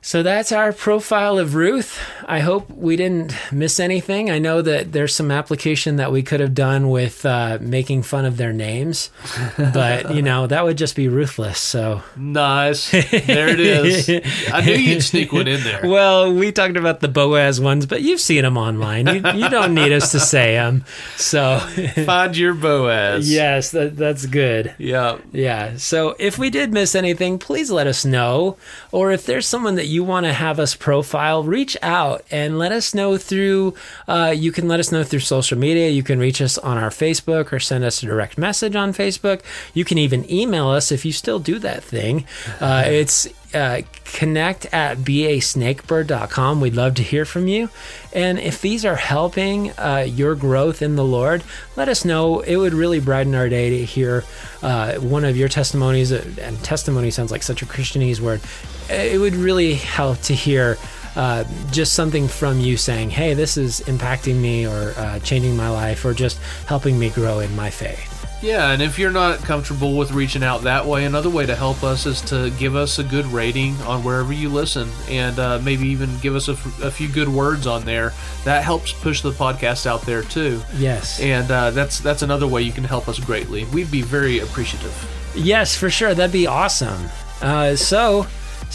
So 0.07 0.23
that's 0.23 0.53
our 0.53 0.75
profile 0.75 1.39
of 1.39 1.55
Ruth. 1.55 1.99
I 2.27 2.41
hope 2.41 2.69
we 2.69 2.95
didn't 2.95 3.35
miss 3.51 3.81
anything. 3.81 4.31
I 4.31 4.39
know 4.39 4.61
that 4.61 4.93
there's 4.93 5.15
some 5.15 5.31
application 5.31 5.97
that 5.97 6.13
we 6.13 6.23
could 6.23 6.41
have 6.41 6.53
done 6.53 6.91
with 6.91 7.25
uh, 7.25 7.57
making 7.63 8.03
fun 8.03 8.27
of 8.27 8.37
their 8.37 8.53
names, 8.53 9.09
but 9.57 10.15
you 10.15 10.21
know 10.21 10.47
that 10.47 10.63
would 10.63 10.77
just 10.77 10.95
be 10.95 11.09
ruthless. 11.09 11.59
So 11.59 12.03
Nice. 12.19 12.91
There 12.91 13.49
it 13.49 13.61
is. 13.61 14.11
I 14.53 14.61
knew 14.61 14.75
you'd 14.75 15.03
sneak 15.03 15.33
one 15.33 15.49
in 15.49 15.65
there. 15.65 15.81
Well, 15.85 16.35
we 16.35 16.53
talked 16.53 16.77
about 16.77 17.01
the 17.01 17.09
Boaz 17.09 17.59
ones, 17.59 17.87
but 17.87 18.03
you've 18.03 18.21
seen 18.21 18.43
them 18.43 18.59
online. 18.59 19.07
You, 19.07 19.23
you 19.33 19.49
don't 19.49 19.73
need 19.75 19.93
us 19.93 20.13
to 20.13 20.21
say 20.21 20.53
them. 20.55 20.85
So, 21.17 21.59
Find 22.05 22.37
your 22.37 22.53
Boaz. 22.53 23.33
yes, 23.33 23.71
that, 23.71 23.97
that's 23.97 24.27
good. 24.27 24.75
Yeah. 24.77 25.17
Yeah. 25.33 25.79
So, 25.79 26.15
if 26.19 26.37
we 26.39 26.51
did 26.51 26.75
miss 26.75 26.95
anything, 26.95 27.39
please 27.39 27.71
let 27.71 27.87
us 27.87 28.05
know. 28.05 28.59
Or 28.93 29.11
if 29.11 29.25
there's 29.25 29.47
someone 29.47 29.77
that 29.77 29.87
you 29.94 29.94
want 30.03 30.27
to 30.27 30.33
have 30.33 30.59
us 30.59 30.75
profile, 30.75 31.45
reach 31.45 31.77
out 31.83 32.25
and 32.31 32.59
let 32.59 32.73
us 32.73 32.95
know 32.95 33.16
through. 33.19 33.75
Uh, 34.09 34.35
you 34.37 34.51
can 34.51 34.66
let 34.66 34.81
us 34.81 34.91
know 34.91 35.05
through 35.05 35.21
social 35.21 35.59
media. 35.59 35.91
You 35.91 36.03
can 36.03 36.19
reach 36.19 36.41
us 36.43 36.59
on 36.59 36.79
our 36.79 36.91
Facebook 36.91 37.53
or 37.53 37.61
send 37.61 37.85
us 37.85 38.03
a 38.03 38.07
direct 38.07 38.39
message 38.39 38.75
on 38.75 38.93
Facebook. 38.93 39.43
You 39.75 39.85
can 39.85 39.99
even 39.99 40.29
email 40.33 40.69
us 40.69 40.91
if 40.91 41.05
you 41.05 41.12
still 41.12 41.39
do 41.39 41.59
that 41.61 41.85
thing. 41.85 42.27
Uh, 42.61 42.85
it's 42.87 43.29
uh, 43.55 43.83
connect 44.05 44.65
at 44.73 44.99
beasnakebird.com. 44.99 46.61
We'd 46.61 46.75
love 46.75 46.95
to 46.95 47.03
hear 47.03 47.25
from 47.25 47.47
you. 47.47 47.69
And 48.12 48.39
if 48.39 48.61
these 48.61 48.85
are 48.85 48.97
helping 48.97 49.71
uh, 49.73 50.07
your 50.09 50.35
growth 50.35 50.83
in 50.83 50.97
the 50.97 51.05
Lord, 51.05 51.43
let 51.77 51.89
us 51.89 52.05
know. 52.05 52.41
It 52.41 52.57
would 52.57 52.73
really 52.75 53.01
brighten 53.01 53.35
our 53.35 53.49
day 53.49 53.71
to 53.71 53.85
hear 53.85 54.25
uh, 54.62 54.95
one 54.95 55.25
of 55.25 55.37
your 55.37 55.49
testimonies. 55.49 56.12
uh, 56.12 56.25
And 56.41 56.62
testimony 56.65 57.11
sounds 57.11 57.31
like 57.31 57.43
such 57.43 57.62
a 57.62 57.66
Christianese 57.66 58.21
word. 58.21 58.41
It 58.90 59.20
would 59.20 59.35
really 59.35 59.74
help 59.74 60.20
to 60.23 60.35
hear. 60.35 60.77
Uh, 61.16 61.44
just 61.70 61.93
something 61.93 62.27
from 62.27 62.59
you 62.59 62.77
saying, 62.77 63.09
hey, 63.09 63.35
this 63.35 63.56
is 63.56 63.82
impacting 63.82 64.40
me 64.40 64.66
or 64.66 64.93
uh, 64.97 65.20
changing 65.20 65.56
my 65.56 65.69
life 65.69 66.05
or 66.05 66.12
just 66.12 66.39
helping 66.66 66.98
me 66.98 67.09
grow 67.09 67.39
in 67.39 67.55
my 67.55 67.70
faith. 67.70 68.11
Yeah, 68.43 68.73
and 68.73 68.82
if 68.82 68.98
you're 68.98 69.12
not 69.12 69.39
comfortable 69.39 69.97
with 69.97 70.11
reaching 70.11 70.43
out 70.43 70.62
that 70.62 70.85
way, 70.85 71.05
another 71.05 71.31
way 71.31 71.47
to 71.47 71.55
help 71.55 71.85
us 71.85 72.05
is 72.05 72.20
to 72.23 72.51
give 72.59 72.74
us 72.74 72.98
a 72.98 73.05
good 73.05 73.27
rating 73.27 73.74
on 73.82 74.02
wherever 74.02 74.32
you 74.32 74.48
listen, 74.48 74.89
and 75.09 75.39
uh, 75.39 75.61
maybe 75.62 75.86
even 75.86 76.19
give 76.19 76.35
us 76.35 76.48
a, 76.48 76.52
f- 76.52 76.82
a 76.82 76.90
few 76.90 77.09
good 77.09 77.28
words 77.28 77.66
on 77.69 77.85
there. 77.85 78.12
That 78.44 78.65
helps 78.65 78.93
push 78.93 79.20
the 79.23 79.31
podcast 79.31 79.86
out 79.86 80.02
there 80.02 80.23
too. 80.23 80.61
Yes. 80.77 81.20
And 81.20 81.48
uh, 81.51 81.70
that's 81.70 82.01
that's 82.01 82.23
another 82.23 82.47
way 82.48 82.62
you 82.62 82.73
can 82.73 82.85
help 82.85 83.09
us 83.09 83.20
greatly. 83.20 83.65
We'd 83.66 83.90
be 83.90 84.02
very 84.02 84.40
appreciative. 84.40 85.32
Yes, 85.36 85.77
for 85.77 85.90
sure. 85.90 86.12
That'd 86.12 86.32
be 86.32 86.48
awesome. 86.48 87.09
Uh, 87.40 87.77
so, 87.77 88.27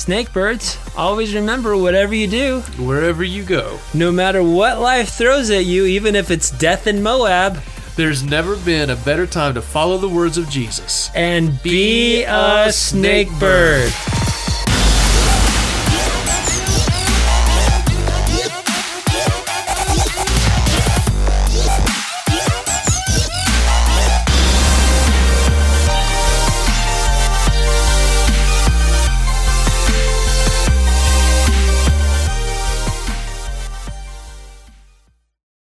snakebirds, 0.05 0.77
always 0.97 1.33
remember 1.35 1.75
whatever 1.77 2.15
you 2.15 2.27
do, 2.27 2.61
Wherever 2.77 3.23
you 3.23 3.43
go, 3.43 3.79
no 3.93 4.11
matter 4.11 4.41
what 4.41 4.79
life 4.79 5.09
throws 5.09 5.49
at 5.49 5.65
you, 5.65 5.85
even 5.85 6.15
if 6.15 6.31
it's 6.31 6.51
death 6.51 6.87
in 6.87 7.03
Moab, 7.03 7.59
there's 7.97 8.23
never 8.23 8.55
been 8.57 8.91
a 8.91 8.95
better 8.95 9.27
time 9.27 9.53
to 9.55 9.61
follow 9.61 9.97
the 9.97 10.07
words 10.07 10.37
of 10.37 10.49
Jesus. 10.49 11.09
and 11.13 11.61
be 11.61 12.23
a 12.23 12.67
snakebird. 12.69 14.28